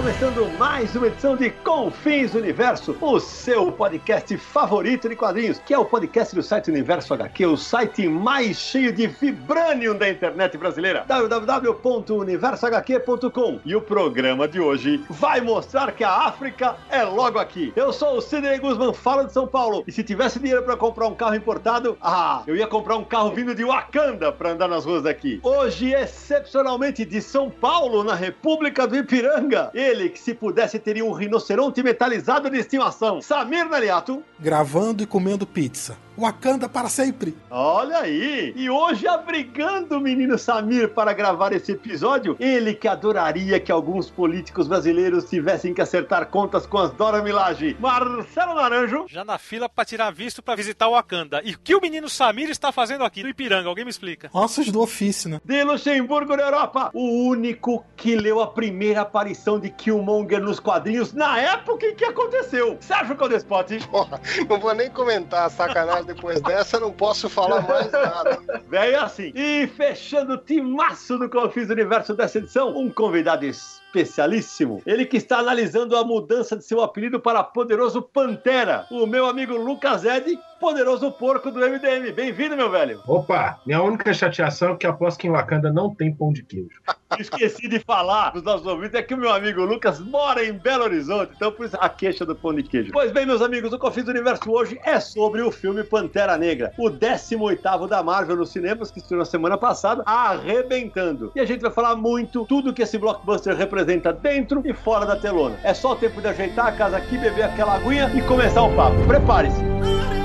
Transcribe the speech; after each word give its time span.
Começando 0.00 0.48
mais 0.58 0.96
uma 0.96 1.06
edição 1.08 1.36
de 1.36 1.50
Confins 1.50 2.34
Universo, 2.34 2.96
o 3.02 3.20
seu 3.20 3.70
podcast 3.70 4.34
favorito 4.38 5.06
de 5.06 5.14
quadrinhos, 5.14 5.58
que 5.58 5.74
é 5.74 5.78
o 5.78 5.84
podcast 5.84 6.34
do 6.34 6.42
site 6.42 6.70
Universo 6.70 7.12
HQ, 7.12 7.44
o 7.44 7.54
site 7.54 8.08
mais 8.08 8.56
cheio 8.56 8.94
de 8.94 9.06
vibranium 9.06 9.94
da 9.94 10.08
internet 10.08 10.56
brasileira, 10.56 11.04
www.universohq.com. 11.06 13.60
E 13.62 13.76
o 13.76 13.82
programa 13.82 14.48
de 14.48 14.58
hoje 14.58 15.04
vai 15.10 15.42
mostrar 15.42 15.92
que 15.92 16.02
a 16.02 16.10
África 16.10 16.76
é 16.88 17.02
logo 17.02 17.38
aqui. 17.38 17.70
Eu 17.76 17.92
sou 17.92 18.16
o 18.16 18.22
Sidney 18.22 18.58
Guzman, 18.58 18.94
falo 18.94 19.24
de 19.24 19.34
São 19.34 19.46
Paulo, 19.46 19.84
e 19.86 19.92
se 19.92 20.02
tivesse 20.02 20.38
dinheiro 20.38 20.62
para 20.62 20.78
comprar 20.78 21.08
um 21.08 21.14
carro 21.14 21.34
importado, 21.34 21.98
ah, 22.00 22.42
eu 22.46 22.56
ia 22.56 22.66
comprar 22.66 22.96
um 22.96 23.04
carro 23.04 23.32
vindo 23.32 23.54
de 23.54 23.64
Wakanda 23.64 24.32
para 24.32 24.52
andar 24.52 24.68
nas 24.68 24.86
ruas 24.86 25.02
daqui. 25.02 25.40
Hoje, 25.42 25.92
excepcionalmente 25.92 27.04
de 27.04 27.20
São 27.20 27.50
Paulo, 27.50 28.02
na 28.02 28.14
República 28.14 28.86
do 28.86 28.96
Ipiranga, 28.96 29.70
ele 29.90 30.08
que 30.08 30.18
se 30.18 30.34
pudesse 30.34 30.78
teria 30.78 31.04
um 31.04 31.12
rinoceronte 31.12 31.82
metalizado 31.82 32.48
de 32.48 32.58
estimação. 32.58 33.20
Samir 33.20 33.68
Naliato. 33.68 34.22
Gravando 34.38 35.02
e 35.02 35.06
comendo 35.06 35.46
pizza. 35.46 35.96
Wakanda 36.20 36.68
para 36.68 36.88
sempre. 36.88 37.36
Olha 37.50 38.00
aí! 38.00 38.52
E 38.54 38.68
hoje 38.68 39.08
abrigando 39.08 39.96
o 39.96 40.00
menino 40.00 40.38
Samir 40.38 40.90
para 40.90 41.12
gravar 41.12 41.52
esse 41.52 41.72
episódio, 41.72 42.36
ele 42.38 42.74
que 42.74 42.86
adoraria 42.86 43.58
que 43.58 43.72
alguns 43.72 44.10
políticos 44.10 44.68
brasileiros 44.68 45.28
tivessem 45.30 45.72
que 45.72 45.80
acertar 45.80 46.26
contas 46.26 46.66
com 46.66 46.78
as 46.78 46.90
Dora 46.92 47.22
Milage. 47.22 47.76
Marcelo 47.80 48.54
Naranjo. 48.54 49.06
Já 49.08 49.24
na 49.24 49.38
fila 49.38 49.68
para 49.68 49.84
tirar 49.84 50.10
visto 50.12 50.42
para 50.42 50.56
visitar 50.56 50.88
o 50.88 50.92
Wakanda. 50.92 51.40
E 51.42 51.54
o 51.54 51.58
que 51.58 51.74
o 51.74 51.80
menino 51.80 52.08
Samir 52.08 52.50
está 52.50 52.70
fazendo 52.70 53.04
aqui 53.04 53.22
no 53.22 53.28
Ipiranga? 53.30 53.68
Alguém 53.68 53.84
me 53.84 53.90
explica. 53.90 54.28
Ossos 54.32 54.70
do 54.70 54.80
ofício, 54.82 55.30
né? 55.30 55.40
De 55.44 55.64
Luxemburgo 55.64 56.36
na 56.36 56.42
Europa, 56.42 56.90
o 56.92 57.28
único 57.28 57.84
que 57.96 58.14
leu 58.14 58.40
a 58.40 58.46
primeira 58.46 59.00
aparição 59.00 59.58
de 59.58 59.70
Killmonger 59.70 60.40
nos 60.40 60.60
quadrinhos 60.60 61.14
na 61.14 61.38
época 61.38 61.86
em 61.86 61.94
que 61.94 62.04
aconteceu. 62.04 62.76
Sérgio 62.80 63.16
Codespot. 63.16 63.78
Porra, 63.90 64.20
não 64.48 64.58
vou 64.58 64.74
nem 64.74 64.90
comentar 64.90 65.46
a 65.46 65.50
sacanagem 65.50 66.09
depois 66.14 66.40
dessa, 66.40 66.80
não 66.80 66.92
posso 66.92 67.28
falar 67.28 67.62
mais 67.62 67.90
nada. 67.90 68.40
Velho 68.68 69.00
assim. 69.00 69.32
E 69.34 69.66
fechando 69.68 70.34
o 70.34 70.38
timaço 70.38 71.18
do 71.18 71.28
Confis 71.28 71.70
Universo 71.70 72.14
dessa 72.14 72.38
edição, 72.38 72.76
um 72.76 72.90
convidado 72.90 73.44
especialíssimo. 73.46 74.82
Ele 74.84 75.06
que 75.06 75.16
está 75.16 75.38
analisando 75.38 75.96
a 75.96 76.04
mudança 76.04 76.56
de 76.56 76.64
seu 76.64 76.82
apelido 76.82 77.20
para 77.20 77.42
Poderoso 77.44 78.02
Pantera. 78.02 78.86
O 78.90 79.06
meu 79.06 79.26
amigo 79.26 79.56
Lucas 79.56 80.04
Ed, 80.04 80.38
Poderoso 80.58 81.12
Porco 81.12 81.50
do 81.50 81.60
MDM. 81.60 82.12
Bem-vindo, 82.12 82.56
meu 82.56 82.70
velho. 82.70 83.00
Opa, 83.06 83.60
minha 83.64 83.82
única 83.82 84.12
chateação 84.12 84.72
é 84.72 84.76
que 84.76 84.86
aposto 84.86 85.18
que 85.18 85.28
em 85.28 85.30
Wakanda 85.30 85.72
não 85.72 85.94
tem 85.94 86.12
pão 86.12 86.32
de 86.32 86.42
queijo. 86.42 86.80
Esqueci 87.18 87.66
de 87.66 87.80
falar 87.80 88.30
dos 88.30 88.42
nossos 88.42 88.66
ouvintes 88.66 88.94
é 88.94 89.02
que 89.02 89.14
o 89.14 89.16
meu 89.16 89.32
amigo 89.32 89.64
Lucas 89.64 89.98
mora 89.98 90.44
em 90.44 90.52
Belo 90.52 90.84
Horizonte, 90.84 91.32
então 91.34 91.50
por 91.50 91.66
isso 91.66 91.76
a 91.80 91.88
queixa 91.88 92.24
do 92.24 92.36
pão 92.36 92.54
de 92.54 92.62
queijo. 92.62 92.92
Pois 92.92 93.10
bem, 93.10 93.26
meus 93.26 93.42
amigos, 93.42 93.72
o 93.72 93.78
Confis 93.78 94.04
do 94.04 94.10
Universo 94.10 94.50
hoje 94.50 94.78
é 94.84 95.00
sobre 95.00 95.42
o 95.42 95.50
filme 95.50 95.82
Pantera 95.82 96.38
Negra, 96.38 96.72
o 96.78 96.88
18º 96.88 97.88
da 97.88 98.02
Marvel 98.02 98.36
nos 98.36 98.50
cinemas, 98.50 98.90
que 98.90 99.00
estreou 99.00 99.18
na 99.18 99.24
semana 99.24 99.58
passada, 99.58 100.02
arrebentando. 100.06 101.32
E 101.34 101.40
a 101.40 101.44
gente 101.44 101.60
vai 101.60 101.72
falar 101.72 101.96
muito 101.96 102.44
tudo 102.46 102.72
que 102.72 102.82
esse 102.82 102.96
blockbuster 102.96 103.56
representa 103.56 104.12
dentro 104.12 104.62
e 104.64 104.72
fora 104.72 105.04
da 105.04 105.16
telona. 105.16 105.58
É 105.64 105.74
só 105.74 105.92
o 105.92 105.96
tempo 105.96 106.20
de 106.20 106.28
ajeitar 106.28 106.66
a 106.66 106.72
casa 106.72 106.96
aqui, 106.96 107.18
beber 107.18 107.42
aquela 107.42 107.74
aguinha 107.74 108.10
e 108.14 108.22
começar 108.22 108.62
o 108.62 108.74
papo. 108.76 109.04
Prepare-se. 109.06 110.19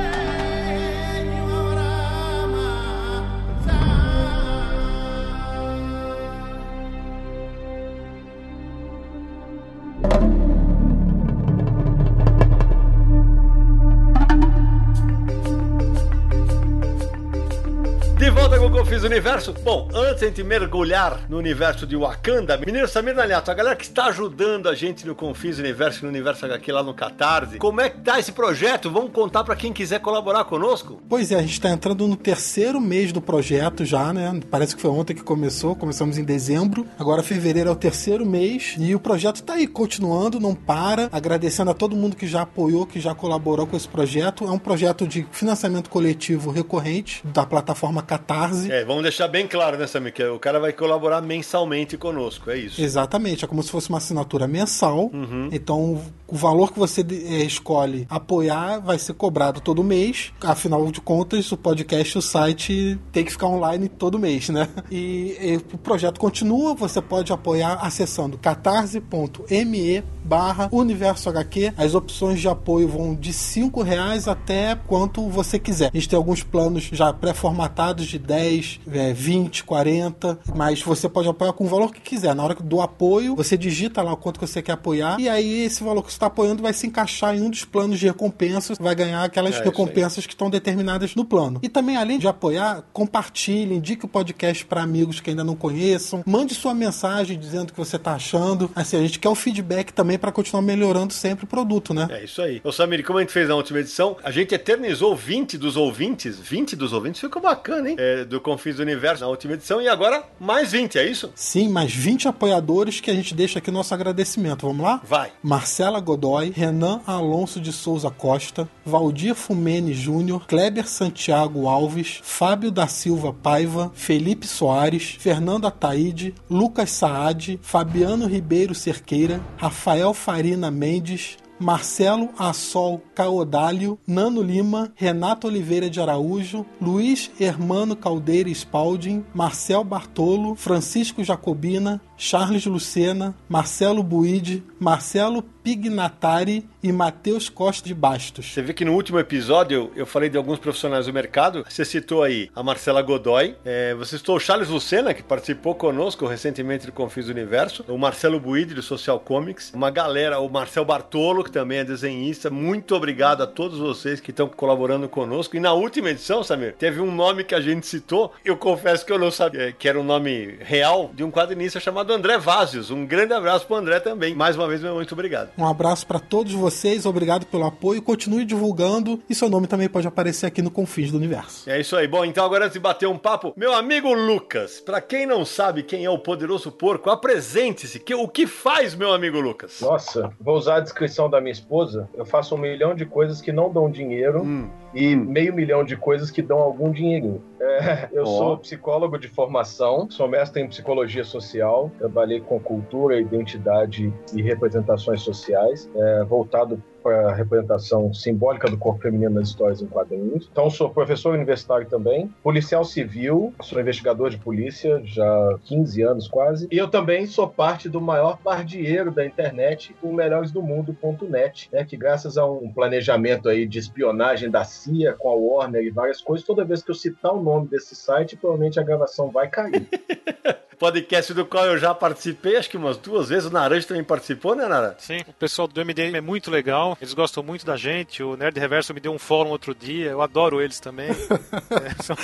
Volta 19.05 19.09
com 19.09 19.11
o 19.11 19.11
Confis 19.11 19.11
Universo. 19.11 19.53
Bom, 19.63 19.89
antes 19.93 20.19
de 20.19 20.25
a 20.25 20.27
gente 20.27 20.43
mergulhar 20.43 21.29
no 21.29 21.37
universo 21.37 21.85
de 21.85 21.95
Wakanda, 21.95 22.57
menino 22.57 22.87
Samir 22.87 23.15
Naliato, 23.15 23.51
a 23.51 23.53
galera 23.53 23.75
que 23.75 23.83
está 23.83 24.05
ajudando 24.05 24.67
a 24.67 24.75
gente 24.75 25.05
no 25.05 25.15
Confis 25.15 25.59
Universo, 25.59 26.03
no 26.03 26.09
Universo 26.09 26.45
HQ 26.45 26.71
lá 26.71 26.83
no 26.83 26.93
Catarse, 26.93 27.57
como 27.57 27.81
é 27.81 27.89
que 27.89 27.99
tá 27.99 28.19
esse 28.19 28.31
projeto? 28.31 28.89
Vamos 28.89 29.11
contar 29.11 29.43
para 29.43 29.55
quem 29.55 29.71
quiser 29.71 29.99
colaborar 29.99 30.45
conosco? 30.45 31.01
Pois 31.07 31.31
é, 31.31 31.35
a 31.35 31.41
gente 31.41 31.53
está 31.53 31.69
entrando 31.69 32.07
no 32.07 32.15
terceiro 32.15 32.81
mês 32.81 33.11
do 33.11 33.21
projeto 33.21 33.85
já, 33.85 34.11
né? 34.11 34.39
Parece 34.49 34.75
que 34.75 34.81
foi 34.81 34.91
ontem 34.91 35.13
que 35.13 35.23
começou, 35.23 35.75
começamos 35.75 36.17
em 36.17 36.23
dezembro, 36.23 36.85
agora 36.97 37.21
fevereiro 37.21 37.69
é 37.69 37.71
o 37.71 37.75
terceiro 37.75 38.25
mês 38.25 38.75
e 38.79 38.95
o 38.95 38.99
projeto 38.99 39.43
tá 39.43 39.53
aí 39.53 39.67
continuando, 39.67 40.39
não 40.39 40.55
para. 40.55 41.09
Agradecendo 41.11 41.71
a 41.71 41.73
todo 41.73 41.95
mundo 41.95 42.15
que 42.15 42.27
já 42.27 42.41
apoiou, 42.41 42.85
que 42.85 42.99
já 42.99 43.13
colaborou 43.13 43.67
com 43.67 43.77
esse 43.77 43.87
projeto. 43.87 44.45
É 44.45 44.51
um 44.51 44.59
projeto 44.59 45.07
de 45.07 45.25
financiamento 45.31 45.89
coletivo 45.89 46.51
recorrente 46.51 47.21
da 47.25 47.45
plataforma 47.45 48.01
Catarse. 48.01 48.71
É, 48.71 48.83
vamos 48.83 48.94
deixar 49.01 49.27
bem 49.27 49.47
claro, 49.47 49.77
né, 49.77 49.87
Samir, 49.87 50.13
que 50.13 50.23
o 50.23 50.39
cara 50.39 50.59
vai 50.59 50.73
colaborar 50.73 51.21
mensalmente 51.21 51.97
conosco, 51.97 52.49
é 52.49 52.57
isso. 52.57 52.81
Exatamente, 52.81 53.45
é 53.45 53.47
como 53.47 53.61
se 53.63 53.71
fosse 53.71 53.89
uma 53.89 53.97
assinatura 53.97 54.47
mensal. 54.47 55.09
Uhum. 55.13 55.49
Então, 55.51 56.01
o 56.27 56.35
valor 56.35 56.71
que 56.71 56.79
você 56.79 57.01
eh, 57.01 57.43
escolhe 57.43 58.05
apoiar 58.09 58.79
vai 58.79 58.97
ser 58.97 59.13
cobrado 59.13 59.61
todo 59.61 59.83
mês. 59.83 60.33
Afinal 60.41 60.85
de 60.91 60.99
contas, 61.01 61.51
o 61.51 61.57
podcast, 61.57 62.17
o 62.17 62.21
site 62.21 62.99
tem 63.11 63.23
que 63.23 63.31
ficar 63.31 63.47
online 63.47 63.87
todo 63.87 64.17
mês, 64.19 64.49
né? 64.49 64.67
E, 64.91 65.37
e 65.39 65.61
o 65.73 65.77
projeto 65.77 66.19
continua, 66.19 66.73
você 66.73 67.01
pode 67.01 67.31
apoiar 67.31 67.79
acessando 67.81 68.37
catarse.me 68.37 70.03
barra 70.23 70.67
universo 70.71 71.29
HQ. 71.29 71.73
As 71.77 71.93
opções 71.93 72.41
de 72.41 72.47
apoio 72.47 72.87
vão 72.87 73.13
de 73.13 73.31
5 73.31 73.81
reais 73.83 74.27
até 74.27 74.75
quanto 74.75 75.29
você 75.29 75.59
quiser. 75.59 75.91
A 75.93 75.97
gente 75.97 76.09
tem 76.09 76.17
alguns 76.17 76.43
planos 76.43 76.89
já 76.91 77.13
pré-formatados 77.13 78.07
de 78.07 78.17
10, 78.17 78.74
é, 78.91 79.13
20, 79.13 79.63
40, 79.63 80.39
mas 80.55 80.81
você 80.81 81.07
pode 81.09 81.27
apoiar 81.27 81.53
com 81.53 81.65
o 81.65 81.67
valor 81.67 81.93
que 81.93 81.99
quiser. 82.01 82.33
Na 82.35 82.43
hora 82.43 82.55
do 82.55 82.81
apoio, 82.81 83.35
você 83.35 83.57
digita 83.57 84.01
lá 84.01 84.13
o 84.13 84.17
quanto 84.17 84.39
que 84.39 84.47
você 84.47 84.61
quer 84.61 84.73
apoiar 84.73 85.19
e 85.19 85.27
aí 85.29 85.63
esse 85.63 85.83
valor 85.83 86.01
que 86.03 86.11
você 86.11 86.15
está 86.15 86.27
apoiando 86.27 86.61
vai 86.61 86.73
se 86.73 86.87
encaixar 86.87 87.35
em 87.35 87.41
um 87.41 87.49
dos 87.49 87.65
planos 87.65 87.99
de 87.99 88.05
recompensas, 88.07 88.77
vai 88.79 88.95
ganhar 88.95 89.23
aquelas 89.23 89.55
É, 89.55 89.63
recompensas 89.63 90.25
que 90.25 90.33
estão 90.33 90.49
determinadas 90.49 91.15
no 91.15 91.23
plano. 91.25 91.59
E 91.63 91.69
também, 91.69 91.97
além 91.97 92.19
de 92.19 92.27
apoiar, 92.27 92.83
compartilhe, 92.93 93.75
indique 93.75 94.05
o 94.05 94.07
podcast 94.07 94.65
para 94.65 94.81
amigos 94.81 95.19
que 95.19 95.29
ainda 95.29 95.43
não 95.43 95.55
conheçam, 95.55 96.23
mande 96.25 96.53
sua 96.53 96.73
mensagem 96.73 97.37
dizendo 97.39 97.69
o 97.69 97.73
que 97.73 97.77
você 97.77 97.95
está 97.95 98.13
achando. 98.13 98.69
Assim, 98.75 98.97
a 98.97 99.01
gente 99.01 99.19
quer 99.19 99.29
o 99.29 99.35
feedback 99.35 99.91
também 99.91 100.17
para 100.17 100.31
continuar 100.31 100.61
melhorando 100.61 101.13
sempre 101.13 101.45
o 101.45 101.47
produto, 101.47 101.93
né? 101.93 102.07
É 102.11 102.23
isso 102.23 102.41
aí. 102.41 102.61
Ô 102.63 102.71
Samir, 102.71 103.03
como 103.05 103.19
a 103.19 103.21
gente 103.21 103.31
fez 103.31 103.47
na 103.47 103.55
última 103.55 103.79
edição, 103.79 104.17
a 104.23 104.31
gente 104.31 104.53
eternizou 104.53 105.15
20 105.15 105.57
dos 105.57 105.77
ouvintes, 105.77 106.37
20 106.39 106.75
dos 106.75 106.93
ouvintes, 106.93 107.21
ficou 107.21 107.41
bacana, 107.41 107.89
hein? 107.89 107.95
É, 107.97 108.25
do 108.25 108.41
Confis 108.65 108.77
do 108.77 108.81
Universo 108.81 109.23
na 109.23 109.29
última 109.29 109.53
edição, 109.53 109.79
e 109.79 109.87
agora 109.87 110.23
mais 110.39 110.71
20, 110.71 110.97
é 110.97 111.07
isso? 111.07 111.31
Sim, 111.35 111.69
mais 111.69 111.93
20 111.93 112.27
apoiadores 112.27 112.99
que 112.99 113.11
a 113.11 113.13
gente 113.13 113.35
deixa 113.35 113.59
aqui 113.59 113.69
nosso 113.69 113.93
agradecimento. 113.93 114.65
Vamos 114.65 114.83
lá? 114.83 114.99
Vai. 115.03 115.31
Marcela 115.43 115.99
Godoy, 115.99 116.49
Renan 116.49 116.99
Alonso 117.05 117.61
de 117.61 117.71
Souza 117.71 118.09
Costa, 118.09 118.67
Valdir 118.83 119.35
Fumene 119.35 119.93
Júnior, 119.93 120.47
Kleber 120.47 120.87
Santiago 120.87 121.67
Alves, 121.67 122.19
Fábio 122.23 122.71
da 122.71 122.87
Silva 122.87 123.31
Paiva, 123.31 123.91
Felipe 123.93 124.47
Soares, 124.47 125.15
Fernando 125.19 125.67
Ataíde, 125.67 126.33
Lucas 126.49 126.89
Saad, 126.89 127.59
Fabiano 127.61 128.25
Ribeiro 128.25 128.73
Cerqueira, 128.73 129.39
Rafael 129.57 130.11
Farina 130.11 130.71
Mendes, 130.71 131.37
Marcelo 131.59 132.29
Assol 132.37 133.01
Caodálio, 133.13 133.97
Nano 134.05 134.41
Lima, 134.41 134.91
Renato 134.95 135.47
Oliveira 135.47 135.89
de 135.89 136.01
Araújo, 136.01 136.65
Luiz 136.81 137.31
Hermano 137.39 137.95
Caldeira 137.95 138.53
Spalding, 138.53 139.25
Marcel 139.33 139.83
Bartolo, 139.83 140.55
Francisco 140.55 141.23
Jacobina, 141.23 142.01
Charles 142.17 142.65
Lucena, 142.65 143.35
Marcelo 143.47 144.03
Buide, 144.03 144.63
Marcelo 144.79 145.41
Pignatari 145.41 146.67
e 146.83 146.91
Matheus 146.91 147.49
Costa 147.49 147.87
de 147.87 147.93
Bastos. 147.93 148.53
Você 148.53 148.61
vê 148.61 148.73
que 148.73 148.85
no 148.85 148.93
último 148.93 149.17
episódio 149.17 149.91
eu 149.95 150.05
falei 150.05 150.29
de 150.29 150.37
alguns 150.37 150.59
profissionais 150.59 151.07
do 151.07 151.13
mercado. 151.13 151.65
Você 151.67 151.83
citou 151.83 152.21
aí 152.21 152.51
a 152.55 152.61
Marcela 152.61 153.01
Godoy, 153.01 153.55
é, 153.65 153.95
você 153.95 154.17
citou 154.17 154.35
o 154.35 154.39
Charles 154.39 154.69
Lucena, 154.69 155.13
que 155.13 155.23
participou 155.23 155.73
conosco 155.73 156.27
recentemente 156.27 156.85
do 156.85 156.91
Confis 156.91 157.29
Universo, 157.29 157.83
o 157.87 157.97
Marcelo 157.97 158.39
Buide, 158.39 158.75
do 158.75 158.83
Social 158.83 159.19
Comics, 159.19 159.71
uma 159.73 159.89
galera, 159.89 160.39
o 160.39 160.49
Marcel 160.49 160.85
Bartolo, 160.85 161.43
que 161.43 161.51
também 161.51 161.79
é 161.79 161.83
desenhista. 161.83 162.51
Muito 162.51 162.95
obrigado 162.95 163.41
a 163.41 163.47
todos 163.47 163.79
vocês 163.79 164.19
que 164.19 164.29
estão 164.29 164.47
colaborando 164.47 165.09
conosco. 165.09 165.55
E 165.55 165.59
na 165.59 165.73
última 165.73 166.11
edição, 166.11 166.43
Samir, 166.43 166.75
teve 166.77 167.01
um 167.01 167.11
nome 167.11 167.43
que 167.43 167.55
a 167.55 167.61
gente 167.61 167.87
citou. 167.87 168.33
Eu 168.43 168.57
confesso 168.57 169.05
que 169.05 169.11
eu 169.11 169.17
não 169.17 169.31
sabia 169.31 169.71
que 169.71 169.89
era 169.89 169.97
o 169.97 170.01
um 170.01 170.05
nome 170.05 170.57
real 170.61 171.09
de 171.13 171.23
um 171.23 171.31
quadrinista 171.31 171.79
chamado 171.79 172.13
André 172.13 172.37
Vazios. 172.37 172.91
Um 172.91 173.05
grande 173.05 173.33
abraço 173.33 173.65
pro 173.65 173.77
André 173.77 173.99
também. 173.99 174.35
Mais 174.35 174.55
uma 174.55 174.64
vez, 174.67 174.81
meu 174.81 174.95
muito 174.95 175.13
obrigado. 175.13 175.49
Um 175.57 175.65
abraço 175.65 176.05
para 176.07 176.19
todos 176.19 176.53
vocês, 176.53 177.05
obrigado 177.05 177.45
pelo 177.45 177.65
apoio. 177.65 178.01
Continue 178.01 178.45
divulgando 178.45 179.21
e 179.29 179.35
seu 179.35 179.49
nome 179.49 179.67
também 179.67 179.89
pode 179.89 180.07
aparecer 180.07 180.45
aqui 180.45 180.61
no 180.61 180.71
Confins 180.71 181.11
do 181.11 181.17
Universo. 181.17 181.69
É 181.69 181.79
isso 181.79 181.95
aí. 181.95 182.07
Bom, 182.07 182.25
então 182.25 182.45
agora 182.45 182.65
antes 182.65 182.73
de 182.73 182.79
bater 182.79 183.07
um 183.07 183.17
papo, 183.17 183.53
meu 183.55 183.73
amigo 183.73 184.13
Lucas, 184.13 184.79
para 184.79 185.01
quem 185.01 185.25
não 185.25 185.45
sabe 185.45 185.83
quem 185.83 186.05
é 186.05 186.09
o 186.09 186.17
poderoso 186.17 186.71
porco, 186.71 187.09
apresente-se. 187.09 188.03
O 188.15 188.27
que 188.27 188.47
faz, 188.47 188.95
meu 188.95 189.13
amigo 189.13 189.39
Lucas? 189.39 189.79
Nossa, 189.81 190.31
vou 190.39 190.55
usar 190.55 190.77
a 190.77 190.79
descrição 190.79 191.29
da 191.29 191.41
minha 191.41 191.51
esposa. 191.51 192.09
Eu 192.13 192.25
faço 192.25 192.55
um 192.55 192.57
milhão 192.57 192.95
de 192.95 193.05
coisas 193.05 193.41
que 193.41 193.51
não 193.51 193.71
dão 193.71 193.89
dinheiro 193.89 194.41
hum. 194.43 194.69
e 194.93 195.15
meio 195.15 195.53
milhão 195.53 195.83
de 195.83 195.95
coisas 195.95 196.31
que 196.31 196.41
dão 196.41 196.59
algum 196.59 196.91
dinheirinho. 196.91 197.41
É, 197.59 198.09
eu 198.11 198.23
oh. 198.23 198.25
sou 198.25 198.57
psicólogo 198.57 199.17
de 199.17 199.27
formação, 199.27 200.09
sou 200.09 200.27
mestre 200.27 200.61
em 200.61 200.67
psicologia 200.67 201.23
social, 201.23 201.91
trabalhei 201.97 202.41
com 202.41 202.59
cultura, 202.59 203.19
identidade 203.19 204.13
e 204.33 204.41
representações 204.41 205.21
sociais, 205.21 205.89
é, 205.95 206.23
voltado 206.23 206.81
para 207.05 207.29
a 207.29 207.35
representação 207.35 208.11
simbólica 208.11 208.67
do 208.67 208.79
corpo 208.79 209.03
feminino 209.03 209.35
nas 209.35 209.49
histórias 209.49 209.79
em 209.79 209.85
quadrinhos. 209.85 210.49
Então, 210.51 210.71
sou 210.71 210.89
professor 210.89 211.35
universitário 211.35 211.87
também, 211.87 212.33
policial 212.41 212.83
civil, 212.83 213.53
sou 213.61 213.79
investigador 213.79 214.31
de 214.31 214.39
polícia 214.39 214.99
já 215.05 215.23
há 215.23 215.59
15 215.65 216.01
anos 216.01 216.27
quase. 216.27 216.67
E 216.71 216.77
eu 216.79 216.87
também 216.87 217.27
sou 217.27 217.47
parte 217.47 217.87
do 217.87 218.01
maior 218.01 218.39
pardieiro 218.39 219.11
da 219.11 219.23
internet, 219.23 219.95
o 220.01 220.11
melhoresdomundo.net, 220.11 221.69
né, 221.71 221.85
que 221.85 221.95
graças 221.95 222.39
a 222.39 222.45
um 222.47 222.71
planejamento 222.73 223.49
aí 223.49 223.67
de 223.67 223.77
espionagem 223.77 224.49
da 224.49 224.63
CIA 224.63 225.13
com 225.13 225.29
a 225.29 225.35
Warner 225.35 225.83
e 225.83 225.91
várias 225.91 226.21
coisas, 226.21 226.43
toda 226.43 226.65
vez 226.65 226.81
que 226.81 226.89
eu 226.89 226.95
citar 226.95 227.35
o 227.35 227.43
nome 227.43 227.67
desse 227.67 227.95
site, 227.95 228.35
provavelmente 228.35 228.79
a 228.79 228.83
gravação 228.83 229.29
vai 229.29 229.47
cair. 229.47 229.87
podcast 230.75 231.33
do 231.33 231.45
qual 231.45 231.65
eu 231.65 231.77
já 231.77 231.93
participei, 231.93 232.57
acho 232.57 232.69
que 232.69 232.77
umas 232.77 232.97
duas 232.97 233.29
vezes. 233.29 233.45
O 233.45 233.53
Naranja 233.53 233.87
também 233.87 234.03
participou, 234.03 234.55
né, 234.55 234.67
Nara? 234.67 234.95
Sim, 234.99 235.21
o 235.27 235.33
pessoal 235.33 235.67
do 235.67 235.83
MDM 235.83 236.15
é 236.15 236.21
muito 236.21 236.51
legal, 236.51 236.97
eles 237.01 237.13
gostam 237.13 237.41
muito 237.41 237.65
da 237.65 237.77
gente. 237.77 238.21
O 238.21 238.35
Nerd 238.35 238.59
Reverso 238.59 238.93
me 238.93 238.99
deu 238.99 239.11
um 239.11 239.19
fórum 239.19 239.49
outro 239.49 239.73
dia, 239.73 240.11
eu 240.11 240.21
adoro 240.21 240.61
eles 240.61 240.79
também. 240.79 241.09
é, 241.11 242.03
são... 242.03 242.15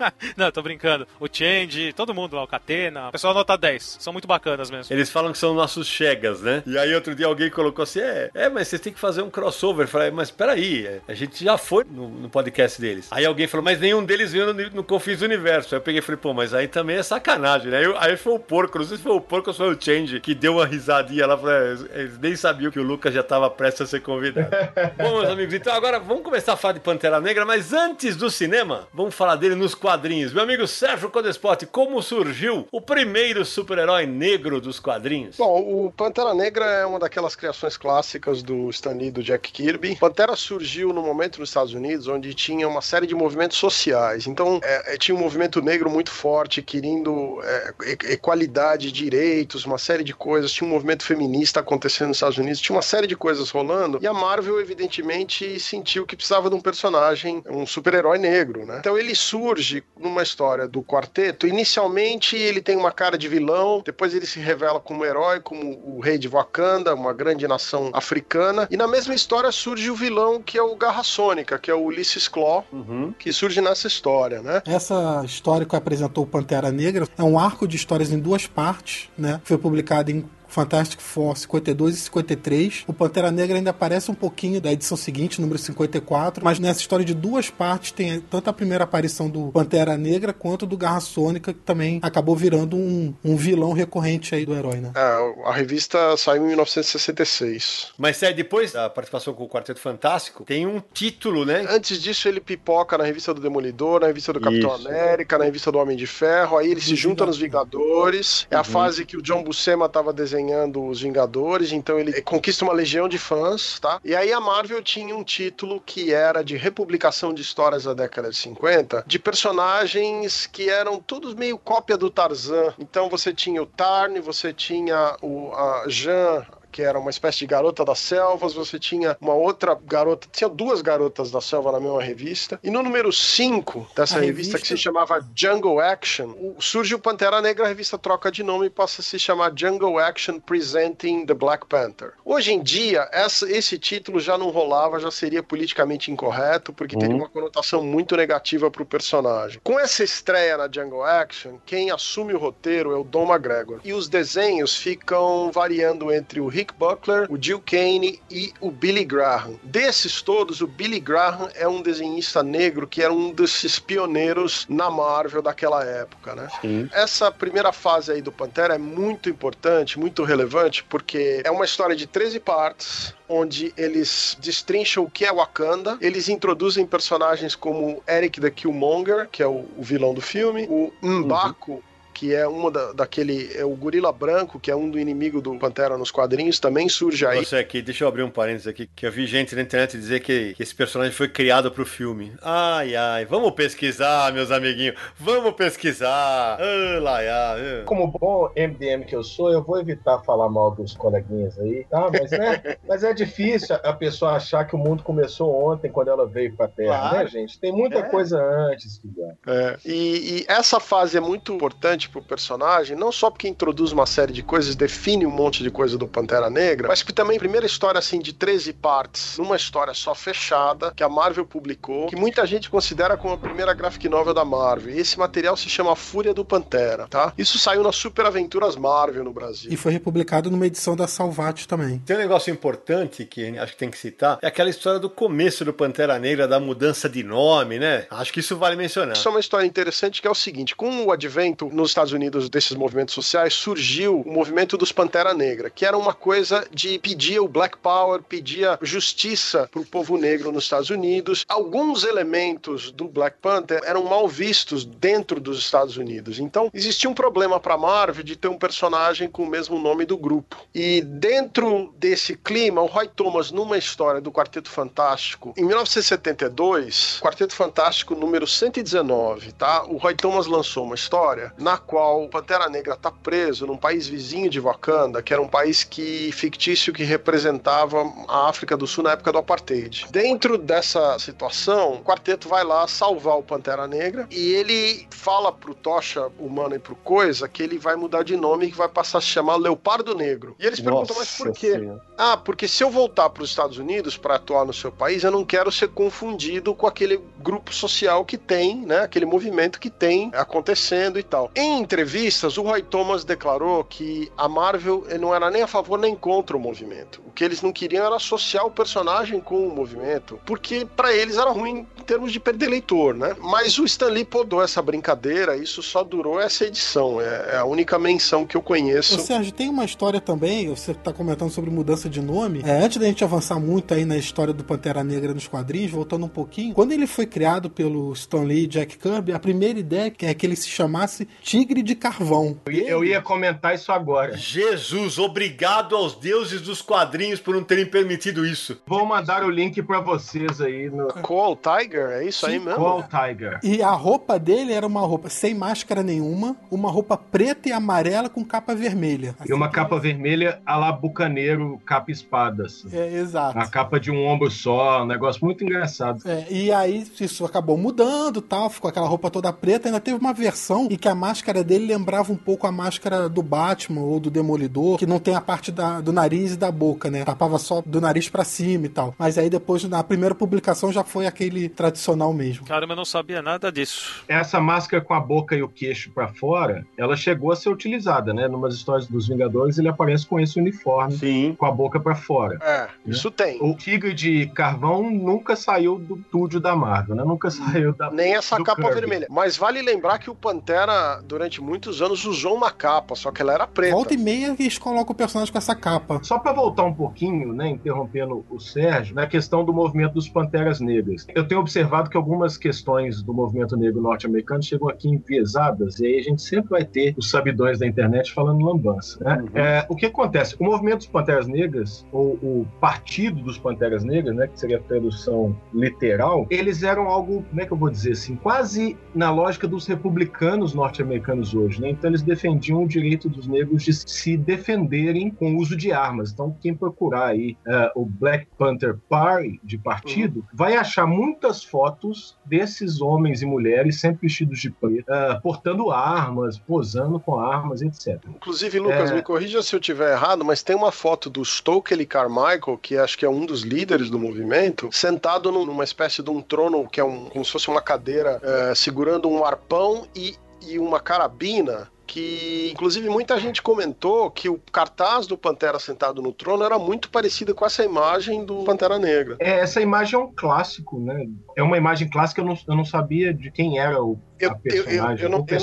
Não, 0.36 0.50
tô 0.50 0.62
brincando. 0.62 1.06
O 1.18 1.26
Change, 1.30 1.92
todo 1.92 2.14
mundo 2.14 2.36
lá, 2.36 2.42
o 2.42 2.46
Catena, 2.46 3.08
o 3.08 3.12
pessoal 3.12 3.34
nota 3.34 3.56
10. 3.56 3.98
São 4.00 4.12
muito 4.12 4.26
bacanas 4.26 4.70
mesmo. 4.70 4.94
Eles 4.94 5.10
falam 5.10 5.32
que 5.32 5.38
são 5.38 5.54
nossos 5.54 5.86
chegas, 5.86 6.40
né? 6.40 6.62
E 6.66 6.78
aí 6.78 6.94
outro 6.94 7.14
dia 7.14 7.26
alguém 7.26 7.50
colocou 7.50 7.82
assim: 7.82 8.00
é, 8.00 8.30
é 8.34 8.48
mas 8.48 8.68
vocês 8.68 8.80
têm 8.80 8.92
que 8.92 9.00
fazer 9.00 9.22
um 9.22 9.30
crossover. 9.30 9.84
Eu 9.84 9.88
falei, 9.88 10.10
mas 10.10 10.30
peraí, 10.30 10.86
é, 10.86 11.00
a 11.08 11.14
gente 11.14 11.44
já 11.44 11.56
foi 11.56 11.84
no, 11.84 12.08
no, 12.08 12.30
podcast 12.30 12.80
deles. 12.80 13.08
Aí 13.10 13.24
alguém 13.24 13.46
falou, 13.46 13.64
mas 13.64 13.80
nenhum 13.80 14.04
deles 14.04 14.32
veio 14.32 14.52
no, 14.52 14.70
no 14.70 14.84
Confins 14.84 15.18
do 15.18 15.24
Universo. 15.24 15.74
Aí 15.74 15.78
eu 15.78 15.82
peguei 15.82 16.00
e 16.00 16.02
falei, 16.02 16.20
pô, 16.20 16.32
mas 16.32 16.54
aí 16.54 16.68
também 16.68 16.96
é 16.96 17.02
sacanagem, 17.02 17.70
né? 17.70 17.78
Aí, 17.78 17.94
aí 17.98 18.16
foi 18.16 18.34
o 18.34 18.38
porco, 18.38 18.78
não 18.78 18.84
sei 18.84 18.96
se 18.96 19.02
foi 19.02 19.12
o 19.12 19.20
porco 19.20 19.50
ou 19.50 19.54
se 19.54 19.58
foi 19.58 19.74
o 19.74 19.80
Change 19.80 20.20
que 20.20 20.34
deu 20.34 20.54
uma 20.54 20.66
risadinha 20.66 21.26
lá. 21.26 21.36
Falei, 21.36 21.56
é, 21.92 22.00
eles 22.00 22.18
nem 22.18 22.36
sabiam 22.36 22.70
que 22.70 22.78
o 22.78 22.82
Lucas 22.82 23.14
já 23.14 23.22
tava 23.22 23.50
prestes 23.50 23.82
a 23.82 23.86
ser 23.86 24.00
convidado. 24.00 24.50
Bom, 24.96 25.20
meus 25.20 25.30
amigos, 25.30 25.54
então 25.54 25.72
agora 25.72 25.98
vamos 25.98 26.22
começar 26.22 26.54
a 26.54 26.56
falar 26.56 26.74
de 26.74 26.80
Pantera 26.80 27.20
Negra, 27.20 27.44
mas 27.44 27.72
antes 27.72 28.16
do 28.16 28.30
cinema, 28.30 28.88
vamos 28.92 29.14
falar 29.14 29.36
dele 29.36 29.54
nos 29.54 29.74
quadrinhos. 29.90 30.32
Meu 30.32 30.44
amigo 30.44 30.68
Sérgio 30.68 31.10
Codespot, 31.10 31.66
como 31.66 32.00
surgiu 32.00 32.64
o 32.70 32.80
primeiro 32.80 33.44
super-herói 33.44 34.06
negro 34.06 34.60
dos 34.60 34.78
quadrinhos? 34.78 35.36
Bom, 35.36 35.58
o 35.58 35.90
Pantera 35.90 36.32
Negra 36.32 36.64
é 36.64 36.86
uma 36.86 37.00
daquelas 37.00 37.34
criações 37.34 37.76
clássicas 37.76 38.40
do 38.40 38.70
Stan 38.70 38.92
Lee 38.92 39.10
do 39.10 39.20
Jack 39.20 39.50
Kirby. 39.50 39.96
Pantera 39.96 40.36
surgiu 40.36 40.92
no 40.92 41.02
momento 41.02 41.40
nos 41.40 41.48
Estados 41.48 41.74
Unidos 41.74 42.06
onde 42.06 42.32
tinha 42.34 42.68
uma 42.68 42.80
série 42.80 43.04
de 43.04 43.16
movimentos 43.16 43.58
sociais. 43.58 44.28
Então, 44.28 44.60
é, 44.62 44.94
é 44.94 44.96
tinha 44.96 45.12
um 45.12 45.18
movimento 45.18 45.60
negro 45.60 45.90
muito 45.90 46.12
forte, 46.12 46.62
querendo 46.62 47.40
é, 47.42 47.74
equalidade, 48.12 48.92
direitos, 48.92 49.64
uma 49.64 49.78
série 49.78 50.04
de 50.04 50.14
coisas. 50.14 50.52
Tinha 50.52 50.68
um 50.68 50.72
movimento 50.72 51.02
feminista 51.02 51.58
acontecendo 51.58 52.08
nos 52.08 52.18
Estados 52.18 52.38
Unidos, 52.38 52.60
tinha 52.60 52.76
uma 52.76 52.82
série 52.82 53.08
de 53.08 53.16
coisas 53.16 53.50
rolando. 53.50 53.98
E 54.00 54.06
a 54.06 54.12
Marvel, 54.12 54.60
evidentemente, 54.60 55.58
sentiu 55.58 56.06
que 56.06 56.14
precisava 56.14 56.48
de 56.48 56.54
um 56.54 56.60
personagem, 56.60 57.42
um 57.50 57.66
super-herói 57.66 58.18
negro, 58.18 58.64
né? 58.64 58.76
Então 58.78 58.96
ele 58.96 59.16
surge 59.16 59.79
numa 59.98 60.22
história 60.22 60.66
do 60.66 60.82
quarteto. 60.82 61.46
Inicialmente 61.46 62.36
ele 62.36 62.60
tem 62.60 62.76
uma 62.76 62.90
cara 62.90 63.16
de 63.16 63.28
vilão, 63.28 63.82
depois 63.84 64.14
ele 64.14 64.26
se 64.26 64.40
revela 64.40 64.80
como 64.80 65.04
herói, 65.04 65.40
como 65.40 65.80
o 65.84 66.00
rei 66.00 66.18
de 66.18 66.28
Wakanda, 66.28 66.94
uma 66.94 67.12
grande 67.12 67.46
nação 67.46 67.90
africana. 67.92 68.66
E 68.70 68.76
na 68.76 68.86
mesma 68.86 69.14
história 69.14 69.50
surge 69.52 69.90
o 69.90 69.94
vilão 69.94 70.42
que 70.42 70.58
é 70.58 70.62
o 70.62 70.74
Garra 70.76 71.02
Sônica, 71.02 71.58
que 71.58 71.70
é 71.70 71.74
o 71.74 71.82
Ulysses 71.82 72.28
Claw, 72.28 72.64
uhum. 72.72 73.12
que 73.18 73.32
surge 73.32 73.60
nessa 73.60 73.86
história, 73.86 74.42
né? 74.42 74.62
Essa 74.66 75.22
história 75.24 75.66
que 75.66 75.76
apresentou 75.76 76.24
o 76.24 76.26
Pantera 76.26 76.70
Negra 76.70 77.06
é 77.16 77.22
um 77.22 77.38
arco 77.38 77.66
de 77.66 77.76
histórias 77.76 78.10
em 78.12 78.18
duas 78.18 78.46
partes, 78.46 79.08
né? 79.16 79.40
Foi 79.44 79.58
publicado 79.58 80.10
em 80.10 80.24
Fantastic 80.50 81.00
Four 81.00 81.36
52 81.36 81.94
e 81.94 82.00
53. 82.00 82.84
O 82.86 82.92
Pantera 82.92 83.30
Negra 83.30 83.56
ainda 83.56 83.70
aparece 83.70 84.10
um 84.10 84.14
pouquinho 84.14 84.60
da 84.60 84.72
edição 84.72 84.96
seguinte, 84.96 85.40
número 85.40 85.58
54, 85.58 86.44
mas 86.44 86.58
nessa 86.58 86.80
história 86.80 87.04
de 87.04 87.14
duas 87.14 87.48
partes 87.48 87.92
tem 87.92 88.20
tanto 88.20 88.50
a 88.50 88.52
primeira 88.52 88.84
aparição 88.84 89.30
do 89.30 89.52
Pantera 89.52 89.96
Negra 89.96 90.32
quanto 90.32 90.66
do 90.66 90.76
Garra 90.76 91.00
Sônica, 91.00 91.54
que 91.54 91.60
também 91.60 92.00
acabou 92.02 92.34
virando 92.34 92.76
um, 92.76 93.14
um 93.24 93.36
vilão 93.36 93.72
recorrente 93.72 94.34
aí 94.34 94.44
do 94.44 94.52
herói, 94.52 94.76
né? 94.76 94.90
É, 94.96 95.48
a 95.48 95.52
revista 95.52 96.16
saiu 96.16 96.42
em 96.42 96.48
1966. 96.48 97.92
Mas 97.96 98.20
é, 98.22 98.32
depois 98.32 98.72
da 98.72 98.90
participação 98.90 99.32
com 99.32 99.44
o 99.44 99.48
Quarteto 99.48 99.80
Fantástico, 99.80 100.44
tem 100.44 100.66
um 100.66 100.82
título, 100.92 101.44
né? 101.44 101.64
Antes 101.70 102.02
disso, 102.02 102.28
ele 102.28 102.40
pipoca 102.40 102.98
na 102.98 103.04
revista 103.04 103.32
do 103.32 103.40
Demolidor, 103.40 104.00
na 104.00 104.08
revista 104.08 104.32
do 104.32 104.40
Capitão 104.40 104.74
Isso. 104.74 104.88
América, 104.88 105.38
na 105.38 105.44
revista 105.44 105.70
do 105.70 105.78
Homem 105.78 105.96
de 105.96 106.06
Ferro, 106.06 106.58
aí 106.58 106.72
ele 106.72 106.80
se 106.80 106.96
junta 106.96 107.24
nos 107.24 107.38
Vingadores. 107.38 108.48
É 108.50 108.56
a 108.56 108.58
uhum. 108.58 108.64
fase 108.64 109.06
que 109.06 109.16
o 109.16 109.22
John 109.22 109.44
Buscema 109.44 109.86
estava 109.86 110.12
desenhando 110.12 110.39
desenhando 110.40 110.84
os 110.86 111.00
Vingadores, 111.02 111.72
então 111.72 111.98
ele 111.98 112.20
conquista 112.22 112.64
uma 112.64 112.72
legião 112.72 113.08
de 113.08 113.18
fãs, 113.18 113.78
tá? 113.78 114.00
E 114.04 114.14
aí 114.14 114.32
a 114.32 114.40
Marvel 114.40 114.82
tinha 114.82 115.14
um 115.14 115.22
título 115.22 115.80
que 115.80 116.12
era 116.12 116.42
de 116.42 116.56
republicação 116.56 117.34
de 117.34 117.42
histórias 117.42 117.84
da 117.84 117.94
década 117.94 118.30
de 118.30 118.36
50, 118.36 119.04
de 119.06 119.18
personagens 119.18 120.46
que 120.46 120.70
eram 120.70 120.98
todos 120.98 121.34
meio 121.34 121.58
cópia 121.58 121.96
do 121.96 122.10
Tarzan. 122.10 122.74
Então 122.78 123.08
você 123.08 123.32
tinha 123.32 123.62
o 123.62 123.66
Tarn, 123.66 124.20
você 124.20 124.52
tinha 124.52 125.16
o 125.20 125.52
a 125.52 125.84
Jean, 125.88 126.46
que 126.70 126.82
era 126.82 126.98
uma 126.98 127.10
espécie 127.10 127.40
de 127.40 127.46
garota 127.46 127.84
das 127.84 127.98
selvas, 127.98 128.54
você 128.54 128.78
tinha 128.78 129.16
uma 129.20 129.34
outra 129.34 129.78
garota, 129.84 130.28
tinha 130.30 130.48
duas 130.48 130.82
garotas 130.82 131.30
da 131.30 131.40
selva 131.40 131.72
na 131.72 131.80
mesma 131.80 132.02
revista. 132.02 132.58
E 132.62 132.70
no 132.70 132.82
número 132.82 133.12
5 133.12 133.90
dessa 133.94 134.14
revista, 134.18 134.26
revista, 134.26 134.58
que 134.58 134.66
se 134.66 134.76
chamava 134.76 135.24
Jungle 135.34 135.80
Action, 135.80 136.34
surge 136.58 136.94
o 136.94 136.98
Pantera 136.98 137.40
Negra, 137.40 137.64
a 137.64 137.68
revista 137.68 137.98
troca 137.98 138.30
de 138.30 138.42
nome 138.42 138.66
e 138.66 138.70
passa 138.70 139.00
a 139.00 139.04
se 139.04 139.18
chamar 139.18 139.52
Jungle 139.54 139.98
Action 139.98 140.38
Presenting 140.40 141.26
the 141.26 141.34
Black 141.34 141.66
Panther. 141.66 142.12
Hoje 142.24 142.52
em 142.52 142.62
dia, 142.62 143.08
essa, 143.12 143.50
esse 143.50 143.78
título 143.78 144.20
já 144.20 144.36
não 144.38 144.50
rolava, 144.50 145.00
já 145.00 145.10
seria 145.10 145.42
politicamente 145.42 146.10
incorreto, 146.10 146.72
porque 146.72 146.94
uhum. 146.94 147.00
teria 147.00 147.16
uma 147.16 147.28
conotação 147.28 147.82
muito 147.82 148.16
negativa 148.16 148.70
para 148.70 148.82
o 148.82 148.86
personagem. 148.86 149.60
Com 149.62 149.78
essa 149.78 150.02
estreia 150.02 150.56
na 150.56 150.68
Jungle 150.70 151.04
Action, 151.04 151.58
quem 151.64 151.90
assume 151.90 152.34
o 152.34 152.38
roteiro 152.38 152.92
é 152.92 152.96
o 152.96 153.04
Don 153.04 153.26
McGregor. 153.26 153.80
E 153.84 153.92
os 153.92 154.08
desenhos 154.08 154.76
ficam 154.76 155.50
variando 155.50 156.12
entre 156.12 156.40
o 156.40 156.48
Rick 156.60 156.74
Buckler, 156.74 157.26
o 157.30 157.38
Jill 157.40 157.62
Kane 157.64 158.20
e 158.30 158.52
o 158.60 158.70
Billy 158.70 159.04
Graham. 159.04 159.58
Desses 159.62 160.20
todos, 160.20 160.60
o 160.60 160.66
Billy 160.66 161.00
Graham 161.00 161.48
é 161.54 161.66
um 161.66 161.80
desenhista 161.80 162.42
negro 162.42 162.86
que 162.86 163.02
era 163.02 163.12
um 163.12 163.32
desses 163.32 163.78
pioneiros 163.78 164.66
na 164.68 164.90
Marvel 164.90 165.40
daquela 165.40 165.82
época, 165.82 166.34
né? 166.34 166.48
Sim. 166.60 166.88
Essa 166.92 167.32
primeira 167.32 167.72
fase 167.72 168.12
aí 168.12 168.20
do 168.20 168.30
Pantera 168.30 168.74
é 168.74 168.78
muito 168.78 169.30
importante, 169.30 169.98
muito 169.98 170.22
relevante, 170.22 170.84
porque 170.84 171.40
é 171.42 171.50
uma 171.50 171.64
história 171.64 171.96
de 171.96 172.06
13 172.06 172.38
partes, 172.40 173.14
onde 173.26 173.72
eles 173.76 174.36
destrincham 174.40 175.04
o 175.04 175.10
que 175.10 175.24
é 175.24 175.32
Wakanda, 175.32 175.96
eles 176.00 176.28
introduzem 176.28 176.84
personagens 176.84 177.54
como 177.54 178.02
Eric 178.06 178.40
the 178.40 178.50
Killmonger, 178.50 179.28
que 179.30 179.42
é 179.42 179.46
o, 179.46 179.66
o 179.76 179.82
vilão 179.82 180.12
do 180.12 180.20
filme, 180.20 180.66
o 180.68 180.92
M'Baku, 181.00 181.72
uhum 181.72 181.89
que 182.20 182.34
é 182.34 182.46
uma 182.46 182.70
da, 182.70 182.92
daquele. 182.92 183.50
É 183.56 183.64
o 183.64 183.70
Gorila 183.70 184.12
Branco, 184.12 184.60
que 184.60 184.70
é 184.70 184.76
um 184.76 184.90
do 184.90 184.98
inimigo 184.98 185.40
do 185.40 185.58
Pantera 185.58 185.96
nos 185.96 186.10
quadrinhos, 186.10 186.60
também 186.60 186.86
surge 186.86 187.24
aí. 187.24 187.42
Você 187.42 187.56
aqui, 187.56 187.80
deixa 187.80 188.04
eu 188.04 188.08
abrir 188.08 188.22
um 188.22 188.30
parênteses 188.30 188.66
aqui, 188.66 188.90
que 188.94 189.06
eu 189.06 189.10
vi 189.10 189.26
gente 189.26 189.56
na 189.56 189.62
internet 189.62 189.96
dizer 189.96 190.20
que, 190.20 190.52
que 190.52 190.62
esse 190.62 190.74
personagem 190.74 191.14
foi 191.14 191.28
criado 191.28 191.70
pro 191.70 191.86
filme. 191.86 192.34
Ai, 192.42 192.94
ai, 192.94 193.24
vamos 193.24 193.52
pesquisar, 193.52 194.30
meus 194.34 194.50
amiguinhos. 194.50 194.96
Vamos 195.18 195.54
pesquisar. 195.54 196.58
Ah, 196.60 196.98
lá, 197.00 197.20
ah, 197.20 197.84
Como 197.86 198.06
bom 198.08 198.50
MDM 198.54 199.06
que 199.06 199.16
eu 199.16 199.24
sou, 199.24 199.50
eu 199.50 199.62
vou 199.62 199.80
evitar 199.80 200.18
falar 200.18 200.50
mal 200.50 200.72
dos 200.72 200.92
coleguinhas 200.94 201.58
aí, 201.58 201.86
tá? 201.88 202.10
Mas, 202.12 202.30
né, 202.32 202.76
mas 202.86 203.02
é 203.02 203.14
difícil 203.14 203.76
a 203.82 203.94
pessoa 203.94 204.32
achar 204.32 204.66
que 204.66 204.76
o 204.76 204.78
mundo 204.78 205.02
começou 205.02 205.54
ontem, 205.70 205.90
quando 205.90 206.08
ela 206.08 206.26
veio 206.26 206.54
pra 206.54 206.68
Terra, 206.68 206.92
né, 206.92 207.08
claro. 207.08 207.24
né, 207.24 207.30
gente? 207.30 207.58
Tem 207.58 207.72
muita 207.72 208.00
é. 208.00 208.02
coisa 208.02 208.38
antes 208.38 208.98
que 208.98 209.08
é. 209.46 209.76
E, 209.86 210.40
e, 210.40 210.46
essa 210.46 210.78
fase 210.78 211.16
é 211.16 211.20
muito 211.20 211.54
importante 211.54 212.09
pro 212.10 212.22
personagem, 212.22 212.96
não 212.96 213.12
só 213.12 213.30
porque 213.30 213.48
introduz 213.48 213.92
uma 213.92 214.06
série 214.06 214.32
de 214.32 214.42
coisas, 214.42 214.74
define 214.74 215.26
um 215.26 215.30
monte 215.30 215.62
de 215.62 215.70
coisa 215.70 215.96
do 215.96 216.06
Pantera 216.06 216.50
Negra, 216.50 216.88
mas 216.88 217.02
que 217.02 217.12
também, 217.12 217.38
primeira 217.38 217.66
história 217.66 217.98
assim 217.98 218.18
de 218.18 218.32
13 218.32 218.72
partes, 218.72 219.38
numa 219.38 219.56
história 219.56 219.94
só 219.94 220.14
fechada, 220.14 220.92
que 220.94 221.02
a 221.02 221.08
Marvel 221.08 221.46
publicou, 221.46 222.06
que 222.06 222.16
muita 222.16 222.46
gente 222.46 222.68
considera 222.68 223.16
como 223.16 223.34
a 223.34 223.38
primeira 223.38 223.72
graphic 223.72 224.08
novel 224.08 224.34
da 224.34 224.44
Marvel. 224.44 224.94
E 224.94 224.98
esse 224.98 225.18
material 225.18 225.56
se 225.56 225.68
chama 225.68 225.94
Fúria 225.96 226.34
do 226.34 226.44
Pantera, 226.44 227.06
tá? 227.08 227.32
Isso 227.38 227.58
saiu 227.58 227.82
nas 227.82 227.96
Super 227.96 228.26
Aventuras 228.26 228.76
Marvel 228.76 229.24
no 229.24 229.32
Brasil. 229.32 229.72
E 229.72 229.76
foi 229.76 229.92
republicado 229.92 230.50
numa 230.50 230.66
edição 230.66 230.96
da 230.96 231.06
Salvat 231.06 231.66
também. 231.66 231.98
Tem 231.98 232.16
um 232.16 232.20
negócio 232.20 232.52
importante 232.52 233.24
que 233.24 233.58
acho 233.58 233.72
que 233.72 233.78
tem 233.78 233.90
que 233.90 233.98
citar, 233.98 234.38
é 234.42 234.46
aquela 234.46 234.70
história 234.70 234.98
do 234.98 235.08
começo 235.08 235.64
do 235.64 235.72
Pantera 235.72 236.18
Negra, 236.18 236.48
da 236.48 236.58
mudança 236.58 237.08
de 237.08 237.22
nome, 237.22 237.78
né? 237.78 238.06
Acho 238.10 238.32
que 238.32 238.40
isso 238.40 238.56
vale 238.56 238.76
mencionar. 238.76 239.14
Isso 239.16 239.28
é 239.28 239.30
uma 239.30 239.40
história 239.40 239.66
interessante 239.66 240.20
que 240.20 240.26
é 240.26 240.30
o 240.30 240.34
seguinte: 240.34 240.74
com 240.74 241.04
o 241.04 241.12
advento 241.12 241.68
nos 241.72 241.94
Estados 242.00 242.12
Unidos 242.14 242.48
desses 242.48 242.74
movimentos 242.74 243.14
sociais, 243.14 243.52
surgiu 243.52 244.22
o 244.22 244.32
movimento 244.32 244.78
dos 244.78 244.90
Pantera 244.90 245.34
Negra, 245.34 245.68
que 245.68 245.84
era 245.84 245.98
uma 245.98 246.14
coisa 246.14 246.66
de 246.72 246.98
pedir 246.98 247.38
o 247.40 247.46
Black 247.46 247.76
Power, 247.76 248.22
pedia 248.22 248.78
justiça 248.80 249.68
para 249.70 249.82
o 249.82 249.84
povo 249.84 250.16
negro 250.16 250.50
nos 250.50 250.64
Estados 250.64 250.88
Unidos. 250.88 251.44
Alguns 251.46 252.04
elementos 252.04 252.90
do 252.90 253.06
Black 253.06 253.36
Panther 253.42 253.82
eram 253.84 254.04
mal 254.04 254.26
vistos 254.26 254.82
dentro 254.82 255.38
dos 255.38 255.58
Estados 255.58 255.98
Unidos. 255.98 256.38
Então, 256.38 256.70
existia 256.72 257.10
um 257.10 257.12
problema 257.12 257.60
para 257.60 257.76
Marvel 257.76 258.24
de 258.24 258.34
ter 258.34 258.48
um 258.48 258.56
personagem 258.56 259.28
com 259.28 259.42
o 259.42 259.46
mesmo 259.46 259.78
nome 259.78 260.06
do 260.06 260.16
grupo. 260.16 260.56
E 260.74 261.02
dentro 261.02 261.92
desse 261.98 262.34
clima, 262.34 262.80
o 262.80 262.86
Roy 262.86 263.08
Thomas, 263.08 263.50
numa 263.50 263.76
história 263.76 264.22
do 264.22 264.32
Quarteto 264.32 264.70
Fantástico, 264.70 265.52
em 265.54 265.66
1972, 265.66 267.20
Quarteto 267.20 267.54
Fantástico 267.54 268.14
número 268.14 268.46
119, 268.46 269.52
tá? 269.52 269.84
O 269.84 269.98
Roy 269.98 270.14
Thomas 270.14 270.46
lançou 270.46 270.84
uma 270.84 270.94
história 270.94 271.52
na 271.58 271.76
qual 271.90 272.22
o 272.22 272.28
Pantera 272.28 272.68
Negra 272.68 272.94
tá 272.94 273.10
preso 273.10 273.66
num 273.66 273.76
país 273.76 274.06
vizinho 274.06 274.48
de 274.48 274.60
Wakanda, 274.60 275.20
que 275.20 275.32
era 275.32 275.42
um 275.42 275.48
país 275.48 275.82
que 275.82 276.30
fictício 276.30 276.92
que 276.92 277.02
representava 277.02 278.08
a 278.28 278.48
África 278.48 278.76
do 278.76 278.86
Sul 278.86 279.02
na 279.02 279.10
época 279.10 279.32
do 279.32 279.38
apartheid. 279.38 280.06
Dentro 280.08 280.56
dessa 280.56 281.18
situação, 281.18 281.94
o 281.94 282.04
quarteto 282.04 282.48
vai 282.48 282.62
lá 282.62 282.86
salvar 282.86 283.36
o 283.36 283.42
Pantera 283.42 283.88
Negra 283.88 284.28
e 284.30 284.52
ele 284.52 285.08
fala 285.10 285.50
pro 285.52 285.74
Tocha 285.74 286.30
Humano 286.38 286.76
e 286.76 286.78
pro 286.78 286.94
Coisa 286.94 287.48
que 287.48 287.60
ele 287.60 287.76
vai 287.76 287.96
mudar 287.96 288.22
de 288.22 288.36
nome 288.36 288.66
e 288.66 288.70
que 288.70 288.76
vai 288.76 288.88
passar 288.88 289.18
a 289.18 289.20
se 289.20 289.26
chamar 289.26 289.56
Leopardo 289.56 290.14
Negro. 290.14 290.54
E 290.60 290.66
eles 290.66 290.78
Nossa 290.78 291.12
perguntam, 291.12 291.16
mas 291.18 291.36
por 291.36 291.52
quê? 291.52 291.72
Senhora. 291.72 292.00
Ah, 292.16 292.36
porque 292.36 292.68
se 292.68 292.84
eu 292.84 292.90
voltar 292.90 293.30
para 293.30 293.42
os 293.42 293.50
Estados 293.50 293.78
Unidos 293.78 294.16
para 294.16 294.36
atuar 294.36 294.64
no 294.64 294.72
seu 294.72 294.92
país, 294.92 295.24
eu 295.24 295.30
não 295.30 295.44
quero 295.44 295.72
ser 295.72 295.88
confundido 295.88 296.72
com 296.72 296.86
aquele 296.86 297.20
grupo 297.38 297.74
social 297.74 298.24
que 298.24 298.38
tem, 298.38 298.76
né? 298.76 299.00
Aquele 299.00 299.24
movimento 299.24 299.80
que 299.80 299.90
tem 299.90 300.30
acontecendo 300.34 301.18
e 301.18 301.22
tal. 301.22 301.50
Em 301.56 301.69
entrevistas, 301.78 302.56
o 302.58 302.62
Roy 302.62 302.82
Thomas 302.82 303.24
declarou 303.24 303.84
que 303.84 304.30
a 304.36 304.48
Marvel 304.48 305.04
não 305.18 305.34
era 305.34 305.50
nem 305.50 305.62
a 305.62 305.66
favor 305.66 305.98
nem 305.98 306.14
contra 306.14 306.56
o 306.56 306.60
movimento. 306.60 307.20
O 307.26 307.30
que 307.30 307.44
eles 307.44 307.62
não 307.62 307.72
queriam 307.72 308.04
era 308.04 308.16
associar 308.16 308.66
o 308.66 308.70
personagem 308.70 309.40
com 309.40 309.66
o 309.66 309.74
movimento, 309.74 310.38
porque 310.44 310.84
para 310.84 311.14
eles 311.14 311.36
era 311.36 311.50
ruim 311.50 311.86
em 311.98 312.02
termos 312.02 312.32
de 312.32 312.40
perder 312.40 312.68
leitor, 312.68 313.14
né? 313.14 313.36
Mas 313.40 313.78
o 313.78 313.84
Stan 313.84 314.08
Lee 314.08 314.24
podou 314.24 314.62
essa 314.62 314.82
brincadeira, 314.82 315.56
isso 315.56 315.82
só 315.82 316.02
durou 316.02 316.40
essa 316.40 316.64
edição. 316.64 317.20
É, 317.20 317.54
é 317.54 317.56
a 317.56 317.64
única 317.64 317.98
menção 317.98 318.46
que 318.46 318.56
eu 318.56 318.62
conheço. 318.62 319.16
Ô, 319.16 319.18
Sérgio, 319.20 319.52
tem 319.52 319.68
uma 319.68 319.84
história 319.84 320.20
também, 320.20 320.68
você 320.68 320.92
está 320.92 321.12
comentando 321.12 321.50
sobre 321.50 321.70
mudança 321.70 322.08
de 322.08 322.20
nome. 322.20 322.62
É, 322.64 322.82
antes 322.82 322.98
da 322.98 323.06
gente 323.06 323.24
avançar 323.24 323.58
muito 323.58 323.94
aí 323.94 324.04
na 324.04 324.16
história 324.16 324.52
do 324.52 324.64
Pantera 324.64 325.02
Negra 325.02 325.34
nos 325.34 325.46
quadrinhos, 325.46 325.90
voltando 325.90 326.26
um 326.26 326.28
pouquinho, 326.28 326.74
quando 326.74 326.92
ele 326.92 327.06
foi 327.06 327.26
criado 327.26 327.70
pelo 327.70 328.12
Stan 328.12 328.42
Lee 328.42 328.64
e 328.64 328.66
Jack 328.66 328.98
Kirby, 328.98 329.32
a 329.32 329.38
primeira 329.38 329.78
ideia 329.78 330.12
é 330.20 330.34
que 330.34 330.46
ele 330.46 330.56
se 330.56 330.68
chamasse 330.68 331.28
Tigre 331.60 331.82
de 331.82 331.94
Carvão. 331.94 332.56
Eu 332.66 333.04
ia 333.04 333.20
comentar 333.20 333.74
isso 333.74 333.92
agora. 333.92 334.34
Jesus, 334.34 335.18
obrigado 335.18 335.94
aos 335.94 336.14
deuses 336.14 336.62
dos 336.62 336.80
quadrinhos 336.80 337.38
por 337.38 337.54
não 337.54 337.62
terem 337.62 337.84
permitido 337.84 338.46
isso. 338.46 338.80
Vou 338.86 339.04
mandar 339.04 339.44
o 339.44 339.50
link 339.50 339.82
para 339.82 340.00
vocês 340.00 340.58
aí 340.58 340.88
no. 340.88 341.08
Coal 341.20 341.54
Tiger, 341.54 342.12
é 342.12 342.24
isso 342.24 342.46
Sim, 342.46 342.52
aí 342.52 342.58
mesmo? 342.58 342.76
Coal 342.76 343.02
Tiger. 343.02 343.60
E 343.62 343.82
a 343.82 343.90
roupa 343.90 344.38
dele 344.38 344.72
era 344.72 344.86
uma 344.86 345.02
roupa 345.02 345.28
sem 345.28 345.54
máscara 345.54 346.02
nenhuma, 346.02 346.56
uma 346.70 346.90
roupa 346.90 347.18
preta 347.18 347.68
e 347.68 347.72
amarela 347.72 348.30
com 348.30 348.42
capa 348.42 348.74
vermelha. 348.74 349.34
Assim 349.38 349.52
e 349.52 349.54
uma 349.54 349.68
capa 349.68 349.98
vermelha 349.98 350.62
a 350.64 350.76
la 350.76 350.92
bucaneiro, 350.92 351.78
capa 351.84 352.10
espada. 352.10 352.64
Assim. 352.64 352.88
É, 352.90 353.18
exato. 353.18 353.58
A 353.58 353.66
capa 353.66 354.00
de 354.00 354.10
um 354.10 354.26
ombro 354.26 354.50
só, 354.50 355.02
um 355.02 355.06
negócio 355.06 355.44
muito 355.44 355.62
engraçado. 355.62 356.22
É, 356.24 356.46
e 356.50 356.72
aí 356.72 357.06
isso 357.20 357.44
acabou 357.44 357.76
mudando 357.76 358.40
tal, 358.40 358.70
ficou 358.70 358.88
aquela 358.88 359.06
roupa 359.06 359.30
toda 359.30 359.52
preta. 359.52 359.88
Ainda 359.88 360.00
teve 360.00 360.16
uma 360.16 360.32
versão 360.32 360.88
em 360.90 360.96
que 360.96 361.08
a 361.08 361.14
máscara 361.14 361.49
dele 361.52 361.86
lembrava 361.86 362.32
um 362.32 362.36
pouco 362.36 362.66
a 362.66 362.72
máscara 362.72 363.28
do 363.28 363.42
Batman 363.42 364.02
ou 364.02 364.20
do 364.20 364.30
Demolidor, 364.30 364.98
que 364.98 365.06
não 365.06 365.18
tem 365.18 365.34
a 365.34 365.40
parte 365.40 365.72
da, 365.72 366.00
do 366.00 366.12
nariz 366.12 366.52
e 366.52 366.56
da 366.56 366.70
boca, 366.70 367.10
né? 367.10 367.24
Tapava 367.24 367.58
só 367.58 367.82
do 367.84 368.00
nariz 368.00 368.28
para 368.28 368.44
cima 368.44 368.86
e 368.86 368.88
tal. 368.88 369.14
Mas 369.18 369.36
aí 369.36 369.50
depois, 369.50 369.84
na 369.84 370.02
primeira 370.04 370.34
publicação, 370.34 370.92
já 370.92 371.02
foi 371.02 371.26
aquele 371.26 371.68
tradicional 371.68 372.32
mesmo. 372.32 372.66
Caramba, 372.66 372.92
eu 372.92 372.96
não 372.96 373.04
sabia 373.04 373.42
nada 373.42 373.72
disso. 373.72 374.22
Essa 374.28 374.60
máscara 374.60 375.02
com 375.02 375.14
a 375.14 375.20
boca 375.20 375.56
e 375.56 375.62
o 375.62 375.68
queixo 375.68 376.10
para 376.10 376.28
fora, 376.28 376.86
ela 376.96 377.16
chegou 377.16 377.52
a 377.52 377.56
ser 377.56 377.70
utilizada, 377.70 378.32
né? 378.32 378.46
Numas 378.48 378.74
histórias 378.74 379.06
dos 379.06 379.28
Vingadores, 379.28 379.78
ele 379.78 379.88
aparece 379.88 380.26
com 380.26 380.38
esse 380.38 380.58
uniforme, 380.58 381.16
Sim. 381.16 381.54
com 381.58 381.66
a 381.66 381.70
boca 381.70 381.98
para 381.98 382.14
fora. 382.14 382.58
É, 382.62 382.82
né? 382.82 382.88
isso 383.06 383.30
tem. 383.30 383.58
O 383.60 383.74
Tigre 383.74 384.14
de 384.14 384.46
Carvão 384.54 385.10
nunca 385.10 385.56
saiu 385.56 385.98
do 385.98 386.16
túdio 386.30 386.60
da 386.60 386.76
Marvel, 386.76 387.16
né? 387.16 387.24
Nunca 387.24 387.50
saiu 387.50 387.92
da. 387.94 388.10
Nem 388.10 388.34
essa 388.34 388.56
capa 388.62 388.82
Kirby. 388.82 389.00
vermelha. 389.00 389.26
Mas 389.30 389.56
vale 389.56 389.82
lembrar 389.82 390.18
que 390.18 390.30
o 390.30 390.34
Pantera, 390.34 391.22
durante 391.40 391.62
muitos 391.62 392.02
anos, 392.02 392.26
usou 392.26 392.54
uma 392.54 392.70
capa, 392.70 393.14
só 393.14 393.32
que 393.32 393.40
ela 393.40 393.54
era 393.54 393.66
preta. 393.66 393.94
Volta 393.94 394.12
e 394.12 394.18
meia 394.18 394.54
eles 394.58 394.76
colocam 394.76 395.12
o 395.12 395.16
personagem 395.16 395.50
com 395.50 395.56
essa 395.56 395.74
capa. 395.74 396.20
Só 396.22 396.38
para 396.38 396.52
voltar 396.52 396.84
um 396.84 396.92
pouquinho, 396.92 397.54
né? 397.54 397.70
Interrompendo 397.70 398.44
o 398.50 398.60
Sérgio, 398.60 399.14
na 399.14 399.26
questão 399.26 399.64
do 399.64 399.72
movimento 399.72 400.12
dos 400.12 400.28
Panteras 400.28 400.80
Negras. 400.80 401.26
Eu 401.34 401.48
tenho 401.48 401.62
observado 401.62 402.10
que 402.10 402.16
algumas 402.16 402.58
questões 402.58 403.22
do 403.22 403.32
movimento 403.32 403.74
negro 403.74 404.02
norte-americano 404.02 404.62
chegam 404.62 404.88
aqui 404.90 405.08
enviesadas, 405.08 405.98
e 405.98 406.06
aí 406.06 406.18
a 406.18 406.22
gente 406.22 406.42
sempre 406.42 406.68
vai 406.68 406.84
ter 406.84 407.14
os 407.16 407.30
sabidões 407.30 407.78
da 407.78 407.86
internet 407.86 408.34
falando 408.34 408.62
lambança. 408.62 409.18
Né? 409.24 409.36
Uhum. 409.36 409.48
É, 409.58 409.86
o 409.88 409.96
que 409.96 410.04
acontece? 410.04 410.56
O 410.60 410.64
movimento 410.64 410.98
dos 410.98 411.06
Panteras 411.06 411.46
Negras, 411.46 412.06
ou 412.12 412.34
o 412.42 412.66
Partido 412.80 413.42
dos 413.42 413.56
Panteras 413.56 414.04
Negras, 414.04 414.36
né, 414.36 414.46
que 414.46 414.60
seria 414.60 414.76
a 414.76 414.80
tradução 414.80 415.56
literal, 415.72 416.46
eles 416.50 416.82
eram 416.82 417.08
algo, 417.08 417.42
como 417.48 417.62
é 417.62 417.64
que 417.64 417.72
eu 417.72 417.78
vou 417.78 417.88
dizer 417.88 418.12
assim, 418.12 418.36
quase 418.36 418.98
na 419.14 419.30
lógica 419.30 419.66
dos 419.66 419.86
republicanos 419.86 420.74
norte-americanos 420.74 421.29
hoje. 421.54 421.80
Né? 421.80 421.90
Então 421.90 422.10
eles 422.10 422.22
defendiam 422.22 422.82
o 422.84 422.88
direito 422.88 423.28
dos 423.28 423.46
negros 423.46 423.82
de 423.82 423.92
se 423.92 424.36
defenderem 424.36 425.30
com 425.30 425.54
o 425.54 425.58
uso 425.58 425.76
de 425.76 425.92
armas. 425.92 426.32
Então 426.32 426.56
quem 426.60 426.74
procurar 426.74 427.28
aí 427.28 427.56
uh, 427.66 428.00
o 428.00 428.04
Black 428.04 428.46
Panther 428.58 428.98
Party 429.08 429.60
de 429.62 429.78
partido 429.78 430.40
uhum. 430.40 430.46
vai 430.52 430.76
achar 430.76 431.06
muitas 431.06 431.62
fotos 431.64 432.36
desses 432.44 433.00
homens 433.00 433.42
e 433.42 433.46
mulheres 433.46 434.00
sempre 434.00 434.20
vestidos 434.22 434.60
de 434.60 434.70
preto, 434.70 435.06
uh, 435.08 435.40
portando 435.42 435.90
armas, 435.90 436.58
posando 436.58 437.18
com 437.20 437.38
armas, 437.38 437.82
etc. 437.82 438.20
Inclusive, 438.28 438.78
Lucas, 438.78 439.10
é... 439.10 439.14
me 439.14 439.22
corrija 439.22 439.62
se 439.62 439.74
eu 439.74 439.80
estiver 439.80 440.12
errado, 440.12 440.44
mas 440.44 440.62
tem 440.62 440.76
uma 440.76 440.92
foto 440.92 441.30
do 441.30 441.44
Stokely 441.44 442.06
Carmichael, 442.06 442.78
que 442.80 442.96
acho 442.96 443.16
que 443.16 443.24
é 443.24 443.30
um 443.30 443.46
dos 443.46 443.62
líderes 443.62 444.10
do 444.10 444.18
movimento, 444.18 444.88
sentado 444.92 445.50
numa 445.50 445.84
espécie 445.84 446.22
de 446.22 446.30
um 446.30 446.40
trono 446.40 446.88
que 446.88 447.00
é 447.00 447.04
um, 447.04 447.26
como 447.26 447.44
se 447.44 447.52
fosse 447.52 447.68
uma 447.68 447.80
cadeira, 447.80 448.40
uh, 448.42 448.74
segurando 448.74 449.28
um 449.28 449.44
arpão 449.44 450.06
e, 450.14 450.34
e 450.60 450.78
uma 450.78 451.00
carabina 451.00 451.88
que 452.10 452.68
inclusive 452.72 453.08
muita 453.08 453.38
gente 453.38 453.62
comentou 453.62 454.28
que 454.32 454.48
o 454.48 454.60
cartaz 454.72 455.28
do 455.28 455.38
Pantera 455.38 455.78
sentado 455.78 456.20
no 456.20 456.32
trono 456.32 456.64
era 456.64 456.76
muito 456.76 457.08
parecido 457.08 457.54
com 457.54 457.64
essa 457.64 457.84
imagem 457.84 458.44
do 458.44 458.64
Pantera 458.64 458.98
Negra. 458.98 459.36
É, 459.38 459.60
essa 459.60 459.80
imagem 459.80 460.16
é 460.16 460.18
um 460.18 460.32
clássico, 460.34 460.98
né? 460.98 461.28
É 461.56 461.62
uma 461.62 461.76
imagem 461.76 462.10
clássica, 462.10 462.40
eu 462.40 462.44
não, 462.44 462.58
eu 462.66 462.74
não 462.74 462.84
sabia 462.84 463.32
de 463.32 463.52
quem 463.52 463.78
era 463.78 464.02
o 464.02 464.18
eu, 464.40 464.50
eu, 464.64 464.84
eu, 464.84 465.16
eu, 465.18 465.28
não, 465.28 465.44
tenho, 465.44 465.60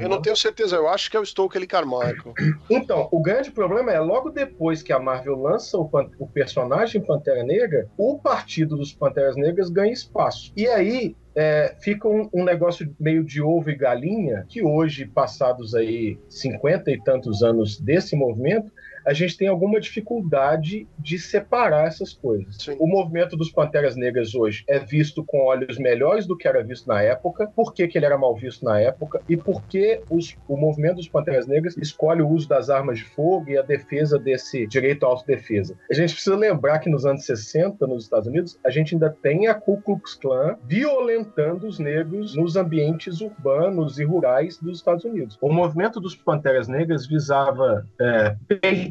eu 0.00 0.08
não 0.08 0.22
tenho 0.22 0.36
certeza, 0.36 0.76
eu 0.76 0.88
acho 0.88 1.10
que 1.10 1.16
é 1.16 1.20
o 1.20 1.26
Stokely 1.26 1.66
Carmichael. 1.66 2.32
Então, 2.70 3.08
o 3.10 3.20
grande 3.20 3.50
problema 3.50 3.92
é, 3.92 3.98
logo 3.98 4.30
depois 4.30 4.82
que 4.82 4.92
a 4.92 4.98
Marvel 4.98 5.36
lança 5.36 5.76
o, 5.76 5.90
o 6.18 6.26
personagem 6.28 7.04
Pantera 7.04 7.42
Negra, 7.42 7.88
o 7.98 8.18
partido 8.18 8.76
dos 8.76 8.92
Panteras 8.92 9.36
Negras 9.36 9.68
ganha 9.68 9.92
espaço. 9.92 10.52
E 10.56 10.66
aí, 10.66 11.14
é, 11.36 11.74
fica 11.80 12.08
um, 12.08 12.28
um, 12.32 12.44
negócio 12.44 12.94
meio 12.98 13.24
de 13.24 13.42
ovo 13.42 13.70
e 13.70 13.74
galinha, 13.74 14.46
que 14.48 14.62
hoje, 14.62 15.04
passados 15.04 15.74
aí 15.74 16.18
cinquenta 16.28 16.90
e 16.90 17.02
tantos 17.02 17.42
anos 17.42 17.78
desse 17.78 18.14
movimento, 18.14 18.70
a 19.04 19.12
gente 19.12 19.36
tem 19.36 19.48
alguma 19.48 19.80
dificuldade 19.80 20.86
de 20.98 21.18
separar 21.18 21.86
essas 21.86 22.12
coisas. 22.12 22.56
Sim. 22.56 22.76
O 22.78 22.86
movimento 22.86 23.36
dos 23.36 23.50
Panteras 23.50 23.96
Negras 23.96 24.34
hoje 24.34 24.64
é 24.68 24.78
visto 24.78 25.24
com 25.24 25.46
olhos 25.46 25.78
melhores 25.78 26.26
do 26.26 26.36
que 26.36 26.48
era 26.48 26.62
visto 26.62 26.86
na 26.86 27.02
época. 27.02 27.50
Por 27.54 27.72
que, 27.72 27.86
que 27.86 27.98
ele 27.98 28.06
era 28.06 28.18
mal 28.18 28.34
visto 28.34 28.64
na 28.64 28.80
época? 28.80 29.20
E 29.28 29.36
por 29.36 29.62
que 29.64 30.00
os, 30.10 30.36
o 30.48 30.56
movimento 30.56 30.96
dos 30.96 31.08
Panteras 31.08 31.46
Negras 31.46 31.76
escolhe 31.76 32.22
o 32.22 32.28
uso 32.28 32.48
das 32.48 32.70
armas 32.70 32.98
de 32.98 33.04
fogo 33.04 33.50
e 33.50 33.58
a 33.58 33.62
defesa 33.62 34.18
desse 34.18 34.66
direito 34.66 35.04
à 35.04 35.08
autodefesa? 35.08 35.76
A 35.90 35.94
gente 35.94 36.14
precisa 36.14 36.36
lembrar 36.36 36.78
que 36.78 36.90
nos 36.90 37.04
anos 37.04 37.24
60, 37.24 37.86
nos 37.86 38.04
Estados 38.04 38.28
Unidos, 38.28 38.58
a 38.64 38.70
gente 38.70 38.94
ainda 38.94 39.10
tem 39.10 39.46
a 39.46 39.54
Ku 39.54 39.80
Klux 39.82 40.14
Klan 40.14 40.56
violentando 40.64 41.66
os 41.66 41.78
negros 41.78 42.34
nos 42.36 42.56
ambientes 42.56 43.20
urbanos 43.20 43.98
e 43.98 44.04
rurais 44.04 44.58
dos 44.58 44.78
Estados 44.78 45.04
Unidos. 45.04 45.38
O 45.40 45.52
movimento 45.52 46.00
dos 46.00 46.14
Panteras 46.14 46.68
Negras 46.68 47.06
visava 47.06 47.86
é, 48.00 48.36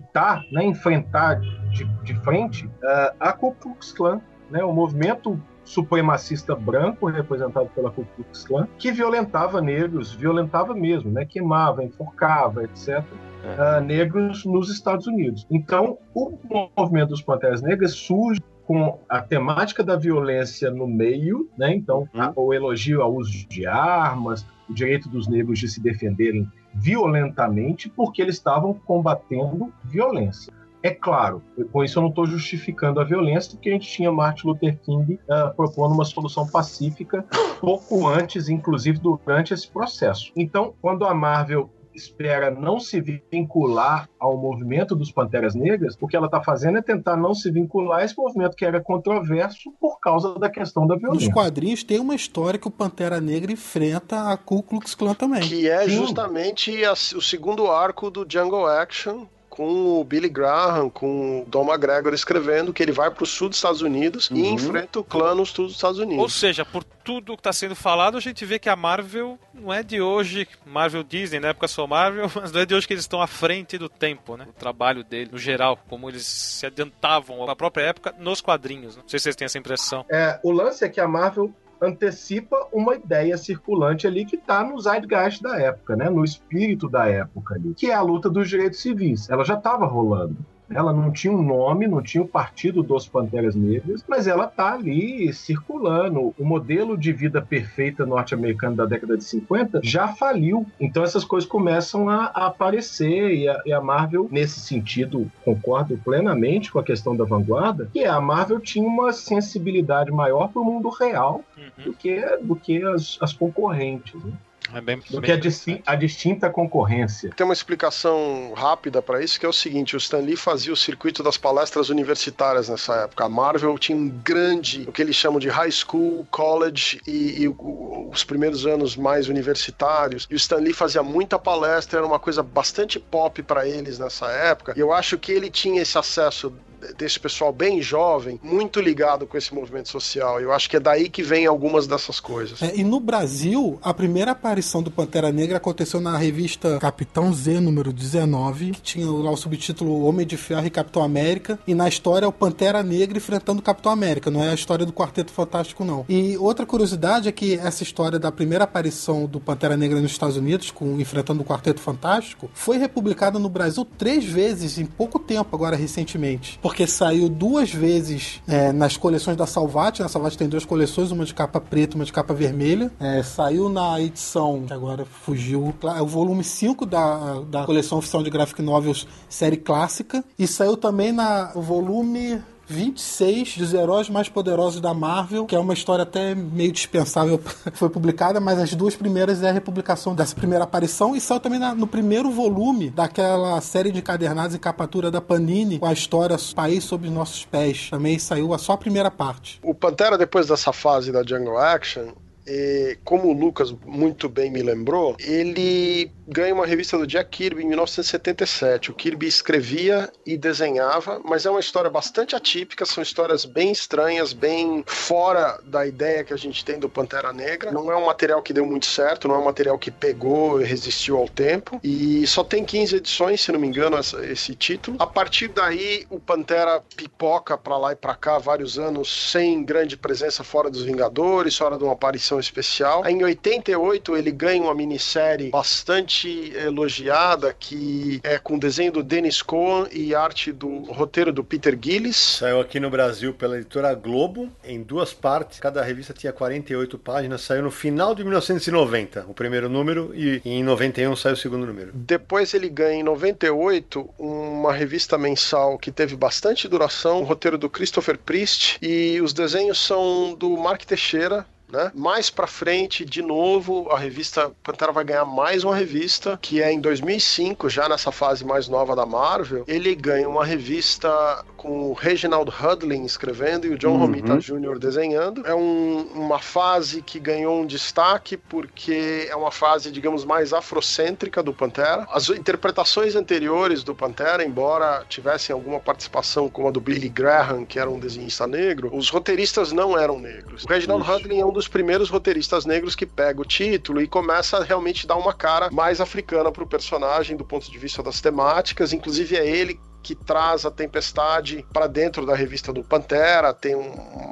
peitar, 0.04 0.46
né, 0.52 0.66
enfrentar 0.66 1.40
de, 1.72 1.86
de 2.04 2.14
frente 2.22 2.66
uh, 2.66 3.16
a 3.20 3.32
Ku 3.34 3.54
Klux 3.54 3.92
Klan, 3.92 4.22
né, 4.50 4.64
o 4.64 4.74
movimento 4.74 5.40
supremacista 5.64 6.56
branco 6.56 7.08
representado 7.08 7.70
pela 7.74 7.90
Ku 7.90 8.06
Klux 8.16 8.44
Klan, 8.46 8.68
que 8.78 8.92
violentava 8.92 9.62
negros, 9.62 10.14
violentava 10.14 10.74
mesmo, 10.74 11.12
né, 11.12 11.26
queimava, 11.26 11.84
enforcava, 11.84 12.64
etc. 12.64 13.04
Uh, 13.44 13.82
negros 13.84 14.46
nos 14.46 14.70
Estados 14.70 15.08
Unidos. 15.08 15.46
Então, 15.50 15.98
o 16.14 16.38
movimento 16.78 17.10
dos 17.10 17.22
Panteras 17.22 17.62
Negras 17.62 17.94
surge 17.94 18.42
com 18.66 18.98
a 19.10 19.22
temática 19.22 19.84
da 19.84 19.98
violência 19.98 20.72
no 20.72 20.88
meio, 20.88 21.50
né? 21.58 21.76
Então, 21.76 22.08
uhum. 22.14 22.32
o 22.38 22.54
elogio 22.54 23.02
ao 23.02 23.14
uso 23.14 23.46
de 23.50 23.68
armas, 23.68 24.46
o 24.70 24.74
direito 24.74 25.10
dos 25.10 25.28
negros 25.28 25.60
de 25.60 25.68
se 25.68 25.82
defenderem 25.82 26.50
violentamente 26.74 27.89
porque 27.89 28.22
eles 28.22 28.36
estavam 28.36 28.74
combatendo 28.74 29.74
violência. 29.84 30.51
É 30.82 30.92
claro, 30.92 31.42
com 31.72 31.82
isso 31.82 31.98
eu 31.98 32.01
não 32.01 32.10
estou 32.10 32.25
justificando 32.25 33.00
a 33.00 33.06
violência, 33.06 33.51
porque 33.51 33.70
a 33.70 33.72
gente 33.72 33.88
tinha 33.88 34.12
Martin 34.12 34.48
Luther 34.48 34.77
King 34.82 35.13
uh, 35.13 35.56
propondo 35.56 35.94
uma 35.94 36.03
solução 36.03 36.46
pacífica 36.46 37.25
pouco 37.62 38.06
antes, 38.06 38.50
inclusive 38.50 39.00
durante 39.00 39.53
esse 39.53 39.65
processo. 39.65 40.34
Então, 40.36 40.74
quando 40.82 41.06
a 41.06 41.13
Marvel 41.13 41.70
espera 41.94 42.50
não 42.50 42.80
se 42.80 43.02
vincular 43.32 44.10
ao 44.20 44.38
movimento 44.38 44.96
dos 44.96 45.12
Panteras 45.12 45.56
Negras, 45.56 45.98
o 46.00 46.08
que 46.08 46.16
ela 46.16 46.26
está 46.26 46.42
fazendo 46.42 46.78
é 46.78 46.82
tentar 46.82 47.16
não 47.16 47.34
se 47.34 47.52
vincular 47.52 48.00
a 48.00 48.06
esse 48.06 48.18
movimento 48.18 48.56
que 48.56 48.66
era 48.66 48.82
controverso 48.82 49.72
por 49.80 50.00
causa 50.00 50.38
da 50.40 50.50
questão 50.50 50.88
da 50.88 50.96
violência. 50.96 51.28
Nos 51.28 51.34
quadrinhos 51.34 51.84
tem 51.84 52.00
uma 52.00 52.16
história 52.16 52.60
que 52.60 52.68
o 52.68 52.72
Pantera 52.72 53.20
Negra 53.20 53.52
enfrenta 53.52 54.32
a 54.32 54.38
Ku 54.38 54.64
Klux 54.64 54.96
Klan 54.96 55.14
também. 55.14 55.42
Que 55.42 55.70
é 55.70 55.88
justamente 55.88 56.84
a, 56.84 56.94
o 56.94 57.22
segundo 57.22 57.70
arco 57.70 58.10
do 58.10 58.26
Jungle 58.28 58.68
Action, 58.68 59.26
com 59.54 60.00
o 60.00 60.04
Billy 60.04 60.30
Graham, 60.30 60.90
com 60.90 61.42
o 61.42 61.46
Tom 61.46 61.64
McGregor 61.64 62.12
escrevendo 62.12 62.74
que 62.74 62.82
ele 62.82 62.92
vai 62.92 63.12
para 63.12 63.24
o 63.24 63.28
sul 63.28 63.50
dos 63.50 63.60
Estados 63.60 63.84
Unidos 63.84 64.32
uhum. 64.32 64.38
e 64.38 64.48
enfrenta 64.48 65.00
o 65.00 65.04
clã 65.04 65.36
no 65.36 65.46
sul 65.46 65.66
dos 65.66 65.76
Estados 65.76 66.00
Unidos. 66.00 66.24
Ou 66.24 66.28
seja, 66.28 66.66
por 66.66 66.84
tudo 66.84 67.36
que 67.36 67.40
está 67.40 67.54
sendo 67.54 67.76
falado, 67.76 68.18
a 68.18 68.20
gente 68.20 68.44
vê 68.46 68.58
que 68.58 68.68
a 68.68 68.76
Marvel 68.76 69.38
não 69.54 69.72
é 69.72 69.84
de 69.84 70.02
hoje, 70.02 70.48
Marvel 70.66 71.04
Disney, 71.04 71.40
na 71.40 71.50
época 71.50 71.68
só 71.68 71.86
Marvel, 71.86 72.32
mas 72.34 72.52
não 72.52 72.62
é 72.62 72.66
de 72.66 72.74
hoje 72.74 72.88
que 72.88 72.96
eles 72.96 73.04
estão 73.04 73.22
à 73.22 73.28
frente 73.28 73.78
do 73.78 73.88
tempo, 73.88 74.36
né? 74.36 74.48
O 74.50 74.54
trabalho 74.54 75.04
dele, 75.04 75.30
no 75.32 75.38
geral, 75.38 75.78
como 75.88 76.10
eles 76.10 76.26
se 76.26 76.66
adiantavam 76.66 77.46
na 77.46 77.56
própria 77.56 77.84
época 77.84 78.16
nos 78.18 78.42
quadrinhos. 78.42 78.96
Né? 78.96 79.04
Não 79.04 79.10
sei 79.10 79.20
se 79.20 79.26
vocês 79.26 79.36
têm 79.36 79.46
essa 79.46 79.60
impressão. 79.60 80.04
É, 80.10 80.40
o 80.42 80.52
lance 80.52 80.84
é 80.84 80.90
que 80.90 81.00
a 81.00 81.08
Marvel 81.08 81.54
antecipa 81.84 82.68
uma 82.72 82.96
ideia 82.96 83.38
circulante 83.38 84.08
ali 84.08 84.25
que 84.25 84.36
está 84.36 84.63
no 84.63 84.80
zeitgeist 84.80 85.42
da 85.42 85.60
época, 85.60 85.96
né? 85.96 86.10
no 86.10 86.24
espírito 86.24 86.90
da 86.90 87.08
época 87.08 87.56
ali, 87.56 87.74
que 87.74 87.92
é 87.92 87.94
a 87.94 88.02
luta 88.02 88.30
dos 88.30 88.50
direitos 88.50 88.82
civis. 88.82 89.30
Ela 89.30 89.44
já 89.44 89.56
estava 89.56 89.86
rolando. 89.86 90.38
Ela 90.70 90.94
não 90.94 91.12
tinha 91.12 91.32
um 91.32 91.42
nome, 91.42 91.88
não 91.88 92.02
tinha 92.02 92.24
o 92.24 92.28
Partido 92.28 92.82
dos 92.82 93.08
Panteras 93.08 93.56
Negras, 93.56 94.04
mas 94.08 94.28
ela 94.28 94.46
está 94.46 94.74
ali 94.74 95.32
circulando. 95.34 96.34
O 96.38 96.46
modelo 96.46 96.98
de 96.98 97.12
vida 97.12 97.42
perfeita 97.42 98.06
norte-americano 98.06 98.75
da 98.75 98.86
década 98.86 99.18
de 99.18 99.24
50 99.24 99.82
já 99.84 100.08
faliu. 100.08 100.66
Então 100.80 101.04
essas 101.04 101.24
coisas 101.24 101.50
começam 101.50 102.10
a, 102.10 102.32
a 102.34 102.48
aparecer 102.48 103.34
e 103.34 103.48
a, 103.48 103.62
e 103.66 103.74
a, 103.74 103.82
Marvel, 103.82 104.28
nesse 104.32 104.60
sentido, 104.60 105.30
concordo 105.44 105.98
plenamente 105.98 106.72
com 106.72 106.80
a 106.80 106.84
questão 106.84 107.16
da 107.16 107.24
vanguarda, 107.24 107.90
que 107.92 108.06
a 108.06 108.20
Marvel 108.20 108.60
tinha 108.60 108.88
uma 108.88 109.12
sensibilidade 109.12 110.12
maior 110.12 110.48
para 110.48 110.62
o 110.62 110.66
mundo 110.66 110.90
real 110.90 111.43
uhum. 111.78 111.84
do 111.86 111.94
que, 111.94 112.20
do 112.42 112.56
que 112.56 112.84
as, 112.84 113.18
as 113.22 113.34
concorrentes. 113.34 114.22
Né? 114.24 114.34
É 114.74 114.80
bem, 114.80 115.00
do 115.10 115.20
bem 115.20 115.40
que 115.40 115.82
a, 115.86 115.92
a, 115.92 115.96
distinta 115.96 116.50
concorrência. 116.50 117.32
Tem 117.36 117.44
uma 117.44 117.54
explicação 117.54 118.54
rápida 118.56 119.02
para 119.02 119.22
isso, 119.22 119.40
que 119.40 119.46
é 119.46 119.50
o 119.50 119.54
seguinte: 119.54 119.96
o 119.96 119.98
Stan 119.98 120.20
Lee 120.20 120.38
fazia 120.38 120.72
o 120.72 120.76
circuito 120.76 121.22
das 121.22 121.38
palestras 121.38 121.90
universitárias 121.90 122.70
nessa 122.70 122.96
época. 123.04 123.26
A 123.26 123.30
Marvel 123.30 123.78
tinha 123.78 123.98
um 123.98 124.10
grande, 124.10 124.86
o 124.88 124.92
que 124.92 125.02
eles 125.02 125.16
chamam 125.16 125.40
de 125.40 125.50
high 125.50 125.72
school, 125.72 126.26
college 126.32 127.02
e, 127.06 127.44
e 127.44 127.48
os 127.48 128.24
primeiros 128.24 128.66
anos 128.66 128.96
mais 128.96 129.28
universitários. 129.28 130.28
E 130.30 130.34
o 130.34 130.38
Stan 130.38 130.58
Lee 130.58 130.74
fazia 130.74 131.04
muita 131.04 131.38
palestra, 131.38 132.00
era 132.00 132.08
uma 132.08 132.20
coisa 132.20 132.42
bastante 132.42 133.00
pop 133.00 133.44
para 133.44 133.68
eles 133.68 134.00
nessa 134.00 134.32
época. 134.32 134.74
E 134.76 134.80
eu 134.80 134.94
acho 134.94 135.18
que 135.18 135.32
ele 135.32 135.50
tinha 135.50 135.82
esse 135.82 135.98
acesso 135.98 136.54
desse 136.98 137.19
pessoal 137.19 137.52
bem 137.52 137.82
jovem, 137.82 138.39
muito 138.43 138.80
ligado 138.80 139.26
com 139.26 139.38
esse 139.38 139.54
movimento 139.54 139.89
social. 139.89 140.39
Eu 140.39 140.52
acho 140.52 140.69
que 140.69 140.78
é 140.78 140.80
daí 140.80 141.10
que 141.10 141.24
vem 141.24 141.46
algumas 141.46 141.88
dessas 141.88 142.19
coisas. 142.19 142.62
É, 142.62 142.76
e 142.76 142.84
no 142.84 143.00
Brasil, 143.00 143.80
a 143.82 143.93
primeira 143.93 144.32
aparição 144.32 144.82
do 144.82 144.91
Pantera 144.91 145.32
Negra 145.32 145.58
aconteceu 145.58 146.00
na 146.00 146.17
revista 146.17 146.80
Capitão 146.80 147.34
Z, 147.34 147.60
número 147.60 147.93
19, 147.93 148.72
que 148.72 148.82
tinha 148.82 149.06
lá 149.06 149.32
o 149.32 149.38
subtítulo 149.38 150.06
Homem 150.06 150.26
de 150.26 150.38
Ferro 150.38 150.65
e 150.65 150.69
Capitão 150.69 151.04
América. 151.04 151.60
E 151.67 151.74
na 151.74 151.88
história 151.88 152.26
é 152.26 152.28
o 152.28 152.32
Pantera 152.32 152.82
Negra 152.84 153.17
enfrentando 153.17 153.60
o 153.60 153.63
Capitão 153.63 153.91
América, 153.91 154.32
não 154.32 154.43
é 154.43 154.50
a 154.50 154.54
história 154.54 154.86
do 154.86 154.93
Quarteto 154.93 155.32
Fantástico, 155.32 155.86
não. 155.86 156.06
E 156.10 156.38
outra 156.38 156.65
curiosidade 156.65 157.30
é 157.30 157.32
que 157.32 157.56
essa 157.56 157.84
história 157.84 158.17
da 158.17 158.32
primeira 158.32 158.63
aparição 158.63 159.26
do 159.26 159.39
Pantera 159.39 159.78
Negra 159.78 160.02
nos 160.02 160.12
Estados 160.12 160.38
Unidos, 160.38 160.72
com 160.72 161.00
enfrentando 161.00 161.41
o 161.41 161.46
Quarteto 161.46 161.80
Fantástico, 161.80 162.50
foi 162.54 162.78
republicada 162.78 163.38
no 163.38 163.50
Brasil 163.50 163.86
três 163.98 164.26
vezes 164.26 164.78
em 164.78 164.86
pouco 164.86 165.19
tempo, 165.19 165.56
agora 165.56 165.76
recentemente. 165.76 166.60
Porque 166.62 166.73
porque 166.74 166.88
saiu 166.88 167.30
duas 167.30 167.72
vezes 167.72 168.42
é, 168.48 168.72
nas 168.72 168.98
coleções 168.98 169.38
da 169.38 169.46
Salvat. 169.46 170.02
A 170.02 170.10
Salvat 170.10 170.36
tem 170.36 170.50
duas 170.50 170.66
coleções, 170.66 171.12
uma 171.12 171.24
de 171.24 171.32
capa 171.32 171.62
preta 171.62 171.94
uma 171.94 172.04
de 172.04 172.12
capa 172.12 172.34
vermelha. 172.34 172.92
É, 173.00 173.22
saiu 173.22 173.70
na 173.70 174.02
edição, 174.02 174.64
que 174.66 174.74
agora 174.74 175.06
fugiu, 175.06 175.72
é 175.96 176.02
o 176.02 176.08
volume 176.08 176.44
5 176.44 176.84
da, 176.88 177.42
da 177.42 177.64
coleção 177.64 178.00
oficial 178.00 178.24
de 178.24 178.32
graphic 178.32 178.60
novels 178.64 179.08
série 179.30 179.58
clássica. 179.58 180.26
E 180.38 180.48
saiu 180.48 180.76
também 180.76 181.12
na 181.12 181.52
volume 181.54 182.42
26 182.67 183.58
dos 183.58 183.73
heróis 183.73 184.10
mais 184.10 184.30
poderosos 184.30 184.80
da 184.80 184.93
Marvel, 184.93 185.45
que 185.45 185.56
é 185.56 185.60
uma 185.60 185.73
história 185.73 186.04
até 186.04 186.34
meio 186.34 186.71
dispensável, 186.71 187.39
foi 187.73 187.89
publicada, 187.89 188.39
mas 188.39 188.60
as 188.60 188.73
duas 188.73 188.95
primeiras 188.95 189.43
é 189.43 189.49
a 189.49 189.54
republicação 189.54 190.15
dessa 190.15 190.36
primeira 190.36 190.63
aparição 190.63 191.15
e 191.15 191.21
saiu 191.21 191.39
também 191.39 191.60
na, 191.60 191.76
no 191.76 191.88
primeiro 191.88 192.32
volume 192.32 192.89
daquela 192.89 193.60
série 193.62 193.91
de 193.91 194.02
cadernados 194.02 194.56
e 194.56 194.60
capatura 194.60 195.12
da 195.12 195.21
Panini 195.21 195.80
com 195.80 195.86
a 195.86 195.93
história 195.93 196.38
País 196.56 196.84
sob 196.84 197.08
os 197.08 197.13
nossos 197.13 197.45
pés. 197.45 197.89
Também 197.89 198.17
saiu 198.19 198.54
a 198.54 198.58
só 198.58 198.73
a 198.73 198.78
primeira 198.78 199.10
parte. 199.10 199.60
O 199.63 199.73
Pantera, 199.73 200.17
depois 200.17 200.47
dessa 200.47 200.71
fase 200.71 201.12
da 201.12 201.23
Jungle 201.23 201.58
Action, 201.58 202.13
e, 202.45 202.97
como 203.03 203.29
o 203.29 203.34
Lucas 203.34 203.71
muito 203.86 204.27
bem 204.27 204.51
me 204.51 204.62
lembrou, 204.62 205.15
ele 205.19 206.12
ganha 206.27 206.53
uma 206.53 206.65
revista 206.65 206.97
do 206.97 207.06
Jack 207.06 207.29
Kirby 207.29 207.63
em 207.63 207.67
1977. 207.67 208.91
O 208.91 208.93
Kirby 208.93 209.27
escrevia 209.27 210.12
e 210.25 210.38
desenhava, 210.38 211.21
mas 211.23 211.45
é 211.45 211.49
uma 211.49 211.60
história 211.60 211.89
bastante 211.89 212.36
atípica, 212.36 212.86
são 212.86 213.01
histórias 213.01 213.45
bem 213.45 213.71
estranhas, 213.71 214.34
bem 214.34 214.84
fora 214.86 215.60
da 215.63 215.86
ideia 215.86 216.23
que 216.23 216.34
a 216.34 216.38
gente 216.38 216.63
tem 216.63 216.79
do 216.79 216.89
Pantera 216.89 217.34
Negra. 217.34 217.71
Não 217.71 217.91
é 217.91 217.95
um 217.95 218.06
material 218.06 218.41
que 218.41 218.53
deu 218.53 218.65
muito 218.65 218.86
certo, 218.86 219.27
não 219.27 219.36
é 219.36 219.39
um 219.39 219.45
material 219.45 219.77
que 219.77 219.91
pegou 219.91 220.62
e 220.62 220.65
resistiu 220.65 221.17
ao 221.17 221.27
tempo. 221.27 221.79
E 221.84 222.25
só 222.27 222.43
tem 222.43 222.63
15 222.63 222.97
edições, 222.97 223.41
se 223.41 223.51
não 223.51 223.60
me 223.60 223.67
engano, 223.67 223.97
essa, 223.97 224.25
esse 224.25 224.56
título. 224.56 224.97
A 224.99 225.08
partir 225.08 225.49
daí, 225.49 226.06
o 226.10 226.19
Pantera 226.19 226.82
pipoca 226.95 227.58
para 227.58 227.77
lá 227.77 227.91
e 227.91 227.95
para 227.95 228.15
cá 228.15 228.38
vários 228.38 228.79
anos 228.79 229.32
sem 229.32 229.63
grande 229.63 229.97
presença 229.97 230.43
fora 230.43 230.69
dos 230.69 230.84
Vingadores, 230.84 231.58
fora 231.58 231.77
de 231.77 231.84
uma 231.84 231.93
aparição 231.93 232.33
especial. 232.39 233.04
Aí, 233.04 233.13
em 233.13 233.24
88, 233.24 234.15
ele 234.15 234.32
ganha 234.32 234.62
uma 234.62 234.76
minissérie 234.76 235.50
bastante 235.50 235.84
bastante 236.04 236.54
elogiada, 236.56 237.56
que 237.58 238.19
é 238.24 238.38
com 238.38 238.58
desenho 238.58 238.91
do 238.91 239.04
Dennis 239.04 239.41
Cohen 239.41 239.88
e 239.91 240.15
arte 240.15 240.52
do 240.52 240.80
roteiro 240.91 241.32
do 241.32 241.43
Peter 241.43 241.78
Gillis. 241.80 242.15
Saiu 242.15 242.60
aqui 242.60 242.80
no 242.80 242.89
Brasil 242.89 243.34
pela 243.34 243.58
editora 243.58 243.93
Globo, 243.93 244.50
em 244.63 244.82
duas 244.82 245.13
partes. 245.13 245.60
Cada 245.60 245.84
revista 245.84 246.13
tinha 246.13 246.32
48 246.32 246.98
páginas. 246.98 247.41
Saiu 247.41 247.63
no 247.63 247.72
final 247.72 248.15
de 248.15 248.24
1990, 248.24 249.26
o 249.28 249.34
primeiro 249.34 249.69
número, 249.69 250.12
e 250.15 250.41
em 250.46 250.63
91 250.63 251.15
saiu 251.15 251.34
o 251.34 251.38
segundo 251.38 251.65
número. 251.65 251.91
Depois 251.93 252.54
ele 252.54 252.69
ganha 252.69 253.00
em 253.00 253.04
98 253.04 254.10
uma 254.17 254.74
revista 254.74 255.17
mensal 255.17 255.78
que 255.78 255.91
teve 255.91 256.15
bastante 256.15 256.67
duração, 256.67 257.22
o 257.22 257.26
roteiro 257.26 257.58
do 257.58 257.69
Christopher 257.69 258.17
Priest, 258.17 258.78
e 258.82 259.19
os 259.22 259.34
desenhos 259.34 259.80
são 259.80 260.34
do 260.34 260.56
Mark 260.58 260.84
Teixeira, 260.84 261.46
né? 261.74 261.92
Mais 261.96 262.30
pra 262.30 262.46
frente, 262.46 263.04
de 263.04 263.22
novo, 263.22 263.90
a 263.90 263.98
revista 263.98 264.52
Pantera 264.64 264.92
vai 264.92 265.04
ganhar 265.04 265.26
mais 265.26 265.64
uma 265.64 265.76
revista, 265.76 266.38
que 266.42 266.62
é 266.62 266.72
em 266.72 266.80
2005, 266.80 267.68
já 267.68 267.90
nessa 267.90 268.12
fase 268.12 268.46
mais 268.46 268.68
nova 268.68 268.96
da 268.96 269.06
Marvel, 269.06 269.66
ele 269.68 269.96
ganha 269.96 270.30
uma 270.30 270.46
revista 270.46 271.44
com 271.58 271.90
o 271.90 271.94
Reginald 271.94 272.52
Hudlin 272.52 273.06
escrevendo 273.06 273.66
e 273.66 273.70
o 273.70 273.78
John 273.78 273.94
uhum. 273.94 274.00
Romita 274.00 274.38
Jr. 274.38 274.78
desenhando. 274.78 275.48
É 275.48 275.56
um, 275.56 276.02
uma 276.14 276.38
fase 276.38 277.02
que 277.02 277.20
ganhou 277.20 277.62
um 277.62 277.66
destaque 277.66 278.38
porque 278.38 279.28
é 279.30 279.36
uma 279.36 279.50
fase, 279.52 279.90
digamos, 279.90 280.26
mais 280.26 280.54
afrocêntrica 280.54 281.42
do 281.42 281.54
Pantera. 281.54 282.06
As 282.12 282.30
interpretações 282.30 283.16
anteriores 283.16 283.82
do 283.84 283.96
Pantera, 283.96 284.44
embora 284.44 285.06
tivessem 285.08 285.54
alguma 285.54 285.80
participação 285.80 286.50
como 286.50 286.68
a 286.68 286.72
do 286.72 286.82
Billy 286.82 287.10
Graham, 287.10 287.66
que 287.66 287.80
era 287.80 287.90
um 287.90 288.00
desenhista 288.00 288.46
negro, 288.46 288.90
os 288.94 289.10
roteiristas 289.10 289.72
não 289.72 289.98
eram 289.98 290.20
negros. 290.20 290.66
O 290.66 290.68
Reginald 290.68 291.10
Hudlin 291.10 291.40
é 291.40 291.46
um 291.46 291.54
dos 291.54 291.62
primeiros 291.67 292.10
roteiristas 292.10 292.65
negros 292.65 292.95
que 292.95 293.06
pega 293.06 293.41
o 293.41 293.45
título 293.45 294.02
e 294.02 294.08
começa 294.08 294.58
a 294.58 294.63
realmente 294.63 295.08
dar 295.08 295.15
uma 295.15 295.34
cara 295.34 295.69
mais 295.71 296.02
africana 296.02 296.52
para 296.52 296.63
o 296.63 296.67
personagem 296.67 297.38
do 297.38 297.45
ponto 297.45 297.71
de 297.71 297.78
vista 297.78 298.02
das 298.02 298.21
temáticas. 298.21 298.93
Inclusive 298.93 299.36
é 299.36 299.47
ele 299.47 299.80
que 300.04 300.13
traz 300.13 300.66
a 300.66 300.72
Tempestade 300.72 301.66
para 301.72 301.88
dentro 301.88 302.26
da 302.26 302.36
revista 302.36 302.74
do 302.74 302.84
Pantera, 302.84 303.54
tem 303.54 303.74
um, 303.74 303.92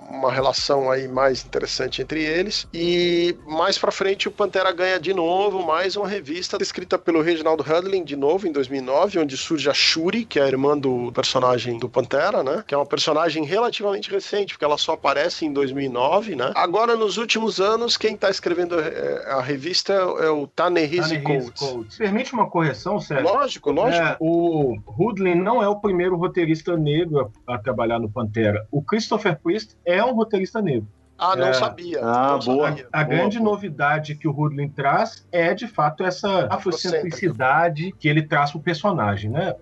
uma 0.09 0.31
relação 0.31 0.91
aí 0.91 1.07
mais 1.07 1.45
interessante 1.45 2.01
entre 2.01 2.21
eles. 2.23 2.67
E 2.73 3.35
mais 3.47 3.77
para 3.77 3.91
frente 3.91 4.27
o 4.27 4.31
Pantera 4.31 4.71
ganha 4.71 4.99
de 4.99 5.13
novo 5.13 5.65
mais 5.65 5.95
uma 5.95 6.07
revista 6.07 6.57
escrita 6.61 6.99
pelo 6.99 7.21
Reginald 7.21 7.61
Hudlin 7.61 8.03
de 8.03 8.15
novo 8.15 8.47
em 8.47 8.51
2009, 8.51 9.19
onde 9.19 9.37
surge 9.37 9.69
a 9.69 9.73
Shuri, 9.73 10.25
que 10.25 10.39
é 10.39 10.43
a 10.43 10.47
irmã 10.47 10.77
do 10.77 11.11
personagem 11.13 11.79
do 11.79 11.87
Pantera, 11.87 12.43
né? 12.43 12.63
Que 12.67 12.73
é 12.75 12.77
uma 12.77 12.85
personagem 12.85 13.45
relativamente 13.45 14.11
recente, 14.11 14.53
porque 14.53 14.65
ela 14.65 14.77
só 14.77 14.93
aparece 14.93 15.45
em 15.45 15.53
2009, 15.53 16.35
né? 16.35 16.51
Agora 16.55 16.95
nos 16.95 17.17
últimos 17.17 17.61
anos 17.61 17.95
quem 17.95 18.15
está 18.15 18.29
escrevendo 18.29 18.79
é, 18.79 19.31
a 19.31 19.41
revista 19.41 19.93
é 19.93 20.29
o 20.29 20.45
Ta-Nehisi 20.47 21.21
Coates. 21.21 21.97
Permite 21.97 22.33
uma 22.33 22.49
correção, 22.49 22.99
Sérgio? 22.99 23.33
Lógico, 23.33 23.71
lógico. 23.71 24.05
É, 24.05 24.17
o 24.19 24.77
Hudlin 24.97 25.35
não 25.35 25.60
é 25.61 25.67
o 25.67 25.79
primeiro 25.79 26.15
roteirista 26.15 26.75
negro 26.77 27.31
a, 27.47 27.55
a, 27.55 27.57
trabalhar 27.57 27.99
no 27.99 28.09
Pantera. 28.09 28.67
O 28.71 28.81
Christopher 28.81 29.39
Priest 29.39 29.77
é 29.85 30.03
um 30.03 30.13
roteirista 30.13 30.61
negro. 30.61 30.87
Ah, 31.17 31.35
não 31.35 31.47
é, 31.47 31.53
sabia. 31.53 31.99
Ah, 32.01 32.31
não 32.31 32.39
boa. 32.39 32.69
Sabia. 32.69 32.87
A, 32.91 33.01
a 33.01 33.03
boa, 33.03 33.15
grande 33.15 33.37
boa. 33.37 33.51
novidade 33.51 34.15
que 34.15 34.27
o 34.27 34.31
Rudlin 34.31 34.69
traz 34.69 35.27
é, 35.31 35.53
de 35.53 35.67
fato, 35.67 36.03
essa 36.03 36.47
afrocentricidade 36.49 37.91
que 37.99 38.07
ele 38.07 38.23
traz 38.23 38.51
para 38.51 38.59
o 38.59 38.63
personagem, 38.63 39.29
né? 39.29 39.55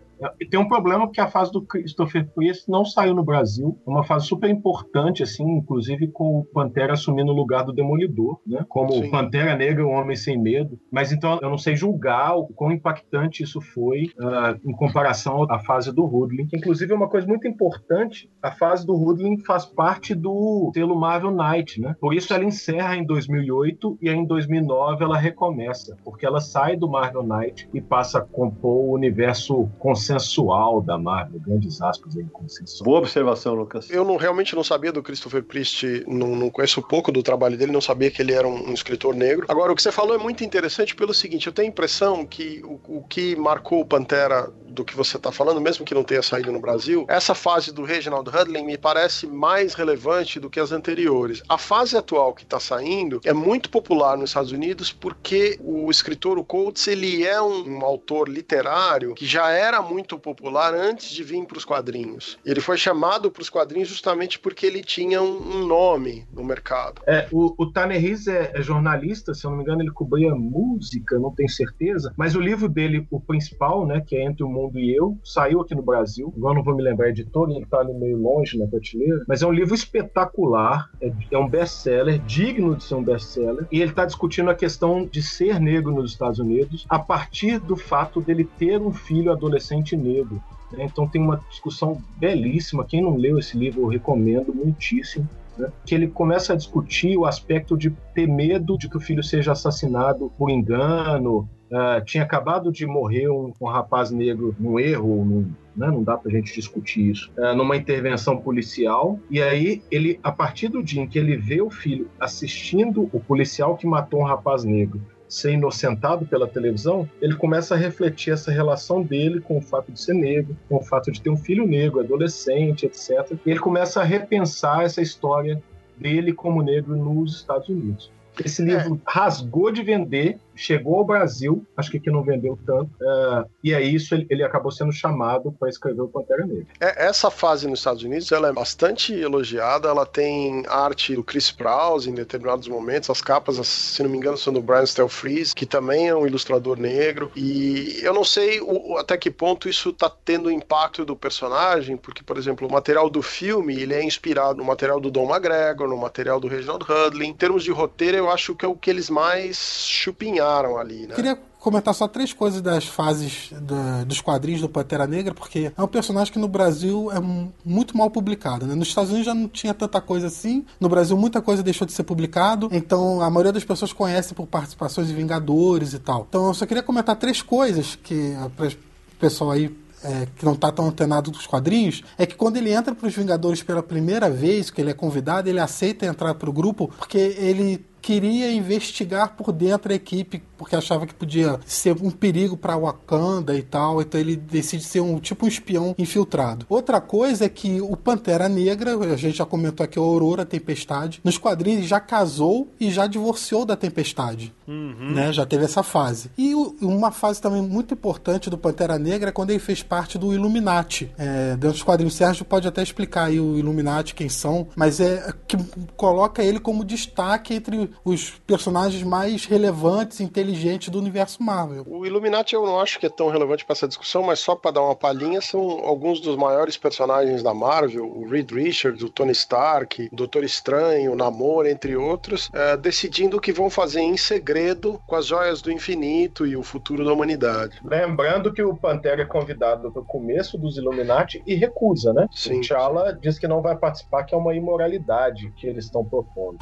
Tem 0.50 0.60
um 0.60 0.68
problema 0.68 1.08
porque 1.08 1.22
a 1.22 1.28
fase 1.28 1.52
do 1.52 1.62
Christopher 1.62 2.28
Priest 2.34 2.70
não 2.70 2.84
saiu 2.84 3.14
no 3.14 3.24
Brasil. 3.24 3.80
É 3.88 3.90
uma 3.90 4.04
fase 4.04 4.28
super 4.28 4.50
importante, 4.50 5.24
assim, 5.24 5.44
inclusive 5.44 6.08
com 6.12 6.40
o 6.40 6.46
Pantera 6.46 6.94
assumindo 6.94 7.32
o 7.32 7.36
lugar 7.36 7.64
do 7.64 7.74
Demolidor, 7.74 8.40
né? 8.46 8.66
Como 8.68 8.92
Sim. 8.92 9.10
Pantera 9.10 9.56
Negra, 9.56 9.86
o 9.86 9.92
Homem 9.92 10.16
Sem 10.16 10.38
Medo. 10.38 10.78
Mas 10.92 11.12
então 11.12 11.40
eu 11.42 11.50
não 11.50 11.58
sei 11.58 11.76
julgar 11.76 12.36
o 12.36 12.48
quão 12.48 12.72
impactante 12.72 13.44
isso 13.44 13.62
foi 13.62 14.06
uh, 14.20 14.60
em 14.68 14.74
comparação 14.74 15.46
à 15.50 15.60
fase 15.60 15.94
do 15.94 16.04
Hoodlin. 16.04 16.48
Inclusive, 16.54 16.92
é 16.92 16.96
uma 16.96 17.10
coisa 17.10 17.28
muito 17.28 17.48
importante, 17.48 18.30
a 18.42 18.52
fase 18.52 18.86
do 18.86 18.94
Hoodlin 18.94 19.38
faz 19.46 19.66
parte 19.66 20.14
do 20.14 20.72
selo 20.74 20.96
Marvel 20.96 21.32
Knight, 21.32 21.80
né? 21.80 21.96
Por 22.00 22.14
isso 22.14 22.34
ela 22.34 22.44
encerra 22.44 22.96
em 22.96 23.06
2008 23.06 23.98
e 24.02 24.10
aí 24.10 24.16
em 24.16 24.26
2009 24.26 25.04
ela 25.04 25.18
recomeça, 25.18 25.98
porque 26.04 26.26
ela 26.26 26.42
sai 26.42 26.76
do 26.76 26.90
Marvel 26.90 27.24
Knight 27.24 27.70
e 27.74 27.80
passa 27.82 28.20
a 28.20 28.22
compor 28.22 28.86
o 28.86 28.94
universo 28.94 29.70
conceitual 29.80 30.09
consensual 30.10 30.82
da 30.82 30.98
Marvel, 30.98 31.40
grandes 31.40 31.82
aspas 31.82 32.18
aí, 32.18 32.26
consensual. 32.32 32.86
Boa 32.86 33.00
observação, 33.00 33.54
Lucas. 33.54 33.90
Eu 33.90 34.04
não, 34.04 34.18
realmente 34.18 34.56
não 34.56 34.64
sabia 34.64 34.92
do 34.92 35.04
Christopher 35.04 35.44
Priest, 35.44 36.04
não, 36.08 36.36
não 36.36 36.50
conheço 36.50 36.82
pouco 36.82 37.12
do 37.12 37.22
trabalho 37.22 37.58
dele, 37.58 37.72
não 37.72 37.82
sabia 37.82 38.10
que 38.10 38.22
ele 38.22 38.34
era 38.34 38.48
um, 38.48 38.70
um, 38.70 38.74
escritor 38.74 39.14
negro. 39.14 39.46
Agora, 39.48 39.72
o 39.72 39.76
que 39.76 39.84
você 39.84 39.92
falou 39.92 40.16
é 40.16 40.18
muito 40.18 40.44
interessante 40.44 40.96
pelo 40.96 41.14
seguinte, 41.14 41.48
eu 41.48 41.54
tenho 41.54 41.68
a 41.68 41.72
impressão 41.72 42.26
que 42.26 42.62
o, 42.64 42.80
o 42.98 43.04
que 43.04 43.36
marcou 43.36 43.82
o 43.82 43.86
Pantera 43.86 44.52
do 44.70 44.86
que 44.86 44.96
você 44.96 45.18
está 45.18 45.32
falando, 45.32 45.60
mesmo 45.60 45.86
que 45.86 45.94
não 45.94 46.04
tenha 46.04 46.22
saído 46.22 46.52
no 46.52 46.60
Brasil, 46.60 47.06
essa 47.08 47.36
fase 47.36 47.74
do 47.74 47.84
Reginald 47.84 48.30
Hudlin 48.30 48.64
me 48.64 48.78
parece 48.78 49.28
mais 49.28 49.74
relevante 49.74 50.40
do 50.40 50.50
que 50.50 50.60
as 50.60 50.72
anteriores. 50.72 51.44
A 51.50 51.58
fase 51.58 51.98
atual 51.98 52.34
que 52.34 52.44
está 52.44 52.60
saindo 52.60 53.20
é 53.26 53.34
muito 53.34 53.70
popular 53.70 54.18
nos 54.18 54.30
Estados 54.30 54.52
Unidos 54.52 54.92
porque 54.92 55.60
o 55.62 55.90
escritor, 55.90 56.38
o 56.38 56.44
Coates, 56.44 56.88
ele 56.88 57.26
é 57.26 57.42
um, 57.42 57.78
um 57.78 57.86
autor 57.86 58.30
literário 58.30 59.14
que 59.16 59.26
já 59.26 59.50
era 59.50 59.82
muito 59.82 59.99
popular 60.04 60.74
antes 60.74 61.10
de 61.10 61.24
vir 61.24 61.46
para 61.46 61.58
os 61.58 61.66
quadrinhos. 61.66 62.38
Ele 62.46 62.62
foi 62.62 62.78
chamado 62.78 63.32
para 63.32 63.42
os 63.42 63.50
quadrinhos 63.50 63.88
justamente 63.88 64.40
porque 64.40 64.66
ele 64.66 64.84
tinha 64.84 65.22
um, 65.22 65.66
nome 65.66 66.28
no 66.34 66.44
mercado. 66.44 67.02
É, 67.06 67.28
o, 67.32 67.54
o 67.58 67.72
é, 67.76 68.52
é, 68.54 68.62
jornalista, 68.62 69.34
se 69.34 69.46
eu 69.46 69.52
não 69.52 69.58
me 69.58 69.64
engano, 69.64 69.82
ele 69.82 69.92
cobria 69.92 70.34
música, 70.34 71.18
não 71.20 71.34
tenho 71.34 71.50
certeza, 71.50 72.14
mas 72.18 72.36
o 72.36 72.42
livro 72.42 72.68
dele, 72.68 73.06
o 73.10 73.20
principal, 73.20 73.86
né, 73.86 74.02
que 74.06 74.16
é 74.16 74.24
Entre 74.24 74.44
o 74.44 74.50
Mundo 74.50 74.80
e 74.80 74.96
Eu, 74.96 75.18
saiu 75.24 75.62
aqui 75.62 75.76
no 75.76 75.82
Brasil. 75.82 76.34
Agora 76.36 76.56
não 76.56 76.64
vou 76.64 76.76
me 76.76 76.84
lembrar 76.84 77.08
a 77.08 77.10
editora, 77.10 77.52
ele 77.52 77.64
está 77.64 77.80
ali 77.80 77.94
meio 77.94 78.18
longe 78.18 78.58
na 78.58 78.68
prateleira. 78.68 79.24
Mas 79.28 79.42
é 79.42 79.48
um 79.48 79.52
livro 79.52 79.74
espetacular, 79.74 80.90
é, 81.02 81.12
é 81.32 81.38
um 81.38 81.48
best-seller, 81.48 82.20
digno 82.20 82.76
de 82.76 82.84
ser 82.84 82.96
um 82.96 83.04
best-seller. 83.04 83.68
E 83.72 83.82
ele 83.82 83.92
está 83.92 84.06
discutindo 84.06 84.50
a 84.50 84.56
questão 84.56 85.06
de 85.06 85.22
ser 85.22 85.60
negro 85.60 85.94
nos 85.94 86.12
Estados 86.12 86.40
Unidos 86.40 86.86
a 86.90 87.00
partir 87.00 87.60
do 87.60 87.76
fato 87.76 88.22
dele 88.22 88.48
ter 88.58 88.82
um 88.82 88.92
filho 88.92 89.32
adolescente 89.32 89.89
negro. 89.96 90.42
Né? 90.72 90.86
Então 90.86 91.08
tem 91.08 91.22
uma 91.22 91.42
discussão 91.50 92.02
belíssima. 92.18 92.86
Quem 92.86 93.02
não 93.02 93.16
leu 93.16 93.38
esse 93.40 93.58
livro, 93.58 93.82
eu 93.82 93.88
recomendo 93.88 94.54
muitíssimo. 94.54 95.28
Né? 95.58 95.72
Que 95.86 95.96
ele 95.96 96.08
começa 96.08 96.54
a 96.54 96.56
discutir 96.56 97.18
o 97.18 97.26
aspecto 97.26 97.78
de 97.78 97.92
ter 98.14 98.28
medo 98.28 98.78
de 98.78 98.90
que 98.90 98.98
o 98.98 99.02
filho 99.02 99.24
seja 99.24 99.52
assassinado 99.52 100.32
por 100.38 100.50
engano, 100.50 101.48
Uh, 101.70 102.04
tinha 102.04 102.24
acabado 102.24 102.72
de 102.72 102.88
morrer 102.88 103.30
um, 103.30 103.54
um 103.62 103.68
rapaz 103.68 104.10
negro 104.10 104.56
num 104.60 104.80
erro, 104.80 105.24
num, 105.24 105.52
né, 105.76 105.86
não 105.86 106.02
dá 106.02 106.18
pra 106.18 106.32
gente 106.32 106.52
discutir 106.52 107.12
isso, 107.12 107.32
uh, 107.38 107.56
numa 107.56 107.78
intervenção 107.78 108.38
policial. 108.38 109.20
E 109.30 109.40
aí, 109.40 109.84
ele, 109.92 110.20
a 110.24 110.32
partir 110.32 110.68
do 110.68 110.82
dia 110.82 111.04
em 111.04 111.08
que 111.08 111.20
ele 111.20 111.38
vê 111.38 111.62
o 111.62 111.70
filho 111.70 112.10
assistindo 112.20 113.08
o 113.14 113.20
policial 113.20 113.78
que 113.78 113.86
matou 113.86 114.22
um 114.22 114.24
rapaz 114.24 114.64
negro 114.64 115.00
ser 115.30 115.52
inocentado 115.52 116.26
pela 116.26 116.48
televisão, 116.48 117.08
ele 117.22 117.36
começa 117.36 117.76
a 117.76 117.78
refletir 117.78 118.34
essa 118.34 118.52
relação 118.52 119.04
dele 119.04 119.40
com 119.40 119.60
o 119.60 119.62
fato 119.62 119.92
de 119.92 120.02
ser 120.02 120.16
negro, 120.16 120.58
com 120.68 120.78
o 120.78 120.84
fato 120.84 121.12
de 121.12 121.22
ter 121.22 121.30
um 121.30 121.38
filho 121.38 121.68
negro, 121.68 122.00
adolescente, 122.00 122.88
etc. 122.88 123.38
E 123.46 123.52
ele 123.52 123.60
começa 123.60 124.02
a 124.02 124.04
repensar 124.04 124.84
essa 124.84 125.02
história 125.02 125.62
dele 125.96 126.34
como 126.34 126.64
negro 126.64 126.96
nos 126.96 127.36
Estados 127.36 127.70
Unidos. 127.70 128.12
Esse 128.44 128.64
livro 128.64 128.96
é. 128.96 129.00
rasgou 129.06 129.72
de 129.72 129.84
vender 129.84 130.40
chegou 130.60 130.98
ao 130.98 131.06
Brasil, 131.06 131.66
acho 131.78 131.90
que 131.90 131.98
aqui 131.98 132.12
não 132.12 132.22
vendeu 132.22 132.60
tanto, 132.66 132.92
uh, 133.02 133.50
e 133.64 133.74
é 133.74 133.82
isso, 133.82 134.14
ele, 134.14 134.28
ele, 134.30 134.44
acabou 134.44 134.70
sendo 134.72 134.92
chamado 134.92 135.54
para 135.54 135.70
escrever 135.70 136.02
o 136.02 136.08
Pantera 136.10 136.46
Negra. 136.46 136.68
É, 136.82 137.08
essa 137.08 137.32
fase 137.32 137.66
nos 137.66 137.80
Estados 137.80 138.04
Unidos 138.04 138.30
ela 138.32 138.50
é 138.50 138.52
bastante 138.52 139.14
elogiada, 139.14 139.88
ela 139.88 140.06
tem 140.06 140.66
arte 140.68 141.16
do 141.16 141.24
Chris 141.24 141.50
Prowse 141.50 142.10
em 142.10 142.14
determinados 142.14 142.68
momentos, 142.68 143.10
as 143.10 143.22
capas, 143.22 143.66
se 143.66 144.04
não 144.04 144.10
me 144.10 144.18
engano, 144.18 144.38
são 144.38 144.52
do 144.52 144.62
Brian 144.62 144.86
Stelfreeze, 144.86 145.56
que 145.56 145.66
também 145.66 146.10
é 146.10 146.16
um 146.16 146.28
ilustrador 146.28 146.78
negro, 146.78 147.32
e 147.38 147.98
eu 148.02 148.14
não 148.14 148.26
sei 148.26 148.60
o, 148.60 148.98
até 148.98 149.18
que 149.18 149.32
ponto 149.32 149.70
isso 149.70 149.92
está 149.92 150.10
tendo 150.10 150.52
impacto 150.52 151.06
do 151.06 151.16
personagem, 151.16 151.96
porque, 151.96 152.22
por 152.22 152.38
exemplo, 152.38 152.68
o 152.68 152.72
material 152.72 153.10
do 153.10 153.22
filme, 153.22 153.80
ele 153.80 153.94
é 153.94 154.04
inspirado 154.04 154.58
no 154.58 154.66
material 154.66 155.00
do 155.00 155.10
Don 155.10 155.30
McGregor, 155.30 155.88
no 155.88 155.96
material 155.96 156.38
do 156.38 156.50
Reginald 156.50 156.84
Hudlin, 156.84 157.30
em 157.30 157.34
termos 157.34 157.64
de 157.64 157.72
roteiro, 157.72 158.18
eu 158.18 158.30
acho 158.30 158.54
que 158.54 158.66
é 158.66 158.68
o 158.68 158.76
que 158.76 158.90
eles 158.90 159.10
mais 159.10 159.86
chupinharam 159.88 160.49
ali, 160.78 161.08
né? 161.08 161.16
Queria 161.16 161.38
comentar 161.60 161.94
só 161.94 162.08
três 162.08 162.32
coisas 162.32 162.62
das 162.62 162.86
fases 162.86 163.50
do, 163.52 164.06
dos 164.06 164.22
quadrinhos 164.22 164.62
do 164.62 164.70
Pantera 164.70 165.06
Negra, 165.06 165.34
porque 165.34 165.72
é 165.78 165.82
um 165.82 165.88
personagem 165.88 166.32
que 166.32 166.40
no 166.40 166.48
Brasil 166.48 167.12
é 167.12 167.20
muito 167.66 167.98
mal 167.98 168.10
publicado. 168.10 168.66
Né? 168.66 168.76
Nos 168.76 168.88
Estados 168.88 169.10
Unidos 169.10 169.26
já 169.26 169.34
não 169.34 169.48
tinha 169.48 169.74
tanta 169.74 170.00
coisa 170.00 170.28
assim, 170.28 170.66
no 170.80 170.88
Brasil 170.88 171.18
muita 171.18 171.42
coisa 171.42 171.62
deixou 171.62 171.86
de 171.86 171.94
ser 171.94 172.04
publicado, 172.04 172.70
então 172.72 173.22
a 173.22 173.30
maioria 173.30 173.52
das 173.52 173.66
pessoas 173.66 173.92
conhece 173.92 174.34
por 174.34 174.48
participações 174.48 175.08
de 175.08 175.14
Vingadores 175.14 175.94
e 175.94 176.00
tal. 176.00 176.26
Então 176.30 176.48
eu 176.48 176.54
só 176.54 176.66
queria 176.66 176.82
comentar 176.82 177.16
três 177.18 177.42
coisas 177.42 177.96
que 177.96 178.34
para 178.56 178.68
o 178.68 178.72
pessoal 179.20 179.52
aí 179.52 179.76
é, 180.04 180.28
que 180.36 180.46
não 180.46 180.54
está 180.54 180.72
tão 180.72 180.88
antenado 180.88 181.32
dos 181.32 181.46
quadrinhos, 181.46 182.04
é 182.18 182.26
que 182.26 182.36
quando 182.36 182.58
ele 182.58 182.72
entra 182.72 182.96
para 182.96 183.08
os 183.08 183.14
Vingadores 183.14 183.62
pela 183.62 183.84
primeira 183.84 184.30
vez, 184.30 184.70
que 184.70 184.80
ele 184.80 184.92
é 184.92 184.94
convidado, 184.94 185.50
ele 185.50 185.60
aceita 185.60 186.06
entrar 186.06 186.34
para 186.36 186.50
o 186.50 186.54
grupo 186.54 186.90
porque 186.98 187.18
ele 187.18 187.86
queria 188.02 188.52
investigar 188.52 189.36
por 189.36 189.52
dentro 189.52 189.92
a 189.92 189.96
equipe 189.96 190.42
porque 190.60 190.76
achava 190.76 191.08
que 191.08 191.14
podia 191.14 191.58
ser 191.66 191.96
um 192.04 192.12
perigo 192.12 192.58
para 192.58 192.78
Wakanda 192.78 193.56
e 193.56 193.62
tal, 193.62 194.02
então 194.02 194.20
ele 194.20 194.36
decide 194.36 194.84
ser 194.84 195.00
um 195.00 195.18
tipo 195.18 195.46
um 195.46 195.48
espião 195.48 195.96
infiltrado. 195.98 196.66
Outra 196.68 197.00
coisa 197.00 197.46
é 197.46 197.50
que 197.50 197.80
o 197.80 197.96
Pantera 197.96 198.50
Negra, 198.50 198.98
a 198.98 199.16
gente 199.16 199.38
já 199.38 199.46
comentou 199.46 199.86
aqui 199.86 199.98
a 199.98 200.02
Aurora 200.02 200.46
Tempestade, 200.46 201.22
nos 201.24 201.38
quadrinhos 201.38 201.88
já 201.88 202.02
casou 202.02 202.68
e 202.78 202.92
já 202.92 203.08
divorciou 203.08 203.66
da 203.66 203.78
Tempestade, 203.78 204.54
uhum. 204.68 205.14
né? 205.14 205.32
Já 205.32 205.46
teve 205.46 205.64
essa 205.64 205.82
fase. 205.82 206.30
E 206.38 206.54
uma 206.54 207.10
fase 207.10 207.42
também 207.42 207.62
muito 207.62 207.94
importante 207.94 208.50
do 208.50 208.58
Pantera 208.58 209.00
Negra 209.00 209.30
é 209.30 209.32
quando 209.32 209.52
ele 209.52 209.60
fez 209.60 209.82
parte 209.82 210.18
do 210.18 210.34
Illuminati. 210.34 211.10
É, 211.18 211.52
dentro 211.52 211.72
dos 211.72 211.84
quadrinhos, 211.84 212.14
o 212.14 212.18
Sérgio 212.18 212.44
pode 212.44 212.68
até 212.68 212.84
explicar 212.84 213.26
aí 213.26 213.40
o 213.40 213.58
Illuminati, 213.58 214.14
quem 214.14 214.28
são, 214.28 214.68
mas 214.76 215.00
é 215.00 215.34
que 215.48 215.56
coloca 215.96 216.44
ele 216.44 216.60
como 216.60 216.84
destaque 216.84 217.54
entre 217.54 217.90
os 218.04 218.32
personagens 218.46 219.04
mais 219.04 219.46
relevantes 219.46 220.20
e 220.20 220.24
inteligentes 220.50 220.90
do 220.90 220.98
universo 220.98 221.42
Marvel. 221.42 221.84
O 221.88 222.06
Illuminati 222.06 222.56
eu 222.56 222.66
não 222.66 222.80
acho 222.80 223.00
que 223.00 223.06
é 223.06 223.10
tão 223.10 223.30
relevante 223.30 223.64
para 223.64 223.74
essa 223.74 223.88
discussão, 223.88 224.24
mas 224.24 224.40
só 224.40 224.56
para 224.56 224.72
dar 224.72 224.82
uma 224.82 224.96
palhinha, 224.96 225.42
são 225.42 225.62
alguns 225.62 226.20
dos 226.20 226.36
maiores 226.36 226.76
personagens 226.78 227.44
da 227.44 227.54
Marvel, 227.54 228.06
o 228.06 228.28
Reed 228.28 228.52
Richards, 228.52 229.04
o 229.04 229.10
Tony 229.10 229.32
Stark, 229.32 230.10
o 230.12 230.16
Doutor 230.16 230.44
Estranho, 230.44 231.14
o 231.14 231.16
Namor, 231.16 231.66
entre 231.68 231.96
outros, 231.96 232.50
é, 232.54 232.76
decidindo 232.76 233.38
o 233.38 233.42
que 233.42 233.54
vão 233.54 233.70
fazer 233.70 234.02
em 234.02 234.18
segredo 234.18 235.00
com 235.06 235.16
as 235.16 235.28
joias 235.28 235.62
do 235.62 235.72
infinito 235.72 236.46
e 236.46 236.56
o 236.56 236.64
futuro 236.64 237.06
da 237.06 237.14
humanidade. 237.14 237.80
Lembrando 237.84 238.52
que 238.52 238.64
o 238.64 238.76
Pantera 238.76 239.22
é 239.22 239.26
convidado 239.26 239.92
para 239.92 240.02
o 240.02 240.06
começo 240.06 240.58
dos 240.58 240.78
Illuminati 240.78 241.44
e 241.46 241.56
recusa, 241.56 242.14
né? 242.14 242.28
Sim. 242.32 242.58
O 242.58 242.62
T'Challa 242.62 243.14
diz 243.14 243.38
que 243.38 243.48
não 243.48 243.62
vai 243.62 243.76
participar, 243.76 244.24
que 244.24 244.34
é 244.34 244.38
uma 244.38 244.56
imoralidade 244.56 245.52
que 245.56 245.68
eles 245.68 245.86
estão 245.86 246.04
propondo. 246.04 246.58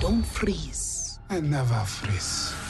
Don't 0.00 0.22
freeze. 0.24 1.20
I 1.30 1.40
never 1.40 1.84
freeze. 1.84 2.69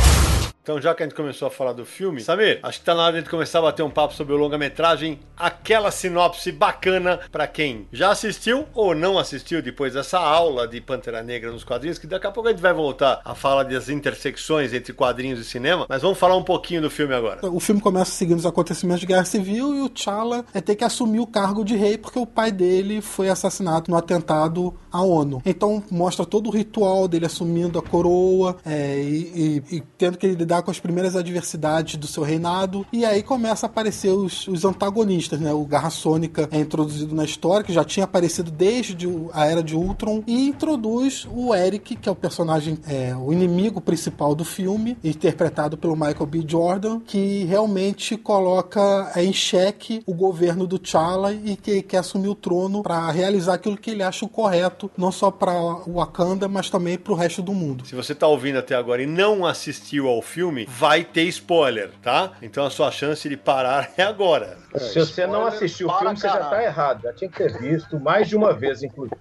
Então, 0.63 0.79
já 0.79 0.93
que 0.93 1.01
a 1.01 1.07
gente 1.07 1.15
começou 1.15 1.47
a 1.47 1.51
falar 1.51 1.73
do 1.73 1.83
filme, 1.83 2.21
Samir, 2.21 2.59
acho 2.61 2.77
que 2.77 2.85
tá 2.85 2.93
na 2.93 3.01
hora 3.01 3.13
de 3.13 3.17
a 3.17 3.21
gente 3.21 3.31
começar 3.31 3.57
a 3.57 3.63
bater 3.63 3.81
um 3.81 3.89
papo 3.89 4.13
sobre 4.13 4.33
o 4.33 4.37
longa-metragem, 4.37 5.19
aquela 5.35 5.89
sinopse 5.89 6.51
bacana 6.51 7.19
para 7.31 7.47
quem 7.47 7.87
já 7.91 8.11
assistiu 8.11 8.67
ou 8.71 8.93
não 8.93 9.17
assistiu 9.17 9.59
depois 9.59 9.95
dessa 9.95 10.19
aula 10.19 10.67
de 10.67 10.79
Pantera 10.79 11.23
Negra 11.23 11.51
nos 11.51 11.63
quadrinhos, 11.63 11.97
que 11.97 12.05
daqui 12.05 12.27
a 12.27 12.31
pouco 12.31 12.47
a 12.47 12.51
gente 12.51 12.61
vai 12.61 12.73
voltar 12.73 13.21
a 13.25 13.33
falar 13.33 13.63
das 13.63 13.89
intersecções 13.89 14.71
entre 14.71 14.93
quadrinhos 14.93 15.39
e 15.39 15.43
cinema, 15.43 15.87
mas 15.89 16.03
vamos 16.03 16.19
falar 16.19 16.37
um 16.37 16.43
pouquinho 16.43 16.79
do 16.79 16.91
filme 16.91 17.15
agora. 17.15 17.39
O 17.49 17.59
filme 17.59 17.81
começa 17.81 18.11
seguindo 18.11 18.37
os 18.37 18.45
acontecimentos 18.45 19.01
de 19.01 19.07
Guerra 19.07 19.25
Civil 19.25 19.75
e 19.75 19.81
o 19.81 19.89
T'Challa 19.89 20.45
é 20.53 20.61
ter 20.61 20.75
que 20.75 20.83
assumir 20.83 21.21
o 21.21 21.27
cargo 21.27 21.65
de 21.65 21.75
rei 21.75 21.97
porque 21.97 22.19
o 22.19 22.25
pai 22.27 22.51
dele 22.51 23.01
foi 23.01 23.29
assassinado 23.29 23.89
no 23.89 23.97
atentado 23.97 24.75
à 24.91 25.01
ONU. 25.01 25.41
Então 25.43 25.83
mostra 25.89 26.23
todo 26.23 26.49
o 26.49 26.51
ritual 26.51 27.07
dele 27.07 27.25
assumindo 27.25 27.79
a 27.79 27.81
coroa 27.81 28.57
é, 28.63 29.01
e, 29.01 29.63
e, 29.71 29.77
e 29.77 29.83
tendo 29.97 30.19
que 30.19 30.27
lidar 30.27 30.50
lidar 30.51 30.63
com 30.63 30.71
as 30.71 30.79
primeiras 30.81 31.15
adversidades 31.15 31.95
do 31.95 32.07
seu 32.07 32.23
reinado, 32.23 32.85
e 32.91 33.05
aí 33.05 33.23
começa 33.23 33.65
a 33.65 33.69
aparecer 33.69 34.09
os, 34.09 34.47
os 34.49 34.65
antagonistas, 34.65 35.39
né? 35.39 35.53
O 35.53 35.63
Garra 35.63 35.89
Sônica 35.89 36.49
é 36.51 36.59
introduzido 36.59 37.15
na 37.15 37.23
história, 37.23 37.65
que 37.65 37.71
já 37.71 37.85
tinha 37.85 38.03
aparecido 38.03 38.51
desde 38.51 39.07
a 39.31 39.45
Era 39.45 39.63
de 39.63 39.75
Ultron, 39.75 40.21
e 40.27 40.47
introduz 40.47 41.25
o 41.31 41.55
Eric, 41.55 41.95
que 41.95 42.09
é 42.09 42.11
o 42.11 42.15
personagem, 42.15 42.77
é, 42.85 43.15
o 43.15 43.31
inimigo 43.31 43.79
principal 43.79 44.35
do 44.35 44.43
filme, 44.43 44.97
interpretado 45.01 45.77
pelo 45.77 45.95
Michael 45.95 46.25
B. 46.25 46.43
Jordan, 46.45 46.99
que 46.99 47.45
realmente 47.45 48.17
coloca 48.17 49.09
em 49.15 49.31
xeque 49.31 50.03
o 50.05 50.13
governo 50.13 50.67
do 50.67 50.77
T'Challa 50.77 51.33
e 51.33 51.55
que 51.55 51.81
quer 51.81 51.99
assumir 51.99 52.27
o 52.27 52.35
trono 52.35 52.83
para 52.83 53.09
realizar 53.09 53.53
aquilo 53.53 53.77
que 53.77 53.91
ele 53.91 54.03
acha 54.03 54.27
correto, 54.27 54.91
não 54.97 55.11
só 55.11 55.31
para 55.31 55.53
o 55.53 55.93
Wakanda, 55.93 56.47
mas 56.47 56.69
também 56.69 56.97
para 56.97 57.13
o 57.13 57.15
resto 57.15 57.41
do 57.41 57.53
mundo. 57.53 57.85
Se 57.85 57.95
você 57.95 58.11
está 58.11 58.27
ouvindo 58.27 58.59
até 58.59 58.75
agora 58.75 59.01
e 59.01 59.05
não 59.05 59.45
assistiu 59.45 60.07
ao 60.07 60.21
filme, 60.21 60.40
filme, 60.41 60.65
vai 60.67 61.03
ter 61.03 61.23
spoiler, 61.25 61.91
tá? 62.01 62.31
Então 62.41 62.65
a 62.65 62.69
sua 62.71 62.89
chance 62.89 63.29
de 63.29 63.37
parar 63.37 63.91
é 63.95 64.01
agora. 64.01 64.57
É, 64.73 64.79
Se 64.79 64.99
você 64.99 65.27
não 65.27 65.45
assistiu 65.45 65.87
o 65.87 65.97
filme, 65.99 66.17
você 66.17 66.27
já 66.27 66.43
tá 66.45 66.63
errado. 66.63 67.03
Já 67.03 67.13
tinha 67.13 67.29
que 67.29 67.37
ter 67.37 67.59
visto 67.59 67.99
mais 67.99 68.27
de 68.27 68.35
uma 68.35 68.51
vez, 68.51 68.81
inclusive. 68.81 69.15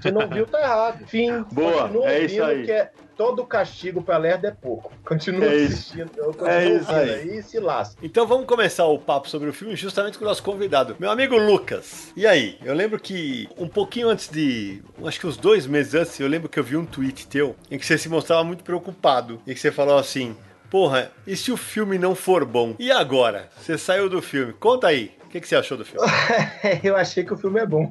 Se 0.00 0.10
não 0.10 0.26
viu, 0.26 0.46
tá 0.46 0.60
errado. 0.60 1.06
Fim. 1.06 1.42
Boa, 1.52 1.90
é 2.04 2.20
isso 2.24 2.42
aí. 2.42 2.64
Que 2.64 2.72
é 2.72 2.90
todo 3.22 3.46
castigo 3.46 4.02
pra 4.02 4.18
lerda 4.18 4.48
é 4.48 4.50
pouco. 4.50 4.92
Continua 5.06 5.46
é 5.46 5.64
assistindo. 5.64 6.10
Eu 6.16 6.32
continuo 6.32 6.50
é 6.50 6.68
isso 6.70 6.90
aí. 6.90 7.10
aí 7.10 7.38
e 7.38 7.42
se 7.42 7.60
lasca. 7.60 7.96
Então 8.02 8.26
vamos 8.26 8.46
começar 8.46 8.84
o 8.86 8.98
papo 8.98 9.28
sobre 9.28 9.48
o 9.48 9.52
filme 9.52 9.76
justamente 9.76 10.18
com 10.18 10.24
o 10.24 10.28
nosso 10.28 10.42
convidado, 10.42 10.96
meu 10.98 11.10
amigo 11.10 11.36
Lucas. 11.36 12.12
E 12.16 12.26
aí? 12.26 12.58
Eu 12.64 12.74
lembro 12.74 12.98
que 12.98 13.48
um 13.56 13.68
pouquinho 13.68 14.08
antes 14.08 14.28
de. 14.28 14.82
Acho 15.04 15.20
que 15.20 15.26
uns 15.26 15.36
dois 15.36 15.66
meses 15.66 15.94
antes, 15.94 16.18
eu 16.18 16.26
lembro 16.26 16.48
que 16.48 16.58
eu 16.58 16.64
vi 16.64 16.76
um 16.76 16.84
tweet 16.84 17.28
teu 17.28 17.54
em 17.70 17.78
que 17.78 17.86
você 17.86 17.96
se 17.96 18.08
mostrava 18.08 18.42
muito 18.42 18.64
preocupado. 18.64 19.40
E 19.46 19.54
que 19.54 19.60
você 19.60 19.70
falou 19.70 19.98
assim: 19.98 20.36
Porra, 20.68 21.12
e 21.26 21.36
se 21.36 21.52
o 21.52 21.56
filme 21.56 21.98
não 21.98 22.14
for 22.14 22.44
bom? 22.44 22.74
E 22.78 22.90
agora? 22.90 23.48
Você 23.56 23.78
saiu 23.78 24.08
do 24.08 24.20
filme. 24.20 24.52
Conta 24.54 24.88
aí. 24.88 25.12
O 25.24 25.28
que, 25.28 25.40
que 25.40 25.46
você 25.46 25.54
achou 25.54 25.78
do 25.78 25.84
filme? 25.84 26.06
eu 26.82 26.96
achei 26.96 27.24
que 27.24 27.32
o 27.32 27.36
filme 27.36 27.60
é 27.60 27.66
bom. 27.66 27.90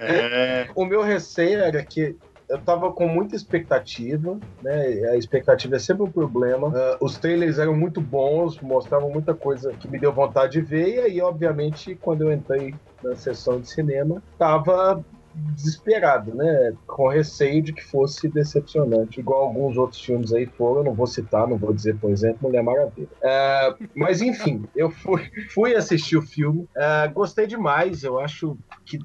é. 0.00 0.66
O 0.74 0.84
meu 0.84 1.02
receio 1.02 1.60
era 1.60 1.82
que 1.84 2.16
eu 2.54 2.60
tava 2.60 2.92
com 2.92 3.08
muita 3.08 3.34
expectativa, 3.34 4.38
né? 4.62 5.10
A 5.10 5.16
expectativa 5.16 5.76
é 5.76 5.78
sempre 5.78 6.04
um 6.04 6.10
problema. 6.10 6.68
Uh, 6.68 7.04
os 7.04 7.18
trailers 7.18 7.58
eram 7.58 7.74
muito 7.76 8.00
bons, 8.00 8.60
mostravam 8.60 9.10
muita 9.10 9.34
coisa 9.34 9.72
que 9.72 9.88
me 9.88 9.98
deu 9.98 10.12
vontade 10.12 10.52
de 10.52 10.60
ver, 10.60 10.94
e 10.94 11.00
aí, 11.00 11.20
obviamente, 11.20 11.96
quando 11.96 12.22
eu 12.22 12.32
entrei 12.32 12.74
na 13.02 13.16
sessão 13.16 13.60
de 13.60 13.68
cinema, 13.68 14.22
tava 14.38 15.04
desesperado, 15.34 16.32
né? 16.32 16.72
Com 16.86 17.08
receio 17.08 17.60
de 17.60 17.72
que 17.72 17.82
fosse 17.82 18.28
decepcionante, 18.28 19.18
igual 19.18 19.42
alguns 19.42 19.76
outros 19.76 20.00
filmes 20.00 20.32
aí 20.32 20.46
foram. 20.46 20.78
Eu 20.78 20.84
não 20.84 20.94
vou 20.94 21.06
citar, 21.06 21.48
não 21.48 21.56
vou 21.56 21.72
dizer, 21.72 21.96
por 21.96 22.10
exemplo, 22.10 22.38
Mulher 22.42 22.62
Maravilha. 22.62 23.08
É, 23.20 23.74
mas 23.96 24.22
enfim, 24.22 24.64
eu 24.76 24.90
fui, 24.90 25.28
fui 25.50 25.74
assistir 25.74 26.16
o 26.16 26.22
filme, 26.22 26.68
é, 26.76 27.08
gostei 27.08 27.46
demais. 27.46 28.04
Eu 28.04 28.20
acho 28.20 28.56
que 28.84 28.98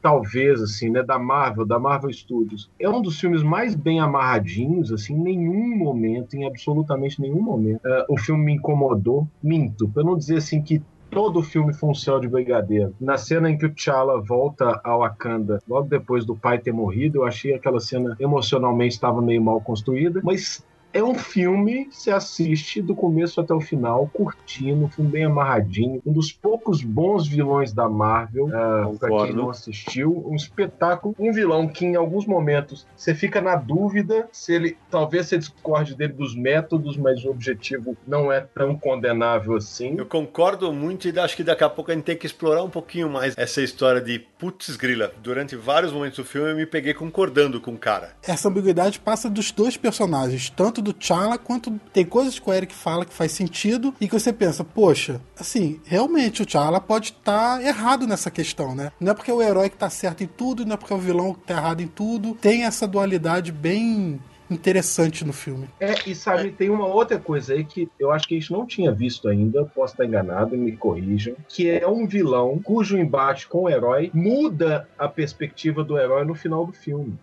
talvez 0.00 0.60
assim, 0.60 0.90
né, 0.90 1.02
da 1.02 1.18
Marvel, 1.18 1.64
da 1.64 1.78
Marvel 1.78 2.12
Studios. 2.12 2.70
É 2.78 2.88
um 2.88 3.00
dos 3.00 3.18
filmes 3.18 3.42
mais 3.42 3.74
bem 3.74 4.00
amarradinhos, 4.00 4.92
assim, 4.92 5.14
em 5.14 5.22
nenhum 5.22 5.76
momento, 5.76 6.34
em 6.34 6.46
absolutamente 6.46 7.20
nenhum 7.20 7.42
momento, 7.42 7.80
uh, 7.86 8.04
o 8.08 8.18
filme 8.18 8.44
me 8.44 8.52
incomodou. 8.54 9.26
Minto, 9.42 9.88
para 9.88 10.02
não 10.02 10.16
dizer 10.16 10.38
assim 10.38 10.62
que 10.62 10.82
todo 11.10 11.40
o 11.40 11.42
filme 11.42 11.74
foi 11.74 11.90
um 11.90 11.94
céu 11.94 12.18
de 12.18 12.26
brigadeiro. 12.26 12.94
Na 12.98 13.18
cena 13.18 13.50
em 13.50 13.58
que 13.58 13.66
o 13.66 13.70
T'Challa 13.70 14.20
volta 14.20 14.80
ao 14.82 15.00
Wakanda, 15.00 15.60
logo 15.68 15.86
depois 15.86 16.24
do 16.24 16.34
pai 16.34 16.58
ter 16.58 16.72
morrido, 16.72 17.18
eu 17.18 17.24
achei 17.24 17.54
aquela 17.54 17.80
cena 17.80 18.16
emocionalmente 18.18 18.94
estava 18.94 19.20
meio 19.20 19.42
mal 19.42 19.60
construída, 19.60 20.20
mas 20.24 20.64
é 20.92 21.02
um 21.02 21.14
filme 21.14 21.86
que 21.86 21.96
se 21.96 22.10
assiste 22.10 22.82
do 22.82 22.94
começo 22.94 23.40
até 23.40 23.54
o 23.54 23.60
final, 23.60 24.10
curtindo, 24.12 24.84
um 24.84 24.88
filme 24.88 25.10
bem 25.10 25.24
amarradinho, 25.24 26.02
um 26.04 26.12
dos 26.12 26.32
poucos 26.32 26.82
bons 26.82 27.26
vilões 27.26 27.72
da 27.72 27.88
Marvel, 27.88 28.46
uh, 28.46 28.98
pra 28.98 29.08
quem 29.08 29.34
não 29.34 29.50
assistiu, 29.50 30.24
um 30.26 30.34
espetáculo, 30.34 31.14
um 31.18 31.32
vilão 31.32 31.66
que 31.66 31.86
em 31.86 31.96
alguns 31.96 32.26
momentos 32.26 32.86
você 32.94 33.14
fica 33.14 33.40
na 33.40 33.56
dúvida 33.56 34.28
se 34.32 34.52
ele, 34.52 34.76
talvez 34.90 35.26
você 35.26 35.38
discorde 35.38 35.94
dele 35.94 36.12
dos 36.12 36.34
métodos, 36.34 36.96
mas 36.96 37.24
o 37.24 37.30
objetivo 37.30 37.96
não 38.06 38.30
é 38.30 38.40
tão 38.40 38.76
condenável 38.76 39.56
assim. 39.56 39.94
Eu 39.96 40.06
concordo 40.06 40.72
muito 40.72 41.08
e 41.08 41.18
acho 41.18 41.36
que 41.36 41.44
daqui 41.44 41.64
a 41.64 41.70
pouco 41.70 41.90
a 41.90 41.94
gente 41.94 42.04
tem 42.04 42.16
que 42.16 42.26
explorar 42.26 42.62
um 42.62 42.70
pouquinho 42.70 43.08
mais 43.08 43.34
essa 43.36 43.62
história 43.62 44.00
de 44.00 44.18
putz 44.18 44.76
grila. 44.76 45.12
Durante 45.22 45.56
vários 45.56 45.92
momentos 45.92 46.18
do 46.18 46.24
filme 46.24 46.50
eu 46.50 46.56
me 46.56 46.66
peguei 46.66 46.92
concordando 46.92 47.60
com 47.60 47.72
o 47.72 47.78
cara. 47.78 48.12
Essa 48.22 48.48
ambiguidade 48.48 48.98
passa 48.98 49.30
dos 49.30 49.50
dois 49.50 49.76
personagens, 49.76 50.50
tanto 50.50 50.81
do 50.82 50.92
T'Challa, 50.92 51.38
quanto 51.38 51.80
tem 51.92 52.04
coisas 52.04 52.38
que 52.38 52.48
o 52.48 52.52
Eric 52.52 52.74
fala 52.74 53.04
que 53.04 53.14
faz 53.14 53.32
sentido 53.32 53.94
e 54.00 54.06
que 54.06 54.18
você 54.18 54.32
pensa, 54.32 54.64
poxa, 54.64 55.20
assim, 55.38 55.80
realmente 55.84 56.42
o 56.42 56.46
T'Challa 56.46 56.80
pode 56.80 57.08
estar 57.08 57.58
tá 57.58 57.62
errado 57.62 58.06
nessa 58.06 58.30
questão, 58.30 58.74
né? 58.74 58.92
Não 59.00 59.12
é 59.12 59.14
porque 59.14 59.32
o 59.32 59.40
herói 59.40 59.70
que 59.70 59.76
tá 59.76 59.88
certo 59.88 60.22
em 60.22 60.26
tudo, 60.26 60.64
não 60.66 60.74
é 60.74 60.76
porque 60.76 60.92
o 60.92 60.98
vilão 60.98 61.34
que 61.34 61.40
tá 61.46 61.54
errado 61.54 61.80
em 61.80 61.88
tudo. 61.88 62.34
Tem 62.34 62.64
essa 62.64 62.86
dualidade 62.86 63.52
bem 63.52 64.20
interessante 64.52 65.24
no 65.24 65.32
filme. 65.32 65.68
É, 65.80 65.94
e 66.06 66.14
sabe, 66.14 66.50
tem 66.50 66.70
uma 66.70 66.86
outra 66.86 67.18
coisa 67.18 67.54
aí 67.54 67.64
que 67.64 67.88
eu 67.98 68.10
acho 68.10 68.28
que 68.28 68.36
a 68.36 68.40
gente 68.40 68.52
não 68.52 68.66
tinha 68.66 68.92
visto 68.92 69.28
ainda, 69.28 69.64
posso 69.64 69.94
estar 69.94 70.04
enganado, 70.04 70.56
me 70.56 70.76
corrijam, 70.76 71.34
que 71.48 71.70
é 71.70 71.86
um 71.88 72.06
vilão 72.06 72.60
cujo 72.62 72.98
embate 72.98 73.48
com 73.48 73.62
o 73.62 73.70
herói 73.70 74.10
muda 74.12 74.88
a 74.98 75.08
perspectiva 75.08 75.82
do 75.82 75.98
herói 75.98 76.24
no 76.24 76.34
final 76.34 76.66
do 76.66 76.72
filme. 76.72 77.18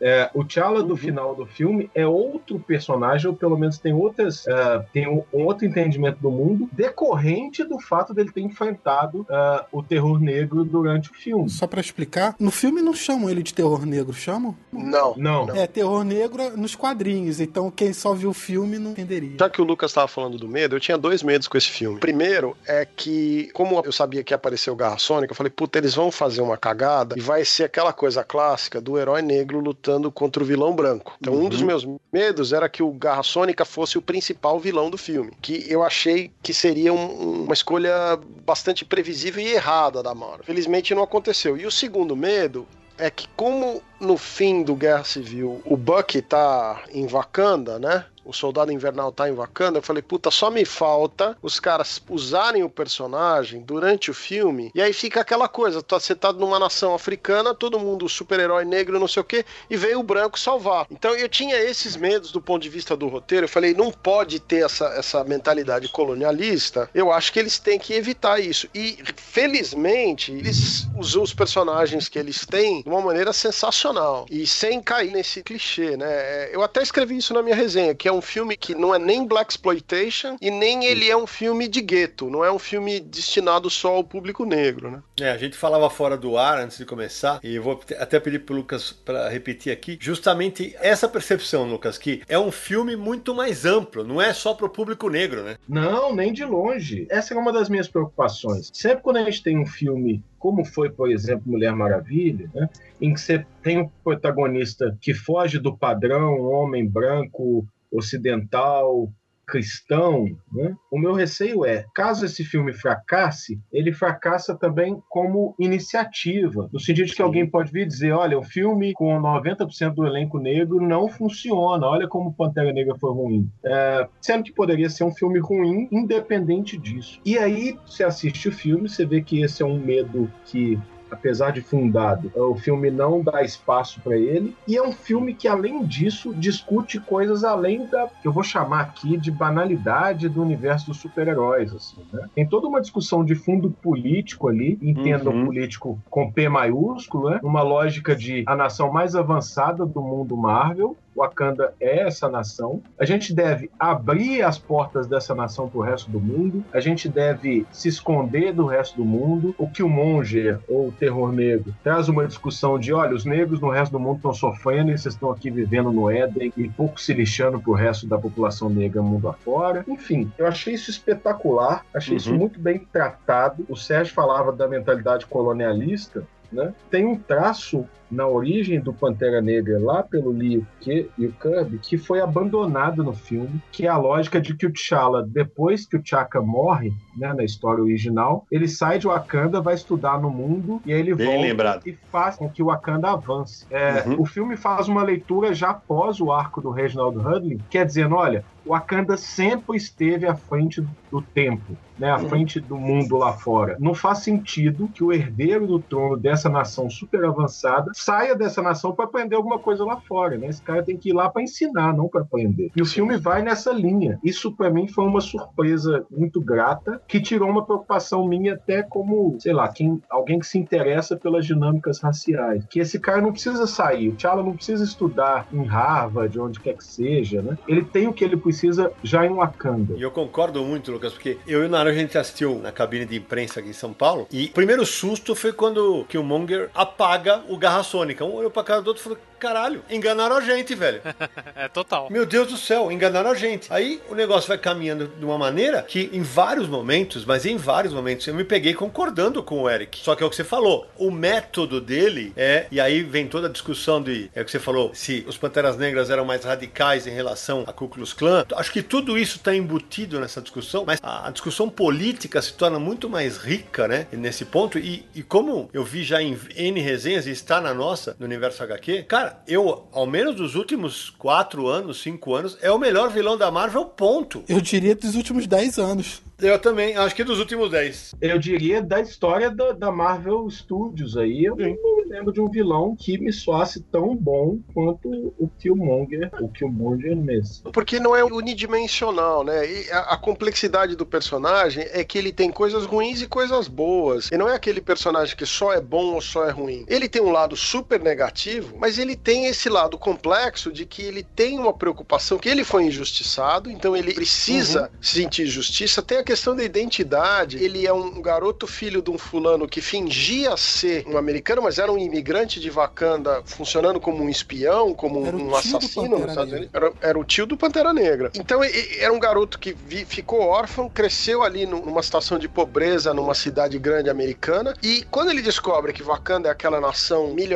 É, 0.00 0.30
o 0.34 0.44
T'Challa 0.44 0.82
do 0.82 0.90
uhum. 0.90 0.96
final 0.96 1.34
do 1.34 1.46
filme 1.46 1.90
é 1.94 2.06
outro 2.06 2.58
personagem, 2.58 3.28
ou 3.28 3.34
pelo 3.34 3.56
menos 3.56 3.78
tem 3.78 3.92
outras, 3.92 4.44
uh, 4.46 4.84
tem 4.92 5.08
um, 5.08 5.22
um, 5.32 5.44
outro 5.44 5.64
entendimento 5.66 6.18
do 6.20 6.30
mundo 6.30 6.68
decorrente 6.72 7.64
do 7.64 7.78
fato 7.78 8.12
dele 8.12 8.30
ter 8.30 8.40
enfrentado 8.40 9.20
uh, 9.22 9.64
o 9.72 9.82
terror 9.82 10.20
negro 10.20 10.64
durante 10.64 11.10
o 11.10 11.14
filme. 11.14 11.48
Só 11.48 11.66
para 11.66 11.80
explicar, 11.80 12.34
no 12.38 12.50
filme 12.50 12.82
não 12.82 12.94
chamam 12.94 13.30
ele 13.30 13.42
de 13.42 13.54
terror 13.54 13.86
negro, 13.86 14.12
chamam? 14.12 14.54
Não, 14.72 15.14
não. 15.16 15.50
É 15.54 15.66
terror 15.66 16.04
negro 16.04 16.56
nos 16.56 16.74
quadrinhos, 16.74 17.40
então 17.40 17.70
quem 17.70 17.92
só 17.92 18.14
viu 18.14 18.30
o 18.30 18.34
filme 18.34 18.78
não 18.78 18.90
entenderia. 18.90 19.36
Já 19.38 19.48
que 19.48 19.62
o 19.62 19.64
Lucas 19.64 19.90
estava 19.90 20.08
falando 20.08 20.36
do 20.36 20.48
medo, 20.48 20.76
eu 20.76 20.80
tinha 20.80 20.98
dois 20.98 21.22
medos 21.22 21.48
com 21.48 21.56
esse 21.56 21.70
filme. 21.70 22.00
Primeiro 22.00 22.56
é 22.66 22.84
que, 22.84 23.48
como 23.54 23.80
eu 23.84 23.92
sabia 23.92 24.22
que 24.22 24.32
ia 24.32 24.36
aparecer 24.36 24.70
o 24.70 24.76
Garra 24.76 24.98
Sônica, 24.98 25.32
eu 25.32 25.36
falei, 25.36 25.50
puta, 25.50 25.78
eles 25.78 25.94
vão 25.94 26.10
fazer 26.10 26.42
uma 26.42 26.56
cagada 26.56 27.14
e 27.16 27.20
vai 27.20 27.44
ser 27.44 27.64
aquela 27.64 27.92
coisa 27.92 28.22
clássica 28.22 28.80
do 28.80 28.98
herói 28.98 29.22
negro 29.22 29.60
lutando 29.60 29.93
lutando 29.94 30.10
contra 30.10 30.42
o 30.42 30.46
vilão 30.46 30.74
branco. 30.74 31.16
Então, 31.20 31.34
uhum. 31.34 31.46
um 31.46 31.48
dos 31.48 31.60
uhum. 31.60 31.66
meus 31.66 31.86
medos 32.12 32.52
era 32.52 32.68
que 32.68 32.82
o 32.82 32.90
Garra 32.90 33.22
Sônica 33.22 33.64
fosse 33.64 33.96
o 33.96 34.02
principal 34.02 34.58
vilão 34.58 34.90
do 34.90 34.98
filme, 34.98 35.32
que 35.40 35.64
eu 35.68 35.82
achei 35.82 36.30
que 36.42 36.52
seria 36.52 36.92
um, 36.92 37.44
uma 37.44 37.54
escolha 37.54 38.18
bastante 38.44 38.84
previsível 38.84 39.42
e 39.42 39.52
errada 39.52 40.02
da 40.02 40.14
Marvel. 40.14 40.44
Felizmente 40.44 40.94
não 40.94 41.02
aconteceu. 41.02 41.56
E 41.56 41.66
o 41.66 41.70
segundo 41.70 42.16
medo 42.16 42.66
é 42.96 43.10
que 43.10 43.26
como 43.36 43.82
no 44.00 44.16
fim 44.16 44.62
do 44.62 44.74
Guerra 44.74 45.04
Civil 45.04 45.60
o 45.64 45.76
Bucky 45.76 46.22
tá 46.22 46.82
em 46.92 47.06
Wakanda, 47.06 47.78
né? 47.78 48.06
O 48.24 48.32
Soldado 48.32 48.72
Invernal 48.72 49.12
tá 49.12 49.28
em 49.28 49.32
Wakanda, 49.32 49.78
eu 49.78 49.82
falei, 49.82 50.02
puta, 50.02 50.30
só 50.30 50.50
me 50.50 50.64
falta 50.64 51.36
os 51.42 51.60
caras 51.60 52.02
usarem 52.08 52.62
o 52.62 52.70
personagem 52.70 53.60
durante 53.60 54.10
o 54.10 54.14
filme, 54.14 54.70
e 54.74 54.80
aí 54.80 54.92
fica 54.92 55.20
aquela 55.20 55.48
coisa, 55.48 55.84
você 55.88 56.14
tá 56.14 56.32
numa 56.32 56.58
nação 56.58 56.94
africana, 56.94 57.54
todo 57.54 57.78
mundo 57.78 58.08
super-herói 58.08 58.64
negro, 58.64 58.98
não 58.98 59.08
sei 59.08 59.20
o 59.20 59.24
quê, 59.24 59.44
e 59.68 59.76
veio 59.76 60.00
o 60.00 60.02
branco 60.02 60.38
salvar. 60.38 60.86
Então 60.90 61.14
eu 61.14 61.28
tinha 61.28 61.56
esses 61.56 61.96
medos 61.96 62.32
do 62.32 62.40
ponto 62.40 62.62
de 62.62 62.68
vista 62.68 62.96
do 62.96 63.08
roteiro, 63.08 63.44
eu 63.44 63.48
falei, 63.48 63.74
não 63.74 63.90
pode 63.90 64.40
ter 64.40 64.64
essa, 64.64 64.86
essa 64.96 65.22
mentalidade 65.24 65.88
colonialista, 65.88 66.88
eu 66.94 67.12
acho 67.12 67.32
que 67.32 67.38
eles 67.38 67.58
têm 67.58 67.78
que 67.78 67.94
evitar 67.94 68.40
isso. 68.40 68.68
E 68.74 68.98
felizmente, 69.16 70.32
eles 70.32 70.86
usam 70.96 71.22
os 71.22 71.34
personagens 71.34 72.08
que 72.08 72.18
eles 72.18 72.46
têm 72.46 72.82
de 72.82 72.88
uma 72.88 73.00
maneira 73.00 73.32
sensacional, 73.32 74.26
e 74.30 74.46
sem 74.46 74.80
cair 74.80 75.12
nesse 75.12 75.42
clichê, 75.42 75.96
né? 75.96 76.50
Eu 76.52 76.62
até 76.62 76.82
escrevi 76.82 77.16
isso 77.16 77.34
na 77.34 77.42
minha 77.42 77.56
resenha, 77.56 77.94
que 77.94 78.08
é 78.08 78.12
um 78.14 78.22
filme 78.22 78.56
que 78.56 78.74
não 78.74 78.94
é 78.94 78.98
nem 78.98 79.26
Black 79.26 79.52
Exploitation 79.52 80.36
e 80.40 80.50
nem 80.50 80.84
ele 80.84 81.08
é 81.08 81.16
um 81.16 81.26
filme 81.26 81.68
de 81.68 81.80
gueto, 81.80 82.30
não 82.30 82.44
é 82.44 82.50
um 82.50 82.58
filme 82.58 83.00
destinado 83.00 83.68
só 83.68 83.96
ao 83.96 84.04
público 84.04 84.44
negro, 84.44 84.90
né? 84.90 85.02
É, 85.20 85.30
a 85.30 85.36
gente 85.36 85.56
falava 85.56 85.88
fora 85.90 86.16
do 86.16 86.38
ar 86.38 86.58
antes 86.58 86.78
de 86.78 86.84
começar, 86.84 87.40
e 87.42 87.56
eu 87.56 87.62
vou 87.62 87.80
até 87.98 88.18
pedir 88.18 88.40
pro 88.40 88.54
Lucas 88.54 88.92
para 88.92 89.28
repetir 89.28 89.72
aqui, 89.72 89.98
justamente 90.00 90.74
essa 90.80 91.08
percepção, 91.08 91.64
Lucas, 91.64 91.98
que 91.98 92.22
é 92.28 92.38
um 92.38 92.50
filme 92.50 92.96
muito 92.96 93.34
mais 93.34 93.64
amplo, 93.64 94.04
não 94.04 94.20
é 94.20 94.32
só 94.32 94.54
pro 94.54 94.68
público 94.68 95.08
negro, 95.08 95.42
né? 95.42 95.56
Não, 95.68 96.14
nem 96.14 96.32
de 96.32 96.44
longe. 96.44 97.06
Essa 97.10 97.34
é 97.34 97.36
uma 97.36 97.52
das 97.52 97.68
minhas 97.68 97.88
preocupações. 97.88 98.70
Sempre 98.72 99.02
quando 99.02 99.18
a 99.18 99.24
gente 99.24 99.42
tem 99.42 99.58
um 99.58 99.66
filme 99.66 100.22
como 100.44 100.62
foi, 100.62 100.90
por 100.90 101.10
exemplo, 101.10 101.50
Mulher 101.50 101.74
Maravilha, 101.74 102.50
né, 102.54 102.68
em 103.00 103.14
que 103.14 103.20
você 103.20 103.46
tem 103.62 103.78
um 103.80 103.88
protagonista 104.04 104.94
que 105.00 105.14
foge 105.14 105.58
do 105.58 105.74
padrão, 105.74 106.38
homem 106.42 106.86
branco, 106.86 107.66
ocidental, 107.94 109.10
cristão, 109.46 110.24
né? 110.52 110.74
o 110.90 110.98
meu 110.98 111.12
receio 111.12 111.64
é, 111.64 111.84
caso 111.94 112.24
esse 112.24 112.44
filme 112.44 112.72
fracasse, 112.72 113.60
ele 113.72 113.92
fracassa 113.92 114.56
também 114.56 115.00
como 115.08 115.54
iniciativa, 115.58 116.68
no 116.72 116.80
sentido 116.80 117.06
de 117.06 117.14
que 117.14 117.22
alguém 117.22 117.48
pode 117.48 117.70
vir 117.70 117.86
dizer, 117.86 118.12
olha, 118.12 118.38
o 118.38 118.42
filme 118.42 118.92
com 118.94 119.20
90% 119.20 119.94
do 119.94 120.06
elenco 120.06 120.38
negro 120.38 120.80
não 120.80 121.08
funciona, 121.08 121.86
olha 121.86 122.08
como 122.08 122.34
Pantera 122.34 122.72
Negra 122.72 122.94
foi 122.98 123.12
ruim. 123.12 123.50
É, 123.64 124.08
sendo 124.20 124.44
que 124.44 124.52
poderia 124.52 124.88
ser 124.88 125.04
um 125.04 125.14
filme 125.14 125.38
ruim, 125.38 125.88
independente 125.92 126.78
disso. 126.78 127.20
E 127.24 127.38
aí, 127.38 127.78
você 127.86 128.04
assiste 128.04 128.48
o 128.48 128.52
filme, 128.52 128.88
você 128.88 129.04
vê 129.04 129.20
que 129.22 129.42
esse 129.42 129.62
é 129.62 129.66
um 129.66 129.78
medo 129.78 130.30
que 130.46 130.78
apesar 131.14 131.50
de 131.50 131.60
fundado, 131.60 132.30
o 132.34 132.54
filme 132.54 132.90
não 132.90 133.22
dá 133.22 133.42
espaço 133.42 134.00
para 134.00 134.16
ele. 134.16 134.54
E 134.68 134.76
é 134.76 134.82
um 134.82 134.92
filme 134.92 135.34
que, 135.34 135.48
além 135.48 135.84
disso, 135.84 136.34
discute 136.34 137.00
coisas 137.00 137.42
além 137.42 137.86
da 137.86 138.08
que 138.20 138.28
eu 138.28 138.32
vou 138.32 138.42
chamar 138.42 138.80
aqui 138.80 139.16
de 139.16 139.30
banalidade 139.30 140.28
do 140.28 140.42
universo 140.42 140.86
dos 140.86 140.98
super-heróis. 140.98 141.74
Assim, 141.74 142.02
né? 142.12 142.28
Tem 142.34 142.46
toda 142.46 142.68
uma 142.68 142.80
discussão 142.80 143.24
de 143.24 143.34
fundo 143.34 143.70
político 143.70 144.48
ali, 144.48 144.78
entenda 144.82 145.30
uhum. 145.30 145.42
o 145.42 145.46
político 145.46 145.98
com 146.10 146.30
P 146.30 146.48
maiúsculo, 146.48 147.30
né? 147.30 147.40
uma 147.42 147.62
lógica 147.62 148.14
de 148.14 148.44
a 148.46 148.54
nação 148.54 148.92
mais 148.92 149.14
avançada 149.14 149.86
do 149.86 150.00
mundo 150.00 150.36
Marvel, 150.36 150.96
Wakanda 151.14 151.74
é 151.80 152.00
essa 152.00 152.28
nação. 152.28 152.82
A 152.98 153.04
gente 153.04 153.34
deve 153.34 153.70
abrir 153.78 154.42
as 154.42 154.58
portas 154.58 155.06
dessa 155.06 155.34
nação 155.34 155.68
para 155.68 155.78
o 155.78 155.82
resto 155.82 156.10
do 156.10 156.20
mundo. 156.20 156.64
A 156.72 156.80
gente 156.80 157.08
deve 157.08 157.66
se 157.70 157.88
esconder 157.88 158.52
do 158.52 158.66
resto 158.66 158.96
do 158.96 159.04
mundo. 159.04 159.54
O 159.58 159.68
que 159.68 159.82
o 159.82 159.88
Monger 159.88 160.58
ou 160.68 160.88
o 160.88 160.92
Terror 160.92 161.32
Negro 161.32 161.74
traz 161.82 162.08
uma 162.08 162.26
discussão 162.26 162.78
de: 162.78 162.92
olha, 162.92 163.14
os 163.14 163.24
negros 163.24 163.60
no 163.60 163.70
resto 163.70 163.92
do 163.92 164.00
mundo 164.00 164.16
estão 164.16 164.34
sofrendo 164.34 164.90
e 164.90 164.98
vocês 164.98 165.14
estão 165.14 165.30
aqui 165.30 165.50
vivendo 165.50 165.92
no 165.92 166.10
Éden 166.10 166.52
e 166.56 166.68
pouco 166.68 167.00
se 167.00 167.12
lixando 167.12 167.60
para 167.60 167.70
o 167.70 167.74
resto 167.74 168.06
da 168.06 168.18
população 168.18 168.68
negra 168.68 169.02
mundo 169.02 169.28
afora. 169.28 169.84
Enfim, 169.86 170.30
eu 170.38 170.46
achei 170.46 170.74
isso 170.74 170.90
espetacular, 170.90 171.84
achei 171.94 172.12
uhum. 172.12 172.16
isso 172.16 172.34
muito 172.34 172.58
bem 172.58 172.78
tratado. 172.78 173.64
O 173.68 173.76
Sérgio 173.76 174.14
falava 174.14 174.52
da 174.52 174.66
mentalidade 174.66 175.26
colonialista. 175.26 176.26
Né? 176.52 176.72
Tem 176.90 177.04
um 177.04 177.16
traço 177.16 177.84
na 178.14 178.26
origem 178.26 178.80
do 178.80 178.92
Pantera 178.92 179.40
Negra 179.40 179.78
lá 179.80 180.02
pelo 180.02 180.30
Lee 180.30 180.64
e 180.86 181.26
o 181.26 181.32
Kirby 181.32 181.78
que 181.78 181.98
foi 181.98 182.20
abandonado 182.20 183.02
no 183.02 183.12
filme, 183.12 183.60
que 183.72 183.86
é 183.86 183.90
a 183.90 183.96
lógica 183.96 184.40
de 184.40 184.54
que 184.54 184.66
o 184.66 184.72
T'Challa, 184.72 185.22
depois 185.22 185.86
que 185.86 185.96
o 185.96 186.02
T'Chaka 186.02 186.40
morre, 186.40 186.92
né, 187.16 187.32
na 187.32 187.44
história 187.44 187.82
original, 187.82 188.46
ele 188.50 188.68
sai 188.68 188.98
de 188.98 189.06
Wakanda, 189.06 189.60
vai 189.60 189.74
estudar 189.74 190.20
no 190.20 190.30
mundo 190.30 190.80
e 190.86 190.92
aí 190.92 191.00
ele 191.00 191.14
Bem 191.14 191.26
volta 191.26 191.42
lembrado. 191.42 191.86
e 191.86 191.96
faz 192.10 192.36
com 192.36 192.48
que 192.48 192.62
o 192.62 192.66
Wakanda 192.66 193.10
avance. 193.10 193.66
É, 193.70 194.04
uhum. 194.06 194.20
O 194.20 194.26
filme 194.26 194.56
faz 194.56 194.88
uma 194.88 195.02
leitura 195.02 195.54
já 195.54 195.70
após 195.70 196.20
o 196.20 196.32
arco 196.32 196.60
do 196.60 196.70
Reginald 196.70 197.16
Hudlin, 197.18 197.58
quer 197.70 197.84
dizendo, 197.84 198.14
olha, 198.14 198.44
o 198.64 198.70
Wakanda 198.70 199.16
sempre 199.16 199.76
esteve 199.76 200.26
à 200.26 200.34
frente 200.34 200.82
do 201.10 201.20
tempo, 201.20 201.76
né, 201.98 202.10
à 202.10 202.18
frente 202.18 202.58
do 202.58 202.76
mundo 202.76 203.16
lá 203.16 203.32
fora. 203.32 203.76
Não 203.78 203.94
faz 203.94 204.18
sentido 204.18 204.88
que 204.88 205.04
o 205.04 205.12
herdeiro 205.12 205.66
do 205.66 205.78
trono 205.78 206.16
dessa 206.16 206.48
nação 206.48 206.88
super 206.88 207.24
avançada 207.24 207.90
saia 208.04 208.34
dessa 208.36 208.60
nação 208.60 208.92
para 208.92 209.06
aprender 209.06 209.36
alguma 209.36 209.58
coisa 209.58 209.84
lá 209.84 209.98
fora, 210.00 210.36
né? 210.36 210.48
Esse 210.48 210.62
cara 210.62 210.82
tem 210.82 210.96
que 210.96 211.10
ir 211.10 211.12
lá 211.12 211.28
para 211.30 211.42
ensinar, 211.42 211.94
não 211.94 212.08
para 212.08 212.20
aprender. 212.20 212.70
E 212.76 212.82
o 212.82 212.86
filme 212.86 213.16
vai 213.16 213.42
nessa 213.42 213.72
linha. 213.72 214.18
Isso 214.22 214.52
para 214.52 214.70
mim 214.70 214.86
foi 214.86 215.04
uma 215.04 215.20
surpresa 215.20 216.06
muito 216.10 216.40
grata 216.40 217.00
que 217.08 217.20
tirou 217.20 217.48
uma 217.48 217.64
preocupação 217.64 218.26
minha 218.26 218.54
até 218.54 218.82
como, 218.82 219.36
sei 219.40 219.52
lá, 219.52 219.68
quem, 219.68 220.02
alguém 220.10 220.38
que 220.38 220.46
se 220.46 220.58
interessa 220.58 221.16
pelas 221.16 221.46
dinâmicas 221.46 222.00
raciais. 222.00 222.64
Que 222.68 222.80
esse 222.80 222.98
cara 223.00 223.20
não 223.20 223.32
precisa 223.32 223.66
sair, 223.66 224.10
o 224.10 224.16
T'Challa 224.16 224.42
não 224.42 224.54
precisa 224.54 224.84
estudar 224.84 225.46
em 225.52 225.64
Harvard, 225.64 226.38
onde 226.38 226.60
quer 226.60 226.76
que 226.76 226.84
seja, 226.84 227.40
né? 227.40 227.56
Ele 227.66 227.84
tem 227.84 228.06
o 228.06 228.12
que 228.12 228.24
ele 228.24 228.36
precisa 228.36 228.92
já 229.02 229.24
em 229.24 229.34
Wakanda. 229.34 229.94
E 229.96 230.02
eu 230.02 230.10
concordo 230.10 230.62
muito, 230.62 230.92
Lucas, 230.92 231.12
porque 231.12 231.38
eu 231.46 231.62
e 231.62 231.66
o 231.66 231.68
Nara 231.68 231.90
a 231.90 231.94
gente 231.94 232.18
assistiu 232.18 232.58
na 232.58 232.70
cabine 232.70 233.06
de 233.06 233.16
imprensa 233.16 233.60
aqui 233.60 233.70
em 233.70 233.74
São 233.74 233.92
Paulo 233.92 234.26
e 234.30 234.46
o 234.46 234.52
primeiro 234.52 234.84
susto 234.84 235.34
foi 235.34 235.52
quando 235.52 236.00
o 236.00 236.04
Killmonger 236.04 236.70
apaga 236.74 237.42
o 237.48 237.56
Garra 237.56 237.82
Sônica. 237.94 238.24
Um 238.24 238.34
olhou 238.34 238.50
pra 238.50 238.64
cara 238.64 238.82
do 238.82 238.88
outro 238.88 239.00
e 239.00 239.04
falou: 239.04 239.18
caralho, 239.38 239.84
enganaram 239.88 240.36
a 240.36 240.40
gente, 240.40 240.74
velho. 240.74 241.00
é 241.54 241.68
total. 241.68 242.08
Meu 242.10 242.26
Deus 242.26 242.48
do 242.48 242.56
céu, 242.56 242.90
enganaram 242.90 243.30
a 243.30 243.34
gente. 243.34 243.72
Aí 243.72 244.02
o 244.08 244.16
negócio 244.16 244.48
vai 244.48 244.58
caminhando 244.58 245.06
de 245.06 245.24
uma 245.24 245.38
maneira 245.38 245.82
que 245.82 246.10
em 246.12 246.22
vários 246.22 246.66
momentos, 246.66 247.24
mas 247.24 247.46
em 247.46 247.56
vários 247.56 247.92
momentos, 247.92 248.26
eu 248.26 248.34
me 248.34 248.42
peguei 248.42 248.74
concordando 248.74 249.42
com 249.42 249.62
o 249.62 249.70
Eric. 249.70 249.98
Só 249.98 250.16
que 250.16 250.24
é 250.24 250.26
o 250.26 250.30
que 250.30 250.34
você 250.34 250.42
falou, 250.42 250.88
o 250.98 251.10
método 251.10 251.80
dele 251.80 252.32
é, 252.36 252.66
e 252.70 252.80
aí 252.80 253.02
vem 253.02 253.28
toda 253.28 253.46
a 253.46 253.50
discussão 253.50 254.02
de, 254.02 254.30
é 254.34 254.40
o 254.40 254.44
que 254.44 254.50
você 254.50 254.58
falou, 254.58 254.90
se 254.94 255.24
os 255.28 255.36
Panteras 255.36 255.76
Negras 255.76 256.10
eram 256.10 256.24
mais 256.24 256.44
radicais 256.44 257.06
em 257.06 257.10
relação 257.10 257.64
a 257.66 257.72
Ku 257.72 257.88
Klux 257.88 258.12
Klan. 258.12 258.44
Acho 258.56 258.72
que 258.72 258.82
tudo 258.82 259.18
isso 259.18 259.36
está 259.36 259.54
embutido 259.54 260.18
nessa 260.18 260.40
discussão, 260.40 260.84
mas 260.86 260.98
a, 261.02 261.30
discussão 261.30 261.68
política 261.68 262.40
se 262.40 262.54
torna 262.54 262.78
muito 262.78 263.08
mais 263.08 263.36
rica, 263.36 263.86
né, 263.86 264.06
nesse 264.10 264.44
ponto. 264.44 264.78
E, 264.78 265.04
e 265.14 265.22
como 265.22 265.68
eu 265.72 265.84
vi 265.84 266.02
já 266.02 266.22
em 266.22 266.38
N 266.56 266.80
resenhas 266.80 267.26
e 267.26 267.30
está 267.30 267.60
na 267.60 267.73
nossa, 267.74 268.16
no 268.18 268.26
universo 268.26 268.62
HQ, 268.62 269.04
cara, 269.04 269.42
eu, 269.46 269.88
ao 269.92 270.06
menos 270.06 270.34
dos 270.34 270.54
últimos 270.54 271.10
quatro 271.10 271.66
anos, 271.66 272.00
cinco 272.00 272.34
anos, 272.34 272.56
é 272.60 272.70
o 272.70 272.78
melhor 272.78 273.10
vilão 273.10 273.36
da 273.36 273.50
Marvel, 273.50 273.84
ponto. 273.86 274.42
Eu 274.48 274.60
diria 274.60 274.94
dos 274.94 275.14
últimos 275.14 275.46
dez 275.46 275.78
anos. 275.78 276.22
Eu 276.40 276.58
também, 276.58 276.96
acho 276.96 277.14
que 277.14 277.22
dos 277.22 277.38
últimos 277.38 277.70
10. 277.70 278.16
Eu 278.20 278.38
diria 278.38 278.82
da 278.82 279.00
história 279.00 279.50
da, 279.50 279.72
da 279.72 279.90
Marvel 279.90 280.48
Studios 280.50 281.16
aí. 281.16 281.44
Eu 281.44 281.56
Sim. 281.56 281.76
não 281.80 281.96
me 281.96 282.04
lembro 282.06 282.32
de 282.32 282.40
um 282.40 282.48
vilão 282.48 282.96
que 282.96 283.16
me 283.18 283.32
soasse 283.32 283.80
tão 283.80 284.16
bom 284.16 284.58
quanto 284.72 285.08
o 285.38 285.48
Killmonger, 285.58 286.30
o 286.40 286.48
Killmonger 286.48 287.16
mesmo. 287.16 287.70
Porque 287.70 288.00
não 288.00 288.16
é 288.16 288.24
unidimensional, 288.24 289.44
né? 289.44 289.64
E 289.64 289.90
a, 289.90 290.00
a, 290.14 290.16
complexidade 290.16 290.96
do 290.96 291.06
personagem 291.06 291.86
é 291.90 292.02
que 292.02 292.18
ele 292.18 292.32
tem 292.32 292.50
coisas 292.50 292.84
ruins 292.84 293.22
e 293.22 293.28
coisas 293.28 293.68
boas. 293.68 294.28
E 294.32 294.36
não 294.36 294.48
é 294.48 294.54
aquele 294.54 294.80
personagem 294.80 295.36
que 295.36 295.46
só 295.46 295.72
é 295.72 295.80
bom 295.80 296.14
ou 296.14 296.20
só 296.20 296.46
é 296.46 296.50
ruim. 296.50 296.84
Ele 296.88 297.08
tem 297.08 297.22
um 297.22 297.30
lado 297.30 297.56
super 297.64 298.00
negativo, 298.00 298.76
mas 298.78 298.98
ele 298.98 299.16
tem 299.16 299.46
esse 299.46 299.68
lado 299.68 299.96
complexo 299.98 300.72
de 300.72 300.84
que 300.84 301.02
ele 301.02 301.22
tem 301.22 301.58
uma 301.58 301.72
preocupação 301.72 302.38
que 302.38 302.48
ele 302.48 302.64
foi 302.64 302.84
injustiçado, 302.84 303.70
então 303.70 303.96
ele 303.96 304.12
precisa 304.14 304.82
uhum. 304.82 304.88
sentir 305.00 305.46
justiça. 305.46 306.02
Tem 306.02 306.22
questão 306.22 306.54
da 306.54 306.62
identidade. 306.62 307.62
Ele 307.62 307.86
é 307.86 307.92
um 307.92 308.20
garoto 308.20 308.66
filho 308.66 309.00
de 309.02 309.10
um 309.10 309.18
fulano 309.18 309.66
que 309.66 309.80
fingia 309.80 310.56
ser 310.56 311.04
um 311.06 311.16
americano, 311.16 311.62
mas 311.62 311.78
era 311.78 311.90
um 311.90 311.98
imigrante 311.98 312.60
de 312.60 312.70
Wakanda 312.70 313.42
funcionando 313.44 314.00
como 314.00 314.22
um 314.22 314.28
espião, 314.28 314.92
como 314.94 315.26
Era 315.26 315.36
um 315.36 315.54
assassino 315.54 316.18
nos 316.18 316.28
Estados. 316.30 316.52
Unidos. 316.52 316.70
Era, 316.72 316.92
era 317.00 317.18
o 317.18 317.24
tio 317.24 317.46
do 317.46 317.56
Pantera 317.56 317.92
Negra. 317.92 318.30
Então 318.34 318.60
era 318.62 319.12
um 319.12 319.18
garoto 319.18 319.58
que 319.58 319.72
vi- 319.72 320.04
ficou 320.04 320.40
órfão, 320.40 320.88
cresceu 320.88 321.42
ali 321.42 321.66
num- 321.66 321.84
numa 321.84 322.02
situação 322.02 322.38
de 322.38 322.48
pobreza 322.48 323.14
numa 323.14 323.34
cidade 323.34 323.78
grande 323.78 324.10
americana. 324.10 324.74
E 324.82 325.04
quando 325.10 325.30
ele 325.30 325.42
descobre 325.42 325.92
que 325.92 326.02
Wakanda 326.02 326.48
é 326.48 326.52
aquela 326.52 326.80
nação 326.80 327.28
milionária 327.32 327.53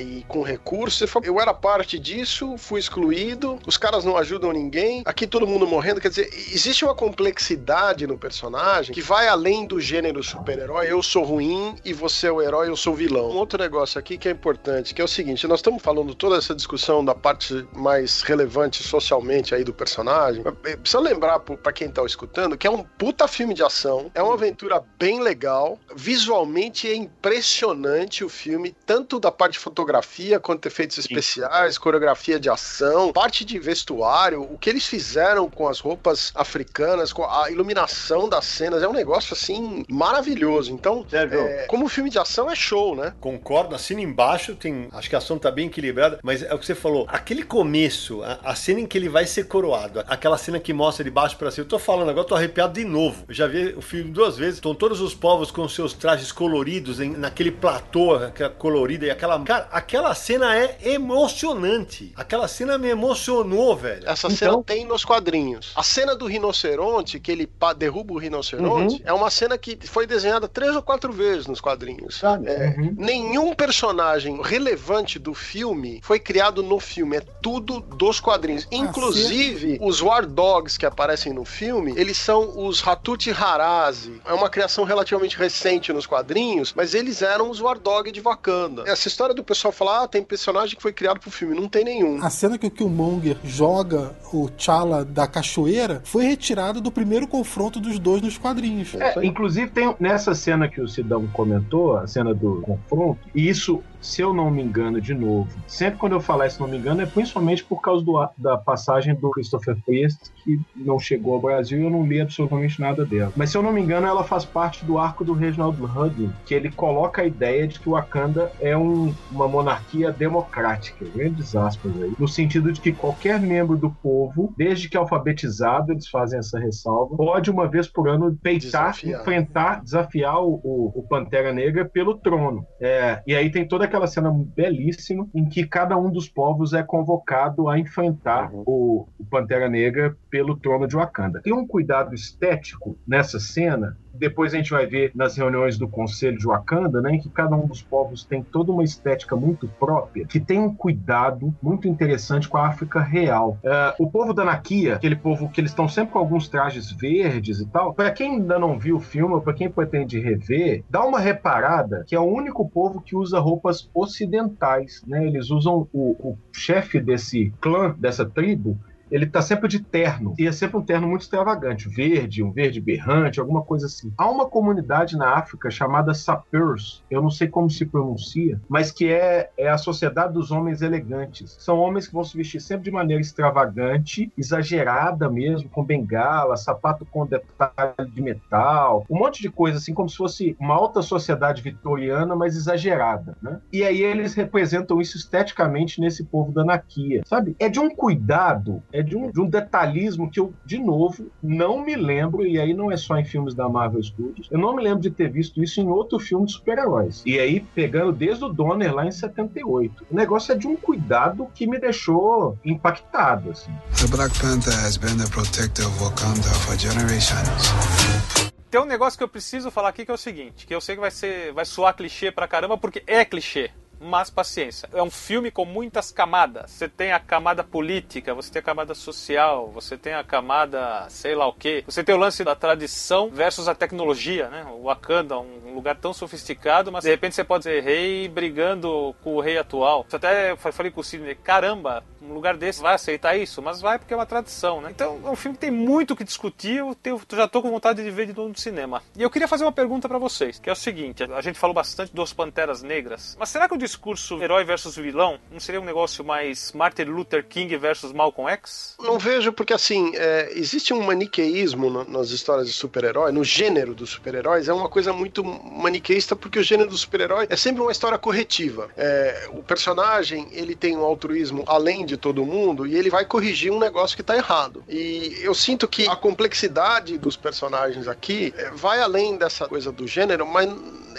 e 0.00 0.24
com 0.28 0.42
recursos, 0.42 1.10
eu 1.22 1.40
era 1.40 1.52
parte 1.52 1.98
disso, 1.98 2.56
fui 2.56 2.80
excluído, 2.80 3.58
os 3.66 3.76
caras 3.76 4.04
não 4.04 4.16
ajudam 4.16 4.52
ninguém, 4.52 5.02
aqui 5.04 5.26
todo 5.26 5.46
mundo 5.46 5.66
morrendo. 5.66 6.00
Quer 6.00 6.08
dizer, 6.08 6.28
existe 6.32 6.84
uma 6.84 6.94
complexidade 6.94 8.06
no 8.06 8.18
personagem 8.18 8.94
que 8.94 9.02
vai 9.02 9.28
além 9.28 9.66
do 9.66 9.80
gênero 9.80 10.22
super-herói. 10.22 10.90
Eu 10.90 11.02
sou 11.02 11.24
ruim 11.24 11.76
e 11.84 11.92
você 11.92 12.28
é 12.28 12.32
o 12.32 12.42
herói, 12.42 12.68
eu 12.68 12.76
sou 12.76 12.92
o 12.92 12.96
vilão. 12.96 13.30
Um 13.30 13.36
outro 13.36 13.58
negócio 13.58 13.98
aqui 13.98 14.18
que 14.18 14.28
é 14.28 14.32
importante, 14.32 14.94
que 14.94 15.00
é 15.00 15.04
o 15.04 15.08
seguinte: 15.08 15.46
nós 15.46 15.60
estamos 15.60 15.82
falando 15.82 16.14
toda 16.14 16.36
essa 16.36 16.54
discussão 16.54 17.04
da 17.04 17.14
parte 17.14 17.66
mais 17.72 18.22
relevante 18.22 18.82
socialmente 18.82 19.54
aí 19.54 19.64
do 19.64 19.72
personagem. 19.72 20.42
mas 20.44 20.76
Precisa 20.76 21.00
lembrar 21.00 21.40
pra 21.40 21.72
quem 21.72 21.90
tá 21.90 22.04
escutando 22.04 22.56
que 22.56 22.66
é 22.66 22.70
um 22.70 22.82
puta 22.82 23.26
filme 23.26 23.54
de 23.54 23.62
ação, 23.62 24.10
é 24.14 24.22
uma 24.22 24.34
aventura 24.34 24.82
bem 24.98 25.20
legal, 25.20 25.78
visualmente 25.94 26.88
é 26.88 26.94
impressionante 26.94 28.24
o 28.24 28.28
filme, 28.28 28.74
tanto 28.84 29.15
da 29.20 29.30
parte 29.32 29.54
de 29.54 29.58
fotografia 29.58 30.38
quanto 30.40 30.66
efeitos 30.66 30.98
especiais, 30.98 31.78
coreografia 31.78 32.38
de 32.38 32.48
ação, 32.50 33.12
parte 33.12 33.44
de 33.44 33.58
vestuário, 33.58 34.42
o 34.42 34.58
que 34.58 34.68
eles 34.70 34.86
fizeram 34.86 35.48
com 35.48 35.68
as 35.68 35.80
roupas 35.80 36.32
africanas, 36.34 37.12
com 37.12 37.24
a 37.24 37.50
iluminação 37.50 38.28
das 38.28 38.44
cenas, 38.44 38.82
é 38.82 38.88
um 38.88 38.92
negócio 38.92 39.32
assim 39.34 39.84
maravilhoso. 39.88 40.72
Então, 40.72 41.04
é, 41.12 41.66
como 41.66 41.88
filme 41.88 42.10
de 42.10 42.18
ação 42.18 42.50
é 42.50 42.54
show, 42.54 42.94
né? 42.96 43.12
Concordo, 43.20 43.74
assina 43.74 44.00
embaixo, 44.00 44.54
tem. 44.54 44.88
Acho 44.92 45.08
que 45.08 45.14
a 45.14 45.18
ação 45.18 45.38
tá 45.38 45.50
bem 45.50 45.66
equilibrada, 45.68 46.18
mas 46.22 46.42
é 46.42 46.52
o 46.54 46.58
que 46.58 46.66
você 46.66 46.74
falou. 46.74 47.06
Aquele 47.08 47.42
começo, 47.42 48.22
a, 48.22 48.38
a 48.44 48.54
cena 48.54 48.80
em 48.80 48.86
que 48.86 48.96
ele 48.98 49.08
vai 49.08 49.26
ser 49.26 49.44
coroado, 49.44 50.02
aquela 50.06 50.38
cena 50.38 50.58
que 50.60 50.72
mostra 50.72 51.04
de 51.04 51.10
baixo 51.10 51.36
pra 51.36 51.50
cima. 51.50 51.64
Eu 51.64 51.68
tô 51.68 51.78
falando 51.78 52.10
agora, 52.10 52.26
tô 52.26 52.34
arrepiado 52.34 52.74
de 52.74 52.84
novo. 52.84 53.24
Eu 53.28 53.34
já 53.34 53.46
vi 53.46 53.74
o 53.76 53.80
filme 53.82 54.10
duas 54.10 54.36
vezes. 54.36 54.54
Estão 54.56 54.74
todos 54.74 55.00
os 55.00 55.14
povos 55.14 55.50
com 55.50 55.68
seus 55.68 55.92
trajes 55.92 56.30
coloridos 56.32 57.00
em- 57.00 57.16
naquele 57.16 57.50
platô, 57.50 58.14
aquela 58.14 58.50
colorida 58.50 59.05
e 59.06 59.10
aquela. 59.10 59.40
Cara, 59.42 59.68
aquela 59.70 60.14
cena 60.14 60.56
é 60.56 60.76
emocionante. 60.84 62.12
Aquela 62.16 62.48
cena 62.48 62.78
me 62.78 62.88
emocionou, 62.88 63.76
velho. 63.76 64.02
Essa 64.08 64.26
Então- 64.26 64.36
cena 64.36 64.62
tem 64.64 64.84
nos 64.84 65.04
quadrinhos. 65.04 65.72
A 65.74 65.82
cena 65.82 66.14
do 66.14 66.26
rinoceronte, 66.26 67.18
que 67.20 67.30
ele 67.32 67.48
derruba 67.76 68.14
o 68.14 68.18
rinoceronte, 68.18 69.02
é 69.04 69.12
uma 69.12 69.30
cena 69.30 69.56
que 69.58 69.78
foi 69.86 70.06
desenhada 70.06 70.48
três 70.48 70.74
ou 70.74 70.82
quatro 70.82 71.12
vezes 71.12 71.46
nos 71.46 71.60
quadrinhos. 71.60 72.18
Sabe? 72.18 72.48
É, 72.48 72.74
Nenhum 72.96 73.54
personagem 73.54 74.40
relevante 74.42 75.18
do 75.18 75.34
filme 75.34 76.00
foi 76.02 76.18
criado 76.18 76.62
no 76.62 76.78
filme. 76.80 77.16
É 77.16 77.20
tudo 77.42 77.80
dos 77.80 78.20
quadrinhos. 78.20 78.66
Inclusive, 78.70 79.78
os 79.80 80.00
War 80.00 80.26
Dogs 80.26 80.78
que 80.78 80.86
aparecem 80.86 81.32
no 81.32 81.44
filme, 81.44 81.92
eles 81.96 82.16
são 82.16 82.66
os 82.66 82.86
Hatuti 82.86 83.30
Harazi. 83.30 84.20
É 84.24 84.32
uma 84.32 84.48
criação 84.50 84.84
relativamente 84.84 85.36
recente 85.36 85.92
nos 85.92 86.06
quadrinhos, 86.06 86.72
mas 86.74 86.94
eles 86.94 87.22
eram 87.22 87.50
os 87.50 87.60
War 87.60 87.78
Dog 87.78 88.10
de 88.10 88.20
Wakanda. 88.20 88.84
Essa 88.96 89.08
história 89.08 89.34
do 89.34 89.44
pessoal 89.44 89.70
falar, 89.70 90.04
ah, 90.04 90.08
tem 90.08 90.22
personagem 90.22 90.74
que 90.74 90.80
foi 90.80 90.90
criado 90.90 91.20
pro 91.20 91.30
filme. 91.30 91.54
Não 91.54 91.68
tem 91.68 91.84
nenhum. 91.84 92.24
A 92.24 92.30
cena 92.30 92.56
que 92.56 92.66
o 92.66 92.70
Killmonger 92.70 93.36
joga 93.44 94.16
o 94.32 94.48
T'Challa 94.48 95.04
da 95.04 95.26
cachoeira 95.26 96.00
foi 96.02 96.24
retirada 96.24 96.80
do 96.80 96.90
primeiro 96.90 97.28
confronto 97.28 97.78
dos 97.78 97.98
dois 97.98 98.22
nos 98.22 98.38
quadrinhos. 98.38 98.94
É, 98.94 99.22
inclusive 99.22 99.70
tem 99.70 99.94
nessa 100.00 100.34
cena 100.34 100.66
que 100.66 100.80
o 100.80 100.88
Sidão 100.88 101.26
comentou, 101.26 101.98
a 101.98 102.06
cena 102.06 102.34
do 102.34 102.62
confronto, 102.62 103.20
e 103.34 103.46
isso, 103.46 103.82
se 104.00 104.22
eu 104.22 104.32
não 104.32 104.50
me 104.50 104.62
engano, 104.62 105.00
de 105.00 105.14
novo, 105.14 105.48
sempre 105.66 105.98
quando 105.98 106.12
eu 106.12 106.20
falar 106.20 106.48
se 106.50 106.60
não 106.60 106.68
me 106.68 106.78
engano, 106.78 107.02
é 107.02 107.06
principalmente 107.06 107.64
por 107.64 107.80
causa 107.80 108.04
do, 108.04 108.14
da 108.38 108.56
passagem 108.58 109.14
do 109.14 109.30
Christopher 109.30 109.76
Priest, 109.84 110.18
que 110.44 110.58
não 110.76 110.98
chegou 110.98 111.34
ao 111.34 111.40
Brasil 111.40 111.80
e 111.80 111.84
eu 111.84 111.90
não 111.90 112.06
li 112.06 112.20
absolutamente 112.20 112.80
nada 112.80 113.04
dela. 113.06 113.32
Mas 113.36 113.50
se 113.50 113.58
eu 113.58 113.62
não 113.62 113.72
me 113.72 113.80
engano, 113.80 114.06
ela 114.06 114.24
faz 114.24 114.44
parte 114.44 114.84
do 114.86 114.98
arco 114.98 115.24
do 115.24 115.34
Reginald 115.34 115.80
Hudlin, 115.80 116.30
que 116.46 116.54
ele 116.54 116.70
coloca 116.72 117.22
a 117.22 117.26
ideia 117.26 117.66
de 117.66 117.80
que 117.80 117.88
o 117.88 117.92
Wakanda 117.92 118.50
é 118.60 118.76
um- 118.76 119.14
uma 119.30 119.48
monarquia 119.48 120.12
democrática, 120.12 121.04
grandes 121.14 121.54
aspas 121.54 121.92
aí, 122.00 122.12
no 122.18 122.28
sentido 122.28 122.72
de 122.72 122.80
que 122.80 122.92
qualquer 122.92 123.40
membro 123.40 123.76
do 123.78 123.90
povo, 124.02 124.52
desde 124.56 124.88
que 124.88 124.96
alfabetizado, 124.96 125.92
eles 125.92 126.08
fazem 126.08 126.38
essa 126.38 126.58
ressalva, 126.58 127.16
pode 127.16 127.50
uma 127.50 127.68
vez 127.68 127.88
por 127.88 128.08
ano 128.08 128.36
peitar, 128.42 128.92
Desafiar. 128.92 129.20
enfrentar, 129.20 129.82
desafiar 129.82 130.40
o, 130.42 130.60
o- 130.62 130.92
o 130.94 131.06
Pantera 131.08 131.52
Negra 131.52 131.88
pelo 131.88 132.18
trono. 132.18 132.64
É, 132.80 133.20
e 133.26 133.34
aí 133.34 133.50
tem 133.50 133.66
toda 133.66 133.85
aquela 133.86 134.06
cena 134.06 134.30
belíssima 134.30 135.28
em 135.34 135.48
que 135.48 135.66
cada 135.66 135.96
um 135.96 136.10
dos 136.10 136.28
povos 136.28 136.72
é 136.72 136.82
convocado 136.82 137.68
a 137.68 137.78
enfrentar 137.78 138.50
o, 138.52 139.08
o 139.18 139.24
Pantera 139.24 139.68
Negra 139.68 140.16
pelo 140.30 140.56
trono 140.56 140.86
de 140.86 140.94
Wakanda. 140.94 141.40
Tem 141.42 141.52
um 141.52 141.66
cuidado 141.66 142.14
estético 142.14 142.98
nessa 143.06 143.40
cena 143.40 143.96
depois 144.18 144.52
a 144.52 144.56
gente 144.56 144.70
vai 144.70 144.86
ver 144.86 145.12
nas 145.14 145.36
reuniões 145.36 145.78
do 145.78 145.88
Conselho 145.88 146.38
de 146.38 146.46
Wakanda, 146.46 147.00
né, 147.00 147.14
em 147.14 147.20
que 147.20 147.28
cada 147.28 147.56
um 147.56 147.66
dos 147.66 147.82
povos 147.82 148.24
tem 148.24 148.42
toda 148.42 148.72
uma 148.72 148.84
estética 148.84 149.36
muito 149.36 149.68
própria, 149.68 150.26
que 150.26 150.40
tem 150.40 150.58
um 150.58 150.74
cuidado 150.74 151.54
muito 151.62 151.88
interessante 151.88 152.48
com 152.48 152.56
a 152.56 152.66
África 152.66 153.00
real. 153.00 153.58
É, 153.62 153.94
o 153.98 154.10
povo 154.10 154.32
da 154.32 154.44
Nakia, 154.44 154.96
aquele 154.96 155.16
povo 155.16 155.48
que 155.48 155.60
eles 155.60 155.70
estão 155.70 155.88
sempre 155.88 156.12
com 156.12 156.18
alguns 156.18 156.48
trajes 156.48 156.90
verdes 156.90 157.60
e 157.60 157.66
tal, 157.66 157.94
para 157.94 158.10
quem 158.10 158.36
ainda 158.36 158.58
não 158.58 158.78
viu 158.78 158.96
o 158.96 159.00
filme, 159.00 159.34
ou 159.34 159.40
para 159.40 159.54
quem 159.54 159.70
pretende 159.70 160.18
rever, 160.18 160.84
dá 160.88 161.04
uma 161.04 161.20
reparada 161.20 162.04
que 162.06 162.14
é 162.14 162.20
o 162.20 162.24
único 162.24 162.68
povo 162.68 163.00
que 163.00 163.16
usa 163.16 163.38
roupas 163.38 163.88
ocidentais, 163.94 165.02
né? 165.06 165.26
Eles 165.26 165.50
usam 165.50 165.88
o, 165.92 166.10
o 166.18 166.38
chefe 166.52 167.00
desse 167.00 167.52
clã, 167.60 167.94
dessa 167.98 168.24
tribo, 168.24 168.78
ele 169.10 169.26
tá 169.26 169.40
sempre 169.40 169.68
de 169.68 169.80
terno. 169.80 170.34
E 170.38 170.46
é 170.46 170.52
sempre 170.52 170.76
um 170.76 170.82
terno 170.82 171.08
muito 171.08 171.22
extravagante, 171.22 171.88
verde, 171.88 172.42
um 172.42 172.50
verde 172.50 172.80
berrante, 172.80 173.40
alguma 173.40 173.62
coisa 173.62 173.86
assim. 173.86 174.12
Há 174.16 174.28
uma 174.28 174.46
comunidade 174.46 175.16
na 175.16 175.34
África 175.34 175.70
chamada 175.70 176.14
Sapeurs, 176.14 177.04
eu 177.10 177.22
não 177.22 177.30
sei 177.30 177.48
como 177.48 177.70
se 177.70 177.86
pronuncia, 177.86 178.60
mas 178.68 178.90
que 178.90 179.10
é, 179.10 179.50
é 179.56 179.68
a 179.68 179.78
sociedade 179.78 180.32
dos 180.32 180.50
homens 180.50 180.82
elegantes. 180.82 181.56
São 181.60 181.78
homens 181.78 182.06
que 182.06 182.14
vão 182.14 182.24
se 182.24 182.36
vestir 182.36 182.60
sempre 182.60 182.84
de 182.84 182.90
maneira 182.90 183.20
extravagante, 183.20 184.32
exagerada 184.36 185.28
mesmo, 185.30 185.68
com 185.68 185.84
bengala, 185.84 186.56
sapato 186.56 187.04
com 187.06 187.26
detalhe 187.26 188.10
de 188.12 188.22
metal, 188.22 189.04
um 189.08 189.18
monte 189.18 189.42
de 189.42 189.50
coisa 189.50 189.78
assim, 189.78 189.94
como 189.94 190.08
se 190.08 190.16
fosse 190.16 190.56
uma 190.58 190.74
alta 190.74 191.02
sociedade 191.02 191.62
vitoriana, 191.62 192.34
mas 192.34 192.56
exagerada, 192.56 193.36
né? 193.42 193.60
E 193.72 193.82
aí 193.82 194.02
eles 194.02 194.34
representam 194.34 195.00
isso 195.00 195.16
esteticamente 195.16 196.00
nesse 196.00 196.24
povo 196.24 196.52
da 196.52 196.64
Nakia, 196.64 197.22
sabe? 197.26 197.56
É 197.58 197.68
de 197.68 197.80
um 197.80 197.90
cuidado, 197.90 198.82
é 198.96 199.02
de 199.02 199.16
um, 199.16 199.30
de 199.30 199.40
um 199.40 199.48
detalhismo 199.48 200.30
que 200.30 200.40
eu, 200.40 200.52
de 200.64 200.78
novo, 200.78 201.30
não 201.42 201.84
me 201.84 201.94
lembro, 201.94 202.46
e 202.46 202.58
aí 202.58 202.72
não 202.72 202.90
é 202.90 202.96
só 202.96 203.18
em 203.18 203.24
filmes 203.24 203.54
da 203.54 203.68
Marvel 203.68 204.02
Studios, 204.02 204.48
eu 204.50 204.58
não 204.58 204.74
me 204.74 204.82
lembro 204.82 205.00
de 205.00 205.10
ter 205.10 205.30
visto 205.30 205.62
isso 205.62 205.80
em 205.80 205.88
outro 205.88 206.18
filme 206.18 206.46
de 206.46 206.52
super-heróis. 206.52 207.22
E 207.26 207.38
aí, 207.38 207.60
pegando 207.60 208.12
desde 208.12 208.44
o 208.44 208.48
Donner 208.48 208.94
lá 208.94 209.06
em 209.06 209.12
78. 209.12 210.06
O 210.10 210.14
negócio 210.14 210.52
é 210.52 210.54
de 210.56 210.66
um 210.66 210.76
cuidado 210.76 211.48
que 211.54 211.66
me 211.66 211.78
deixou 211.78 212.58
impactado, 212.64 213.50
assim. 213.50 213.72
The 214.00 214.06
Black 214.08 214.38
Panther 214.40 214.72
has 214.72 214.96
been 214.96 215.16
the 215.18 215.28
protector 215.30 215.86
of 215.86 215.98
Wakanda 216.02 216.48
for 216.64 216.78
generations. 216.78 218.46
Tem 218.70 218.80
um 218.80 218.84
negócio 218.84 219.16
que 219.16 219.24
eu 219.24 219.28
preciso 219.28 219.70
falar 219.70 219.90
aqui 219.90 220.04
que 220.04 220.10
é 220.10 220.14
o 220.14 220.18
seguinte, 220.18 220.66
que 220.66 220.74
eu 220.74 220.80
sei 220.80 220.96
que 220.96 221.00
vai 221.00 221.10
ser, 221.10 221.52
vai 221.52 221.64
soar 221.64 221.94
clichê 221.94 222.32
pra 222.32 222.48
caramba 222.48 222.76
porque 222.76 223.02
é 223.06 223.24
clichê. 223.24 223.70
Mas 224.00 224.30
paciência. 224.30 224.88
É 224.92 225.02
um 225.02 225.10
filme 225.10 225.50
com 225.50 225.64
muitas 225.64 226.10
camadas. 226.12 226.70
Você 226.70 226.88
tem 226.88 227.12
a 227.12 227.20
camada 227.20 227.64
política, 227.64 228.34
você 228.34 228.50
tem 228.52 228.60
a 228.60 228.62
camada 228.64 228.94
social, 228.94 229.70
você 229.70 229.96
tem 229.96 230.12
a 230.14 230.22
camada 230.24 231.06
sei 231.08 231.34
lá 231.34 231.46
o 231.46 231.52
quê. 231.52 231.82
Você 231.86 232.04
tem 232.04 232.14
o 232.14 232.18
lance 232.18 232.44
da 232.44 232.54
tradição 232.54 233.30
versus 233.30 233.68
a 233.68 233.74
tecnologia, 233.74 234.48
né? 234.48 234.66
O 234.70 234.84
Wakanda, 234.84 235.38
um 235.38 235.74
lugar 235.74 235.96
tão 235.96 236.12
sofisticado, 236.12 236.92
mas 236.92 237.04
de 237.04 237.10
repente 237.10 237.34
você 237.34 237.44
pode 237.44 237.64
ser 237.64 237.82
rei 237.82 238.28
brigando 238.28 239.14
com 239.22 239.34
o 239.36 239.40
rei 239.40 239.58
atual. 239.58 240.04
Você 240.08 240.16
até 240.16 240.56
falei 240.56 240.90
com 240.90 241.00
o 241.00 241.04
Sidney, 241.04 241.34
caramba, 241.34 242.04
um 242.20 242.32
lugar 242.32 242.56
desse 242.56 242.80
vai 242.82 242.94
aceitar 242.94 243.36
isso? 243.36 243.62
Mas 243.62 243.80
vai 243.80 243.98
porque 243.98 244.12
é 244.12 244.16
uma 244.16 244.26
tradição, 244.26 244.80
né? 244.80 244.90
Então 244.90 245.20
é 245.24 245.30
um 245.30 245.36
filme 245.36 245.56
que 245.56 245.60
tem 245.60 245.70
muito 245.70 246.12
o 246.12 246.16
que 246.16 246.24
discutir, 246.24 246.76
eu 246.78 246.94
tenho- 246.94 247.20
já 247.32 247.46
tô 247.48 247.62
com 247.62 247.70
vontade 247.70 248.02
de 248.02 248.10
ver 248.10 248.26
de 248.26 248.32
novo 248.36 248.48
no 248.50 248.58
cinema. 248.58 249.02
E 249.16 249.22
eu 249.22 249.30
queria 249.30 249.48
fazer 249.48 249.64
uma 249.64 249.72
pergunta 249.72 250.08
pra 250.08 250.18
vocês, 250.18 250.58
que 250.58 250.68
é 250.68 250.72
o 250.72 250.76
seguinte, 250.76 251.22
a 251.24 251.40
gente 251.40 251.58
falou 251.58 251.74
bastante 251.74 252.12
dos 252.14 252.32
Panteras 252.32 252.82
Negras, 252.82 253.36
mas 253.38 253.48
será 253.48 253.68
que 253.68 253.74
o 253.74 253.78
discurso 253.86 254.42
herói 254.42 254.64
versus 254.64 254.96
vilão? 254.96 255.38
Não 255.50 255.60
seria 255.60 255.80
um 255.80 255.84
negócio 255.84 256.24
mais 256.24 256.72
Martin 256.72 257.04
Luther 257.04 257.44
King 257.46 257.76
versus 257.76 258.12
Malcolm 258.12 258.50
X? 258.50 258.96
Não 258.98 259.18
vejo, 259.18 259.52
porque 259.52 259.72
assim, 259.72 260.12
é, 260.16 260.50
existe 260.54 260.92
um 260.92 261.02
maniqueísmo 261.02 261.88
no, 261.88 262.04
nas 262.04 262.30
histórias 262.30 262.66
de 262.66 262.72
super-herói, 262.72 263.30
no 263.30 263.44
gênero 263.44 263.94
dos 263.94 264.10
super-heróis, 264.10 264.68
é 264.68 264.72
uma 264.72 264.88
coisa 264.88 265.12
muito 265.12 265.44
maniqueísta, 265.44 266.34
porque 266.34 266.58
o 266.58 266.62
gênero 266.62 266.90
do 266.90 266.98
super-herói 266.98 267.46
é 267.48 267.56
sempre 267.56 267.80
uma 267.80 267.92
história 267.92 268.18
corretiva. 268.18 268.88
É, 268.96 269.48
o 269.52 269.62
personagem, 269.62 270.48
ele 270.50 270.74
tem 270.74 270.96
um 270.96 271.04
altruísmo 271.04 271.62
além 271.66 272.04
de 272.04 272.16
todo 272.16 272.44
mundo 272.44 272.86
e 272.86 272.96
ele 272.96 273.08
vai 273.08 273.24
corrigir 273.24 273.70
um 273.70 273.78
negócio 273.78 274.16
que 274.16 274.22
tá 274.22 274.36
errado. 274.36 274.82
E 274.88 275.38
eu 275.40 275.54
sinto 275.54 275.86
que 275.86 276.08
a 276.08 276.16
complexidade 276.16 277.16
dos 277.18 277.36
personagens 277.36 278.08
aqui 278.08 278.52
é, 278.56 278.70
vai 278.70 279.00
além 279.00 279.36
dessa 279.36 279.68
coisa 279.68 279.92
do 279.92 280.06
gênero, 280.06 280.44
mas 280.44 280.68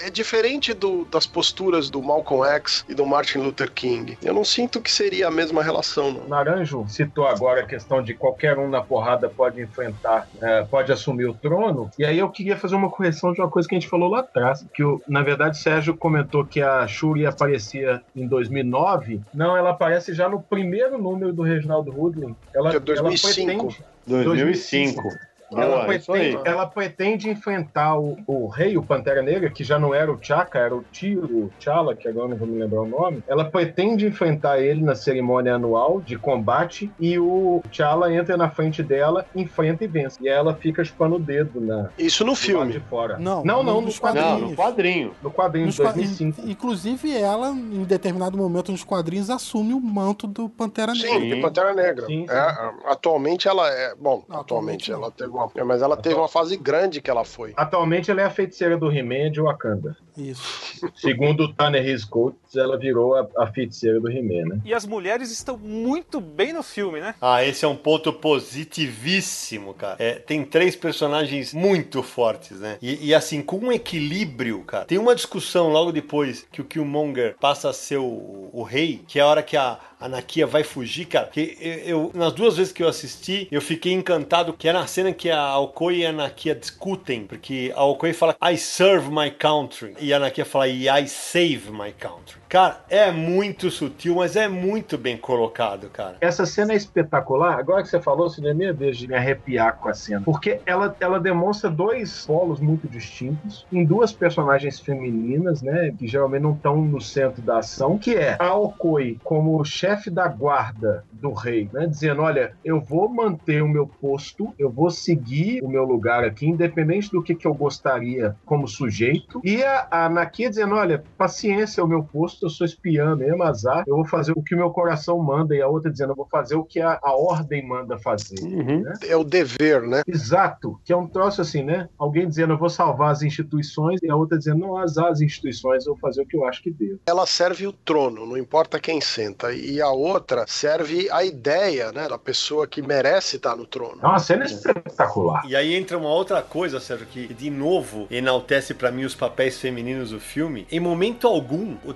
é 0.02 0.10
diferente 0.10 0.74
do, 0.74 1.06
das 1.06 1.26
posturas 1.26 1.90
do 1.90 2.02
Malcolm 2.02 2.46
X 2.46 2.57
e 2.88 2.94
do 2.94 3.06
Martin 3.06 3.40
Luther 3.40 3.72
King. 3.72 4.18
Eu 4.24 4.34
não 4.34 4.44
sinto 4.44 4.82
que 4.82 4.92
seria 4.92 5.28
a 5.28 5.32
mesma 5.32 5.64
relação, 5.64 6.12
não. 6.12 6.28
Naranjo 6.28 6.86
citou 6.88 7.28
agora 7.28 7.62
a 7.62 7.66
questão 7.66 8.02
de 8.02 8.14
qualquer 8.14 8.58
um 8.58 8.70
na 8.70 8.82
porrada 8.82 9.30
pode 9.30 9.62
enfrentar, 9.62 10.28
é, 10.42 10.64
pode 10.64 10.92
assumir 10.92 11.26
o 11.26 11.34
trono. 11.34 11.90
E 11.98 12.06
aí 12.06 12.20
eu 12.20 12.30
queria 12.30 12.58
fazer 12.58 12.76
uma 12.76 12.90
correção 12.90 13.34
de 13.34 13.42
uma 13.42 13.50
coisa 13.50 13.68
que 13.68 13.76
a 13.76 13.80
gente 13.80 13.90
falou 13.90 14.10
lá 14.10 14.20
atrás. 14.20 14.66
Que, 14.74 14.84
o, 14.84 15.02
na 15.08 15.22
verdade, 15.22 15.58
Sérgio 15.58 15.96
comentou 15.96 16.46
que 16.46 16.62
a 16.62 16.88
Shuri 16.88 17.26
aparecia 17.26 18.02
em 18.16 18.28
2009. 18.28 19.22
Não, 19.34 19.56
ela 19.56 19.72
aparece 19.72 20.14
já 20.14 20.28
no 20.30 20.42
primeiro 20.42 20.98
número 20.98 21.34
do 21.34 21.44
Reginaldo 21.44 21.92
Rudlin. 21.92 22.36
Ela, 22.54 22.72
Que 22.72 22.78
é 22.78 22.80
2005. 22.80 23.52
Ela 23.52 23.58
pretende, 23.60 24.24
2005. 24.26 25.10
Ela, 25.52 25.84
Boa, 25.84 25.96
isso 25.96 26.12
pretende, 26.12 26.42
ela 26.46 26.66
pretende 26.66 27.30
enfrentar 27.30 27.98
o, 28.00 28.18
o 28.28 28.48
rei, 28.48 28.78
o 28.78 28.84
Pantera 28.84 29.22
Negra, 29.22 29.50
que 29.50 29.64
já 29.64 29.80
não 29.80 29.94
era 29.96 30.12
o 30.12 30.18
Chaka, 30.22 30.60
era 30.60 30.76
o 30.76 30.84
tio, 30.92 31.24
o 31.24 31.50
T'Challa, 31.60 31.96
que 31.96 32.08
agora 32.08 32.28
não 32.30 32.38
vou 32.38 32.48
me 32.48 32.60
lembrar 32.60 32.82
o 32.82 32.88
nome. 32.88 33.24
Ela 33.28 33.46
pretende 33.46 34.06
enfrentar 34.06 34.60
ele 34.60 34.84
na 34.84 34.96
cerimônia 34.96 35.56
anual 35.56 36.02
de 36.02 36.18
combate 36.18 36.92
e 37.00 37.18
o 37.18 37.62
T'Challa 37.72 38.14
entra 38.14 38.36
na 38.36 38.50
frente 38.50 38.84
dela, 38.84 39.26
enfrenta 39.36 39.84
e 39.84 39.88
vence. 39.88 40.18
E 40.22 40.28
ela 40.28 40.54
fica 40.56 40.84
chupando 40.84 41.16
o 41.16 41.20
dedo 41.20 41.62
na, 41.62 41.90
Isso 41.98 42.26
no 42.26 42.36
filme. 42.36 42.74
de 42.74 42.80
fora. 42.82 43.18
Não, 43.18 43.44
não, 43.44 43.64
não, 43.64 43.82
nos 43.82 43.96
no 43.96 44.02
quadrinhos. 44.02 44.28
quadrinho. 44.28 44.42
Não, 44.42 44.50
no 44.50 44.56
quadrinho. 44.56 45.12
No 45.24 45.32
quadrinho 45.32 45.68
de 45.70 45.78
qua- 45.82 45.92
2005. 45.94 46.42
in- 46.42 46.52
Inclusive, 46.52 47.16
ela, 47.16 47.50
em 47.50 47.84
determinado 47.84 48.38
momento 48.38 48.72
nos 48.72 48.84
quadrinhos, 48.84 49.30
assume 49.30 49.74
o 49.74 49.80
manto 49.80 50.28
do 50.28 50.50
Pantera 50.50 50.94
Negra. 50.94 51.10
Sim, 51.20 51.30
de 51.30 51.36
Pantera 51.42 51.74
Negra. 51.74 52.06
Sim, 52.06 52.26
sim. 52.28 52.34
É, 52.34 52.72
atualmente 52.92 53.48
ela 53.48 53.70
é. 53.70 53.94
Bom, 53.96 54.24
Não, 54.28 54.40
atualmente 54.40 54.92
atualmente 54.92 54.92
ela 54.92 55.12
teve 55.46 55.62
uma. 55.62 55.64
é, 55.64 55.64
Mas 55.64 55.82
ela 55.82 55.98
teve 55.98 56.16
uma 56.16 56.28
fase 56.28 56.58
grande 56.58 57.02
que 57.02 57.10
ela 57.10 57.24
foi. 57.24 57.54
Atualmente 57.56 58.10
ela 58.10 58.22
é 58.22 58.26
a 58.26 58.30
feiticeira 58.30 58.78
do 58.78 58.92
He-Man 58.92 59.32
de 59.32 59.42
Wakanda. 59.42 59.96
Isso. 60.18 60.90
Segundo 60.96 61.44
o 61.46 61.54
Tanner 61.54 61.86
Coates, 62.10 62.56
ela 62.56 62.78
virou 62.78 63.16
a, 63.16 63.28
a 63.38 63.48
feiticeira 63.48 64.00
do 64.00 64.10
He-Man, 64.10 64.46
né? 64.56 64.62
E 64.66 64.74
as 64.74 64.86
mulheres 64.86 65.32
estão 65.32 65.58
muito 65.58 66.20
bem 66.20 66.54
no 66.54 66.64
filme, 66.64 67.00
né? 67.00 67.16
Ah, 67.22 67.44
esse 67.44 67.64
é 67.64 67.68
um 67.68 67.76
ponto 67.76 68.12
positivíssimo, 68.12 69.74
cara. 69.74 69.96
É, 70.00 70.14
tem 70.14 70.44
três 70.44 70.76
personagens 70.76 71.54
muito 71.54 72.02
fortes, 72.04 72.60
né? 72.60 72.78
E, 72.82 73.08
e, 73.10 73.14
assim, 73.16 73.42
com 73.42 73.58
um 73.58 73.72
equilíbrio, 73.72 74.62
cara. 74.64 74.86
Tem 74.86 74.98
uma 74.98 75.16
discussão 75.16 75.70
logo 75.70 75.92
depois 75.92 76.46
que 76.52 76.62
o 76.62 76.66
Killmonger 76.66 77.36
passa 77.40 77.70
a 77.70 77.74
ser 77.74 77.98
o, 77.98 78.50
o 78.52 78.64
rei, 78.64 79.02
que 79.08 79.20
é 79.20 79.22
a 79.22 79.28
hora 79.28 79.44
que 79.44 79.56
a 79.58 79.80
Anakia 80.00 80.46
vai 80.46 80.64
fugir, 80.64 81.06
cara. 81.06 81.28
Que 81.28 81.58
eu, 81.60 81.74
eu- 81.86 82.12
nas 82.14 82.34
duas 82.34 82.58
vezes 82.58 82.72
que 82.74 82.84
eu 82.84 82.88
assisti, 82.88 83.48
eu 83.52 83.62
fiquei 83.62 83.94
encantado 83.94 84.54
que 84.54 84.68
é 84.68 84.74
na 84.74 84.86
cena 84.88 85.12
que 85.12 85.30
a 85.30 85.40
Alcoi 85.42 85.98
e 86.00 86.06
a 86.06 86.10
Anakia 86.10 86.54
discutem, 86.56 87.26
porque 87.26 87.72
a 87.76 87.80
Alcoi 87.82 88.14
fala 88.14 88.36
I 88.42 88.58
serve 88.58 89.10
my 89.10 89.32
country 89.32 89.94
e 90.00 90.07
a 90.12 90.20
Anakia 90.20 90.46
fala 90.46 90.66
I 90.66 91.06
save 91.06 91.72
my 91.72 91.92
country. 91.92 92.42
Cara, 92.50 92.80
é 92.90 93.12
muito 93.12 93.70
sutil, 93.70 94.16
mas 94.16 94.36
é 94.36 94.48
muito 94.48 94.98
bem 94.98 95.18
colocado, 95.18 95.90
cara. 95.90 96.16
Essa 96.22 96.46
cena 96.46 96.74
é 96.74 96.76
espetacular. 96.78 97.60
Agora 97.60 97.84
que 97.84 97.90
você 97.90 98.00
falou, 98.00 98.30
seria 98.30 98.52
a 98.52 98.56
minha 98.56 98.74
vez 98.74 98.98
de 98.98 99.08
me 99.08 99.16
arrepiar 99.16 99.78
com 99.78 99.90
a 99.90 99.94
cena. 99.94 100.22
Porque 100.24 100.62
ela, 100.66 100.96
ela 101.00 101.20
demonstra 101.20 101.70
dois 101.70 102.26
polos 102.26 102.60
muito 102.60 102.88
distintos 102.88 103.66
em 103.72 103.84
duas 103.84 104.14
personagens 104.14 104.80
femininas, 104.80 105.62
né? 105.62 105.94
Que 105.98 106.08
geralmente 106.08 106.44
não 106.44 106.54
estão 106.54 106.82
no 106.82 107.02
centro 107.02 107.42
da 107.42 107.60
ação, 107.60 107.98
que 107.98 108.16
é 108.16 108.38
a 108.40 108.54
Okoi 108.54 109.20
como 109.24 109.64
chefe 109.66 110.10
da 110.10 110.28
guarda 110.28 111.04
do 111.12 111.34
rei, 111.34 111.70
né? 111.74 111.86
Dizendo, 111.86 112.22
olha, 112.22 112.54
eu 112.64 112.80
vou 112.80 113.10
manter 113.10 113.62
o 113.62 113.68
meu 113.68 113.88
posto, 113.88 114.54
eu 114.58 114.70
vou 114.70 114.90
seguir 114.90 115.62
o 115.64 115.68
meu 115.68 115.84
lugar 115.84 116.24
aqui, 116.24 116.48
independente 116.48 117.12
do 117.12 117.22
que, 117.22 117.36
que 117.36 117.48
eu 117.48 117.54
gostaria 117.54 118.36
como 118.46 118.68
sujeito. 118.68 119.42
E 119.44 119.64
a, 119.64 119.88
a 119.92 120.10
Nakia 120.10 120.50
dizendo, 120.50 120.76
olha, 120.76 121.04
paciência, 121.18 121.82
é 121.82 121.84
o 121.84 121.88
meu 121.88 122.04
posto, 122.04 122.37
eu 122.46 122.50
sou 122.50 122.66
espiã 122.66 123.16
mesmo, 123.16 123.44
azar, 123.44 123.84
eu 123.88 123.96
vou 123.96 124.06
fazer 124.06 124.34
o 124.36 124.42
que 124.42 124.56
o 124.56 124.58
meu 124.58 124.70
coração 124.72 125.18
manda. 125.20 125.56
E 125.56 125.62
a 125.62 125.68
outra 125.68 125.92
dizendo, 125.92 126.12
eu 126.12 126.16
vou 126.16 126.28
fazer 126.28 126.56
o 126.56 126.64
que 126.64 126.80
a, 126.80 127.00
a 127.02 127.16
ordem 127.16 127.66
manda 127.68 127.98
fazer. 127.98 128.40
né? 128.42 128.94
É 129.08 129.16
o 129.16 129.24
dever, 129.24 129.82
né? 129.84 130.02
Exato, 130.08 130.80
que 130.84 130.92
é 130.94 130.98
um 130.98 131.08
troço 131.08 131.42
assim, 131.42 131.64
né? 131.64 131.90
Alguém 131.98 132.28
dizendo 132.28 132.54
eu 132.54 132.58
vou 132.58 132.70
salvar 132.70 133.12
as 133.12 133.22
instituições 133.22 134.00
e 134.04 134.10
a 134.10 134.16
outra 134.16 134.38
dizendo 134.38 134.60
não, 134.60 134.78
azar 134.78 135.08
as 135.08 135.22
instituições, 135.22 135.86
eu 135.86 135.94
vou 135.94 136.00
fazer 136.00 136.22
o 136.22 136.26
que 136.26 136.36
eu 136.36 136.46
acho 136.46 136.62
que 136.62 136.72
devo. 136.72 137.00
Ela 137.06 137.26
serve 137.26 137.68
o 137.68 137.74
trono, 137.74 138.26
não 138.26 138.38
importa 138.38 138.80
quem 138.80 139.00
senta. 139.02 139.52
E 139.54 139.82
a 139.82 139.90
outra 139.90 140.46
serve 140.48 141.10
a 141.12 141.24
ideia, 141.24 141.92
né? 141.92 142.08
Da 142.08 142.18
pessoa 142.18 142.68
que 142.68 142.82
merece 142.82 143.38
estar 143.38 143.56
no 143.56 143.66
trono. 143.66 144.00
É 144.02 144.08
uma 144.08 144.20
cena 144.20 144.46
espetacular. 144.46 145.44
E 145.48 145.56
aí 145.56 145.76
entra 145.76 145.98
uma 145.98 146.10
outra 146.10 146.42
coisa, 146.42 146.80
Sérgio, 146.80 147.08
que 147.08 147.34
de 147.34 147.50
novo 147.50 148.08
enaltece 148.10 148.74
pra 148.74 148.92
mim 148.92 149.04
os 149.04 149.16
papéis 149.16 149.60
femininos 149.60 150.12
do 150.12 150.20
filme. 150.20 150.68
Em 150.72 150.80
momento 150.80 151.28
algum, 151.28 151.76
o 151.86 151.94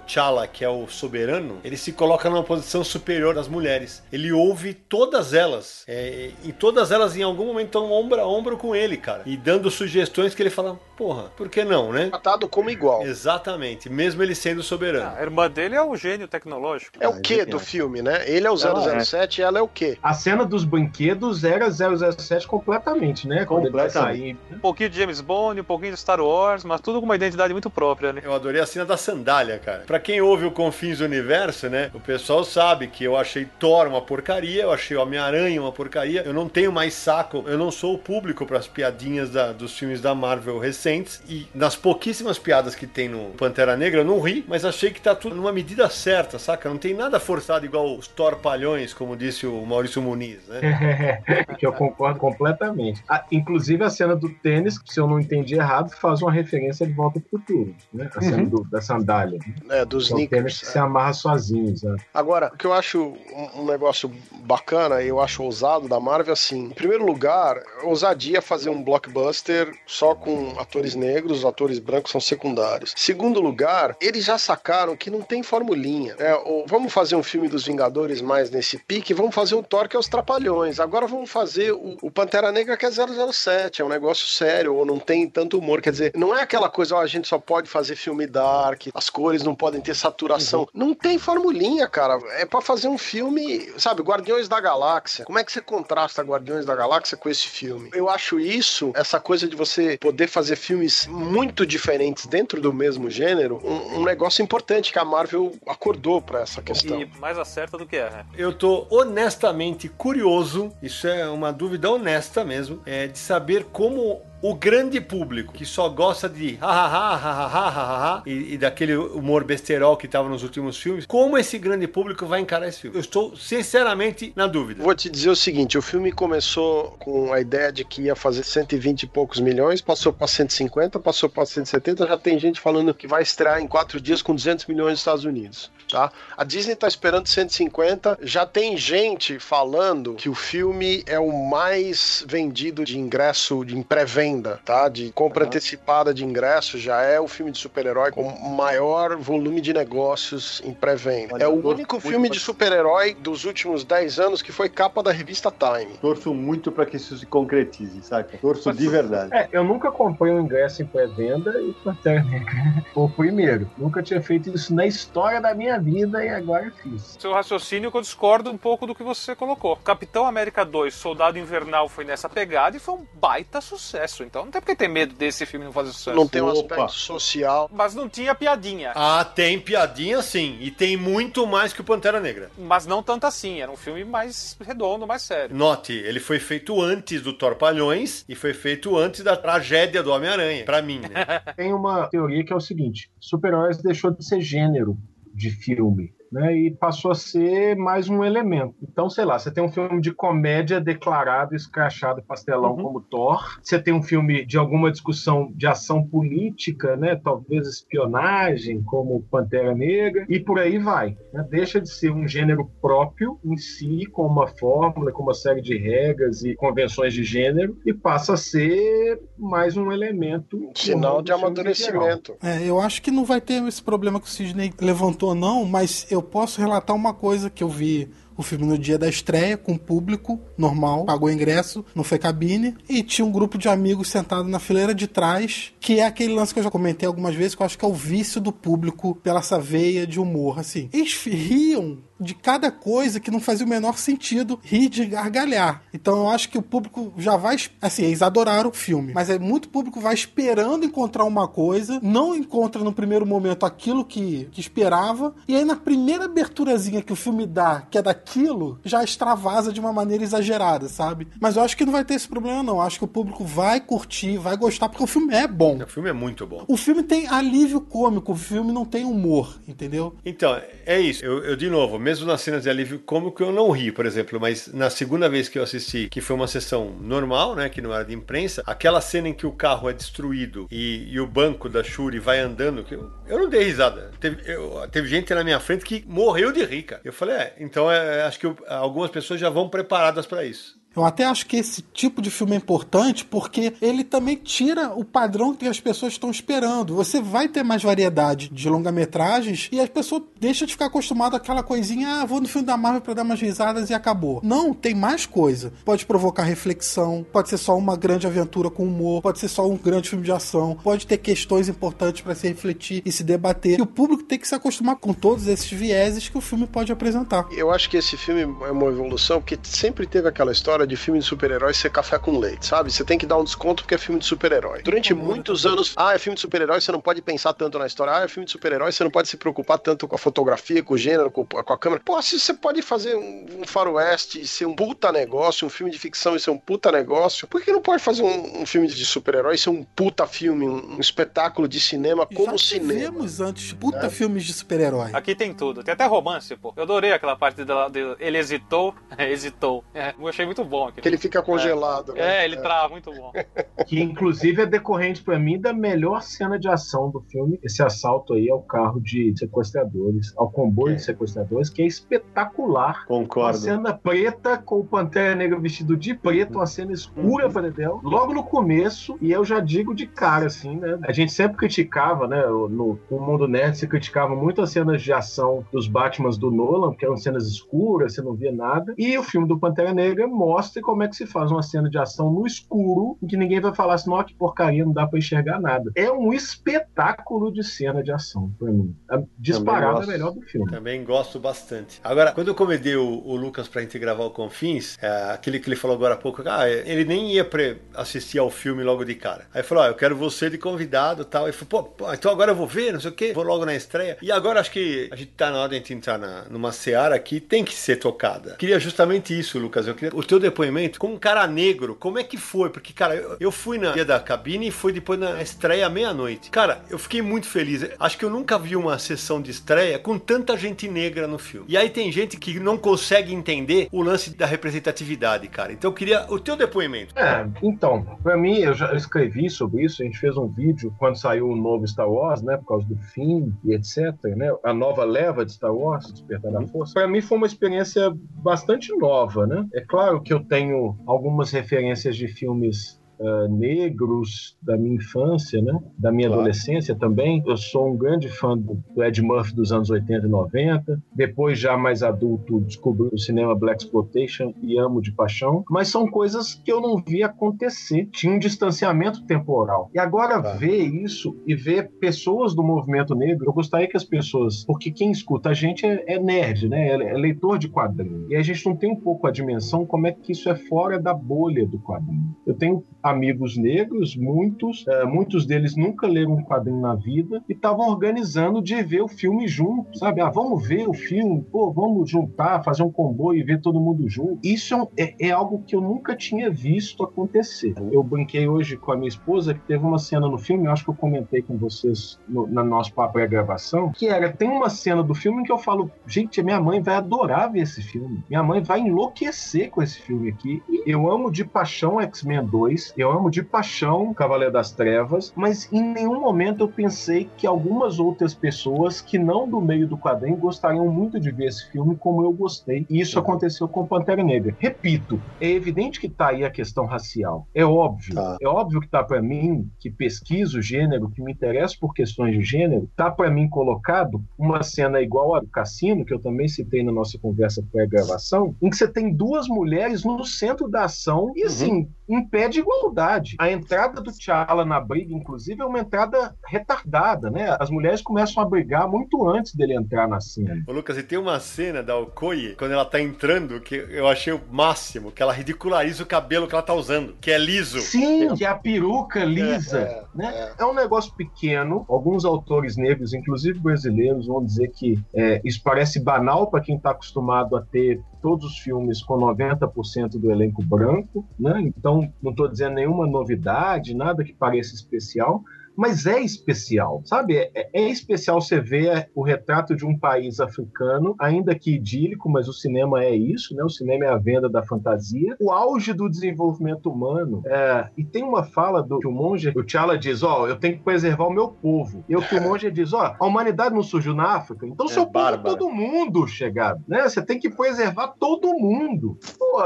Que 0.52 0.64
é 0.64 0.70
o 0.70 0.88
soberano, 0.88 1.60
ele 1.64 1.78
se 1.78 1.92
coloca 1.92 2.30
numa 2.30 2.44
posição 2.44 2.84
superior 2.84 3.38
às 3.38 3.48
mulheres. 3.48 4.04
Ele 4.12 4.32
ouve 4.32 4.74
todas 4.74 5.34
elas. 5.34 5.84
É, 5.88 6.32
e 6.44 6.52
todas 6.52 6.92
elas, 6.92 7.16
em 7.16 7.24
algum 7.24 7.46
momento, 7.46 7.68
estão 7.68 7.92
ombro 7.92 8.20
a 8.20 8.28
ombro 8.28 8.58
com 8.58 8.76
ele, 8.76 8.98
cara. 8.98 9.24
E 9.26 9.36
dando 9.36 9.70
sugestões 9.70 10.34
que 10.34 10.42
ele 10.42 10.50
fala, 10.50 10.80
porra, 11.02 11.32
por 11.36 11.50
que 11.50 11.64
não, 11.64 11.92
né? 11.92 12.10
Tratado 12.10 12.48
como 12.48 12.70
igual. 12.70 13.02
Exatamente, 13.04 13.90
mesmo 13.90 14.22
ele 14.22 14.36
sendo 14.36 14.62
soberano. 14.62 15.16
A 15.18 15.22
irmã 15.22 15.50
dele 15.50 15.74
é 15.76 15.82
o 15.82 15.96
gênio 15.96 16.28
tecnológico. 16.28 16.92
É 17.00 17.08
o 17.08 17.20
que 17.20 17.44
do 17.44 17.58
filme, 17.60 18.04
né? 18.04 18.24
Ele 18.30 18.46
é 18.46 18.52
o 18.52 18.56
Ela 18.62 18.96
é. 18.98 19.00
007 19.00 19.40
e 19.40 19.44
ela 19.44 19.58
é 19.58 19.62
o 19.64 19.68
quê? 19.68 19.98
A 20.04 20.14
cena 20.14 20.46
dos 20.46 20.64
brinquedos 20.64 21.44
era 21.44 21.68
007 21.72 22.46
completamente, 22.48 23.28
né? 23.28 23.38
Vai 23.38 23.46
Completamente. 23.48 23.92
sair. 23.94 24.38
Um 24.52 24.60
pouquinho 24.60 24.90
de 24.92 25.00
James 25.00 25.22
Bond, 25.22 25.60
um 25.60 25.64
pouquinho 25.64 25.94
de 25.94 26.00
Star 26.00 26.22
Wars, 26.22 26.64
mas 26.64 26.80
tudo 26.82 27.00
com 27.00 27.06
uma 27.06 27.16
identidade 27.16 27.52
muito 27.52 27.70
própria, 27.72 28.14
né? 28.14 28.22
Eu 28.24 28.34
adorei 28.34 28.62
a 28.62 28.66
cena 28.68 28.86
da 28.86 28.96
sandália, 28.96 29.58
cara. 29.58 29.80
Pra 29.88 30.00
quem 30.00 30.22
ouve 30.22 30.46
o 30.46 30.52
Confins 30.52 31.00
do 31.00 31.06
Universo, 31.06 31.68
né? 31.68 31.90
O 31.96 32.00
pessoal 32.00 32.44
sabe 32.44 32.86
que 32.88 33.04
eu 33.04 33.18
achei 33.18 33.48
Thor 33.60 33.88
uma 33.88 34.02
porcaria, 34.02 34.62
eu 34.64 34.72
achei 34.72 34.96
Homem-Aranha 34.96 35.60
uma 35.60 35.72
porcaria. 35.72 36.22
Eu 36.24 36.34
não 36.34 36.48
tenho 36.48 36.72
mais 36.72 36.94
saco, 36.94 37.44
eu 37.48 37.58
não 37.58 37.72
sou 37.72 37.96
o 37.96 37.98
público 37.98 38.46
pras 38.46 38.68
piadinhas 38.68 39.32
da- 39.32 39.52
dos 39.52 39.76
filmes 39.78 40.00
da 40.00 40.14
Marvel 40.14 40.60
recentes. 40.60 40.91
E 41.28 41.48
nas 41.54 41.76
pouquíssimas 41.76 42.38
piadas 42.38 42.76
que 42.76 42.86
tem 42.88 43.08
no 43.10 43.30
Pantera 43.32 43.76
Negra, 43.78 44.02
eu 44.02 44.06
não 44.06 44.20
ri, 44.20 44.44
mas 44.48 44.66
achei 44.66 44.92
que 44.92 45.00
tá 45.02 45.16
tudo 45.16 45.36
numa 45.36 45.52
medida 45.52 45.90
certa, 45.90 46.38
saca? 46.38 46.70
Não 46.70 46.78
tem 46.78 46.94
nada 46.94 47.20
forçado 47.20 47.66
igual 47.66 47.96
os 47.98 48.08
Thor 48.08 48.36
palhões, 48.38 48.94
como 48.94 49.16
disse 49.16 49.46
o 49.48 49.66
Maurício 49.66 50.02
Muniz, 50.02 50.40
né? 50.48 50.62
que 51.58 51.66
eu 51.66 51.74
concordo 51.74 52.20
completamente. 52.20 53.04
Ah, 53.08 53.24
inclusive 53.32 53.84
a 53.84 53.90
cena 53.90 54.16
do 54.16 54.30
tênis, 54.30 54.80
se 54.86 55.00
eu 55.00 55.08
não 55.08 55.20
entendi 55.20 55.56
errado, 55.56 55.92
faz 55.92 56.22
uma 56.22 56.32
referência 56.32 56.86
de 56.86 56.94
Volta 56.94 57.20
pro 57.20 57.40
Futuro, 57.40 57.76
né? 57.94 58.10
A 58.16 58.22
cena 58.22 58.46
do- 58.46 58.64
da 58.70 58.82
sandália. 58.82 59.40
É, 59.70 59.86
dos 59.86 60.08
Que 60.08 60.14
é 60.14 60.16
um 60.16 60.18
tênis 60.18 60.32
sneakers. 60.54 60.60
que 60.60 60.66
se 60.68 60.78
amarra 60.80 61.14
sozinho, 61.14 61.78
sabe? 61.78 62.02
Agora, 62.14 62.52
o 62.54 62.58
que 62.58 62.66
eu 62.66 62.74
acho 62.74 63.14
um, 63.56 63.66
negócio 63.66 64.12
bacana, 64.44 65.02
eu 65.02 65.20
acho 65.22 65.44
ousado 65.44 65.88
da 65.88 66.00
Marvel, 66.00 66.34
assim, 66.34 66.66
em 66.66 66.70
primeiro 66.70 67.06
lugar, 67.06 67.62
ousadia 67.84 68.42
fazer 68.42 68.70
um 68.70 68.84
blockbuster 68.84 69.72
só 69.86 70.16
com 70.16 70.54
atores 70.60 70.81
negros, 70.96 71.40
os 71.40 71.46
atores 71.46 71.80
brancos 71.80 72.12
são 72.12 72.22
secundários. 72.22 72.94
Segundo 72.96 73.40
lugar, 73.40 73.96
eles 74.00 74.26
já 74.26 74.38
sacaram 74.38 74.96
que 74.96 75.10
não 75.10 75.22
tem 75.22 75.44
formulinha. 75.44 76.16
É, 76.18 76.36
ou 76.36 76.66
vamos 76.68 76.92
fazer 76.92 77.16
um 77.16 77.24
filme 77.24 77.48
dos 77.48 77.66
Vingadores 77.66 78.22
mais 78.22 78.50
nesse 78.50 78.78
pique, 78.78 79.14
vamos 79.14 79.34
fazer 79.34 79.56
um 79.56 79.64
Thor 79.64 79.88
que 79.88 79.96
é 79.96 80.00
os 80.00 80.08
Trapalhões. 80.08 80.80
Agora 80.80 81.08
vamos 81.08 81.30
fazer 81.30 81.72
o, 81.72 81.98
o 82.02 82.12
Pantera 82.12 82.52
Negra 82.52 82.76
que 82.76 82.86
é 82.86 82.92
007, 82.92 83.82
é 83.82 83.86
um 83.86 83.90
negócio 83.90 84.28
sério, 84.28 84.76
ou 84.76 84.86
não 84.86 85.00
tem 85.00 85.30
tanto 85.30 85.58
humor. 85.58 85.82
Quer 85.82 85.92
dizer, 85.92 86.12
não 86.16 86.36
é 86.36 86.42
aquela 86.42 86.70
coisa, 86.70 86.96
ó, 86.96 87.02
a 87.02 87.08
gente 87.08 87.28
só 87.28 87.38
pode 87.38 87.70
fazer 87.70 87.96
filme 87.96 88.28
dark, 88.28 88.88
as 88.94 89.10
cores 89.10 89.44
não 89.44 89.56
podem 89.56 89.82
ter 89.82 89.96
saturação. 89.96 90.68
Não 90.74 90.94
tem 90.94 91.18
formulinha, 91.18 91.88
cara. 91.88 92.20
É 92.40 92.46
pra 92.46 92.62
fazer 92.62 92.88
um 92.88 92.98
filme, 92.98 93.72
sabe, 93.78 94.02
Guardiões 94.02 94.48
da 94.48 94.60
Galáxia. 94.60 95.26
Como 95.26 95.40
é 95.40 95.44
que 95.44 95.52
você 95.52 95.62
contrasta 95.62 96.22
Guardiões 96.22 96.66
da 96.66 96.76
Galáxia 96.76 97.18
com 97.18 97.30
esse 97.30 97.48
filme? 97.48 97.90
Eu 97.94 98.10
acho 98.10 98.40
isso, 98.40 98.92
essa 98.96 99.20
coisa 99.20 99.48
de 99.48 99.56
você 99.56 99.98
poder 99.98 100.28
fazer 100.28 100.56
filmes 100.62 101.08
muito 101.08 101.66
diferentes 101.66 102.26
dentro 102.26 102.62
do 102.62 102.72
mesmo 102.72 103.10
gênero, 103.10 103.60
um, 103.64 104.00
um 104.00 104.04
negócio 104.04 104.44
importante 104.44 104.92
que 104.92 105.00
a 105.00 105.06
Marvel 105.06 105.54
acordou 105.68 106.22
pra 106.22 106.42
essa 106.42 106.62
questão. 106.62 107.02
E 107.02 107.06
mais 107.20 107.38
acerta 107.38 107.78
do 107.78 107.86
que 107.86 107.98
é, 107.98 108.10
né? 108.10 108.26
Eu 108.38 108.54
tô 108.54 108.88
honestamente 108.90 109.90
curioso, 109.90 110.72
isso 110.82 111.08
é 111.08 111.28
uma 111.30 111.52
dúvida 111.52 111.90
honesta 111.90 112.44
mesmo, 112.44 112.82
é 112.86 113.08
de 113.08 113.18
saber 113.18 113.66
como 113.66 114.22
o 114.42 114.56
grande 114.56 115.00
público 115.00 115.54
que 115.54 115.66
só 115.66 115.88
gosta 115.88 116.28
de 116.28 116.58
ha 116.62 118.24
e, 118.26 118.54
e 118.54 118.58
daquele 118.58 118.96
humor 118.96 119.44
besterol 119.44 119.96
que 119.96 120.08
tava 120.08 120.28
nos 120.28 120.44
últimos 120.44 120.78
filmes, 120.78 121.06
como 121.06 121.38
esse 121.38 121.58
grande 121.58 121.88
público 121.88 122.26
vai 122.26 122.40
encarar 122.40 122.68
esse 122.68 122.82
filme? 122.82 122.98
Eu 122.98 123.02
estou 123.02 123.36
sinceramente 123.36 124.34
na 124.36 124.48
dúvida. 124.48 124.84
Vou 124.84 124.96
te 124.96 125.10
dizer 125.10 125.30
o 125.30 125.36
seguinte, 125.36 125.78
o 125.78 125.82
filme 125.82 126.12
começou 126.12 126.96
com 127.00 127.32
a 127.32 127.40
ideia 127.40 127.72
de 127.72 127.86
que 127.86 128.04
ia 128.04 128.16
fazer 128.16 128.44
120 128.44 129.04
e 129.04 129.08
poucos 129.08 129.40
milhões, 129.40 129.82
passou 129.82 130.12
para 130.12 130.28
150, 130.28 131.00
passou 131.00 131.30
para 131.30 131.46
170, 131.46 132.08
já 132.08 132.18
tem 132.18 132.40
gente 132.40 132.60
falando 132.60 132.94
que 132.94 133.08
vai 133.08 133.22
estrear 133.22 133.62
em 133.62 133.68
quatro 133.68 134.02
dias 134.02 134.22
com 134.22 134.34
200 134.34 134.66
milhões 134.66 134.92
nos 134.92 135.00
Estados 135.00 135.26
Unidos. 135.26 135.72
Tá? 135.92 136.10
A 136.38 136.46
Disney 136.46 136.76
tá 136.76 136.88
esperando 136.88 137.28
150. 137.28 138.20
Já 138.22 138.46
tem 138.46 138.78
gente 138.78 139.38
falando 139.40 140.16
que 140.16 140.30
o 140.30 140.34
filme 140.34 141.04
é 141.06 141.20
o 141.20 141.32
mais 141.50 142.24
vendido 142.28 142.86
de 142.86 142.98
ingresso 142.98 143.66
de 143.66 143.76
pré-venda, 143.84 144.31
tá? 144.64 144.88
De 144.88 145.12
compra 145.12 145.44
uhum. 145.44 145.48
antecipada 145.48 146.14
de 146.14 146.24
ingresso, 146.24 146.78
já 146.78 147.02
é 147.02 147.20
o 147.20 147.28
filme 147.28 147.52
de 147.52 147.58
super-herói 147.58 148.12
com 148.12 148.24
maior 148.56 149.18
volume 149.18 149.60
de 149.62 149.74
negócios 149.74 150.62
em 150.64 150.74
pré-venda. 150.74 151.38
É 151.40 151.48
o 151.48 151.68
único 151.68 152.00
filme 152.00 152.30
de 152.30 152.40
super-herói 152.40 153.14
dos 153.16 153.46
últimos 153.46 153.84
10 153.84 154.20
anos 154.20 154.42
que 154.42 154.52
foi 154.52 154.70
capa 154.70 155.02
da 155.02 155.12
revista 155.12 155.52
Time. 155.52 155.98
Torço 155.98 156.34
muito 156.34 156.72
para 156.72 156.86
que 156.86 156.98
isso 156.98 157.18
se 157.18 157.26
concretize, 157.26 158.02
sabe? 158.04 158.38
Torço 158.38 158.72
de 158.72 158.88
verdade. 158.88 159.34
É, 159.34 159.50
eu 159.52 159.64
nunca 159.64 159.92
comprei 159.92 160.32
um 160.32 160.42
ingresso 160.42 160.82
em 160.82 160.86
pré-venda 160.86 161.60
e 161.60 161.76
Negra 162.06 162.86
o 162.96 163.10
primeiro. 163.10 163.70
Nunca 163.78 164.04
tinha 164.04 164.22
feito 164.22 164.50
isso 164.50 164.74
na 164.74 164.86
história 164.86 165.42
da 165.42 165.54
minha 165.54 165.80
vida 165.80 166.24
e 166.24 166.30
agora 166.30 166.72
fiz. 166.82 167.18
Seu 167.20 167.34
raciocínio 167.34 167.92
que 167.92 167.98
eu 167.98 168.02
discordo 168.02 168.52
um 168.52 168.58
pouco 168.58 168.86
do 168.86 168.96
que 168.96 169.04
você 169.04 169.36
colocou. 169.36 169.76
Capitão 169.78 170.26
América 170.26 170.64
2, 170.64 170.94
Soldado 170.94 171.40
Invernal 171.40 171.90
foi 171.90 172.06
nessa 172.06 172.30
pegada 172.30 172.78
e 172.78 172.80
foi 172.80 172.96
um 172.96 173.06
baita 173.14 173.62
sucesso. 173.62 174.21
Então 174.24 174.46
não 174.46 174.52
tem 174.52 174.62
porque 174.62 174.76
ter 174.76 174.88
medo 174.88 175.14
desse 175.14 175.46
filme 175.46 175.66
não 175.66 175.74
fazer 175.74 175.92
sucesso. 175.92 176.16
Não 176.16 176.28
tem 176.28 176.42
um 176.42 176.50
aspecto 176.50 176.92
social. 176.92 177.70
Mas 177.74 177.96
não 177.96 178.08
tinha 178.08 178.36
piadinha. 178.36 178.92
Ah, 178.96 179.24
tem 179.24 179.60
piadinha 179.60 180.22
sim. 180.22 180.58
E 180.60 180.72
tem 180.72 180.96
muito 180.98 181.46
mais 181.46 181.74
que 181.74 181.82
o 181.82 181.84
Pantera 181.84 182.20
Negra. 182.20 182.50
Mas 182.58 182.86
não 182.86 183.04
tanto 183.04 183.26
assim. 183.26 183.62
Era 183.62 183.72
um 183.72 183.78
filme 183.78 184.04
mais 184.04 184.58
redondo, 184.62 185.08
mais 185.08 185.22
sério. 185.22 185.56
Note, 185.56 185.94
ele 185.94 186.20
foi 186.20 186.40
feito 186.40 186.82
antes 186.82 187.22
do 187.22 187.34
Torpalhões 187.34 188.26
e 188.28 188.36
foi 188.36 188.54
feito 188.54 188.98
antes 188.98 189.24
da 189.24 189.36
tragédia 189.36 190.04
do 190.04 190.12
Homem-Aranha. 190.12 190.66
Pra 190.66 190.82
mim, 190.82 191.00
né? 191.00 191.10
tem 191.56 191.74
uma 191.74 192.08
teoria 192.08 192.44
que 192.44 192.54
é 192.54 192.56
o 192.56 192.60
seguinte: 192.60 193.12
super-heróis 193.20 193.78
deixou 193.78 194.12
de 194.12 194.26
ser 194.26 194.42
gênero 194.42 194.98
de 195.34 195.50
filme 195.50 196.14
né, 196.32 196.56
e 196.56 196.72
passou 196.72 197.12
a 197.12 197.16
ser 197.16 197.76
mais 197.76 198.10
um 198.10 198.24
elemento. 198.24 198.76
Então, 198.82 199.10
sei 199.10 199.26
lá, 199.26 199.38
você 199.38 199.52
tem 199.52 199.64
um 199.64 199.72
filme 199.72 200.02
de 200.02 200.12
comédia 200.12 200.80
declarado, 200.80 201.56
escrachado, 201.56 202.24
pastelão 202.24 202.72
uhum. 202.72 202.84
como 202.84 203.02
Thor, 203.02 203.60
você 203.62 203.80
tem 203.80 203.94
um 203.94 204.02
filme 204.02 204.46
de 204.46 204.58
alguma 204.58 204.92
discussão 204.92 205.52
de 205.56 205.68
ação 205.68 206.06
política, 206.06 206.96
né, 206.96 207.20
talvez 207.22 207.68
espionagem, 207.68 208.82
como 208.84 209.24
Pantera 209.30 209.76
Negra, 209.76 210.26
e 210.30 210.40
por 210.40 210.60
aí 210.60 210.78
vai. 210.78 211.18
Né? 211.34 211.46
Deixa 211.50 211.82
de 211.82 211.90
ser 211.90 212.12
um 212.12 212.28
gênero 212.28 212.70
próprio 212.82 213.40
em 213.44 213.58
si, 213.58 214.06
com 214.12 214.26
uma 214.26 214.48
fórmula, 214.48 215.12
com 215.12 215.24
uma 215.24 215.34
série 215.34 215.62
de 215.62 215.78
regras 215.78 216.44
e 216.44 216.56
convenções 216.56 217.14
de 217.14 217.24
gênero, 217.24 217.78
e 217.86 217.94
passa 217.94 218.34
a 218.34 218.38
ser 218.38 219.20
mais 219.38 219.76
um 219.76 219.92
elemento. 219.92 220.72
Sinal 220.76 221.22
de 221.22 221.32
amadurecimento. 221.32 222.36
É, 222.42 222.64
eu 222.64 222.80
acho 222.80 223.02
que 223.02 223.12
não 223.12 223.26
vai 223.26 223.42
ter 223.42 223.62
esse 223.68 223.82
problema 223.82 224.20
que 224.20 224.28
o 224.28 224.30
Sidney 224.30 224.74
levantou, 224.80 225.36
não, 225.36 225.66
mas 225.66 226.10
eu 226.12 226.21
eu 226.22 226.24
posso 226.24 226.62
relatar 226.62 226.96
uma 226.96 227.14
coisa 227.14 227.50
que 227.50 227.64
eu 227.64 227.70
vi 227.70 228.08
o 228.38 228.44
filme 228.44 228.66
no 228.66 228.78
dia 228.78 228.98
da 228.98 229.10
estreia, 229.10 229.58
com 229.58 229.78
público 229.78 230.40
normal, 230.58 231.06
pagou 231.06 231.30
ingresso, 231.30 231.84
não 231.94 232.04
foi 232.04 232.18
cabine, 232.18 232.76
e 232.88 233.04
tinha 233.04 233.26
um 233.26 233.32
grupo 233.32 233.58
de 233.58 233.68
amigos 233.68 234.10
sentado 234.10 234.48
na 234.48 234.60
fileira 234.60 234.94
de 234.96 235.08
trás, 235.08 235.74
que 235.80 236.00
é 236.00 236.06
aquele 236.06 236.34
lance 236.34 236.54
que 236.54 236.60
eu 236.60 236.64
já 236.64 236.72
comentei 236.72 237.08
algumas 237.08 237.36
vezes, 237.36 237.56
que 237.56 237.62
eu 237.62 237.66
acho 237.66 237.78
que 237.78 237.86
é 237.86 237.88
o 237.88 237.94
vício 237.94 238.40
do 238.40 238.52
público 238.52 239.16
pela 239.16 239.40
essa 239.40 239.60
veia 239.60 240.06
de 240.06 240.20
humor, 240.20 240.60
assim. 240.60 240.90
Eles 240.94 241.14
riam 241.26 241.98
de 242.22 242.36
cada 242.36 242.72
coisa 242.72 243.20
que 243.20 243.32
não 243.32 243.40
fazia 243.40 243.66
o 243.66 243.70
menor 243.70 243.98
sentido 243.98 244.60
rir 244.64 244.88
de 244.90 245.06
gargalhar. 245.06 245.84
Então 245.94 246.20
eu 246.20 246.30
acho 246.30 246.50
que 246.50 246.58
o 246.58 246.62
público 246.62 247.14
já 247.18 247.36
vai. 247.36 247.58
Assim, 247.82 248.04
eles 248.04 248.22
adoraram 248.22 248.70
o 248.70 248.74
filme, 248.74 249.14
mas 249.14 249.30
é 249.30 249.40
muito 249.40 249.70
público 249.70 250.00
vai 250.00 250.14
esperando 250.14 250.86
encontrar 250.86 251.26
uma 251.26 251.48
coisa, 251.48 252.00
não 252.02 252.36
encontra 252.36 252.84
no 252.84 252.94
primeiro 252.94 253.26
momento 253.26 253.66
aquilo 253.66 254.06
que, 254.06 254.48
que 254.52 254.60
esperava, 254.60 255.34
e 255.48 255.56
aí 255.56 255.66
na 255.66 255.76
primeira 255.76 256.26
aberturazinha 256.26 257.02
que 257.02 257.14
o 257.14 257.16
filme 257.16 257.46
dá, 257.46 257.84
que 257.90 257.98
é 257.98 258.02
daquilo, 258.02 258.80
já 258.84 259.04
extravasa 259.04 259.74
de 259.74 259.80
uma 259.80 259.92
maneira 259.92 260.24
exagerada, 260.24 260.88
sabe? 260.88 261.28
Mas 261.40 261.56
eu 261.56 261.64
acho 261.64 261.76
que 261.76 261.86
não 261.86 261.92
vai 261.92 262.06
ter 262.06 262.16
esse 262.16 262.28
problema, 262.28 262.62
não. 262.62 262.76
Eu 262.76 262.82
acho 262.82 263.00
que 263.00 263.06
o 263.06 263.08
público 263.08 263.44
vai 263.44 263.80
curtir, 263.80 264.38
vai 264.38 264.56
gostar, 264.56 264.90
porque 264.90 265.04
o 265.04 265.08
filme 265.08 265.34
é 265.34 265.48
bom. 265.48 265.82
O 265.82 265.88
filme 265.88 266.10
é 266.10 266.14
muito 266.14 266.46
bom. 266.46 266.64
O 266.68 266.78
filme 266.78 267.04
tem 267.04 267.28
alívio 267.28 267.82
cômico, 267.82 268.34
o 268.34 268.36
filme 268.36 268.72
não 268.72 268.86
tem 268.86 269.06
humor, 269.06 269.60
entendeu? 269.68 270.16
Então, 270.26 270.60
é 270.86 271.00
isso. 271.00 271.24
Eu, 271.24 271.44
eu 271.44 271.56
de 271.56 271.70
novo, 271.70 271.98
mesmo 271.98 272.11
mesmo 272.12 272.28
nas 272.28 272.42
cenas 272.42 272.64
de 272.64 272.70
alívio 272.70 273.00
cômico 273.00 273.42
eu 273.42 273.54
não 273.54 273.72
ri, 273.72 273.90
por 273.90 274.06
exemplo, 274.06 274.38
mas 274.38 274.68
na 274.74 274.90
segunda 274.90 275.30
vez 275.30 275.48
que 275.48 275.58
eu 275.58 275.64
assisti, 275.64 276.10
que 276.10 276.20
foi 276.20 276.36
uma 276.36 276.48
sessão 276.48 276.90
normal, 277.00 277.56
né, 277.56 277.70
que 277.70 277.82
não 277.82 277.94
era 277.94 278.04
de 278.04 278.14
imprensa, 278.14 278.62
aquela 278.66 279.00
cena 279.00 279.30
em 279.30 279.34
que 279.34 279.48
o 279.48 279.52
carro 279.54 279.90
é 279.90 279.94
destruído 279.94 280.68
e, 280.70 281.08
e 281.10 281.20
o 281.22 281.26
banco 281.26 281.70
da 281.70 281.82
Shuri 281.82 282.20
vai 282.20 282.40
andando, 282.40 282.84
que 282.84 282.96
eu, 282.96 283.10
eu 283.28 283.40
não 283.40 283.50
dei 283.50 283.64
risada. 283.64 284.12
Teve, 284.20 284.42
eu, 284.52 284.86
teve 284.92 285.08
gente 285.08 285.34
na 285.34 285.42
minha 285.42 285.60
frente 285.62 285.86
que 285.86 286.04
morreu 286.06 286.52
de 286.52 286.66
rica. 286.66 287.00
Eu 287.06 287.14
falei, 287.14 287.36
é, 287.36 287.56
então 287.60 287.90
é, 287.90 288.24
acho 288.24 288.38
que 288.38 288.46
eu, 288.46 288.58
algumas 288.68 289.10
pessoas 289.10 289.40
já 289.40 289.50
vão 289.50 289.70
preparadas 289.70 290.26
para 290.26 290.44
isso. 290.44 290.81
Eu 290.96 291.06
até 291.06 291.26
acho 291.26 291.46
que 291.46 291.58
esse 291.58 291.82
tipo 291.82 292.22
de 292.22 292.30
filme 292.30 292.54
é 292.54 292.58
importante 292.58 293.24
porque 293.24 293.74
ele 293.82 294.04
também 294.04 294.36
tira 294.36 294.94
o 294.94 295.06
padrão 295.06 295.56
que 295.56 295.66
as 295.66 295.80
pessoas 295.80 296.14
estão 296.14 296.30
esperando. 296.30 296.96
Você 296.96 297.22
vai 297.22 297.48
ter 297.48 297.64
mais 297.64 297.82
variedade 297.82 298.50
de 298.50 298.70
longa-metragens 298.70 299.70
e 299.72 299.80
as 299.80 299.90
pessoas 299.90 300.24
deixam 300.40 300.66
de 300.66 300.74
ficar 300.74 300.88
acostumado 300.88 301.36
àquela 301.36 301.64
coisinha, 301.64 302.22
ah, 302.22 302.26
vou 302.26 302.42
no 302.42 302.48
filme 302.48 302.68
da 302.68 302.76
Marvel 302.76 303.02
para 303.02 303.14
dar 303.14 303.24
umas 303.24 303.40
risadas 303.40 303.90
e 303.90 303.94
acabou. 303.94 304.42
Não, 304.44 304.74
tem 304.74 304.94
mais 304.94 305.26
coisa. 305.26 305.72
Pode 305.86 306.06
provocar 306.06 306.44
reflexão, 306.44 307.26
pode 307.32 307.50
ser 307.50 307.58
só 307.58 307.78
uma 307.78 307.96
grande 307.96 308.28
aventura 308.28 308.70
com 308.70 308.84
humor, 308.84 309.22
pode 309.22 309.40
ser 309.40 309.48
só 309.48 309.68
um 309.68 309.78
grande 309.78 310.10
filme 310.10 310.26
de 310.26 310.32
ação, 310.32 310.78
pode 310.84 311.08
ter 311.08 311.18
questões 311.18 311.70
importantes 311.70 312.22
para 312.22 312.36
se 312.36 312.48
refletir 312.48 313.02
e 313.06 313.12
se 313.12 313.24
debater. 313.24 313.80
E 313.80 313.82
o 313.82 313.86
público 313.86 314.24
tem 314.24 314.38
que 314.38 314.48
se 314.48 314.56
acostumar 314.56 314.98
com 314.98 315.14
todos 315.14 315.48
esses 315.48 315.72
vieses 315.72 316.28
que 316.28 316.38
o 316.38 316.42
filme 316.42 316.68
pode 316.68 316.92
apresentar. 316.92 317.48
Eu 317.52 317.72
acho 317.72 317.90
que 317.90 317.96
esse 317.96 318.18
filme 318.18 318.42
é 318.42 318.72
uma 318.72 318.88
evolução 318.88 319.40
porque 319.40 319.58
sempre 319.64 320.06
teve 320.06 320.28
aquela 320.28 320.52
história 320.52 320.81
de 320.86 320.96
filme 320.96 321.20
de 321.20 321.26
super-herói 321.26 321.74
ser 321.74 321.90
café 321.90 322.18
com 322.18 322.38
leite, 322.38 322.66
sabe? 322.66 322.92
Você 322.92 323.04
tem 323.04 323.18
que 323.18 323.26
dar 323.26 323.38
um 323.38 323.44
desconto 323.44 323.84
porque 323.84 323.96
é 323.96 323.98
filme 323.98 324.20
de 324.20 324.26
super-herói. 324.26 324.82
Durante 324.82 325.14
muitos 325.14 325.66
anos, 325.66 325.94
ah, 325.96 326.14
é 326.14 326.18
filme 326.18 326.36
de 326.36 326.42
super-herói, 326.42 326.82
você 326.82 326.92
não 326.92 327.02
pode 327.02 327.22
pensar 327.22 327.54
tanto 327.54 327.78
na 327.80 327.88
história. 327.88 328.14
Ah, 328.14 328.24
é 328.24 328.28
filme 328.28 328.46
de 328.46 328.52
super-herói, 328.52 328.92
você 328.92 329.04
não 329.04 329.12
pode 329.12 329.28
se 329.28 329.38
preocupar 329.38 329.80
tanto 329.80 330.08
com 330.08 330.16
a 330.16 330.20
fotografia, 330.20 330.84
com 330.84 330.94
o 330.94 330.98
gênero, 330.98 331.32
com, 331.32 331.46
com 331.46 331.74
a 331.74 331.78
câmera. 331.78 332.02
Pô, 332.04 332.22
se 332.22 332.40
você 332.40 332.54
pode 332.54 332.82
fazer 332.82 333.16
um, 333.16 333.46
um 333.60 333.66
faroeste 333.66 334.42
e 334.42 334.48
ser 334.48 334.66
um 334.66 334.76
puta 334.76 335.12
negócio, 335.12 335.66
um 335.66 335.70
filme 335.70 335.92
de 335.92 336.00
ficção 336.00 336.36
e 336.36 336.40
ser 336.40 336.52
um 336.52 336.58
puta 336.58 336.92
negócio, 336.92 337.48
por 337.48 337.62
que 337.62 337.72
não 337.72 337.82
pode 337.82 338.02
fazer 338.02 338.24
um, 338.24 338.62
um 338.62 338.66
filme 338.66 338.88
de 338.88 339.06
super-herói 339.06 339.56
e 339.56 339.58
ser 339.58 339.70
um 339.70 339.84
puta 339.84 340.26
filme, 340.28 340.68
um, 340.68 340.96
um 340.96 341.00
espetáculo 341.00 341.68
de 341.68 341.80
cinema 341.80 342.26
como 342.26 342.58
Já 342.58 342.58
cinema? 342.58 342.94
tivemos 342.94 343.42
antes 343.42 343.74
puta 343.74 344.08
é. 344.08 344.10
filmes 344.10 344.44
de 344.44 344.54
super-herói. 344.54 345.12
Aqui 345.14 345.36
tem 345.36 345.54
tudo. 345.54 345.84
Tem 345.84 345.94
até 345.94 346.06
romance, 346.06 346.56
pô. 346.56 346.74
Eu 346.76 346.84
adorei 346.84 347.12
aquela 347.12 347.36
parte 347.36 347.64
dele. 347.64 347.72
De, 347.92 348.16
ele 348.20 348.38
hesitou, 348.38 348.94
hesitou. 349.18 349.84
É, 349.94 350.14
eu 350.18 350.28
achei 350.28 350.46
muito 350.46 350.64
bom. 350.72 350.92
Que 350.92 351.08
ele 351.08 351.18
fica 351.18 351.42
congelado. 351.44 352.14
É, 352.16 352.22
né? 352.22 352.38
é 352.38 352.46
ele 352.46 352.56
é. 352.56 352.62
trava, 352.62 352.90
muito 352.90 353.12
bom. 353.14 353.32
Que 353.86 354.00
inclusive 354.00 354.62
é 354.62 354.66
decorrente 354.66 355.22
para 355.22 355.38
mim 355.38 355.60
da 355.60 355.74
melhor 355.74 356.22
cena 356.22 356.58
de 356.58 356.70
ação 356.70 357.10
do 357.10 357.20
filme. 357.22 357.60
Esse 357.62 357.84
assalto 357.84 358.34
aí 358.34 358.50
ao 358.50 358.62
carro 358.62 359.02
de 359.02 359.34
sequestradores, 359.38 360.34
ao 360.38 360.50
comboio 360.50 360.94
é. 360.94 360.96
de 360.96 361.04
sequestradores, 361.04 361.70
que 361.70 361.82
é 361.82 361.86
espetacular. 361.86 363.06
Concordo. 363.06 363.50
Uma 363.50 363.54
cena 363.54 363.94
preta 363.94 364.58
com 364.58 364.80
o 364.80 364.86
Pantera 364.86 365.36
Negra 365.36 365.60
vestido 365.60 365.98
de 365.98 366.14
preto, 366.14 366.56
uma 366.56 366.66
cena 366.66 366.94
escura 366.94 367.48
uhum. 367.48 367.52
para 367.52 367.62
Dedel. 367.64 368.00
Logo 368.04 368.34
no 368.34 368.44
começo, 368.44 369.18
e 369.20 369.32
eu 369.32 369.44
já 369.44 369.60
digo 369.60 369.94
de 369.94 370.08
cara, 370.08 370.46
assim, 370.46 370.78
né? 370.78 371.00
A 371.04 371.12
gente 371.12 371.34
sempre 371.34 371.58
criticava, 371.58 372.28
né? 372.28 372.46
No, 372.46 373.00
no 373.10 373.20
mundo 373.20 373.48
nerd 373.48 373.78
se 373.78 373.88
criticava 373.88 374.36
muito 374.36 374.62
as 374.62 374.72
cenas 374.72 375.02
de 375.02 375.12
ação 375.12 375.66
dos 375.72 375.88
Batmans 375.88 376.38
do 376.38 376.50
Nolan, 376.50 376.94
que 376.94 377.04
eram 377.04 377.18
cenas 377.18 377.48
escuras, 377.48 378.14
você 378.14 378.22
não 378.22 378.34
via 378.34 378.52
nada. 378.52 378.94
E 378.98 379.18
o 379.18 379.24
filme 379.24 379.48
do 379.48 379.60
Pantera 379.60 379.94
Negra 379.94 380.28
mostra 380.28 380.61
como 380.82 381.04
é 381.04 381.08
que 381.08 381.16
se 381.16 381.26
faz 381.26 381.52
uma 381.52 381.64
cena 381.64 381.90
de 381.90 381.98
ação 381.98 382.32
no 382.32 382.46
escuro, 382.46 383.18
em 383.22 383.28
que 383.28 383.38
ninguém 383.38 383.60
vai 383.60 383.74
falar 383.74 383.96
assim, 383.96 384.12
ó, 384.12 384.24
que 384.24 384.34
porcaria, 384.36 384.86
não 384.86 384.94
dá 384.94 385.08
para 385.08 385.20
enxergar 385.20 385.60
nada. 385.60 385.92
É 385.96 386.12
um 386.12 386.34
espetáculo 386.34 387.52
de 387.52 387.64
cena 387.64 388.04
de 388.04 388.12
ação, 388.12 388.52
pra 388.58 388.72
mim. 388.72 388.96
É 389.12 389.22
disparado 389.38 390.04
é 390.04 390.08
melhor 390.08 390.32
do 390.32 390.42
filme. 390.42 390.70
Também 390.70 391.04
gosto 391.04 391.40
bastante. 391.40 392.00
Agora, 392.04 392.32
quando 392.32 392.50
eu 392.50 392.56
convidei 392.56 392.96
o, 392.96 393.22
o 393.26 393.36
Lucas 393.36 393.68
pra 393.68 393.82
gente 393.82 393.98
gravar 393.98 394.26
o 394.26 394.32
Confins, 394.32 394.98
é, 395.02 395.32
aquele 395.32 395.60
que 395.60 395.70
ele 395.70 395.76
falou 395.76 395.96
agora 395.96 396.16
há 396.16 396.18
pouco, 396.18 396.44
ah, 396.46 396.70
ele 396.70 397.06
nem 397.06 397.32
ia 397.34 397.48
assistir 397.96 398.40
ao 398.40 398.50
filme 398.50 398.84
logo 398.84 399.04
de 399.04 399.16
cara. 399.16 399.48
Aí 399.54 399.64
falou, 399.64 399.84
ó, 399.84 399.88
ah, 399.88 399.90
eu 399.90 399.96
quero 399.96 400.16
você 400.16 400.50
de 400.50 400.58
convidado 400.58 401.24
e 401.24 401.26
tal. 401.26 401.44
Ele 401.44 401.54
falou, 401.54 401.84
pô, 401.84 402.14
então 402.14 402.32
agora 402.32 402.52
eu 402.52 402.56
vou 402.56 402.68
ver, 402.68 402.94
não 402.94 403.00
sei 403.00 403.12
o 403.12 403.14
quê, 403.14 403.34
vou 403.34 403.44
logo 403.44 403.66
na 403.66 403.76
estreia. 403.76 404.18
E 404.22 404.32
agora 404.32 404.60
acho 404.60 404.72
que 404.72 405.10
a 405.12 405.16
gente 405.16 405.32
tá 405.32 405.52
na 405.52 405.60
hora 405.62 405.80
de 405.80 405.94
entrar 405.94 406.18
na, 406.18 406.46
numa 406.50 406.72
seara 406.72 407.16
aqui, 407.16 407.40
tem 407.40 407.64
que 407.64 407.74
ser 407.74 407.98
tocada. 407.98 408.56
Queria 408.56 408.80
justamente 408.80 409.38
isso, 409.38 409.60
Lucas. 409.60 409.88
Eu 409.88 409.96
queria 409.96 410.18
o 410.18 410.24
teu 410.24 410.40
depoimento 410.52 411.00
com 411.00 411.08
um 411.08 411.18
cara 411.18 411.48
negro. 411.48 411.96
Como 411.96 412.20
é 412.20 412.24
que 412.24 412.38
foi? 412.38 412.70
Porque, 412.70 412.94
cara, 412.94 413.16
eu, 413.16 413.38
eu 413.40 413.52
fui 413.52 413.78
na 413.78 413.92
dia 413.92 414.06
da 414.06 414.20
cabine 414.20 414.68
e 414.68 414.72
fui 414.72 414.92
depois 414.92 415.20
na 415.20 415.42
estreia 415.42 415.90
meia-noite. 415.90 416.52
Cara, 416.52 416.82
eu 416.90 417.00
fiquei 417.00 417.22
muito 417.22 417.48
feliz. 417.48 417.90
Acho 418.00 418.18
que 418.18 418.26
eu 418.26 418.30
nunca 418.30 418.60
vi 418.60 418.76
uma 418.76 419.00
sessão 419.00 419.42
de 419.42 419.50
estreia 419.50 419.98
com 419.98 420.20
tanta 420.20 420.58
gente 420.58 420.88
negra 420.88 421.28
no 421.28 421.40
filme. 421.40 421.66
E 421.70 421.78
aí 421.78 421.90
tem 421.90 422.12
gente 422.12 422.38
que 422.38 422.60
não 422.60 422.78
consegue 422.78 423.34
entender 423.34 423.88
o 423.92 424.02
lance 424.02 424.36
da 424.36 424.46
representatividade, 424.46 425.48
cara. 425.48 425.72
Então 425.72 425.90
eu 425.90 425.96
queria 425.96 426.26
o 426.30 426.40
teu 426.40 426.56
depoimento. 426.56 427.18
É, 427.18 427.48
então, 427.64 428.06
pra 428.22 428.38
mim, 428.38 428.60
eu 428.60 428.74
já 428.74 428.94
escrevi 428.94 429.50
sobre 429.50 429.86
isso. 429.86 430.02
A 430.02 430.06
gente 430.06 430.20
fez 430.20 430.36
um 430.38 430.48
vídeo 430.48 430.94
quando 431.00 431.16
saiu 431.16 431.48
o 431.48 431.56
novo 431.56 431.88
Star 431.88 432.10
Wars, 432.10 432.42
né? 432.42 432.58
Por 432.58 432.66
causa 432.66 432.88
do 432.88 432.98
fim 432.98 433.54
e 433.64 433.74
etc. 433.74 434.14
Né? 434.36 434.54
A 434.64 434.74
nova 434.74 435.04
leva 435.04 435.46
de 435.46 435.54
Star 435.54 435.74
Wars, 435.74 436.12
Despertar 436.12 436.52
da 436.52 436.62
Força. 436.68 436.94
Pra 436.94 437.08
mim 437.08 437.22
foi 437.22 437.38
uma 437.38 437.48
experiência 437.48 438.12
bastante 438.44 438.96
nova, 438.98 439.48
né? 439.48 439.66
É 439.74 439.82
claro 439.82 440.22
que 440.22 440.34
eu 440.34 440.41
tenho 440.44 440.98
algumas 441.08 441.52
referências 441.52 442.16
de 442.16 442.28
filmes 442.28 443.01
uh, 443.22 443.48
negros 443.48 444.58
da 444.62 444.76
minha 444.76 444.96
infância, 444.96 445.62
né? 445.62 445.80
da 445.98 446.12
minha 446.12 446.28
claro. 446.28 446.42
adolescência 446.42 446.96
também. 446.96 447.44
Eu 447.46 447.56
sou 447.56 447.90
um 447.90 447.98
grande 447.98 448.28
fã 448.28 448.58
do, 448.58 448.84
do, 448.94 449.04
Ed 449.04 449.22
Murphy 449.22 449.56
dos 449.56 449.72
anos 449.72 449.90
80 449.90 450.26
e 450.26 450.30
90. 450.30 451.02
Depois, 451.16 451.60
já 451.60 451.78
mais 451.78 452.04
adulto, 452.04 452.60
descobri 452.62 453.10
o 453.14 453.18
cinema 453.18 453.56
Black 453.56 453.84
Exploitation 453.84 454.54
e 454.62 454.78
amo 454.78 455.02
de 455.02 455.12
paixão. 455.12 455.64
Mas 455.70 455.90
são 455.90 456.10
coisas 456.10 456.56
que 456.56 456.72
eu 456.72 456.82
não 456.82 456.98
vi 456.98 457.24
acontecer. 457.24 458.08
Tinha 458.12 458.34
um 458.34 458.40
distanciamento 458.40 459.26
temporal. 459.26 459.90
E 459.94 460.00
agora 460.00 460.42
tá. 460.42 460.54
ver 460.54 460.84
isso 460.84 461.38
e 461.46 461.56
ver 461.56 461.92
pessoas 462.00 462.56
do 462.56 462.64
movimento 462.64 463.14
negro, 463.14 463.46
eu 463.48 463.54
gostaria 463.54 463.88
que 463.88 463.98
as 463.98 464.04
pessoas, 464.04 464.66
porque 464.66 464.92
quem 464.92 465.12
escuta 465.12 465.50
a 465.50 465.54
gente 465.54 465.86
é, 465.86 466.16
é 466.16 466.20
nerd, 466.20 466.68
né? 466.68 466.90
É, 466.90 466.94
é 466.94 467.14
leitor 467.14 467.58
de 467.58 467.70
quadrinhos. 467.70 468.30
E 468.30 468.36
a 468.36 468.42
gente 468.42 468.66
não 468.66 468.76
tem 468.76 468.92
um 468.92 468.96
pouco 468.96 469.28
a 469.28 469.32
dimensão 469.32 469.86
como 469.86 470.08
é 470.08 470.12
que 470.12 470.32
isso 470.32 470.50
é 470.50 470.56
fora 470.56 471.00
da 471.00 471.14
bolha 471.14 471.66
do 471.68 471.80
quadrinho. 471.80 472.36
Eu 472.46 472.54
tenho 472.54 472.84
amigos 473.12 473.58
negros, 473.58 474.16
muitos, 474.16 474.86
é, 474.88 475.06
muitos 475.06 475.46
deles 475.46 475.76
nunca 475.76 476.08
leram 476.08 476.34
um 476.34 476.44
quadrinho 476.44 476.82
na 476.82 476.96
vida 476.96 477.44
e 477.48 477.54
estavam 477.54 477.88
organizando 477.90 478.62
de 478.62 478.82
ver 478.82 479.02
o 479.02 479.08
filme 479.08 479.48
junto, 479.48 479.98
sabe? 479.98 480.22
Ah, 480.22 480.30
vamos 480.30 480.68
ver 480.68 480.88
o 480.88 480.94
filme, 480.94 481.44
pô, 481.52 481.72
vamos 481.72 482.10
juntar, 482.10 482.64
fazer 482.64 482.84
um 482.84 482.92
comboio 482.92 483.40
e 483.40 483.44
ver 483.44 483.62
todo 483.62 483.80
mundo 483.80 484.10
junto. 484.10 484.40
Isso 484.44 484.76
é, 484.98 485.04
é, 485.04 485.28
é 485.28 485.32
algo 485.32 485.64
que 485.66 485.76
eu 485.76 485.82
nunca 485.82 486.16
tinha 486.16 486.50
visto 486.50 487.04
acontecer. 487.04 487.76
Eu 487.92 488.04
brinquei 488.04 488.48
hoje 488.48 488.78
com 488.78 488.92
a 488.92 488.98
minha 488.98 489.10
esposa 489.10 489.54
que 489.54 489.62
teve 489.62 489.84
uma 489.86 490.00
cena 490.00 490.28
no 490.28 490.38
filme, 490.38 490.66
eu 490.66 490.72
acho 490.72 490.84
que 490.84 490.90
eu 490.90 490.96
comentei 490.96 491.42
com 491.42 491.58
vocês 491.58 492.20
no, 492.28 492.48
na 492.48 492.64
nossa 492.64 492.92
pré-gravação, 493.08 493.92
que 493.92 494.08
era, 494.08 494.32
tem 494.32 494.50
uma 494.50 494.70
cena 494.70 495.04
do 495.04 495.14
filme 495.14 495.42
em 495.42 495.44
que 495.44 495.52
eu 495.52 495.58
falo, 495.58 495.92
gente, 496.08 496.42
minha 496.42 496.60
mãe 496.60 496.82
vai 496.82 496.96
adorar 496.96 497.52
ver 497.52 497.62
esse 497.62 497.82
filme. 497.82 498.24
Minha 498.30 498.44
mãe 498.44 498.62
vai 498.62 498.80
enlouquecer 498.80 499.70
com 499.70 499.82
esse 499.82 500.00
filme 500.00 500.30
aqui. 500.30 500.62
Eu 500.86 501.10
amo 501.10 501.32
de 501.32 501.44
paixão 501.44 502.00
X-Men 502.02 502.46
2, 502.46 502.91
eu 502.98 503.12
amo 503.12 503.30
de 503.30 503.44
paixão 503.44 504.14
Cavaleiro 504.14 504.54
das 504.54 504.72
Trevas, 504.72 505.32
mas 505.36 505.72
em 505.72 505.82
nenhum 505.82 506.20
momento 506.20 506.62
eu 506.62 506.68
pensei 506.68 507.30
que 507.38 507.48
algumas 507.48 508.00
outras 508.00 508.34
pessoas 508.34 509.02
que 509.02 509.18
não 509.18 509.48
do 509.48 509.62
meio 509.62 509.88
do 509.88 509.98
quadrinho 509.98 510.38
gostariam 510.38 510.88
muito 510.88 511.20
de 511.20 511.32
ver 511.32 511.48
esse 511.48 511.70
filme 511.72 511.96
como 511.96 512.24
eu 512.24 512.32
gostei. 512.32 512.86
E 512.90 513.00
isso 513.00 513.20
aconteceu 513.20 513.68
com 513.68 513.86
Pantera 513.86 514.24
Negra. 514.24 514.56
Repito, 514.60 515.22
é 515.40 515.50
evidente 515.50 516.00
que 516.00 516.10
tá 516.10 516.30
aí 516.30 516.44
a 516.44 516.52
questão 516.52 516.86
racial. 516.86 517.48
É 517.54 517.66
óbvio. 517.66 518.20
Ah. 518.20 518.38
É 518.42 518.48
óbvio 518.48 518.82
que 518.82 518.90
tá 518.90 519.04
para 519.04 519.22
mim, 519.22 519.70
que 519.80 519.90
pesquiso 519.90 520.60
o 520.60 520.62
gênero, 520.62 521.10
que 521.10 521.22
me 521.22 521.32
interessa 521.32 521.76
por 521.80 521.94
questões 521.94 522.38
de 522.38 522.44
gênero, 522.44 522.90
tá 522.96 523.10
para 523.10 523.30
mim 523.30 523.50
colocado 523.50 524.22
uma 524.38 524.64
cena 524.64 525.02
igual 525.02 525.36
a 525.36 525.40
do 525.40 525.48
Cassino, 525.48 526.06
que 526.06 526.14
eu 526.14 526.20
também 526.20 526.48
citei 526.48 526.84
na 526.84 526.92
nossa 526.92 527.18
conversa 527.18 527.64
pré-gravação, 527.72 528.56
em 528.62 528.70
que 528.70 528.78
você 528.78 528.88
tem 528.88 529.14
duas 529.14 529.48
mulheres 529.48 530.04
no 530.04 530.24
centro 530.24 530.70
da 530.70 530.86
ação 530.86 531.32
e 531.36 531.44
assim, 531.44 531.72
uhum 531.72 531.88
impede 532.14 532.62
igualdade. 532.82 533.36
A 533.40 533.52
entrada 533.52 534.02
do 534.02 534.12
T'Challa 534.12 534.66
na 534.66 534.80
briga, 534.80 535.14
inclusive, 535.14 535.62
é 535.62 535.66
uma 535.66 535.80
entrada 535.80 536.36
retardada, 536.46 537.30
né? 537.30 537.56
As 537.60 537.70
mulheres 537.70 538.02
começam 538.02 538.42
a 538.42 538.46
brigar 538.46 538.88
muito 538.88 539.28
antes 539.30 539.56
dele 539.56 539.76
entrar 539.76 540.08
na 540.08 540.20
cena. 540.20 540.64
Ô, 540.68 540.72
Lucas, 540.72 540.98
e 540.98 541.04
tem 541.04 541.18
uma 541.18 541.40
cena 541.40 541.84
da 541.84 541.98
Okoye, 541.98 542.56
quando 542.56 542.72
ela 542.72 542.86
tá 542.86 543.00
entrando, 543.00 543.60
que 543.62 543.76
eu 543.76 544.08
achei 544.08 544.34
o 544.34 544.42
máximo, 544.52 545.12
que 545.12 545.22
ela 545.22 545.34
ridiculariza 545.34 546.04
o 546.04 546.06
cabelo 546.06 546.48
que 546.48 546.56
ela 546.56 546.64
tá 546.64 546.74
usando, 546.74 547.16
que 547.22 547.32
é 547.32 547.38
liso. 547.38 547.80
Sim, 547.80 548.34
que 548.36 548.44
é 548.44 548.48
a 548.48 548.56
peruca 548.56 549.24
lisa, 549.24 549.80
é, 549.80 549.84
é, 549.84 550.04
né? 550.16 550.54
É. 550.58 550.64
é. 550.64 550.66
um 550.66 550.74
negócio 550.74 551.14
pequeno. 551.16 551.86
Alguns 551.88 552.26
autores 552.26 552.76
negros, 552.76 553.14
inclusive 553.14 553.60
brasileiros, 553.60 554.28
vão 554.28 554.44
dizer 554.44 554.70
que 554.70 555.00
é, 555.14 555.42
isso 555.44 555.62
parece 555.64 556.00
banal 556.00 556.48
para 556.48 556.62
quem 556.62 556.80
tá 556.80 556.92
acostumado 556.92 557.56
a 557.56 557.62
ter 557.62 558.02
todos 558.22 558.46
os 558.46 558.58
filmes 558.60 559.02
com 559.04 559.18
90% 559.18 560.20
do 560.20 560.32
elenco 560.32 560.64
branco, 560.64 561.26
né? 561.40 561.62
Então, 561.62 562.12
não 562.22 562.32
estou 562.32 562.48
dizendo 562.48 562.76
nenhuma 562.76 563.08
novidade, 563.08 563.96
nada 563.96 564.24
que 564.24 564.34
pareça 564.34 564.76
especial, 564.76 565.44
mas 565.76 566.06
é 566.06 566.20
especial, 566.20 567.02
sabe? 567.06 567.38
É, 567.38 567.70
é, 567.74 567.90
especial 567.90 568.42
você 568.42 568.60
ver 568.60 569.10
o 569.16 569.24
retrato 569.24 569.76
de 569.76 569.86
um 569.86 569.98
país 569.98 570.40
africano, 570.40 571.16
ainda 571.20 571.56
que 571.56 571.76
idílico, 571.76 572.30
mas 572.30 572.48
o 572.48 572.54
cinema 572.54 573.04
é 573.04 573.16
isso, 573.16 573.56
né? 573.56 573.64
O 573.64 573.70
cinema 573.70 574.06
é 574.06 574.10
a 574.10 574.18
venda 574.18 574.50
da 574.50 574.64
fantasia, 574.64 575.36
o 575.40 575.52
auge 575.52 575.94
do 575.94 576.10
desenvolvimento 576.10 576.90
humano. 576.90 577.42
É, 577.46 577.90
e 577.98 578.04
tem 578.04 578.24
uma 578.24 578.44
fala 578.44 578.84
do 578.84 579.00
que 579.00 579.08
o 579.08 579.12
monge, 579.12 579.50
o 579.50 579.64
T'Challa 579.64 579.98
diz, 579.98 580.24
ó, 580.24 580.44
oh, 580.44 580.48
eu 580.48 580.58
tenho 580.58 580.78
que 580.78 580.84
preservar 580.84 581.26
o 581.26 581.34
meu 581.34 581.50
povo. 581.50 582.04
E 582.08 582.16
o 582.16 582.22
que 582.22 582.36
o 582.36 582.42
monge 582.44 582.70
diz, 582.72 582.94
ó, 582.94 583.16
oh, 583.20 583.24
a 583.24 583.28
humanidade 583.28 583.74
não 583.74 583.84
surgiu 583.84 584.14
na 584.14 584.36
África, 584.36 584.66
então 584.66 584.86
é 584.86 584.90
seu 584.90 585.06
povo 585.06 585.22
é 585.28 585.38
todo 585.38 585.70
mundo 585.70 586.28
chegado, 586.28 586.84
né? 586.88 587.04
Você 587.04 587.22
tem 587.22 587.40
que 587.40 587.50
preservar 587.50 588.10
todo 588.20 588.54
mundo. 588.54 589.18
Pô, 589.38 589.62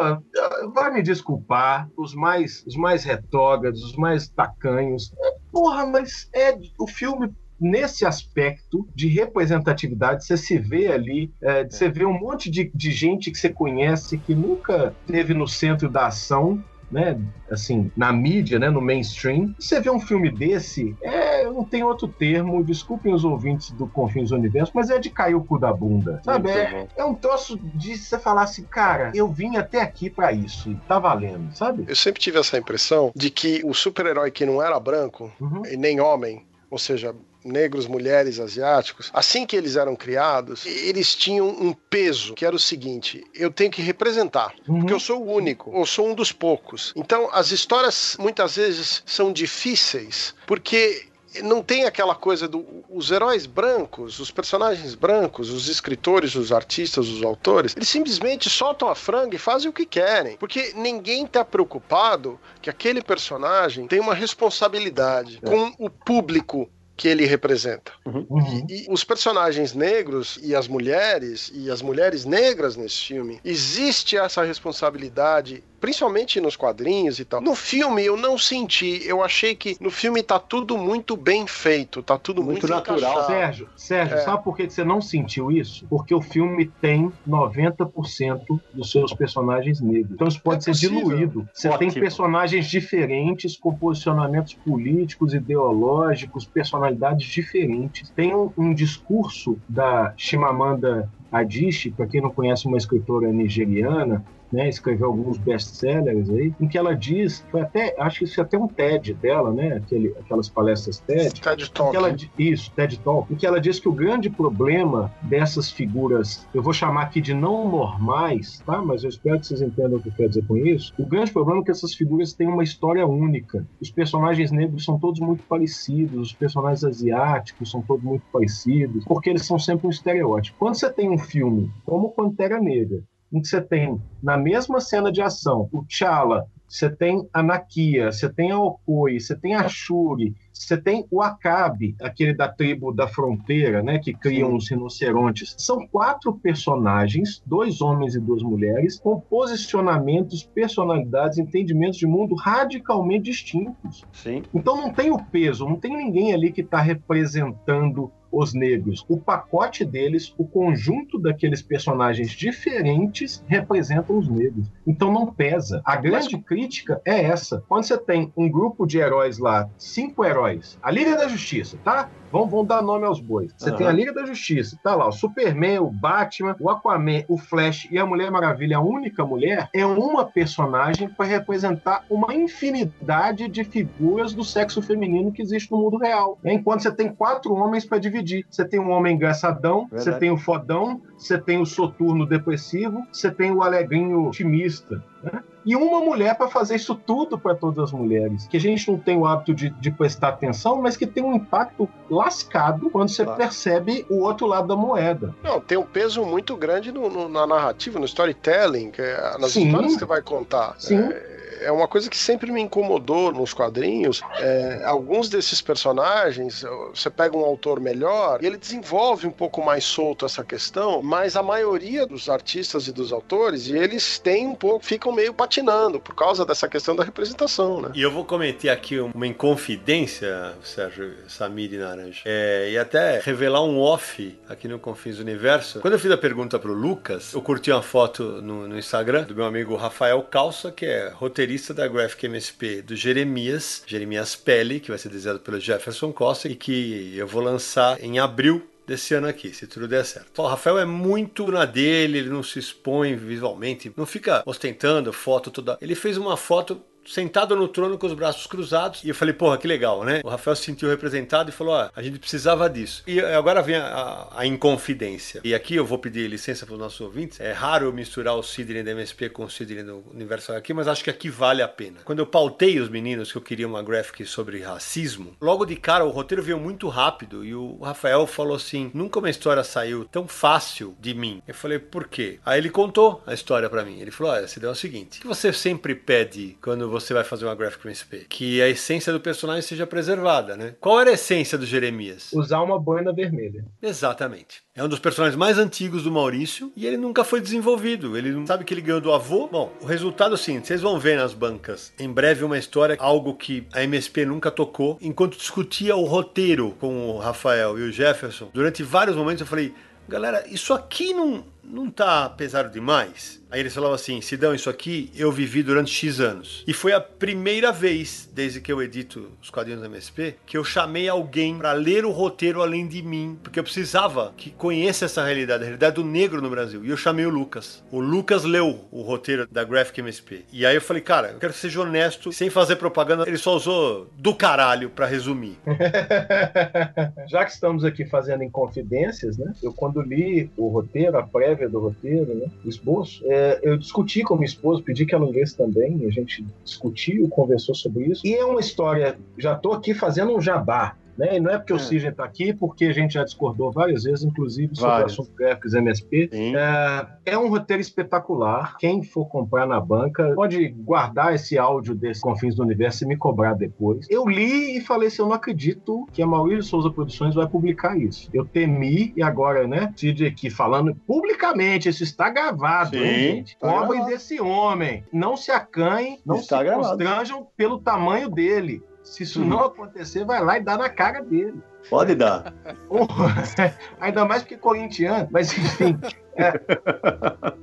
vai 0.73 0.93
me 0.93 1.01
desculpar, 1.01 1.89
os 1.97 2.13
mais, 2.13 2.63
os 2.65 2.75
mais 2.75 3.03
retrógrados, 3.03 3.83
os 3.83 3.95
mais 3.95 4.29
tacanhos, 4.29 5.11
porra, 5.55 5.85
mas 5.85 6.27
é 6.35 6.53
o 6.77 6.85
filme 6.85 7.33
nesse 7.57 8.05
aspecto 8.05 8.85
de 8.93 9.07
representatividade, 9.07 10.25
você 10.25 10.35
se 10.35 10.59
vê 10.59 10.87
ali, 10.91 11.31
é, 11.41 11.63
você 11.63 11.87
vê 11.87 12.05
um 12.05 12.19
monte 12.19 12.51
de, 12.51 12.69
de 12.75 12.91
gente 12.91 13.31
que 13.31 13.37
você 13.37 13.47
conhece 13.47 14.17
que 14.17 14.35
nunca 14.35 14.93
teve 15.07 15.33
no 15.33 15.47
centro 15.47 15.89
da 15.89 16.07
ação 16.07 16.61
né, 16.95 17.19
assim, 17.51 17.91
na 17.95 18.13
mídia, 18.13 18.57
né, 18.57 18.69
no 18.69 18.79
mainstream. 18.79 19.53
Você 19.59 19.81
vê 19.81 19.89
um 19.89 19.99
filme 19.99 20.31
desse, 20.31 20.95
é, 21.03 21.43
não 21.43 21.65
tem 21.65 21.83
outro 21.83 22.07
termo, 22.07 22.63
desculpem 22.63 23.13
os 23.13 23.25
ouvintes 23.25 23.71
do 23.71 23.85
Confins 23.85 24.29
do 24.29 24.37
Universo, 24.37 24.71
mas 24.73 24.89
é 24.89 24.97
de 24.97 25.09
cair 25.09 25.35
o 25.35 25.43
cu 25.43 25.59
da 25.59 25.73
bunda, 25.73 26.21
sabe? 26.23 26.49
É, 26.49 26.87
é, 26.95 27.03
um 27.03 27.13
troço 27.13 27.57
de 27.57 27.97
você 27.97 28.17
falar 28.17 28.43
assim, 28.43 28.63
cara, 28.63 29.11
eu 29.13 29.27
vim 29.27 29.57
até 29.57 29.81
aqui 29.81 30.09
para 30.09 30.31
isso, 30.31 30.73
tá 30.87 30.97
valendo, 30.97 31.53
sabe? 31.53 31.83
Eu 31.85 31.95
sempre 31.97 32.21
tive 32.21 32.39
essa 32.39 32.57
impressão 32.57 33.11
de 33.13 33.29
que 33.29 33.61
o 33.65 33.73
super-herói 33.73 34.31
que 34.31 34.45
não 34.45 34.63
era 34.63 34.79
branco, 34.79 35.29
uhum. 35.41 35.65
e 35.65 35.75
nem 35.75 35.99
homem, 35.99 36.45
ou 36.71 36.79
seja, 36.79 37.13
negros, 37.45 37.85
mulheres, 37.85 38.39
asiáticos, 38.39 39.11
assim 39.13 39.45
que 39.45 39.55
eles 39.55 39.75
eram 39.75 39.95
criados, 39.95 40.65
eles 40.65 41.15
tinham 41.15 41.47
um 41.47 41.73
peso 41.73 42.33
que 42.33 42.45
era 42.45 42.55
o 42.55 42.59
seguinte: 42.59 43.23
eu 43.33 43.51
tenho 43.51 43.71
que 43.71 43.81
representar, 43.81 44.53
uhum. 44.67 44.79
porque 44.79 44.93
eu 44.93 44.99
sou 44.99 45.23
o 45.23 45.31
único, 45.31 45.71
eu 45.77 45.85
sou 45.85 46.09
um 46.09 46.15
dos 46.15 46.31
poucos. 46.31 46.91
Então, 46.95 47.29
as 47.31 47.51
histórias 47.51 48.17
muitas 48.19 48.55
vezes 48.55 49.03
são 49.05 49.31
difíceis, 49.31 50.33
porque 50.47 51.07
não 51.43 51.61
tem 51.61 51.85
aquela 51.85 52.15
coisa 52.15 52.47
dos 52.47 52.63
do, 52.63 53.13
heróis 53.13 53.45
brancos, 53.45 54.19
os 54.19 54.31
personagens 54.31 54.95
brancos, 54.95 55.49
os 55.49 55.67
escritores, 55.67 56.35
os 56.35 56.51
artistas, 56.51 57.07
os 57.07 57.23
autores, 57.23 57.75
eles 57.75 57.89
simplesmente 57.89 58.49
soltam 58.49 58.89
a 58.89 58.95
franga 58.95 59.35
e 59.35 59.39
fazem 59.39 59.69
o 59.69 59.73
que 59.73 59.85
querem, 59.85 60.37
porque 60.37 60.73
ninguém 60.75 61.25
está 61.25 61.43
preocupado 61.43 62.39
que 62.61 62.69
aquele 62.69 63.01
personagem 63.01 63.87
tem 63.87 63.99
uma 63.99 64.13
responsabilidade 64.13 65.39
é. 65.41 65.49
com 65.49 65.73
o 65.77 65.89
público 65.89 66.69
que 66.95 67.07
ele 67.07 67.25
representa. 67.25 67.91
Uhum. 68.05 68.65
E, 68.69 68.83
e, 68.83 68.87
os 68.89 69.03
personagens 69.03 69.73
negros 69.73 70.39
e 70.41 70.55
as 70.55 70.67
mulheres, 70.67 71.51
e 71.53 71.69
as 71.69 71.81
mulheres 71.81 72.25
negras 72.25 72.75
nesse 72.75 72.97
filme, 72.97 73.39
existe 73.43 74.17
essa 74.17 74.43
responsabilidade 74.43 75.63
principalmente 75.85 76.41
nos 76.41 76.55
quadrinhos 76.55 77.19
e 77.19 77.25
tal. 77.25 77.39
No 77.39 77.53
filme 77.53 78.03
eu 78.03 78.17
não 78.17 78.39
senti, 78.39 79.03
eu 79.05 79.21
achei 79.21 79.53
que 79.53 79.77
no 79.79 79.91
filme 79.91 80.23
tá 80.23 80.39
tudo 80.39 80.79
muito 80.79 81.15
bem 81.15 81.45
feito, 81.45 82.01
tá 82.01 82.17
tudo 82.17 82.41
muito, 82.43 82.61
muito 82.61 82.67
natural. 82.67 82.97
Encaixado. 82.97 83.27
Sérgio, 83.27 83.69
Sérgio, 83.75 84.17
é. 84.17 84.21
sabe 84.21 84.43
por 84.43 84.57
que 84.57 84.67
você 84.67 84.83
não 84.83 84.99
sentiu 84.99 85.51
isso? 85.51 85.85
Porque 85.87 86.15
o 86.15 86.21
filme 86.21 86.65
tem 86.81 87.11
90% 87.29 88.59
dos 88.73 88.89
seus 88.91 89.13
personagens 89.13 89.79
negros. 89.79 90.09
Então 90.11 90.27
isso 90.27 90.41
pode 90.41 90.57
é 90.57 90.61
ser 90.61 90.71
possível. 90.71 91.03
diluído. 91.03 91.49
Você 91.53 91.69
Ótimo. 91.69 91.91
tem 91.91 92.01
personagens 92.01 92.65
diferentes, 92.65 93.55
com 93.55 93.75
posicionamentos 93.77 94.55
políticos, 94.55 95.35
ideológicos, 95.35 96.45
personalidades 96.45 97.27
diferentes. 97.27 98.09
Tem 98.09 98.33
um, 98.33 98.51
um 98.57 98.73
discurso 98.73 99.55
da 99.69 100.15
Chimamanda 100.17 101.07
Adichie, 101.39 101.91
para 101.91 102.07
quem 102.07 102.21
não 102.21 102.29
conhece, 102.29 102.67
uma 102.67 102.77
escritora 102.77 103.31
nigeriana, 103.31 104.23
né, 104.51 104.69
escreveu 104.69 105.07
alguns 105.07 105.37
best-sellers 105.37 106.29
aí, 106.29 106.53
em 106.59 106.67
que 106.67 106.77
ela 106.77 106.95
diz, 106.95 107.45
foi 107.51 107.61
até, 107.61 107.95
acho 107.99 108.19
que 108.19 108.25
isso 108.25 108.39
é 108.39 108.43
até 108.43 108.57
um 108.57 108.67
TED 108.67 109.13
dela, 109.15 109.51
né, 109.51 109.77
aquele, 109.77 110.15
aquelas 110.19 110.47
palestras 110.47 110.99
TED. 110.99 111.41
TED 111.41 111.71
Talk. 111.71 111.95
Ela, 111.95 112.15
isso, 112.37 112.71
TED 112.71 112.99
Talk, 112.99 113.31
em 113.33 113.35
que 113.35 113.45
ela 113.45 113.59
diz 113.59 113.79
que 113.79 113.89
o 113.89 113.91
grande 113.91 114.29
problema 114.29 115.11
dessas 115.23 115.71
figuras, 115.71 116.47
eu 116.53 116.61
vou 116.61 116.73
chamar 116.73 117.03
aqui 117.03 117.19
de 117.19 117.33
não 117.33 117.69
normais, 117.69 118.61
tá, 118.65 118.81
mas 118.81 119.03
eu 119.03 119.09
espero 119.09 119.39
que 119.39 119.47
vocês 119.47 119.61
entendam 119.61 119.97
o 119.97 120.01
que 120.01 120.09
eu 120.09 120.13
quero 120.13 120.29
dizer 120.29 120.45
com 120.47 120.57
isso, 120.57 120.93
o 120.97 121.05
grande 121.05 121.31
problema 121.31 121.61
é 121.61 121.63
que 121.63 121.71
essas 121.71 121.93
figuras 121.93 122.33
têm 122.33 122.47
uma 122.47 122.63
história 122.63 123.05
única. 123.05 123.65
Os 123.81 123.91
personagens 123.91 124.51
negros 124.51 124.85
são 124.85 124.97
todos 124.97 125.19
muito 125.19 125.43
parecidos, 125.43 126.27
os 126.27 126.33
personagens 126.33 126.83
asiáticos 126.83 127.71
são 127.71 127.81
todos 127.81 128.03
muito 128.03 128.23
parecidos, 128.31 129.03
porque 129.05 129.29
eles 129.29 129.45
são 129.45 129.59
sempre 129.59 129.87
um 129.87 129.89
estereótipo. 129.89 130.57
Quando 130.57 130.75
você 130.75 130.89
tem 130.89 131.09
um 131.09 131.17
filme 131.25 131.71
como 131.85 132.11
Pantera 132.11 132.59
Negra, 132.59 133.03
em 133.31 133.41
que 133.41 133.47
você 133.47 133.61
tem, 133.61 133.99
na 134.21 134.37
mesma 134.37 134.79
cena 134.79 135.11
de 135.11 135.21
ação, 135.21 135.67
o 135.71 135.83
T'Challa, 135.83 136.47
você 136.67 136.89
tem 136.89 137.27
a 137.31 137.43
Nakia, 137.43 138.11
você 138.11 138.27
tem 138.27 138.51
a 138.51 138.59
Okoi, 138.59 139.19
você 139.19 139.35
tem 139.35 139.55
a 139.55 139.67
Shuri, 139.67 140.35
você 140.51 140.75
tem 140.75 141.05
o 141.11 141.21
Acabe, 141.21 141.95
aquele 142.01 142.33
da 142.33 142.47
tribo 142.47 142.91
da 142.91 143.07
fronteira, 143.07 143.83
né, 143.83 143.99
que 143.99 144.13
criam 144.13 144.49
Sim. 144.49 144.55
os 144.55 144.69
rinocerontes. 144.69 145.55
São 145.57 145.87
quatro 145.87 146.33
personagens, 146.33 147.41
dois 147.45 147.81
homens 147.81 148.15
e 148.15 148.19
duas 148.19 148.41
mulheres, 148.41 148.99
com 148.99 149.19
posicionamentos, 149.19 150.43
personalidades, 150.43 151.37
entendimentos 151.37 151.97
de 151.97 152.07
mundo 152.07 152.35
radicalmente 152.35 153.25
distintos. 153.25 154.03
Sim. 154.11 154.43
Então 154.53 154.75
não 154.77 154.91
tem 154.91 155.11
o 155.11 155.23
peso, 155.23 155.65
não 155.65 155.79
tem 155.79 155.95
ninguém 155.95 156.33
ali 156.33 156.51
que 156.51 156.61
está 156.61 156.81
representando 156.81 158.11
os 158.35 158.53
negros. 158.53 159.05
O 159.07 159.17
pacote 159.17 159.85
deles, 159.85 160.33
o 160.37 160.45
conjunto 160.45 161.17
daqueles 161.17 161.61
personagens 161.61 162.31
diferentes 162.31 163.43
representam 163.47 164.17
os 164.17 164.27
negros. 164.27 164.67
Então 164.85 165.11
não 165.11 165.27
pesa. 165.27 165.81
A 165.85 165.95
grande 165.95 166.35
Mas... 166.35 166.45
crítica 166.45 167.01
é 167.05 167.23
essa. 167.23 167.63
Quando 167.67 167.85
você 167.85 167.97
tem 167.97 168.31
um 168.35 168.49
grupo 168.49 168.85
de 168.85 168.97
heróis 168.97 169.39
lá, 169.39 169.69
cinco 169.77 170.25
heróis, 170.25 170.77
a 170.81 170.91
Liga 170.91 171.15
da 171.15 171.27
Justiça, 171.27 171.77
tá? 171.83 172.09
Vamos, 172.31 172.49
vamos 172.49 172.67
dar 172.67 172.81
nome 172.81 173.05
aos 173.05 173.21
bois. 173.21 173.53
Você 173.55 173.71
uhum. 173.71 173.77
tem 173.77 173.87
a 173.87 173.91
Liga 173.91 174.13
da 174.13 174.25
Justiça, 174.25 174.77
tá 174.83 174.93
lá, 174.93 175.07
o 175.07 175.11
Superman, 175.11 175.79
o 175.79 175.89
Batman, 175.89 176.55
o 176.59 176.69
Aquaman, 176.69 177.23
o 177.29 177.37
Flash 177.37 177.87
e 177.89 177.97
a 177.97 178.05
Mulher 178.05 178.29
Maravilha, 178.29 178.77
a 178.77 178.81
única 178.81 179.23
mulher, 179.23 179.69
é 179.73 179.85
uma 179.85 180.25
personagem 180.25 181.07
para 181.07 181.25
representar 181.25 182.03
uma 182.09 182.33
infinidade 182.35 183.47
de 183.47 183.63
figuras 183.63 184.33
do 184.33 184.43
sexo 184.43 184.81
feminino 184.81 185.31
que 185.31 185.41
existe 185.41 185.71
no 185.71 185.77
mundo 185.77 185.97
real. 185.97 186.37
Enquanto 186.43 186.81
você 186.81 186.91
tem 186.91 187.13
quatro 187.13 187.53
homens 187.53 187.85
para 187.85 187.99
dividir 187.99 188.24
dividir. 188.25 188.45
Você 188.49 188.65
tem 188.65 188.79
um 188.79 188.89
homem 188.89 189.15
engraçadão, 189.15 189.87
você 189.91 190.11
tem 190.13 190.31
o 190.31 190.37
fodão, 190.37 191.01
você 191.17 191.37
tem 191.37 191.61
o 191.61 191.65
soturno 191.65 192.25
depressivo, 192.25 193.05
você 193.11 193.31
tem 193.31 193.51
o 193.51 193.61
alegrinho 193.61 194.27
otimista. 194.27 195.01
Né? 195.25 195.43
E 195.65 195.75
uma 195.75 195.99
mulher 195.99 196.37
para 196.37 196.47
fazer 196.47 196.75
isso 196.75 196.93
tudo 196.93 197.39
para 197.39 197.55
todas 197.55 197.85
as 197.85 197.91
mulheres. 197.91 198.47
Que 198.47 198.57
a 198.57 198.59
gente 198.59 198.89
não 198.89 198.99
tem 198.99 199.17
o 199.17 199.25
hábito 199.25 199.53
de, 199.53 199.69
de, 199.71 199.89
prestar 199.89 200.29
atenção, 200.29 200.79
mas 200.81 200.95
que 200.95 201.07
tem 201.07 201.23
um 201.23 201.33
impacto 201.33 201.89
lascado 202.09 202.89
quando 202.91 203.09
você 203.09 203.23
claro. 203.23 203.39
percebe 203.39 204.05
o 204.07 204.19
outro 204.19 204.45
lado 204.45 204.67
da 204.67 204.75
moeda. 204.75 205.33
Não, 205.43 205.59
tem 205.59 205.77
um 205.77 205.85
peso 205.85 206.23
muito 206.23 206.55
grande 206.55 206.91
no, 206.91 207.09
no, 207.09 207.27
na 207.27 207.47
narrativa, 207.47 207.97
no 207.97 208.05
storytelling, 208.05 208.91
é, 208.97 209.37
nas 209.39 209.51
Sim. 209.51 209.65
histórias 209.65 209.93
que 209.93 209.99
você 209.99 210.05
vai 210.05 210.21
contar. 210.21 210.75
Sim. 210.77 210.97
É 210.97 211.35
é 211.65 211.71
uma 211.71 211.87
coisa 211.87 212.09
que 212.09 212.17
sempre 212.17 212.51
me 212.51 212.61
incomodou 212.61 213.31
nos 213.31 213.53
quadrinhos. 213.53 214.21
É, 214.37 214.83
alguns 214.85 215.29
desses 215.29 215.61
personagens, 215.61 216.63
você 216.93 217.09
pega 217.09 217.35
um 217.35 217.43
autor 217.43 217.79
melhor 217.79 218.41
e 218.41 218.45
ele 218.45 218.57
desenvolve 218.57 219.27
um 219.27 219.31
pouco 219.31 219.63
mais 219.63 219.83
solto 219.83 220.25
essa 220.25 220.43
questão, 220.43 221.01
mas 221.01 221.35
a 221.35 221.43
maioria 221.43 222.05
dos 222.05 222.29
artistas 222.29 222.87
e 222.87 222.91
dos 222.91 223.11
autores, 223.11 223.67
e 223.67 223.75
eles 223.75 224.19
têm 224.19 224.47
um 224.47 224.55
pouco, 224.55 224.85
ficam 224.85 225.11
meio 225.15 225.33
patinando 225.33 225.99
por 225.99 226.13
causa 226.13 226.45
dessa 226.45 226.67
questão 226.67 226.95
da 226.95 227.03
representação, 227.03 227.81
né? 227.81 227.91
E 227.93 228.01
eu 228.01 228.11
vou 228.11 228.25
cometer 228.25 228.69
aqui 228.69 228.99
uma 228.99 229.25
inconfidência, 229.25 230.53
Sérgio 230.63 231.13
Samir 231.27 231.73
e 231.73 231.77
Naranja, 231.77 232.21
é, 232.25 232.69
e 232.71 232.77
até 232.77 233.19
revelar 233.19 233.63
um 233.63 233.79
off 233.79 234.37
aqui 234.47 234.67
no 234.67 234.77
Confins 234.77 235.19
Universo. 235.19 235.79
Quando 235.79 235.93
eu 235.93 235.99
fiz 235.99 236.11
a 236.11 236.17
pergunta 236.17 236.59
pro 236.59 236.73
Lucas, 236.73 237.33
eu 237.33 237.41
curti 237.41 237.71
uma 237.71 237.81
foto 237.81 238.41
no, 238.41 238.67
no 238.67 238.77
Instagram 238.77 239.23
do 239.23 239.35
meu 239.35 239.45
amigo 239.45 239.75
Rafael 239.75 240.21
Calça, 240.23 240.71
que 240.71 240.85
é 240.85 241.09
roteirista 241.09 241.73
da 241.73 241.87
Graphic 241.87 242.25
MSP 242.25 242.81
do 242.81 242.95
Jeremias, 242.95 243.83
Jeremias 243.85 244.35
Pele, 244.35 244.79
que 244.79 244.89
vai 244.89 244.97
ser 244.97 245.09
desenhado 245.09 245.39
pelo 245.39 245.59
Jefferson 245.59 246.11
Costa 246.11 246.47
e 246.47 246.55
que 246.55 247.15
eu 247.15 247.25
vou 247.25 247.41
lançar 247.41 248.03
em 248.03 248.19
abril 248.19 248.67
desse 248.85 249.13
ano 249.13 249.27
aqui, 249.27 249.53
se 249.53 249.67
tudo 249.67 249.87
der 249.87 250.05
certo. 250.05 250.41
O 250.41 250.47
Rafael 250.47 250.77
é 250.79 250.85
muito 250.85 251.47
na 251.51 251.65
dele, 251.65 252.19
ele 252.19 252.29
não 252.29 252.43
se 252.43 252.59
expõe 252.59 253.15
visualmente, 253.15 253.91
não 253.95 254.05
fica 254.05 254.43
ostentando 254.45 255.11
foto 255.11 255.51
toda. 255.51 255.77
Ele 255.81 255.95
fez 255.95 256.17
uma 256.17 256.37
foto 256.37 256.81
sentado 257.05 257.55
no 257.55 257.67
trono 257.67 257.97
com 257.97 258.07
os 258.07 258.13
braços 258.13 258.47
cruzados. 258.47 259.03
E 259.03 259.09
eu 259.09 259.15
falei, 259.15 259.33
porra, 259.33 259.57
que 259.57 259.67
legal, 259.67 260.03
né? 260.03 260.21
O 260.23 260.29
Rafael 260.29 260.55
se 260.55 260.63
sentiu 260.63 260.89
representado 260.89 261.49
e 261.49 261.53
falou: 261.53 261.73
ó, 261.73 261.89
a 261.95 262.01
gente 262.01 262.19
precisava 262.19 262.69
disso. 262.69 263.03
E 263.07 263.19
agora 263.19 263.61
vem 263.61 263.75
a, 263.75 263.85
a, 263.85 264.41
a 264.41 264.45
inconfidência. 264.45 265.41
E 265.43 265.53
aqui 265.53 265.75
eu 265.75 265.85
vou 265.85 265.97
pedir 265.97 266.27
licença 266.27 266.65
para 266.65 266.73
os 266.73 266.79
nossos 266.79 267.01
ouvintes. 267.01 267.39
É 267.39 267.51
raro 267.51 267.85
eu 267.85 267.93
misturar 267.93 268.35
o 268.35 268.43
Sidney 268.43 268.83
da 268.83 268.91
MSP 268.91 269.29
com 269.29 269.45
o 269.45 269.49
Sidney 269.49 269.83
do 269.83 270.03
Universal 270.13 270.55
aqui, 270.55 270.73
mas 270.73 270.87
acho 270.87 271.03
que 271.03 271.09
aqui 271.09 271.29
vale 271.29 271.61
a 271.61 271.67
pena. 271.67 271.99
Quando 272.03 272.19
eu 272.19 272.27
pautei 272.27 272.79
os 272.79 272.89
meninos 272.89 273.31
que 273.31 273.37
eu 273.37 273.41
queria 273.41 273.67
uma 273.67 273.83
graphic 273.83 274.25
sobre 274.25 274.61
racismo, 274.61 275.35
logo 275.41 275.65
de 275.65 275.75
cara 275.75 276.05
o 276.05 276.09
roteiro 276.09 276.43
veio 276.43 276.59
muito 276.59 276.87
rápido 276.87 277.45
e 277.45 277.53
o 277.53 277.79
Rafael 277.81 278.25
falou 278.27 278.55
assim: 278.55 278.91
nunca 278.93 279.19
uma 279.19 279.29
história 279.29 279.63
saiu 279.63 280.05
tão 280.05 280.27
fácil 280.27 280.95
de 280.99 281.13
mim. 281.13 281.41
Eu 281.47 281.53
falei, 281.53 281.79
por 281.79 282.07
quê? 282.07 282.39
Aí 282.45 282.59
ele 282.59 282.69
contou 282.69 283.21
a 283.25 283.33
história 283.33 283.69
para 283.69 283.83
mim. 283.83 283.99
Ele 283.99 284.11
falou: 284.11 284.33
olha, 284.33 284.47
se 284.47 284.59
deu 284.59 284.71
o 284.71 284.75
seguinte: 284.75 285.19
o 285.19 285.21
que 285.21 285.27
você 285.27 285.51
sempre 285.53 285.95
pede 285.95 286.57
quando 286.61 286.89
você 286.99 287.13
vai 287.13 287.23
fazer 287.23 287.45
uma 287.45 287.55
Graphic 287.55 287.85
MSP. 287.85 288.25
Que 288.29 288.61
a 288.61 288.69
essência 288.69 289.11
do 289.11 289.19
personagem 289.19 289.61
seja 289.61 289.85
preservada, 289.85 290.55
né? 290.55 290.75
Qual 290.79 290.99
era 290.99 291.09
a 291.09 291.13
essência 291.13 291.57
do 291.57 291.65
Jeremias? 291.65 292.31
Usar 292.33 292.61
uma 292.61 292.79
boina 292.79 293.13
vermelha. 293.13 293.65
Exatamente. 293.81 294.63
É 294.75 294.83
um 294.83 294.89
dos 294.89 294.99
personagens 294.99 295.37
mais 295.37 295.57
antigos 295.57 296.03
do 296.03 296.11
Maurício 296.11 296.71
e 296.75 296.85
ele 296.85 296.97
nunca 296.97 297.23
foi 297.23 297.41
desenvolvido. 297.41 298.17
Ele 298.17 298.31
não 298.31 298.45
sabe 298.45 298.63
que 298.63 298.73
ele 298.73 298.81
ganhou 298.81 299.01
do 299.01 299.13
avô. 299.13 299.47
Bom, 299.47 299.73
o 299.81 299.85
resultado 299.85 300.31
é 300.31 300.35
o 300.35 300.37
seguinte: 300.37 300.67
vocês 300.67 300.81
vão 300.81 300.99
ver 300.99 301.17
nas 301.17 301.33
bancas 301.33 301.93
em 301.99 302.11
breve 302.11 302.43
uma 302.43 302.57
história, 302.57 302.97
algo 302.99 303.33
que 303.35 303.67
a 303.73 303.83
MSP 303.83 304.25
nunca 304.25 304.51
tocou. 304.51 304.97
Enquanto 305.01 305.37
discutia 305.37 305.95
o 305.95 306.05
roteiro 306.05 306.75
com 306.79 307.09
o 307.09 307.17
Rafael 307.17 307.77
e 307.79 307.83
o 307.83 307.91
Jefferson, 307.91 308.49
durante 308.53 308.83
vários 308.83 309.15
momentos 309.15 309.41
eu 309.41 309.47
falei, 309.47 309.73
galera, 310.07 310.43
isso 310.47 310.73
aqui 310.73 311.13
não, 311.13 311.43
não 311.69 311.89
tá 311.89 312.29
pesado 312.29 312.69
demais? 312.71 313.43
Aí 313.55 313.61
eles 313.61 313.73
falavam 313.73 313.95
assim: 313.95 314.19
Sidão, 314.19 314.53
isso 314.53 314.69
aqui 314.69 315.09
eu 315.15 315.31
vivi 315.31 315.63
durante 315.63 315.89
X 315.89 316.19
anos. 316.19 316.63
E 316.67 316.73
foi 316.73 316.91
a 316.91 316.99
primeira 316.99 317.71
vez, 317.71 318.29
desde 318.33 318.59
que 318.59 318.69
eu 318.69 318.81
edito 318.81 319.31
os 319.41 319.49
quadrinhos 319.49 319.81
da 319.81 319.87
MSP, 319.87 320.35
que 320.45 320.57
eu 320.57 320.63
chamei 320.63 321.07
alguém 321.07 321.57
para 321.57 321.71
ler 321.71 322.05
o 322.05 322.11
roteiro 322.11 322.61
além 322.61 322.85
de 322.85 323.01
mim, 323.01 323.37
porque 323.41 323.57
eu 323.57 323.63
precisava 323.63 324.33
que 324.35 324.49
conheça 324.51 325.05
essa 325.05 325.23
realidade, 325.23 325.63
a 325.63 325.65
realidade 325.67 325.95
do 325.95 326.03
negro 326.03 326.41
no 326.41 326.49
Brasil. 326.49 326.83
E 326.83 326.89
eu 326.89 326.97
chamei 326.97 327.25
o 327.25 327.29
Lucas. 327.29 327.81
O 327.91 328.01
Lucas 328.01 328.43
leu 328.43 328.85
o 328.91 329.01
roteiro 329.01 329.47
da 329.49 329.63
Graphic 329.63 330.01
MSP. 330.01 330.43
E 330.51 330.65
aí 330.65 330.75
eu 330.75 330.81
falei: 330.81 331.01
cara, 331.01 331.29
eu 331.29 331.39
quero 331.39 331.53
que 331.53 331.59
seja 331.59 331.81
honesto, 331.81 332.33
sem 332.33 332.49
fazer 332.49 332.75
propaganda. 332.75 333.23
Ele 333.25 333.37
só 333.37 333.55
usou 333.55 334.09
do 334.17 334.35
caralho 334.35 334.89
para 334.89 335.05
resumir. 335.05 335.57
Já 337.29 337.45
que 337.45 337.51
estamos 337.51 337.85
aqui 337.85 338.03
fazendo 338.05 338.43
inconfidências, 338.43 339.37
né? 339.37 339.53
Eu, 339.63 339.71
quando 339.71 340.01
li 340.01 340.49
o 340.57 340.67
roteiro, 340.67 341.17
a 341.17 341.23
prévia 341.23 341.54
do 341.69 341.79
roteiro, 341.79 342.35
né? 342.35 342.47
O 342.63 342.69
esboço, 342.69 343.23
é, 343.25 343.59
eu 343.63 343.77
discuti 343.77 344.21
com 344.23 344.35
minha 344.35 344.45
esposa, 344.45 344.83
pedi 344.83 345.05
que 345.05 345.15
ela 345.15 345.29
lesse 345.29 345.55
também, 345.55 346.05
a 346.05 346.09
gente 346.09 346.45
discutiu, 346.63 347.27
conversou 347.29 347.73
sobre 347.73 348.05
isso. 348.05 348.25
E 348.25 348.33
é 348.33 348.43
uma 348.45 348.59
história, 348.59 349.17
já 349.37 349.53
estou 349.53 349.73
aqui 349.73 349.93
fazendo 349.93 350.35
um 350.35 350.41
jabá. 350.41 350.95
Né? 351.17 351.37
E 351.37 351.39
não 351.39 351.51
é 351.51 351.57
porque 351.57 351.73
é. 351.73 351.75
o 351.75 351.79
Sidney 351.79 352.09
está 352.09 352.23
aqui, 352.23 352.53
porque 352.53 352.85
a 352.85 352.93
gente 352.93 353.13
já 353.13 353.23
discordou 353.23 353.71
várias 353.71 354.03
vezes, 354.03 354.23
inclusive 354.23 354.75
sobre 354.75 354.91
Várias. 354.91 355.17
o 355.17 355.21
assunto 355.21 355.35
gráficos 355.35 355.73
MSP. 355.73 356.29
É, 356.33 357.31
é, 357.33 357.37
um 357.37 357.49
roteiro 357.49 357.81
espetacular. 357.81 358.77
Quem 358.77 359.03
for 359.03 359.25
comprar 359.27 359.65
na 359.65 359.79
banca 359.79 360.33
pode 360.35 360.69
guardar 360.69 361.33
esse 361.33 361.57
áudio 361.57 361.95
desse 361.95 362.21
Confins 362.21 362.55
do 362.55 362.63
Universo 362.63 363.03
e 363.03 363.07
me 363.07 363.17
cobrar 363.17 363.53
depois. 363.53 364.05
Eu 364.09 364.27
li 364.27 364.77
e 364.77 364.81
falei 364.81 365.07
assim: 365.07 365.21
eu 365.21 365.27
não 365.27 365.35
acredito 365.35 366.07
que 366.11 366.21
a 366.21 366.27
Maurício 366.27 366.63
Souza 366.63 366.89
Produções 366.89 367.35
vai 367.35 367.47
publicar 367.47 367.97
isso. 367.97 368.29
Eu 368.33 368.45
temi 368.45 369.13
e 369.15 369.23
agora, 369.23 369.67
né, 369.67 369.93
Sidney 369.95 370.29
aqui 370.29 370.49
falando 370.49 370.95
publicamente, 371.07 371.89
isso 371.89 372.03
está 372.03 372.29
gravado, 372.29 372.97
Sim, 372.97 373.03
hein, 373.03 373.35
gente? 373.35 373.57
Tá 373.57 373.69
Cobrem 373.69 374.05
desse 374.05 374.39
homem. 374.41 375.03
Não 375.11 375.37
se 375.37 375.51
acanhem, 375.51 376.19
não 376.25 376.35
está 376.35 376.59
se 376.59 376.63
gravado. 376.63 376.87
constranjam 376.89 377.47
pelo 377.55 377.79
tamanho 377.79 378.29
dele. 378.29 378.83
Se 379.05 379.21
isso 379.21 379.45
não 379.45 379.59
acontecer, 379.59 380.25
vai 380.25 380.43
lá 380.43 380.57
e 380.57 380.63
dá 380.63 380.75
na 380.75 380.89
cara 380.89 381.21
dele. 381.21 381.61
Pode 381.89 382.15
dar. 382.15 382.51
Ainda 384.01 384.25
mais 384.25 384.41
porque 384.41 384.57
corintiano, 384.57 385.29
mas 385.31 385.55
enfim. 385.55 385.97
É, 386.35 386.59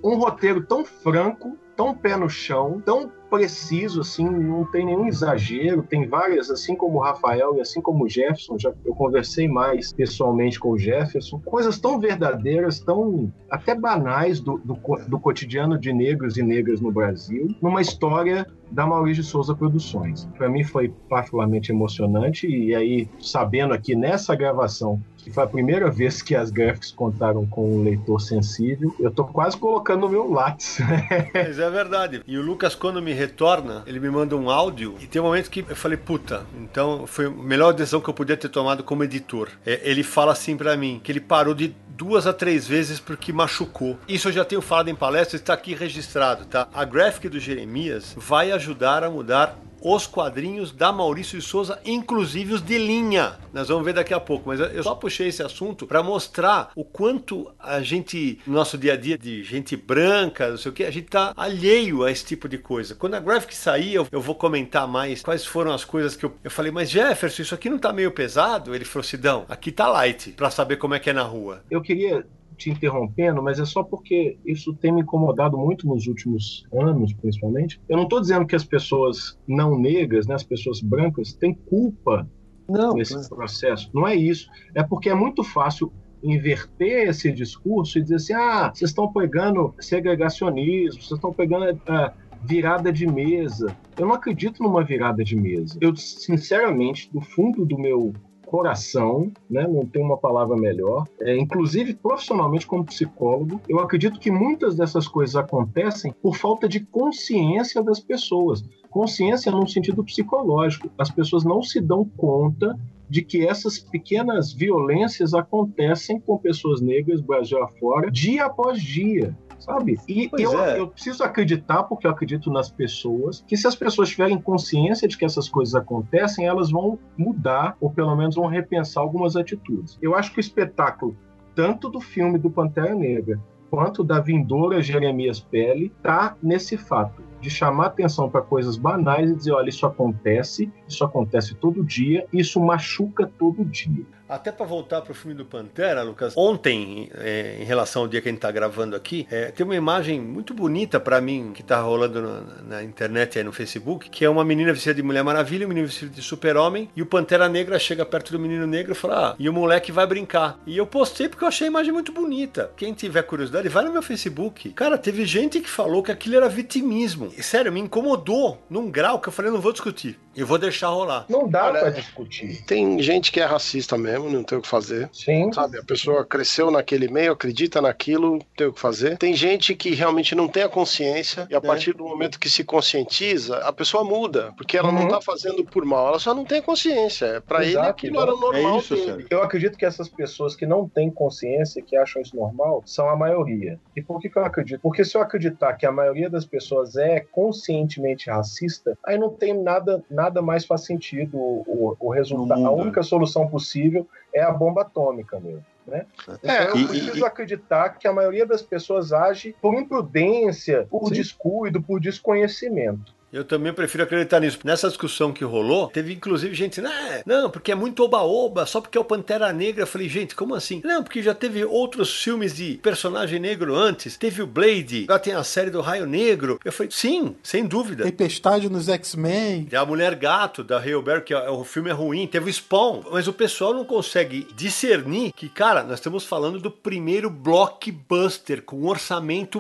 um 0.03 0.15
roteiro 0.15 0.65
tão 0.65 0.85
franco, 0.85 1.59
tão 1.77 1.95
pé 1.95 2.17
no 2.17 2.29
chão, 2.29 2.81
tão 2.85 3.11
preciso, 3.33 4.03
assim, 4.03 4.29
não 4.29 4.67
tem 4.67 4.85
nenhum 4.85 5.07
exagero. 5.07 5.83
Tem 5.83 6.07
várias, 6.07 6.51
assim 6.51 6.77
como 6.77 6.99
o 6.99 7.01
Rafael 7.01 7.57
e 7.57 7.61
assim 7.63 7.81
como 7.81 8.05
o 8.05 8.09
Jefferson, 8.09 8.59
já 8.59 8.73
eu 8.85 8.95
conversei 8.95 9.49
mais 9.49 9.91
pessoalmente 9.91 10.61
com 10.61 10.73
o 10.73 10.79
Jefferson, 10.79 11.41
coisas 11.41 11.81
tão 11.81 11.99
verdadeiras, 11.99 12.79
tão 12.81 13.33
até 13.51 13.75
banais 13.75 14.39
do, 14.39 14.59
do, 14.59 14.77
do 15.09 15.19
cotidiano 15.19 15.79
de 15.79 15.95
negros 15.95 16.37
e 16.37 16.43
negras 16.43 16.81
no 16.81 16.93
Brasil, 16.93 17.49
numa 17.63 17.81
história 17.81 18.47
da 18.71 18.87
Maurício 18.87 19.23
Souza 19.23 19.55
Produções. 19.55 20.27
Para 20.37 20.49
mim 20.49 20.65
foi 20.65 20.93
particularmente 21.09 21.73
emocionante 21.73 22.47
e 22.47 22.75
aí 22.75 23.09
sabendo 23.19 23.73
aqui 23.73 23.95
nessa 23.95 24.35
gravação 24.35 25.01
foi 25.31 25.45
a 25.45 25.47
primeira 25.47 25.91
vez 25.91 26.23
que 26.23 26.35
as 26.35 26.51
graphics 26.51 26.91
contaram 26.91 27.47
com 27.47 27.77
um 27.77 27.83
leitor 27.83 28.21
sensível. 28.21 28.95
Eu 28.99 29.11
tô 29.11 29.25
quase 29.25 29.57
colocando 29.57 30.03
no 30.03 30.09
meu 30.09 30.31
lápis. 30.31 30.79
Mas 31.33 31.59
é 31.59 31.71
verdade. 31.71 32.23
E 32.27 32.37
o 32.37 32.43
Lucas, 32.43 32.75
quando 32.75 33.01
me 33.01 33.13
retorna, 33.13 33.83
ele 33.87 34.01
me 34.01 34.11
manda 34.11 34.37
um 34.37 34.51
áudio 34.51 34.97
e 35.01 35.07
tem 35.07 35.21
um 35.21 35.27
momento 35.27 35.51
que 35.51 35.65
eu 35.69 35.77
falei, 35.77 35.97
puta, 35.97 36.45
então 36.61 37.07
foi 37.07 37.27
a 37.27 37.31
melhor 37.31 37.73
decisão 37.73 38.01
que 38.01 38.09
eu 38.09 38.15
podia 38.15 38.37
ter 38.37 38.49
tomado 38.49 38.83
como 38.83 39.05
editor. 39.05 39.49
É, 39.65 39.81
ele 39.85 40.03
fala 40.03 40.33
assim 40.33 40.57
para 40.57 40.77
mim, 40.77 41.01
que 41.03 41.13
ele 41.13 41.21
parou 41.21 41.55
de 41.55 41.75
duas 41.89 42.27
a 42.27 42.33
três 42.33 42.67
vezes 42.67 42.99
porque 42.99 43.33
machucou. 43.33 43.99
Isso 44.09 44.29
eu 44.29 44.33
já 44.33 44.45
tenho 44.45 44.61
falado 44.61 44.89
em 44.89 44.95
palestras, 44.95 45.41
está 45.41 45.55
aqui 45.55 45.75
registrado, 45.75 46.45
tá? 46.47 46.69
A 46.73 46.85
graphic 46.85 47.29
do 47.29 47.39
Jeremias 47.39 48.15
vai 48.17 48.51
ajudar 48.51 49.05
a 49.05 49.11
mudar 49.11 49.57
os 49.83 50.07
quadrinhos 50.07 50.73
da 50.73 50.93
Maurício 50.93 51.39
de 51.39 51.45
Souza, 51.45 51.81
inclusive 51.85 52.55
os 52.55 52.63
de 52.63 52.79
linha. 52.79 53.39
Nós 53.53 53.69
vamos 53.69 53.85
ver 53.85 53.95
daqui 53.95 54.15
a 54.15 54.21
pouco, 54.21 54.49
mas 54.49 54.61
eu 54.61 54.83
só 54.83 54.95
puxei 54.95 55.29
esse 55.29 55.43
assunto 55.43 55.87
para 55.87 56.03
mostrar 56.03 56.71
o 56.77 56.85
quanto 56.85 57.53
a 57.59 57.81
gente, 57.83 58.39
no 58.47 58.55
nosso 58.55 58.79
dia 58.79 58.95
a 58.95 58.97
dia 58.97 59.19
de 59.19 59.43
gente 59.43 59.77
branca, 59.77 60.51
não 60.51 60.57
sei 60.57 60.71
o 60.71 60.75
que, 60.75 60.85
a 60.85 60.91
gente 60.91 61.09
tá 61.09 61.33
alheio 61.37 62.05
a 62.05 62.11
esse 62.11 62.25
tipo 62.25 62.49
de 62.49 62.59
coisa. 62.59 62.95
Quando 62.95 63.15
a 63.15 63.21
Graphic 63.21 63.55
sair, 63.55 63.95
eu, 63.95 64.07
eu 64.11 64.21
vou 64.21 64.35
comentar 64.35 64.87
mais 64.87 65.23
quais 65.23 65.45
foram 65.45 65.73
as 65.73 65.85
coisas 65.85 66.17
que 66.17 66.25
eu, 66.25 66.33
eu 66.43 66.51
falei, 66.51 66.71
mas 66.71 66.91
Jefferson, 66.91 67.43
isso 67.43 67.55
aqui 67.55 67.69
não 67.69 67.79
tá 67.79 67.93
meio 67.93 68.13
pesado? 68.13 68.75
Ele 68.75 68.85
falou, 68.85 69.05
Sidão, 69.05 69.45
aqui 69.49 69.73
tá 69.73 69.89
light, 69.89 70.31
para 70.33 70.51
saber 70.51 70.77
como 70.77 70.95
é 70.95 71.01
que 71.01 71.11
é 71.11 71.13
na 71.13 71.23
rua. 71.23 71.63
Eu 71.71 71.83
queria 71.83 72.25
te 72.57 72.71
interrompendo, 72.71 73.43
mas 73.43 73.59
é 73.59 73.65
só 73.65 73.83
porque 73.83 74.39
isso 74.45 74.75
tem 74.75 74.93
me 74.93 75.03
incomodado 75.03 75.57
muito 75.57 75.87
nos 75.87 76.07
últimos 76.07 76.67
anos, 76.73 77.13
principalmente. 77.13 77.81
Eu 77.89 77.97
não 77.97 78.05
estou 78.05 78.21
dizendo 78.21 78.47
que 78.47 78.57
as 78.57 78.65
pessoas 78.65 79.39
não 79.47 79.79
negras, 79.79 80.27
né, 80.27 80.35
as 80.35 80.43
pessoas 80.43 80.81
brancas, 80.81 81.33
têm 81.33 81.55
culpa 81.55 82.29
não, 82.69 82.95
nesse 82.95 83.15
mas... 83.15 83.29
processo. 83.29 83.91
Não 83.93 84.07
é 84.07 84.15
isso. 84.15 84.49
É 84.75 84.83
porque 84.83 85.09
é 85.09 85.15
muito 85.15 85.43
fácil 85.43 85.93
inverter 86.23 87.09
esse 87.09 87.33
discurso 87.33 87.99
e 87.99 88.03
dizer 88.03 88.17
assim: 88.17 88.35
ah, 88.35 88.73
vocês 88.73 88.91
estão 88.91 89.13
pegando 89.13 89.75
segregacionismo, 89.81 91.03
vocês 91.03 91.13
estão 91.13 91.33
pegando. 91.33 91.81
Ah, 91.89 92.13
virada 92.45 92.93
de 92.93 93.07
mesa. 93.07 93.77
Eu 93.97 94.07
não 94.07 94.15
acredito 94.15 94.63
numa 94.63 94.83
virada 94.83 95.23
de 95.23 95.37
mesa. 95.37 95.79
Eu, 95.81 95.95
sinceramente, 95.95 97.09
do 97.13 97.21
fundo 97.21 97.65
do 97.65 97.79
meu 97.79 98.13
coração, 98.53 99.33
né? 99.49 99.67
não 99.67 99.87
tem 99.87 100.05
uma 100.05 100.19
palavra 100.19 100.55
melhor. 100.55 101.09
É, 101.23 101.35
inclusive, 101.39 101.95
profissionalmente, 101.95 102.67
como 102.67 102.85
psicólogo, 102.85 103.59
eu 103.67 103.81
acredito 103.81 104.21
que 104.21 104.31
muitas 104.31 104.77
dessas 104.77 105.09
coisas 105.09 105.35
acontecem 105.37 106.13
por 106.23 106.37
falta 106.37 106.69
de 106.69 106.81
consciência 106.81 107.83
das 107.83 107.99
pessoas. 107.99 108.63
Consciência 108.91 109.51
no 109.51 109.67
sentido 109.67 110.05
psicológico. 110.05 110.91
As 110.99 111.11
pessoas 111.11 111.45
não 111.45 111.63
se 111.63 111.81
dão 111.81 112.05
conta 112.05 112.79
de 113.13 113.21
que 113.21 113.47
essas 113.47 113.79
pequenas 113.79 114.55
violências 114.55 115.35
acontecem 115.35 116.19
com 116.19 116.39
pessoas 116.39 116.81
negras, 116.81 117.21
Brasil 117.21 117.63
afora, 117.63 118.11
dia 118.11 118.47
após 118.47 118.81
dia 118.81 119.37
sabe? 119.59 119.97
E 120.09 120.29
eu, 120.39 120.61
é. 120.61 120.81
eu 120.81 120.89
preciso 120.89 121.23
acreditar, 121.23 121.85
porque 121.85 122.05
eu 122.05 122.11
acredito 122.11 122.51
nas 122.51 122.69
pessoas, 122.69 123.45
que 123.47 123.57
se 123.57 123.65
as 123.65 123.77
pessoas 123.77 124.09
tiverem 124.09 124.37
consciência 124.41 125.07
de 125.07 125.17
que 125.17 125.25
essas 125.25 125.49
coisas 125.49 125.73
acontecem, 125.77 126.47
elas 126.47 126.73
vão 126.73 126.99
mudar, 127.17 127.77
ou 127.81 127.89
pelo 127.89 128.17
menos 128.17 128.35
vão 128.35 128.49
repensar 128.49 129.01
algumas 129.01 129.37
atitudes. 129.37 129.97
Eu 130.03 130.17
acho 130.17 130.33
que 130.33 130.39
o 130.39 130.41
espetáculo, 130.41 131.17
tanto 131.55 131.89
do 131.89 132.01
filme 132.01 132.39
do 132.39 132.51
Pantera 132.51 132.93
Negra, 132.93 133.39
quanto 133.71 134.03
da 134.03 134.19
vindoura 134.19 134.83
Jeremias 134.83 135.39
Pele, 135.39 135.93
tá 136.03 136.37
nesse 136.43 136.77
fato 136.77 137.23
de 137.43 137.51
chamar 137.51 137.87
atenção 137.87 138.31
para 138.31 138.41
coisas 138.41 138.77
banais 138.77 139.31
e 139.31 139.35
dizer, 139.35 139.53
olha, 139.53 139.69
isso 139.69 139.85
acontece, 139.85 140.73
isso 140.89 141.05
acontece 141.05 141.55
todo 141.55 141.85
dia, 141.85 142.25
isso 142.33 142.61
machuca 142.61 143.31
todo 143.39 143.65
dia. 143.65 144.07
Até 144.33 144.51
para 144.51 144.65
voltar 144.65 145.03
para 145.03 145.13
o 145.13 145.15
filme 145.15 145.37
do 145.37 145.45
Pantera, 145.45 146.03
Lucas, 146.03 146.33
ontem, 146.35 147.11
é, 147.17 147.59
em 147.61 147.65
relação 147.65 148.01
ao 148.01 148.09
dia 148.09 148.19
que 148.23 148.29
a 148.29 148.33
gente 148.33 148.39
está 148.39 148.51
gravando 148.51 148.97
aqui, 148.97 149.27
é, 149.31 149.51
tem 149.51 149.63
uma 149.63 149.77
imagem 149.77 150.23
muito 150.23 150.55
bonita 150.55 150.99
para 150.99 151.21
mim 151.21 151.53
que 151.53 151.61
está 151.61 151.79
rolando 151.83 152.23
na, 152.23 152.41
na, 152.63 152.83
internet 152.83 153.39
e 153.39 153.43
no 153.43 153.53
Facebook, 153.53 154.09
que 154.09 154.25
é 154.25 154.31
uma 154.31 154.43
menina 154.43 154.73
vestida 154.73 154.95
de 154.95 155.03
Mulher 155.03 155.23
Maravilha, 155.23 155.67
um 155.67 155.69
menino 155.69 155.87
vestido 155.87 156.13
de 156.13 156.23
Super-Homem, 156.23 156.89
e 156.97 157.03
o 157.03 157.07
Pantera 157.07 157.47
Negra 157.47 157.79
chega 157.79 158.07
perto 158.07 158.33
do 158.33 158.39
menino 158.39 158.67
negro 158.67 158.93
e 158.93 158.95
fala: 158.95 159.33
ah, 159.33 159.37
e 159.39 159.51
o 159.51 159.53
moleque 159.53 159.93
vai 159.93 160.07
brincar. 160.07 160.59
E 160.67 160.79
eu 160.79 160.87
postei 160.87 161.29
porque 161.29 161.45
eu 161.45 161.49
achei 161.49 161.67
a 161.67 161.71
imagem 161.71 161.93
muito 161.93 162.11
bonita. 162.11 162.71
Quem 162.75 162.95
tiver 162.95 163.25
curiosidade, 163.25 163.69
vai 163.69 163.85
no 163.85 163.93
meu 163.93 164.03
Facebook. 164.03 164.71
Cara, 164.71 164.97
teve 164.97 165.27
gente 165.27 165.61
que 165.61 165.69
falou 165.69 166.03
que 166.03 166.11
aquilo 166.11 166.37
era 166.37 166.49
vitimismo. 166.49 167.32
Sério, 167.41 167.73
me 167.73 167.81
incomodou 167.81 168.59
num 168.69 168.91
grau 168.91 169.21
que 169.21 169.29
eu 169.29 169.33
falei: 169.33 169.51
não 169.51 169.61
vou 169.61 169.73
discutir. 169.73 170.19
Eu 170.35 170.47
vou 170.47 170.59
deixar 170.59 170.89
rolar. 170.89 171.27
Não 171.29 171.47
dá 171.49 171.71
para 171.71 171.91
discutir. 171.91 172.65
Tem 172.65 173.01
gente 173.03 173.31
que 173.31 173.39
é 173.39 173.45
racista 173.45 173.99
mesmo 173.99 174.31
não 174.31 174.43
tem 174.43 174.59
o 174.59 174.63
que 174.63 174.69
fazer. 174.69 175.09
Sim. 175.13 175.53
Sabe, 175.53 175.79
a 175.79 175.85
pessoa 175.85 176.25
cresceu 176.25 176.71
naquele 176.71 177.09
meio, 177.09 177.33
acredita 177.33 177.81
naquilo, 177.81 178.33
não 178.33 178.47
tem 178.57 178.67
o 178.67 178.73
que 178.73 178.81
fazer. 178.81 179.19
Tem 179.19 179.35
gente 179.35 179.75
que 179.75 179.95
realmente 179.95 180.35
não 180.35 180.49
tem 180.49 180.63
a 180.63 180.69
consciência 180.69 181.47
e 181.51 181.55
a 181.55 181.59
é. 181.59 181.61
partir 181.61 181.93
do 181.93 182.05
momento 182.05 182.41
que 182.41 182.49
se 182.49 182.65
conscientiza, 182.65 183.59
a 183.59 183.73
pessoa 183.73 184.03
muda, 184.05 184.53
porque 184.57 184.77
ela 184.77 184.89
uhum. 184.89 185.01
não 185.01 185.09
tá 185.09 185.21
fazendo 185.21 185.65
por 185.65 185.85
mal, 185.85 186.09
ela 186.09 186.19
só 186.19 186.35
não 186.35 186.45
tem 186.45 186.63
consciência. 186.63 187.27
É 187.27 187.41
para 187.41 187.65
ele 187.65 187.79
aquilo 187.79 188.21
era 188.21 188.31
normal 188.31 188.77
é 188.77 188.79
isso. 188.79 188.95
Eu 189.29 189.43
acredito 189.43 189.77
que 189.77 189.85
essas 189.85 190.09
pessoas 190.09 190.57
que 190.57 190.67
não 190.67 190.89
têm 190.89 191.11
consciência, 191.11 191.83
que 191.83 191.97
acham 191.97 192.23
isso 192.23 192.35
normal, 192.35 192.83
são 192.87 193.09
a 193.09 193.17
maioria. 193.17 193.79
E 193.95 194.03
por 194.03 194.21
que, 194.21 194.29
que 194.29 194.39
eu 194.39 194.45
acredito? 194.45 194.81
Porque 194.81 195.05
se 195.05 195.17
eu 195.17 195.21
acreditar 195.21 195.75
que 195.75 195.85
a 195.85 195.93
maioria 195.93 196.31
das 196.31 196.45
pessoas 196.45 196.97
é 196.97 197.22
conscientemente 197.23 198.31
racista, 198.31 198.99
aí 199.05 199.19
não 199.19 199.31
tem 199.31 199.55
nada, 199.55 200.03
nada 200.11 200.43
mais 200.43 200.65
faz 200.65 200.83
sentido 200.83 201.39
o, 201.39 201.65
o, 201.67 202.09
o 202.09 202.11
resultado. 202.11 202.67
A 202.67 202.71
única 202.71 203.03
solução 203.03 203.49
possível 203.49 204.07
é 204.35 204.43
a 204.43 204.51
bomba 204.51 204.83
atômica 204.83 205.39
mesmo. 205.41 205.65
Né? 205.87 206.07
É, 206.45 206.65
então 206.65 206.79
eu 206.79 206.89
preciso 206.89 207.19
e, 207.19 207.25
acreditar 207.25 207.91
que 207.91 208.07
a 208.07 208.13
maioria 208.13 208.47
das 208.47 208.63
pessoas 208.63 209.13
age 209.13 209.55
por 209.61 209.75
imprudência, 209.75 210.87
por 210.89 211.09
sim. 211.09 211.15
descuido, 211.15 211.83
por 211.83 212.01
desconhecimento. 212.01 213.13
Eu 213.33 213.45
também 213.45 213.73
prefiro 213.73 214.03
acreditar 214.03 214.41
nisso. 214.41 214.59
Nessa 214.63 214.89
discussão 214.89 215.33
que 215.33 215.43
rolou, 215.43 215.89
teve 215.89 216.13
inclusive 216.13 216.55
gente 216.55 216.81
dizendo, 216.81 216.93
ah, 216.93 217.23
não, 217.25 217.51
porque 217.51 217.73
é 217.73 217.75
muito 217.75 218.05
oba-oba, 218.05 218.67
só 218.67 218.81
porque 218.81 218.99
é 218.99 219.01
o 219.01 219.05
Pantera 219.05 219.51
Negra. 219.53 219.85
Eu 219.85 219.87
falei, 219.87 220.09
gente, 220.09 220.35
como 220.35 220.55
assim? 220.55 220.83
Não, 220.85 221.03
porque 221.03 221.23
já 221.23 221.35
teve 221.35 221.65
outros 221.65 222.23
filmes 222.23 222.55
de 222.55 222.79
personagem 222.83 223.41
negro 223.41 223.75
antes. 223.75 224.19
Teve 224.19 224.43
o 224.43 224.47
Blade, 224.47 225.05
agora 225.05 225.19
tem 225.19 225.33
a 225.33 225.43
série 225.43 225.71
do 225.71 225.81
Raio 225.81 226.05
Negro. 226.05 226.61
Eu 226.63 226.73
falei, 226.73 226.93
sim, 226.93 227.35
sem 227.43 227.65
dúvida. 227.65 228.05
Tempestade 228.05 228.69
nos 228.69 228.89
X-Men. 228.89 229.65
Tem 229.65 229.79
a 229.79 229.87
Mulher 229.87 230.15
Gato, 230.15 230.63
da 230.63 230.77
Haleberg, 230.77 231.25
que 231.25 231.33
é, 231.33 231.49
o 231.49 231.65
filme 231.65 231.89
é 231.89 231.93
ruim. 231.95 232.27
Teve 232.27 232.51
o 232.51 232.53
Spawn. 232.53 233.03
Mas 233.11 233.27
o 233.27 233.33
pessoal 233.33 233.73
não 233.73 233.85
consegue 233.85 234.47
discernir 234.55 235.33
que, 235.33 235.49
cara, 235.49 235.83
nós 235.83 235.95
estamos 235.95 236.25
falando 236.25 236.59
do 236.59 236.71
primeiro 236.71 237.31
blockbuster 237.31 238.63
com 238.63 238.77
um 238.77 238.89
orçamento 238.89 239.59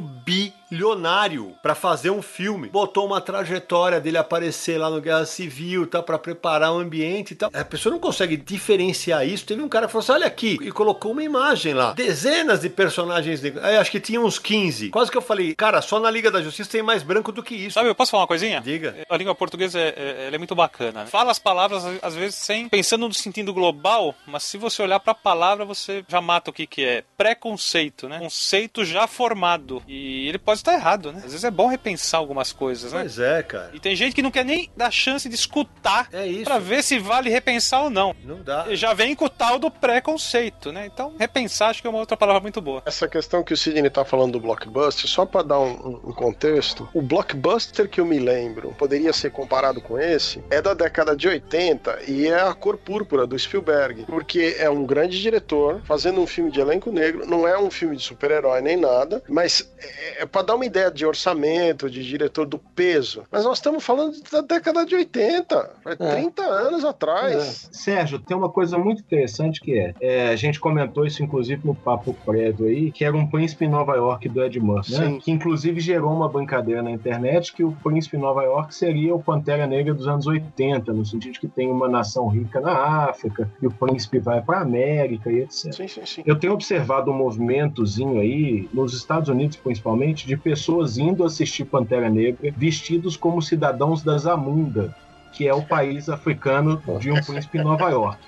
bilionário 0.72 1.54
para 1.62 1.74
fazer 1.74 2.10
um 2.10 2.22
filme. 2.22 2.68
Botou 2.68 3.06
uma 3.06 3.20
trajetória 3.20 4.00
dele 4.00 4.16
aparecer 4.16 4.78
lá 4.78 4.88
no 4.88 5.02
Guerra 5.02 5.26
Civil, 5.26 5.86
tá, 5.86 6.02
para 6.02 6.18
preparar 6.18 6.72
o 6.72 6.78
ambiente 6.78 7.32
e 7.32 7.34
tal. 7.34 7.50
A 7.52 7.64
pessoa 7.64 7.92
não 7.92 8.00
consegue 8.00 8.38
diferenciar 8.38 9.26
isso. 9.26 9.44
Teve 9.44 9.62
um 9.62 9.68
cara 9.68 9.86
que 9.86 9.92
falou 9.92 10.02
assim: 10.02 10.12
olha 10.12 10.26
aqui, 10.26 10.58
e 10.62 10.72
colocou 10.72 11.12
uma 11.12 11.22
imagem 11.22 11.74
lá. 11.74 11.92
Dezenas 11.92 12.60
de 12.60 12.70
personagens 12.70 13.42
negros. 13.42 13.62
Aí 13.62 13.76
acho 13.76 13.90
que 13.90 14.00
tinha 14.00 14.20
uns 14.20 14.38
15. 14.38 14.88
Quase 14.88 15.10
que 15.10 15.16
eu 15.16 15.22
falei, 15.22 15.54
cara, 15.54 15.82
só 15.82 16.00
na 16.00 16.10
Liga 16.10 16.30
da 16.30 16.40
Justiça 16.40 16.70
tem 16.70 16.82
mais 16.82 17.02
branco 17.02 17.30
do 17.30 17.42
que 17.42 17.54
isso. 17.54 17.74
Sabe, 17.74 17.88
eu 17.88 17.94
posso 17.94 18.10
falar 18.10 18.22
uma 18.22 18.28
coisinha? 18.28 18.60
Diga. 18.60 18.96
A 19.08 19.16
língua 19.16 19.34
portuguesa 19.34 19.78
é, 19.78 20.28
é, 20.30 20.34
é 20.34 20.38
muito 20.38 20.54
bacana. 20.54 21.02
Né? 21.02 21.06
Fala 21.06 21.30
as 21.30 21.38
palavras, 21.38 21.84
às 22.02 22.14
vezes, 22.14 22.36
sem 22.36 22.68
pensando 22.68 23.06
no 23.06 23.14
sentido 23.14 23.52
global, 23.52 24.14
mas 24.26 24.42
se 24.44 24.56
você 24.56 24.82
olhar 24.82 25.00
para 25.00 25.12
a 25.12 25.14
palavra, 25.14 25.64
você 25.64 26.04
já 26.08 26.20
mata 26.20 26.50
o 26.50 26.52
que, 26.52 26.66
que 26.66 26.84
é. 26.84 27.04
Preconceito, 27.16 28.08
né? 28.08 28.18
Conceito 28.18 28.84
já 28.84 29.06
formado. 29.06 29.82
E 29.86 30.28
ele 30.28 30.38
pode 30.38 30.61
estar 30.62 30.74
errado, 30.74 31.12
né? 31.12 31.18
Às 31.18 31.32
vezes 31.32 31.44
é 31.44 31.50
bom 31.50 31.66
repensar 31.66 32.18
algumas 32.18 32.52
coisas, 32.52 32.92
né? 32.92 33.00
Pois 33.00 33.18
é, 33.18 33.42
cara. 33.42 33.70
E 33.72 33.80
tem 33.80 33.94
gente 33.94 34.14
que 34.14 34.22
não 34.22 34.30
quer 34.30 34.44
nem 34.44 34.70
dar 34.76 34.90
chance 34.90 35.28
de 35.28 35.34
escutar 35.34 36.08
é 36.12 36.26
isso. 36.26 36.44
pra 36.44 36.58
ver 36.58 36.82
se 36.82 36.98
vale 36.98 37.30
repensar 37.30 37.82
ou 37.82 37.90
não. 37.90 38.14
Não 38.24 38.42
dá. 38.42 38.66
E 38.68 38.76
já 38.76 38.94
vem 38.94 39.14
com 39.14 39.26
o 39.26 39.30
tal 39.30 39.58
do 39.58 39.70
preconceito, 39.70 40.72
né? 40.72 40.86
Então, 40.86 41.14
repensar 41.18 41.70
acho 41.70 41.80
que 41.80 41.86
é 41.86 41.90
uma 41.90 41.98
outra 41.98 42.16
palavra 42.16 42.40
muito 42.40 42.60
boa. 42.60 42.82
Essa 42.86 43.08
questão 43.08 43.42
que 43.42 43.52
o 43.52 43.56
Sidney 43.56 43.90
tá 43.90 44.04
falando 44.04 44.32
do 44.32 44.40
blockbuster, 44.40 45.08
só 45.08 45.26
para 45.26 45.42
dar 45.42 45.60
um, 45.60 46.00
um, 46.04 46.12
contexto, 46.12 46.88
o 46.94 47.02
blockbuster 47.02 47.88
que 47.88 48.00
eu 48.00 48.04
me 48.04 48.18
lembro, 48.18 48.74
poderia 48.78 49.12
ser 49.12 49.30
comparado 49.30 49.80
com 49.80 49.98
esse, 49.98 50.42
é 50.50 50.60
da 50.62 50.74
década 50.74 51.16
de 51.16 51.28
80 51.28 52.00
e 52.08 52.26
é 52.26 52.40
a 52.40 52.54
cor 52.54 52.76
púrpura 52.76 53.26
do 53.26 53.38
Spielberg, 53.38 54.04
porque 54.06 54.56
é 54.58 54.68
um 54.70 54.84
grande 54.84 55.20
diretor 55.20 55.80
fazendo 55.84 56.20
um 56.20 56.26
filme 56.26 56.50
de 56.50 56.60
elenco 56.60 56.90
negro, 56.90 57.26
não 57.26 57.46
é 57.46 57.58
um 57.58 57.70
filme 57.70 57.96
de 57.96 58.02
super-herói 58.02 58.60
nem 58.60 58.76
nada, 58.76 59.22
mas 59.28 59.70
é, 59.78 60.22
é 60.22 60.26
para 60.26 60.42
dar 60.42 60.51
uma 60.54 60.66
ideia 60.66 60.90
de 60.90 61.04
orçamento, 61.06 61.90
de 61.90 62.04
diretor, 62.04 62.46
do 62.46 62.58
peso. 62.58 63.24
Mas 63.30 63.44
nós 63.44 63.58
estamos 63.58 63.84
falando 63.84 64.16
da 64.30 64.40
década 64.40 64.84
de 64.84 64.94
80, 64.94 65.70
é 65.86 65.96
30 65.96 66.42
anos 66.42 66.84
atrás. 66.84 67.68
É. 67.70 67.76
Sérgio, 67.76 68.18
tem 68.18 68.36
uma 68.36 68.48
coisa 68.48 68.78
muito 68.78 69.00
interessante 69.00 69.60
que 69.60 69.78
é, 69.78 69.94
é, 70.00 70.28
a 70.28 70.36
gente 70.36 70.60
comentou 70.60 71.06
isso 71.06 71.22
inclusive 71.22 71.66
no 71.66 71.74
papo 71.74 72.14
prévio 72.24 72.66
aí, 72.66 72.90
que 72.90 73.04
era 73.04 73.16
um 73.16 73.26
príncipe 73.26 73.64
em 73.64 73.68
Nova 73.68 73.94
York 73.94 74.28
do 74.28 74.42
Ed 74.42 74.58
Murphy, 74.60 74.92
né? 74.98 75.18
que 75.22 75.30
inclusive 75.30 75.80
gerou 75.80 76.12
uma 76.12 76.28
brincadeira 76.28 76.82
na 76.82 76.90
internet 76.90 77.52
que 77.52 77.64
o 77.64 77.72
príncipe 77.72 78.16
em 78.16 78.20
Nova 78.20 78.42
York 78.42 78.74
seria 78.74 79.14
o 79.14 79.22
Pantera 79.22 79.66
Negra 79.66 79.94
dos 79.94 80.06
anos 80.06 80.26
80, 80.26 80.92
no 80.92 81.04
sentido 81.04 81.32
de 81.32 81.40
que 81.40 81.48
tem 81.48 81.70
uma 81.70 81.88
nação 81.88 82.28
rica 82.28 82.60
na 82.60 82.72
África 83.08 83.50
e 83.60 83.66
o 83.66 83.70
príncipe 83.70 84.18
vai 84.18 84.40
para 84.40 84.60
América 84.60 85.30
e 85.30 85.40
etc. 85.40 85.72
Sim, 85.72 85.88
sim, 85.88 86.06
sim. 86.06 86.22
Eu 86.26 86.38
tenho 86.38 86.52
observado 86.52 87.10
um 87.10 87.14
movimentozinho 87.14 88.20
aí, 88.20 88.68
nos 88.72 88.94
Estados 88.94 89.28
Unidos 89.28 89.56
principalmente, 89.56 90.26
de 90.26 90.36
pessoas 90.42 90.98
indo 90.98 91.24
assistir 91.24 91.64
Pantera 91.64 92.10
Negra 92.10 92.52
vestidos 92.56 93.16
como 93.16 93.40
cidadãos 93.40 94.02
da 94.02 94.18
Zamunda, 94.18 94.94
que 95.32 95.48
é 95.48 95.54
o 95.54 95.62
país 95.62 96.08
africano 96.08 96.82
de 97.00 97.10
um 97.10 97.20
príncipe 97.22 97.58
em 97.58 97.64
Nova 97.64 97.88
York. 97.90 98.18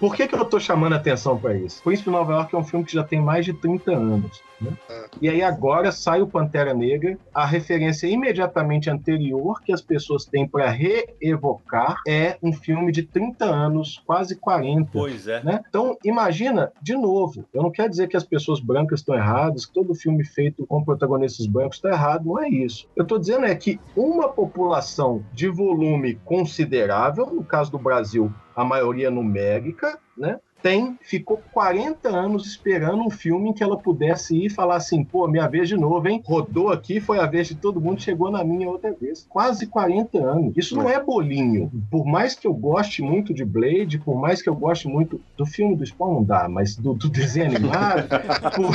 Por 0.00 0.14
que, 0.14 0.26
que 0.26 0.34
eu 0.34 0.44
tô 0.44 0.58
chamando 0.58 0.94
a 0.94 0.96
atenção 0.96 1.38
para 1.38 1.54
isso? 1.56 1.82
Príncipe 1.82 2.10
Nova 2.10 2.32
York 2.32 2.54
é 2.54 2.58
um 2.58 2.64
filme 2.64 2.84
que 2.84 2.92
já 2.92 3.04
tem 3.04 3.20
mais 3.20 3.44
de 3.44 3.52
30 3.52 3.92
anos. 3.92 4.42
Né? 4.60 4.76
E 5.20 5.28
aí 5.28 5.42
agora 5.42 5.92
sai 5.92 6.20
o 6.20 6.26
Pantera 6.26 6.74
Negra, 6.74 7.18
a 7.34 7.44
referência 7.44 8.06
imediatamente 8.06 8.90
anterior 8.90 9.60
que 9.62 9.72
as 9.72 9.80
pessoas 9.80 10.24
têm 10.24 10.46
para 10.46 10.70
reevocar 10.70 11.96
é 12.06 12.36
um 12.42 12.52
filme 12.52 12.92
de 12.92 13.02
30 13.02 13.44
anos, 13.44 14.02
quase 14.06 14.36
40. 14.36 14.90
Pois 14.92 15.26
é. 15.28 15.42
Né? 15.42 15.60
Então, 15.68 15.96
imagina, 16.04 16.72
de 16.82 16.94
novo, 16.94 17.44
eu 17.52 17.62
não 17.62 17.70
quero 17.70 17.90
dizer 17.90 18.08
que 18.08 18.16
as 18.16 18.24
pessoas 18.24 18.60
brancas 18.60 19.00
estão 19.00 19.14
erradas, 19.14 19.66
que 19.66 19.72
todo 19.72 19.94
filme 19.94 20.24
feito 20.24 20.66
com 20.66 20.84
protagonistas 20.84 21.46
brancos 21.46 21.76
está 21.76 21.90
errado, 21.90 22.26
não 22.26 22.42
é 22.42 22.48
isso. 22.48 22.88
Eu 22.96 23.02
estou 23.02 23.18
dizendo 23.18 23.46
é 23.46 23.54
que 23.54 23.80
uma 23.94 24.28
população 24.28 25.24
de 25.32 25.48
volume 25.48 26.14
considerável, 26.24 27.26
no 27.26 27.44
caso 27.44 27.70
do 27.70 27.78
Brasil, 27.78 28.32
a 28.54 28.64
maioria 28.64 29.10
numérica, 29.10 29.98
né? 30.16 30.40
Tem, 30.66 30.98
ficou 31.00 31.40
40 31.52 32.08
anos 32.08 32.44
esperando 32.44 33.00
um 33.00 33.08
filme 33.08 33.50
em 33.50 33.52
que 33.52 33.62
ela 33.62 33.76
pudesse 33.76 34.36
ir 34.36 34.46
e 34.46 34.50
falar 34.50 34.74
assim, 34.74 35.04
pô, 35.04 35.28
minha 35.28 35.46
vez 35.46 35.68
de 35.68 35.76
novo, 35.76 36.08
hein? 36.08 36.20
Rodou 36.26 36.70
aqui, 36.70 36.98
foi 36.98 37.20
a 37.20 37.26
vez 37.26 37.46
de 37.46 37.54
todo 37.54 37.80
mundo, 37.80 38.02
chegou 38.02 38.32
na 38.32 38.42
minha 38.42 38.68
outra 38.68 38.92
vez. 38.92 39.24
Quase 39.28 39.68
40 39.68 40.18
anos. 40.18 40.56
Isso 40.56 40.74
não 40.74 40.90
é 40.90 41.00
bolinho. 41.00 41.70
Por 41.88 42.04
mais 42.04 42.34
que 42.34 42.48
eu 42.48 42.52
goste 42.52 43.00
muito 43.00 43.32
de 43.32 43.44
Blade, 43.44 44.00
por 44.00 44.18
mais 44.20 44.42
que 44.42 44.48
eu 44.48 44.56
goste 44.56 44.88
muito 44.88 45.20
do 45.36 45.46
filme 45.46 45.76
do 45.76 45.86
Spawn, 45.86 46.14
não 46.14 46.24
dá, 46.24 46.48
mas 46.48 46.74
do, 46.74 46.94
do 46.94 47.08
desenho 47.08 47.46
animado, 47.46 48.08
por, 48.56 48.74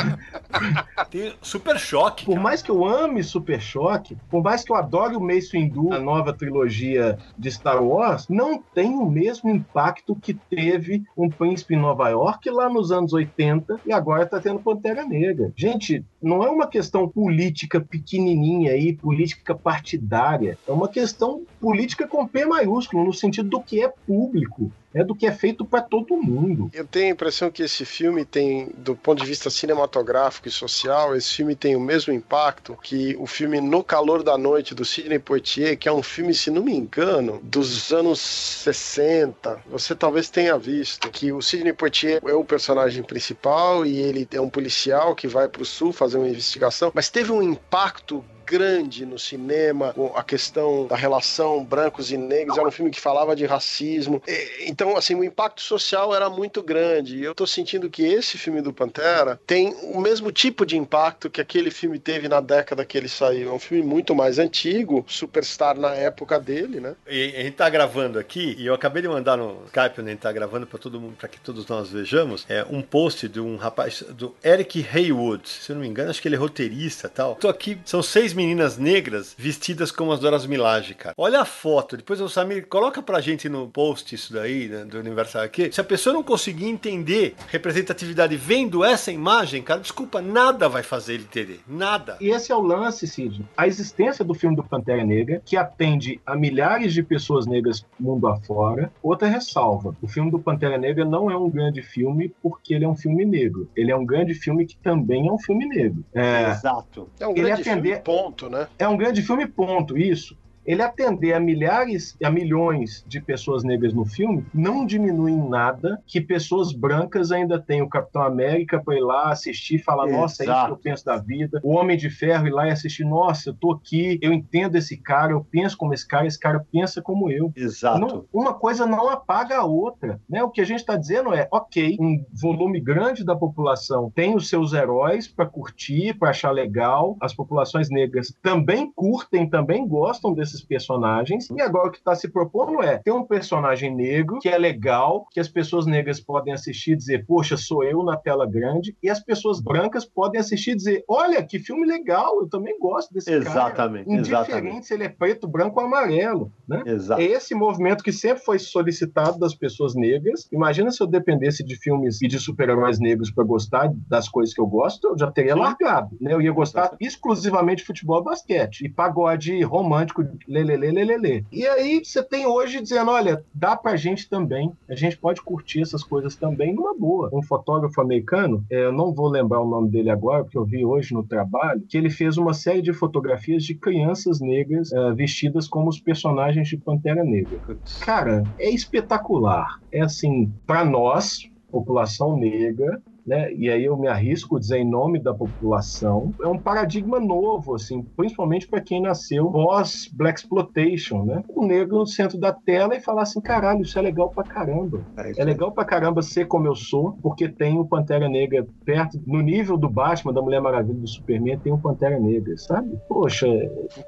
Tem 1.09 1.33
Super 1.41 1.77
Choque. 1.77 2.23
por 2.23 2.39
mais 2.39 2.61
que 2.61 2.71
eu 2.71 2.85
ame 2.85 3.21
Super 3.21 3.59
Choque, 3.59 4.15
por 4.29 4.41
mais 4.41 4.63
que 4.63 4.71
eu 4.71 4.77
adore 4.77 5.17
o 5.17 5.19
Mace 5.19 5.51
Windu, 5.51 5.91
a 5.91 5.99
nova 5.99 6.31
trilogia 6.31 7.17
de 7.37 7.51
Star 7.51 7.83
Wars, 7.83 8.29
não 8.29 8.63
tem 8.73 8.93
o 8.93 9.05
mesmo 9.05 9.49
impacto 9.49 10.15
que 10.15 10.33
teve 10.33 11.03
um 11.17 11.29
Príncipe 11.29 11.80
Nova 11.81 12.09
York 12.09 12.49
lá 12.49 12.69
nos 12.69 12.91
anos 12.91 13.11
80 13.11 13.81
e 13.85 13.91
agora 13.91 14.25
tá 14.25 14.39
tendo 14.39 14.59
Pantera 14.59 15.03
Negra. 15.03 15.51
Gente, 15.55 16.05
não 16.21 16.43
é 16.43 16.49
uma 16.49 16.67
questão 16.67 17.07
política 17.09 17.81
pequenininha 17.81 18.71
aí, 18.71 18.93
política 18.93 19.53
partidária. 19.53 20.57
É 20.67 20.71
uma 20.71 20.87
questão 20.87 21.43
política 21.59 22.07
com 22.07 22.27
P 22.27 22.45
maiúsculo, 22.45 23.03
no 23.03 23.13
sentido 23.13 23.49
do 23.49 23.61
que 23.61 23.83
é 23.83 23.93
público. 24.07 24.71
É 24.93 25.03
do 25.03 25.15
que 25.15 25.25
é 25.25 25.31
feito 25.31 25.63
para 25.63 25.81
todo 25.81 26.17
mundo. 26.17 26.69
Eu 26.73 26.85
tenho 26.85 27.07
a 27.07 27.11
impressão 27.11 27.49
que 27.49 27.63
esse 27.63 27.85
filme 27.85 28.25
tem, 28.25 28.69
do 28.77 28.95
ponto 28.95 29.21
de 29.21 29.25
vista 29.25 29.49
cinematográfico 29.49 30.47
e 30.47 30.51
social, 30.51 31.15
esse 31.15 31.33
filme 31.33 31.55
tem 31.55 31.75
o 31.75 31.79
mesmo 31.79 32.11
impacto 32.11 32.77
que 32.81 33.15
o 33.17 33.25
filme 33.25 33.61
No 33.61 33.83
Calor 33.83 34.21
da 34.21 34.37
Noite, 34.37 34.75
do 34.75 34.83
Sidney 34.83 35.19
Poitier, 35.19 35.77
que 35.77 35.87
é 35.87 35.93
um 35.93 36.03
filme, 36.03 36.33
se 36.33 36.51
não 36.51 36.63
me 36.63 36.75
engano, 36.75 37.39
dos 37.41 37.91
anos 37.93 38.19
60. 38.19 39.61
Você 39.69 39.95
talvez 39.95 40.29
tenha 40.29 40.57
visto 40.57 41.09
que 41.09 41.31
o 41.31 41.41
Sidney 41.41 41.73
Poitier 41.73 42.21
é 42.25 42.33
o 42.33 42.43
personagem 42.43 43.03
principal 43.03 43.85
e 43.85 43.97
ele 43.97 44.27
é 44.31 44.41
um 44.41 44.49
policial 44.49 45.15
que 45.15 45.27
vai 45.27 45.47
para 45.47 45.61
o 45.61 45.65
sul 45.65 45.93
fazer 45.93 46.17
uma 46.17 46.27
investigação, 46.27 46.91
mas 46.93 47.09
teve 47.09 47.31
um 47.31 47.41
impacto 47.41 48.23
grande 48.45 49.05
no 49.05 49.17
cinema, 49.17 49.93
com 49.93 50.15
a 50.15 50.23
questão 50.23 50.87
da 50.87 50.95
relação 50.95 51.63
brancos 51.63 52.11
e 52.11 52.17
negros, 52.17 52.57
era 52.57 52.67
um 52.67 52.71
filme 52.71 52.91
que 52.91 52.99
falava 52.99 53.35
de 53.35 53.45
racismo. 53.45 54.21
Então, 54.61 54.97
assim, 54.97 55.15
o 55.15 55.23
impacto 55.23 55.61
social 55.61 56.13
era 56.13 56.29
muito 56.29 56.61
grande. 56.61 57.17
E 57.17 57.23
eu 57.23 57.33
tô 57.35 57.45
sentindo 57.47 57.89
que 57.89 58.03
esse 58.03 58.37
filme 58.37 58.61
do 58.61 58.73
Pantera 58.73 59.39
tem 59.45 59.75
o 59.93 59.99
mesmo 59.99 60.31
tipo 60.31 60.65
de 60.65 60.77
impacto 60.77 61.29
que 61.29 61.41
aquele 61.41 61.71
filme 61.71 61.99
teve 61.99 62.27
na 62.27 62.41
década 62.41 62.85
que 62.85 62.97
ele 62.97 63.09
saiu. 63.09 63.51
É 63.51 63.53
um 63.53 63.59
filme 63.59 63.83
muito 63.83 64.13
mais 64.15 64.39
antigo, 64.39 65.05
superstar 65.07 65.77
na 65.77 65.93
época 65.93 66.39
dele, 66.39 66.79
né? 66.79 66.95
E 67.07 67.35
a 67.35 67.43
gente 67.43 67.55
tá 67.55 67.69
gravando 67.69 68.19
aqui, 68.19 68.55
e 68.57 68.65
eu 68.65 68.73
acabei 68.73 69.01
de 69.01 69.07
mandar 69.07 69.37
no 69.37 69.63
Skype, 69.65 70.01
onde 70.01 70.09
a 70.09 70.11
gente 70.11 70.21
tá 70.21 70.31
gravando 70.31 70.67
para 70.67 70.79
todo 70.79 70.99
mundo, 70.99 71.15
para 71.17 71.27
que 71.27 71.39
todos 71.39 71.67
nós 71.67 71.89
vejamos, 71.89 72.45
é 72.49 72.65
um 72.69 72.81
post 72.81 73.27
de 73.27 73.39
um 73.39 73.55
rapaz, 73.55 74.03
do 74.09 74.35
Eric 74.43 74.85
Haywood, 74.93 75.47
se 75.47 75.71
eu 75.71 75.75
não 75.75 75.81
me 75.81 75.87
engano, 75.87 76.09
acho 76.09 76.21
que 76.21 76.27
ele 76.27 76.35
é 76.35 76.39
roteirista 76.39 77.09
tal. 77.09 77.35
Tô 77.35 77.47
aqui, 77.47 77.77
são 77.85 78.01
seis 78.01 78.30
meninas 78.33 78.77
negras 78.77 79.35
vestidas 79.37 79.91
como 79.91 80.11
as 80.11 80.19
Doras 80.19 80.45
Milage, 80.45 80.93
cara. 80.95 81.13
Olha 81.17 81.41
a 81.41 81.45
foto, 81.45 81.97
depois 81.97 82.19
o 82.21 82.29
Samir 82.29 82.67
coloca 82.67 83.01
pra 83.01 83.21
gente 83.21 83.47
no 83.49 83.67
post 83.67 84.13
isso 84.15 84.33
daí, 84.33 84.67
né, 84.67 84.85
do 84.85 84.99
Universal 84.99 85.43
aqui. 85.43 85.71
Se 85.71 85.81
a 85.81 85.83
pessoa 85.83 86.13
não 86.13 86.23
conseguir 86.23 86.65
entender 86.67 87.35
representatividade 87.47 88.35
vendo 88.35 88.83
essa 88.83 89.11
imagem, 89.11 89.61
cara, 89.61 89.79
desculpa, 89.79 90.21
nada 90.21 90.67
vai 90.67 90.83
fazer 90.83 91.13
ele 91.15 91.23
entender. 91.23 91.59
Nada. 91.67 92.17
E 92.19 92.29
esse 92.29 92.51
é 92.51 92.55
o 92.55 92.61
lance, 92.61 93.07
Cid. 93.07 93.45
A 93.55 93.67
existência 93.67 94.23
do 94.25 94.33
filme 94.33 94.55
do 94.55 94.63
Pantera 94.63 95.03
Negra, 95.03 95.41
que 95.45 95.55
atende 95.55 96.19
a 96.25 96.35
milhares 96.35 96.93
de 96.93 97.01
pessoas 97.03 97.45
negras 97.45 97.85
mundo 97.99 98.27
afora. 98.27 98.91
Outra 99.01 99.27
ressalva: 99.27 99.95
o 100.01 100.07
filme 100.07 100.29
do 100.31 100.39
Pantera 100.39 100.77
Negra 100.77 101.05
não 101.05 101.29
é 101.31 101.37
um 101.37 101.49
grande 101.49 101.81
filme 101.81 102.33
porque 102.41 102.73
ele 102.73 102.85
é 102.85 102.87
um 102.87 102.95
filme 102.95 103.25
negro. 103.25 103.69
Ele 103.75 103.91
é 103.91 103.95
um 103.95 104.05
grande 104.05 104.33
filme 104.33 104.65
que 104.65 104.75
também 104.77 105.27
é 105.27 105.31
um 105.31 105.39
filme 105.39 105.65
negro. 105.65 106.03
É, 106.13 106.51
Exato. 106.51 107.09
É 107.19 107.27
um 107.27 107.31
Ele 107.31 107.41
grande 107.41 107.61
atender- 107.61 108.01
filme, 108.03 108.03
ponto, 108.21 108.49
né? 108.49 108.67
é 108.77 108.87
um 108.87 108.97
grande 108.97 109.21
filme, 109.21 109.47
ponto. 109.47 109.97
Isso. 109.97 110.37
Ele 110.65 110.81
atender 110.81 111.33
a 111.33 111.39
milhares, 111.39 112.15
a 112.23 112.29
milhões 112.29 113.03
de 113.07 113.19
pessoas 113.21 113.63
negras 113.63 113.93
no 113.93 114.05
filme 114.05 114.45
não 114.53 114.85
diminui 114.85 115.31
em 115.31 115.49
nada 115.49 116.01
que 116.05 116.21
pessoas 116.21 116.71
brancas 116.71 117.31
ainda 117.31 117.59
têm 117.59 117.81
o 117.81 117.89
Capitão 117.89 118.21
América 118.21 118.81
para 118.83 118.95
ir 118.95 119.01
lá 119.01 119.31
assistir 119.31 119.75
e 119.75 119.79
falar: 119.83 120.07
Nossa, 120.07 120.43
é 120.43 120.45
isso 120.45 120.53
que 120.53 120.59
Exato. 120.59 120.73
eu 120.73 120.77
penso 120.77 121.05
da 121.05 121.17
vida. 121.17 121.59
O 121.63 121.75
Homem 121.75 121.97
de 121.97 122.09
Ferro 122.09 122.47
ir 122.47 122.51
lá 122.51 122.67
e 122.67 122.71
assistir: 122.71 123.03
Nossa, 123.03 123.49
eu 123.49 123.53
tô 123.53 123.71
aqui, 123.73 124.19
eu 124.21 124.31
entendo 124.31 124.75
esse 124.75 124.97
cara, 124.97 125.31
eu 125.33 125.43
penso 125.49 125.77
como 125.77 125.93
esse 125.93 126.07
cara, 126.07 126.27
esse 126.27 126.39
cara 126.39 126.65
pensa 126.71 127.01
como 127.01 127.29
eu. 127.31 127.51
Exato. 127.55 127.99
Não- 127.99 128.25
uma 128.31 128.53
coisa 128.53 128.85
não 128.85 129.09
apaga 129.09 129.57
a 129.57 129.65
outra. 129.65 130.19
Né? 130.29 130.43
O 130.43 130.49
que 130.49 130.61
a 130.61 130.65
gente 130.65 130.79
está 130.79 130.95
dizendo 130.95 131.33
é, 131.33 131.47
ok, 131.51 131.97
um 131.99 132.23
volume 132.39 132.79
grande 132.79 133.23
da 133.23 133.35
população 133.35 134.11
tem 134.13 134.35
os 134.35 134.49
seus 134.49 134.73
heróis 134.73 135.27
para 135.27 135.45
curtir, 135.45 136.13
para 136.13 136.29
achar 136.29 136.51
legal. 136.51 137.17
As 137.19 137.33
populações 137.33 137.89
negras 137.89 138.35
também 138.41 138.91
curtem, 138.93 139.49
também 139.49 139.87
gostam 139.87 140.33
desses 140.33 140.60
personagens. 140.61 141.49
E 141.49 141.61
agora 141.61 141.87
o 141.87 141.91
que 141.91 141.97
está 141.97 142.15
se 142.15 142.29
propondo 142.29 142.81
é 142.81 142.97
ter 142.97 143.11
um 143.11 143.25
personagem 143.25 143.93
negro 143.93 144.39
que 144.39 144.49
é 144.49 144.57
legal, 144.57 145.25
que 145.31 145.39
as 145.39 145.47
pessoas 145.47 145.85
negras 145.85 146.19
podem 146.19 146.53
assistir 146.53 146.91
e 146.91 146.95
dizer, 146.95 147.25
poxa, 147.25 147.57
sou 147.57 147.83
eu 147.83 148.03
na 148.03 148.17
tela 148.17 148.49
grande. 148.49 148.95
E 149.01 149.09
as 149.09 149.19
pessoas 149.19 149.59
brancas 149.59 150.05
podem 150.05 150.39
assistir 150.39 150.71
e 150.71 150.75
dizer, 150.75 151.03
olha, 151.07 151.43
que 151.43 151.59
filme 151.59 151.85
legal, 151.85 152.41
eu 152.41 152.49
também 152.49 152.77
gosto 152.79 153.13
desse 153.13 153.29
cara. 153.29 153.43
Exatamente, 153.43 154.09
Indiferente 154.09 154.51
exatamente. 154.51 154.85
se 154.87 154.93
ele 154.93 155.03
é 155.03 155.09
preto, 155.09 155.47
branco 155.47 155.79
ou 155.79 155.85
amarelo. 155.85 156.51
Né? 156.67 156.83
Exato. 156.85 157.21
É 157.21 157.25
esse 157.25 157.53
movimento 157.53 158.03
que 158.03 158.11
sempre 158.11 158.43
foi 158.43 158.59
solicitado 158.59 159.39
das 159.39 159.53
pessoas 159.53 159.95
negras. 159.95 160.47
Imagina 160.51 160.91
se 160.91 161.01
eu 161.01 161.07
dependesse 161.07 161.63
de 161.63 161.75
filmes 161.75 162.21
e 162.21 162.27
de 162.27 162.39
super-heróis 162.39 162.99
negros 162.99 163.31
para 163.31 163.43
gostar 163.43 163.91
das 164.07 164.29
coisas 164.29 164.53
que 164.53 164.61
eu 164.61 164.67
gosto, 164.67 165.07
eu 165.09 165.17
já 165.17 165.31
teria 165.31 165.53
Sim. 165.53 165.59
largado. 165.59 166.17
Né? 166.19 166.33
Eu 166.33 166.41
ia 166.41 166.51
gostar 166.51 166.95
exclusivamente 166.99 167.79
de 167.79 167.85
futebol 167.85 168.21
e 168.21 168.25
basquete. 168.25 168.85
E 168.85 168.89
pagode 168.89 169.61
romântico, 169.63 170.23
lelele. 170.47 171.45
E 171.51 171.65
aí 171.65 172.01
você 172.03 172.23
tem 172.23 172.45
hoje 172.45 172.81
dizendo, 172.81 173.11
olha, 173.11 173.43
dá 173.53 173.75
pra 173.75 173.95
gente 173.95 174.29
também. 174.29 174.71
A 174.89 174.95
gente 174.95 175.17
pode 175.17 175.41
curtir 175.41 175.81
essas 175.81 176.03
coisas 176.03 176.35
também 176.35 176.73
numa 176.73 176.97
boa. 176.97 177.29
Um 177.33 177.41
fotógrafo 177.41 178.01
americano, 178.01 178.63
é, 178.69 178.85
eu 178.85 178.91
não 178.91 179.13
vou 179.13 179.29
lembrar 179.29 179.61
o 179.61 179.69
nome 179.69 179.89
dele 179.89 180.09
agora, 180.09 180.43
porque 180.43 180.57
eu 180.57 180.65
vi 180.65 180.85
hoje 180.85 181.13
no 181.13 181.23
trabalho, 181.23 181.81
que 181.87 181.97
ele 181.97 182.09
fez 182.09 182.37
uma 182.37 182.53
série 182.53 182.81
de 182.81 182.93
fotografias 182.93 183.63
de 183.63 183.75
crianças 183.75 184.39
negras 184.39 184.91
é, 184.91 185.13
vestidas 185.13 185.67
como 185.67 185.89
os 185.89 185.99
personagens 185.99 186.67
de 186.67 186.77
Pantera 186.77 187.23
Negra. 187.23 187.59
Cara, 188.05 188.47
é 188.59 188.69
espetacular. 188.69 189.67
É 189.91 190.01
assim, 190.01 190.51
pra 190.65 190.83
nós, 190.83 191.39
população 191.71 192.37
negra, 192.37 193.01
né? 193.25 193.53
E 193.53 193.69
aí 193.69 193.85
eu 193.85 193.97
me 193.97 194.07
arrisco 194.07 194.57
a 194.57 194.59
dizer 194.59 194.77
em 194.77 194.89
nome 194.89 195.19
da 195.19 195.33
população, 195.33 196.33
é 196.41 196.47
um 196.47 196.57
paradigma 196.57 197.19
novo, 197.19 197.75
assim, 197.75 198.01
principalmente 198.15 198.67
para 198.67 198.81
quem 198.81 199.01
nasceu 199.01 199.49
pós 199.51 200.09
Black 200.13 200.39
Exploitation, 200.39 201.23
né? 201.25 201.43
O 201.49 201.65
negro 201.65 201.99
no 201.99 202.07
centro 202.07 202.37
da 202.37 202.51
tela 202.51 202.95
e 202.95 203.01
falar 203.01 203.23
assim, 203.23 203.41
caralho, 203.41 203.81
isso 203.81 203.97
é 203.97 204.01
legal 204.01 204.29
pra 204.29 204.43
caramba. 204.43 205.03
É, 205.17 205.41
é 205.41 205.43
legal 205.43 205.71
pra 205.71 205.85
caramba 205.85 206.21
ser 206.21 206.47
como 206.47 206.67
eu 206.67 206.75
sou, 206.75 207.17
porque 207.21 207.47
tem 207.49 207.77
o 207.77 207.85
Pantera 207.85 208.27
Negra 208.27 208.65
perto, 208.85 209.21
no 209.25 209.41
nível 209.41 209.77
do 209.77 209.89
Batman, 209.89 210.33
da 210.33 210.41
Mulher 210.41 210.61
Maravilha, 210.61 210.99
do 210.99 211.07
Superman, 211.07 211.59
tem 211.59 211.71
o 211.71 211.77
Pantera 211.77 212.19
Negra, 212.19 212.57
sabe? 212.57 212.97
Poxa. 213.07 213.47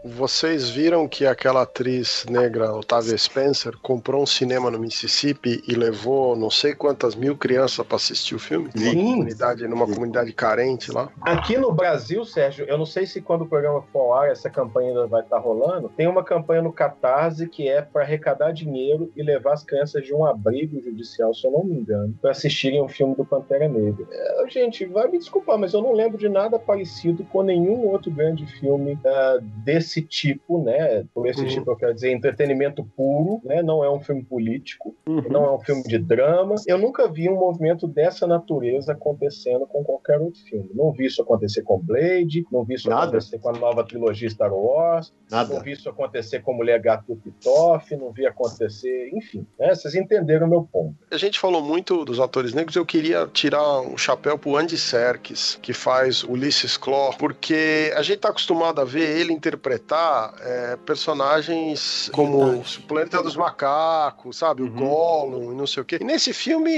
Vocês 0.05 0.69
viram 0.69 1.07
que 1.07 1.25
aquela 1.25 1.63
atriz 1.63 2.25
negra, 2.29 2.73
Otávia 2.73 3.17
Spencer, 3.17 3.77
comprou 3.81 4.23
um 4.23 4.25
cinema 4.25 4.71
no 4.71 4.79
Mississippi 4.79 5.63
e 5.67 5.73
levou 5.73 6.35
não 6.35 6.49
sei 6.49 6.73
quantas 6.73 7.15
mil 7.15 7.37
crianças 7.37 7.85
para 7.85 7.97
assistir 7.97 8.35
o 8.35 8.39
filme? 8.39 8.69
Sim. 8.75 9.02
Numa 9.03 9.15
comunidade, 9.15 9.67
numa 9.67 9.87
comunidade 9.87 10.33
carente 10.33 10.91
lá. 10.91 11.09
Aqui 11.21 11.57
no 11.57 11.71
Brasil, 11.71 12.23
Sérgio, 12.25 12.65
eu 12.65 12.77
não 12.77 12.85
sei 12.85 13.05
se 13.05 13.21
quando 13.21 13.43
o 13.43 13.47
programa 13.47 13.81
for 13.91 13.99
ao 13.99 14.13
ar, 14.13 14.29
essa 14.29 14.49
campanha 14.49 14.89
ainda 14.89 15.07
vai 15.07 15.21
estar 15.21 15.39
rolando, 15.39 15.89
tem 15.89 16.07
uma 16.07 16.23
campanha 16.23 16.61
no 16.61 16.71
Catarse 16.71 17.47
que 17.47 17.67
é 17.67 17.81
para 17.81 18.03
arrecadar 18.03 18.51
dinheiro 18.51 19.11
e 19.15 19.23
levar 19.23 19.53
as 19.53 19.63
crianças 19.63 20.03
de 20.03 20.13
um 20.13 20.25
abrigo 20.25 20.81
judicial, 20.81 21.33
se 21.33 21.45
eu 21.45 21.51
não 21.51 21.63
me 21.63 21.75
engano, 21.75 22.13
para 22.21 22.31
assistirem 22.31 22.81
um 22.81 22.87
filme 22.87 23.15
do 23.15 23.25
Pantera 23.25 23.67
Negra. 23.67 24.05
É, 24.11 24.45
gente, 24.49 24.85
vai 24.85 25.09
me 25.09 25.17
desculpar, 25.17 25.57
mas 25.57 25.73
eu 25.73 25.81
não 25.81 25.93
lembro 25.93 26.17
de 26.17 26.29
nada 26.29 26.57
parecido 26.59 27.23
com 27.25 27.43
nenhum 27.43 27.87
outro 27.87 28.11
grande 28.11 28.45
filme 28.45 28.93
uh, 28.93 29.41
desse 29.63 30.01
tipo, 30.01 30.61
né? 30.61 31.05
Por 31.13 31.27
esse 31.27 31.41
uhum. 31.41 31.47
tipo, 31.47 31.71
eu 31.71 31.75
quero 31.75 31.93
dizer, 31.93 32.11
entretenimento 32.11 32.83
puro, 32.95 33.41
né? 33.43 33.61
Não 33.61 33.83
é 33.83 33.89
um 33.89 33.99
filme 33.99 34.23
político, 34.23 34.95
uhum. 35.07 35.23
não 35.29 35.45
é 35.45 35.51
um 35.51 35.59
filme 35.59 35.83
de 35.83 35.97
drama. 35.97 36.55
Eu 36.67 36.77
nunca 36.77 37.07
vi 37.07 37.29
um 37.29 37.35
movimento 37.35 37.87
dessa 37.87 38.25
natureza 38.27 38.92
acontecendo 38.93 39.67
com 39.67 39.83
qualquer 39.83 40.19
outro 40.19 40.41
filme. 40.41 40.69
Não 40.73 40.91
vi 40.91 41.05
isso 41.05 41.21
acontecer 41.21 41.61
com 41.63 41.79
Blade, 41.79 42.45
não 42.51 42.63
vi 42.63 42.75
isso 42.75 42.89
Nada. 42.89 43.03
acontecer 43.03 43.39
com 43.39 43.49
a 43.49 43.53
nova 43.53 43.83
trilogia 43.83 44.29
Star 44.29 44.53
Wars, 44.53 45.13
Nada. 45.29 45.53
não 45.53 45.61
vi 45.61 45.71
isso 45.71 45.89
acontecer 45.89 46.41
com 46.41 46.53
Mulher 46.53 46.79
Gato 46.79 47.03
do 47.07 47.15
Pitoff, 47.15 47.95
não 47.95 48.11
vi 48.11 48.25
acontecer, 48.25 49.09
enfim, 49.13 49.45
né? 49.59 49.73
Vocês 49.73 49.95
entenderam 49.95 50.47
o 50.47 50.49
meu 50.49 50.63
ponto. 50.63 50.95
A 51.11 51.17
gente 51.17 51.39
falou 51.39 51.61
muito 51.61 52.05
dos 52.05 52.19
atores 52.19 52.53
negros, 52.53 52.75
eu 52.75 52.85
queria 52.85 53.27
tirar 53.27 53.81
o 53.81 53.93
um 53.93 53.97
chapéu 53.97 54.37
pro 54.37 54.55
Andy 54.55 54.77
Serkis, 54.77 55.59
que 55.61 55.73
faz 55.73 56.23
Ulysses 56.23 56.77
Claw, 56.77 57.13
porque 57.17 57.91
a 57.95 58.01
gente 58.01 58.19
tá 58.19 58.29
acostumado 58.29 58.79
a 58.79 58.85
ver 58.85 59.19
ele 59.19 59.33
interpretar 59.33 60.33
é, 60.39 60.75
personagens 60.77 62.09
como 62.13 62.59
o 62.59 62.63
Planeta 62.87 63.21
dos 63.21 63.35
Macacos, 63.35 64.37
sabe? 64.37 64.61
Uhum. 64.61 64.67
O 64.67 64.71
Gollum 64.71 65.51
e 65.51 65.55
não 65.55 65.67
sei 65.67 65.81
o 65.81 65.85
quê. 65.85 65.97
E 66.01 66.03
nesse 66.03 66.33
filme, 66.33 66.71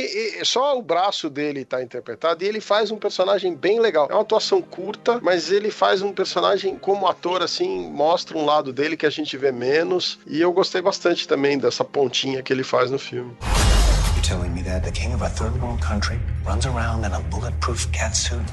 só 0.44 0.78
o 0.78 0.82
braço 0.82 1.30
dele 1.30 1.66
tá 1.66 1.84
interpretado 2.06 2.44
e 2.44 2.48
ele 2.48 2.62
faz 2.62 2.92
um 2.92 2.98
personagem 2.98 3.56
bem 3.56 3.80
legal. 3.80 4.08
É 4.10 4.14
uma 4.14 4.22
atuação 4.22 4.62
curta, 4.62 5.20
mas 5.22 5.52
ele 5.52 5.72
faz 5.72 6.04
um 6.04 6.14
personagem 6.14 6.78
como 6.78 7.08
ator, 7.08 7.42
assim, 7.42 7.90
mostra 7.90 8.38
um 8.38 8.46
lado 8.46 8.72
dele 8.72 8.96
que 8.96 9.06
a 9.06 9.10
gente 9.10 9.36
vê 9.36 9.52
menos. 9.52 10.20
E 10.28 10.40
eu 10.40 10.54
gostei 10.54 10.82
bastante 10.82 11.28
também 11.28 11.58
dessa 11.58 11.84
pontinha 11.84 12.44
que 12.44 12.54
ele 12.54 12.64
faz 12.64 12.92
no 12.92 13.00
filme. 13.00 13.36
Telling 14.26 14.52
me 14.56 14.64
that 14.64 14.84
the 14.84 14.92
king 14.92 15.14
of 15.14 15.22
a 15.22 15.30
third 15.30 15.54
world 15.62 15.80
country 15.82 16.18
runs 16.44 16.66
around 16.66 17.06
in 17.06 17.14
a 17.14 17.20
bulletproof 17.30 17.92
catsuit? 17.92 18.44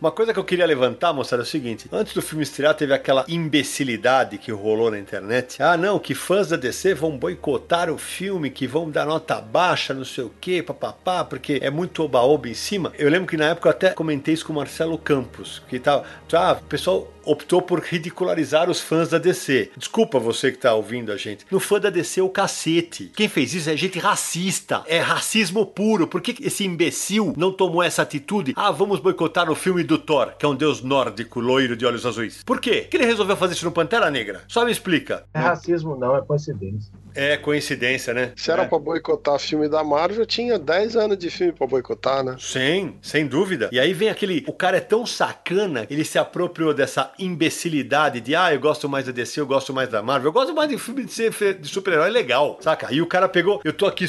Uma 0.00 0.10
coisa 0.10 0.34
que 0.34 0.38
eu 0.38 0.44
queria 0.44 0.66
levantar, 0.66 1.12
moçada, 1.12 1.42
é 1.42 1.44
o 1.44 1.46
seguinte: 1.46 1.88
antes 1.92 2.12
do 2.12 2.20
filme 2.20 2.42
estrear, 2.42 2.74
teve 2.74 2.92
aquela 2.92 3.24
imbecilidade 3.28 4.36
que 4.36 4.50
rolou 4.52 4.90
na 4.90 4.98
internet. 4.98 5.62
Ah, 5.62 5.76
não, 5.76 5.98
que 5.98 6.14
fãs 6.14 6.48
da 6.48 6.56
DC 6.56 6.92
vão 6.92 7.16
boicotar 7.16 7.88
o 7.88 7.96
filme, 7.96 8.50
que 8.50 8.66
vão 8.66 8.90
dar 8.90 9.06
nota 9.06 9.40
baixa, 9.40 9.94
não 9.94 10.04
sei 10.04 10.24
o 10.24 10.32
que, 10.40 10.62
papapá, 10.62 11.24
porque 11.24 11.58
é 11.62 11.70
muito 11.70 12.02
oba-oba 12.02 12.48
em 12.48 12.54
cima. 12.54 12.92
Eu 12.98 13.08
lembro 13.08 13.28
que 13.28 13.36
na 13.36 13.46
época 13.46 13.68
eu 13.68 13.70
até 13.70 13.90
comentei 13.90 14.34
isso 14.34 14.44
com 14.44 14.52
o 14.52 14.56
Marcelo 14.56 14.98
Campos, 14.98 15.62
que 15.68 15.78
tava. 15.78 16.04
Ah, 16.32 16.58
o 16.60 16.64
pessoal 16.64 17.14
optou 17.24 17.62
por 17.62 17.80
ridicularizar 17.80 18.68
os 18.68 18.80
fãs 18.80 19.08
da 19.08 19.18
DC. 19.18 19.70
Desculpa 19.76 20.18
você 20.18 20.52
que 20.52 20.58
tá 20.58 20.74
ouvindo 20.74 21.12
a 21.12 21.16
gente. 21.16 21.46
No 21.50 21.58
fã 21.58 21.80
da 21.80 21.90
DC 21.90 22.20
é 22.20 22.22
o 22.22 22.28
cacete. 22.28 23.10
Quem 23.14 23.28
fez 23.28 23.54
isso 23.54 23.70
é 23.70 23.76
gente 23.76 23.98
racista. 23.98 24.63
É 24.86 24.98
racismo 24.98 25.66
puro. 25.66 26.06
Por 26.06 26.20
que 26.20 26.36
esse 26.44 26.64
imbecil 26.64 27.34
não 27.36 27.52
tomou 27.52 27.82
essa 27.82 28.02
atitude? 28.02 28.54
Ah, 28.56 28.70
vamos 28.70 29.00
boicotar 29.00 29.50
o 29.50 29.54
filme 29.54 29.82
do 29.82 29.98
Thor, 29.98 30.34
que 30.38 30.46
é 30.46 30.48
um 30.48 30.54
deus 30.54 30.82
nórdico, 30.82 31.40
loiro 31.40 31.76
de 31.76 31.84
olhos 31.84 32.06
azuis. 32.06 32.42
Por 32.44 32.60
quê? 32.60 32.82
que 32.94 32.96
ele 32.96 33.06
resolveu 33.06 33.36
fazer 33.36 33.54
isso 33.54 33.64
no 33.64 33.72
Pantera 33.72 34.10
Negra? 34.10 34.42
Só 34.46 34.64
me 34.64 34.70
explica. 34.70 35.24
É 35.34 35.38
racismo 35.38 35.96
não, 35.96 36.16
é 36.16 36.22
coincidência. 36.22 36.92
É 37.14 37.36
coincidência, 37.36 38.12
né? 38.12 38.32
Se 38.36 38.50
era 38.50 38.62
é. 38.62 38.66
pra 38.66 38.78
boicotar 38.78 39.38
filme 39.38 39.68
da 39.68 39.84
Marvel, 39.84 40.26
tinha 40.26 40.58
10 40.58 40.96
anos 40.96 41.18
de 41.18 41.30
filme 41.30 41.52
pra 41.52 41.66
boicotar, 41.66 42.24
né? 42.24 42.36
Sim, 42.38 42.96
sem 43.00 43.26
dúvida. 43.26 43.68
E 43.70 43.78
aí 43.78 43.92
vem 43.92 44.08
aquele. 44.08 44.44
O 44.48 44.52
cara 44.52 44.78
é 44.78 44.80
tão 44.80 45.06
sacana, 45.06 45.86
ele 45.88 46.04
se 46.04 46.18
apropriou 46.18 46.74
dessa 46.74 47.12
imbecilidade 47.18 48.20
de 48.20 48.34
ah, 48.34 48.52
eu 48.52 48.60
gosto 48.60 48.88
mais 48.88 49.06
da 49.06 49.12
DC, 49.12 49.40
eu 49.40 49.46
gosto 49.46 49.72
mais 49.72 49.88
da 49.88 50.02
Marvel, 50.02 50.28
eu 50.28 50.32
gosto 50.32 50.54
mais 50.54 50.68
de 50.68 50.76
filme 50.76 51.04
de, 51.04 51.54
de 51.54 51.68
super-herói 51.68 52.10
legal, 52.10 52.58
saca? 52.60 52.92
E 52.92 53.00
o 53.00 53.06
cara 53.06 53.28
pegou, 53.28 53.60
eu 53.64 53.72
tô 53.72 53.86
aqui 53.86 54.04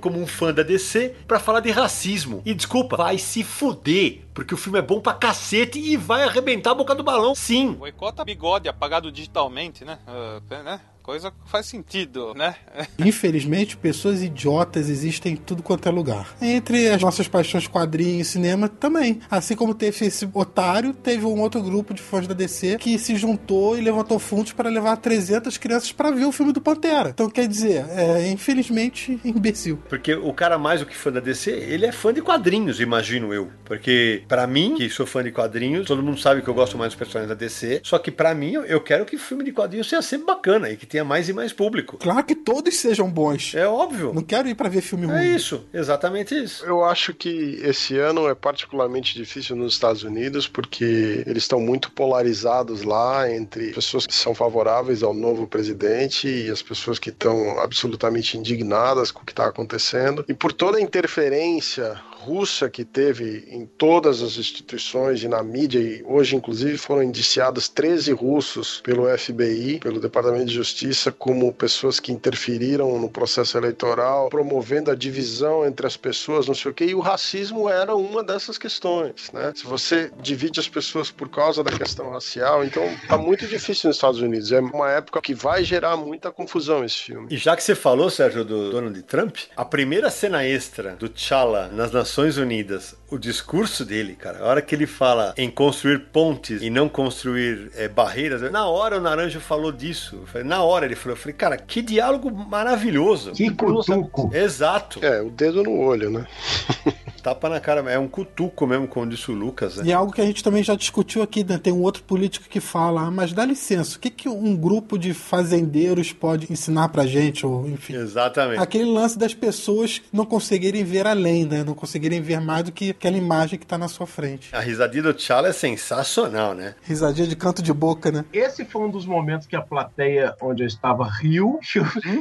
como 0.00 0.20
um 0.20 0.26
fã 0.26 0.52
da 0.52 0.62
DC 0.62 1.14
pra 1.26 1.38
falar 1.38 1.60
de 1.60 1.70
racismo. 1.70 2.42
E 2.44 2.54
desculpa, 2.54 2.96
vai 2.96 3.18
se 3.18 3.42
fuder 3.42 4.20
porque 4.34 4.54
o 4.54 4.56
filme 4.56 4.78
é 4.78 4.82
bom 4.82 5.00
pra 5.00 5.12
cacete 5.12 5.78
e 5.78 5.96
vai 5.96 6.22
arrebentar 6.22 6.70
a 6.70 6.74
boca 6.74 6.94
do 6.94 7.02
balão, 7.02 7.34
sim. 7.34 7.72
Boicota 7.72 8.24
bigode 8.24 8.68
apagado 8.68 9.12
digitalmente, 9.12 9.84
né? 9.84 9.98
Uh, 10.08 10.62
né? 10.62 10.80
Coisa 11.10 11.32
faz 11.46 11.66
sentido, 11.66 12.34
né? 12.34 12.54
Infelizmente, 13.04 13.76
pessoas 13.76 14.22
idiotas 14.22 14.88
existem 14.88 15.32
em 15.32 15.36
tudo 15.36 15.60
quanto 15.60 15.88
é 15.88 15.90
lugar. 15.90 16.36
Entre 16.40 16.88
as 16.88 17.02
nossas 17.02 17.26
paixões 17.26 17.66
quadrinhos 17.66 18.28
e 18.28 18.30
cinema 18.30 18.68
também. 18.68 19.18
Assim 19.28 19.56
como 19.56 19.74
teve 19.74 20.06
esse 20.06 20.28
otário, 20.32 20.94
teve 20.94 21.26
um 21.26 21.40
outro 21.40 21.60
grupo 21.60 21.92
de 21.92 22.00
fãs 22.00 22.28
da 22.28 22.34
DC 22.34 22.76
que 22.78 22.96
se 22.96 23.16
juntou 23.16 23.76
e 23.76 23.80
levantou 23.80 24.20
fundos 24.20 24.52
para 24.52 24.70
levar 24.70 24.96
300 24.98 25.58
crianças 25.58 25.90
para 25.90 26.12
ver 26.12 26.26
o 26.26 26.30
filme 26.30 26.52
do 26.52 26.60
Pantera. 26.60 27.08
Então, 27.08 27.28
quer 27.28 27.48
dizer, 27.48 27.84
é 27.90 28.30
infelizmente 28.30 29.18
imbecil. 29.24 29.82
Porque 29.88 30.14
o 30.14 30.32
cara 30.32 30.58
mais 30.58 30.78
do 30.78 30.86
que 30.86 30.96
fã 30.96 31.10
da 31.10 31.18
DC, 31.18 31.50
ele 31.50 31.86
é 31.86 31.90
fã 31.90 32.14
de 32.14 32.22
quadrinhos, 32.22 32.80
imagino 32.80 33.34
eu. 33.34 33.50
Porque 33.64 34.22
para 34.28 34.46
mim, 34.46 34.76
que 34.76 34.88
sou 34.88 35.06
fã 35.06 35.24
de 35.24 35.32
quadrinhos, 35.32 35.88
todo 35.88 36.04
mundo 36.04 36.20
sabe 36.20 36.40
que 36.40 36.48
eu 36.48 36.54
gosto 36.54 36.78
mais 36.78 36.92
dos 36.92 36.98
personagens 36.98 37.28
da 37.28 37.34
DC, 37.34 37.80
só 37.82 37.98
que 37.98 38.12
para 38.12 38.32
mim, 38.32 38.52
eu 38.52 38.80
quero 38.80 39.04
que 39.04 39.16
o 39.16 39.18
filme 39.18 39.42
de 39.42 39.50
quadrinhos 39.50 39.88
seja 39.88 40.02
sempre 40.02 40.26
bacana 40.26 40.70
e 40.70 40.76
que 40.76 40.86
tenha 40.86 40.99
tenha 41.00 41.04
mais 41.04 41.28
e 41.28 41.32
mais 41.32 41.52
público. 41.52 41.96
Claro 41.98 42.24
que 42.24 42.34
todos 42.34 42.76
sejam 42.76 43.10
bons. 43.10 43.54
É 43.54 43.66
óbvio. 43.66 44.12
Não 44.14 44.22
quero 44.22 44.48
ir 44.48 44.54
para 44.54 44.68
ver 44.68 44.80
filme 44.82 45.06
é 45.06 45.08
ruim. 45.08 45.18
É 45.18 45.36
isso, 45.36 45.64
exatamente 45.72 46.34
isso. 46.34 46.64
Eu 46.64 46.84
acho 46.84 47.14
que 47.14 47.60
esse 47.62 47.98
ano 47.98 48.28
é 48.28 48.34
particularmente 48.34 49.14
difícil 49.14 49.56
nos 49.56 49.74
Estados 49.74 50.02
Unidos 50.02 50.46
porque 50.46 51.24
eles 51.26 51.44
estão 51.44 51.60
muito 51.60 51.90
polarizados 51.90 52.82
lá 52.82 53.30
entre 53.30 53.72
pessoas 53.72 54.06
que 54.06 54.14
são 54.14 54.34
favoráveis 54.34 55.02
ao 55.02 55.14
novo 55.14 55.46
presidente 55.46 56.28
e 56.28 56.50
as 56.50 56.62
pessoas 56.62 56.98
que 56.98 57.10
estão 57.10 57.58
absolutamente 57.60 58.36
indignadas 58.36 59.10
com 59.10 59.22
o 59.22 59.24
que 59.24 59.32
está 59.32 59.46
acontecendo. 59.46 60.24
E 60.28 60.34
por 60.34 60.52
toda 60.52 60.78
a 60.78 60.80
interferência 60.80 62.00
russa 62.20 62.68
que 62.68 62.84
teve 62.84 63.46
em 63.48 63.64
todas 63.64 64.22
as 64.22 64.36
instituições 64.36 65.22
e 65.22 65.28
na 65.28 65.42
mídia, 65.42 65.78
e 65.78 66.04
hoje, 66.04 66.36
inclusive, 66.36 66.76
foram 66.76 67.02
indiciados 67.02 67.68
13 67.68 68.12
russos 68.12 68.80
pelo 68.82 69.06
FBI, 69.18 69.80
pelo 69.80 70.00
Departamento 70.00 70.46
de 70.46 70.54
Justiça, 70.54 71.10
como 71.10 71.52
pessoas 71.52 71.98
que 71.98 72.12
interferiram 72.12 72.98
no 72.98 73.08
processo 73.08 73.56
eleitoral, 73.56 74.28
promovendo 74.28 74.90
a 74.90 74.94
divisão 74.94 75.66
entre 75.66 75.86
as 75.86 75.96
pessoas, 75.96 76.46
não 76.46 76.54
sei 76.54 76.70
o 76.70 76.74
quê, 76.74 76.86
e 76.86 76.94
o 76.94 77.00
racismo 77.00 77.68
era 77.68 77.94
uma 77.94 78.22
dessas 78.22 78.58
questões, 78.58 79.30
né? 79.32 79.52
Se 79.56 79.64
você 79.64 80.10
divide 80.20 80.60
as 80.60 80.68
pessoas 80.68 81.10
por 81.10 81.28
causa 81.28 81.64
da 81.64 81.72
questão 81.72 82.10
racial, 82.10 82.64
então 82.64 82.82
tá 83.08 83.16
muito 83.16 83.46
difícil 83.46 83.88
nos 83.88 83.96
Estados 83.96 84.20
Unidos. 84.20 84.52
É 84.52 84.60
uma 84.60 84.90
época 84.90 85.20
que 85.22 85.34
vai 85.34 85.64
gerar 85.64 85.96
muita 85.96 86.30
confusão 86.30 86.84
esse 86.84 86.96
filme. 86.96 87.28
E 87.30 87.36
já 87.36 87.56
que 87.56 87.62
você 87.62 87.74
falou, 87.74 88.10
Sérgio, 88.10 88.44
do 88.44 88.70
Donald 88.70 89.02
Trump, 89.04 89.36
a 89.56 89.64
primeira 89.64 90.10
cena 90.10 90.44
extra 90.44 90.96
do 90.96 91.08
T'Challa 91.08 91.68
nas 91.68 91.90
Nações 91.90 92.09
Nações 92.10 92.38
Unidas, 92.38 92.96
o 93.08 93.16
discurso 93.16 93.84
dele, 93.84 94.16
cara, 94.16 94.40
a 94.40 94.46
hora 94.48 94.60
que 94.60 94.74
ele 94.74 94.84
fala 94.84 95.32
em 95.36 95.48
construir 95.48 96.06
pontes 96.12 96.60
e 96.60 96.68
não 96.68 96.88
construir 96.88 97.70
é, 97.76 97.86
barreiras, 97.86 98.50
na 98.50 98.66
hora 98.66 98.98
o 98.98 99.00
Naranja 99.00 99.38
falou 99.38 99.70
disso. 99.70 100.24
Na 100.44 100.60
hora 100.60 100.86
ele 100.86 100.96
falou, 100.96 101.16
eu 101.16 101.20
falei, 101.20 101.34
cara, 101.34 101.56
que 101.56 101.80
diálogo 101.80 102.28
maravilhoso. 102.32 103.30
Que 103.30 103.48
cutuco. 103.48 104.28
Exato. 104.34 104.98
É, 105.06 105.22
o 105.22 105.30
dedo 105.30 105.62
no 105.62 105.78
olho, 105.78 106.10
né? 106.10 106.26
Tapa 107.22 107.48
na 107.48 107.60
cara, 107.60 107.80
é 107.90 107.98
um 107.98 108.08
cutuco 108.08 108.66
mesmo, 108.66 108.88
como 108.88 109.06
disse 109.06 109.30
o 109.30 109.34
Lucas. 109.34 109.76
Né? 109.76 109.84
E 109.86 109.92
é 109.92 109.94
algo 109.94 110.12
que 110.12 110.20
a 110.20 110.24
gente 110.24 110.42
também 110.42 110.62
já 110.62 110.74
discutiu 110.74 111.22
aqui, 111.22 111.44
né? 111.44 111.58
Tem 111.58 111.72
um 111.72 111.82
outro 111.82 112.02
político 112.02 112.48
que 112.48 112.60
fala, 112.60 113.02
ah, 113.02 113.10
mas 113.10 113.32
dá 113.32 113.44
licença, 113.44 113.96
o 113.96 114.00
que, 114.00 114.08
que 114.08 114.28
um 114.28 114.56
grupo 114.56 114.98
de 114.98 115.12
fazendeiros 115.12 116.12
pode 116.12 116.50
ensinar 116.50 116.88
pra 116.88 117.06
gente, 117.06 117.44
ou 117.44 117.68
enfim. 117.68 117.94
Exatamente. 117.94 118.60
Aquele 118.60 118.86
lance 118.86 119.18
das 119.18 119.34
pessoas 119.34 120.00
não 120.12 120.24
conseguirem 120.24 120.82
ver 120.82 121.06
além, 121.06 121.44
né? 121.44 121.62
Não 121.62 121.74
conseguirem 121.74 121.99
ver 122.20 122.40
mais 122.40 122.64
do 122.64 122.72
que 122.72 122.90
aquela 122.90 123.16
imagem 123.16 123.58
que 123.58 123.66
tá 123.66 123.76
na 123.76 123.88
sua 123.88 124.06
frente. 124.06 124.54
A 124.54 124.60
risadinha 124.60 125.02
do 125.02 125.14
T'Challa 125.14 125.48
é 125.48 125.52
sensacional, 125.52 126.54
né? 126.54 126.74
Risadinha 126.82 127.26
de 127.26 127.36
canto 127.36 127.62
de 127.62 127.72
boca, 127.72 128.10
né? 128.10 128.24
Esse 128.32 128.64
foi 128.64 128.82
um 128.82 128.90
dos 128.90 129.04
momentos 129.04 129.46
que 129.46 129.56
a 129.56 129.60
plateia 129.60 130.34
onde 130.40 130.62
eu 130.62 130.66
estava 130.66 131.04
riu. 131.04 131.58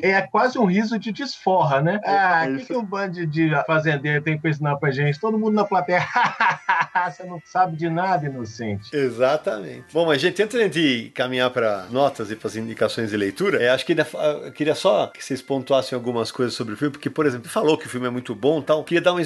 É 0.02 0.22
quase 0.22 0.58
um 0.58 0.66
riso 0.66 0.98
de 0.98 1.12
desforra, 1.12 1.82
né? 1.82 2.00
Ah, 2.06 2.46
o 2.50 2.58
que, 2.58 2.66
que 2.66 2.76
um 2.76 2.84
bando 2.84 3.26
de 3.26 3.52
fazendeiro 3.66 4.24
tem 4.24 4.38
pra 4.38 4.50
ensinar 4.50 4.76
pra 4.78 4.92
gente. 4.92 5.20
Todo 5.20 5.38
mundo 5.38 5.54
na 5.54 5.64
plateia. 5.64 6.06
Você 7.10 7.24
não 7.24 7.42
sabe 7.46 7.78
de 7.78 7.90
nada, 7.90 8.26
inocente. 8.26 8.96
Exatamente. 8.96 9.86
Bom, 9.94 10.06
mas 10.06 10.22
gente, 10.22 10.42
antes 10.42 10.72
de 10.72 11.12
caminhar 11.14 11.50
para 11.50 11.86
notas 11.90 12.32
e 12.32 12.36
para 12.36 12.48
as 12.48 12.56
indicações 12.56 13.10
de 13.10 13.18
leitura, 13.18 13.62
é, 13.62 13.70
acho 13.70 13.86
que 13.86 13.94
ainda, 13.94 14.08
eu 14.46 14.52
queria 14.52 14.76
só 14.76 15.08
que 15.08 15.24
vocês 15.24 15.42
pontuassem 15.42 15.96
algumas 15.96 16.32
coisas 16.32 16.54
sobre 16.54 16.74
o 16.74 16.78
filme, 16.78 16.92
porque, 16.92 17.10
por 17.10 17.26
exemplo, 17.26 17.50
falou 17.50 17.78
que 17.78 17.86
o 17.86 17.90
filme 17.90 18.08
é 18.08 18.10
muito 18.10 18.36
bom 18.36 18.62
tal. 18.62 18.84
Queria 18.84 19.02
dar 19.02 19.14
uma 19.14 19.22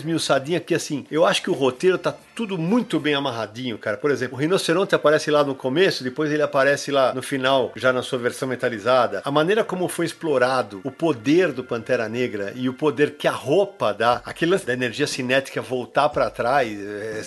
que, 0.59 0.75
assim, 0.75 1.05
eu 1.11 1.25
acho 1.25 1.41
que 1.41 1.49
o 1.49 1.53
roteiro 1.53 1.97
tá 1.97 2.13
tudo 2.35 2.57
muito 2.57 2.99
bem 2.99 3.13
amarradinho, 3.13 3.77
cara. 3.77 3.97
Por 3.97 4.11
exemplo, 4.11 4.35
o 4.35 4.39
rinoceronte 4.39 4.95
aparece 4.95 5.29
lá 5.29 5.43
no 5.43 5.55
começo, 5.55 6.03
depois 6.03 6.31
ele 6.31 6.41
aparece 6.41 6.91
lá 6.91 7.13
no 7.13 7.21
final, 7.21 7.71
já 7.75 7.93
na 7.93 8.01
sua 8.01 8.17
versão 8.19 8.47
metalizada. 8.47 9.21
A 9.23 9.31
maneira 9.31 9.63
como 9.63 9.87
foi 9.87 10.05
explorado 10.05 10.81
o 10.83 10.91
poder 10.91 11.51
do 11.51 11.63
Pantera 11.63 12.09
Negra 12.09 12.53
e 12.55 12.67
o 12.67 12.73
poder 12.73 13.11
que 13.11 13.27
a 13.27 13.31
roupa 13.31 13.93
dá, 13.93 14.21
aquele 14.25 14.53
da 14.57 14.73
energia 14.73 15.07
cinética 15.07 15.61
voltar 15.61 16.09
para 16.09 16.29
trás, 16.29 16.69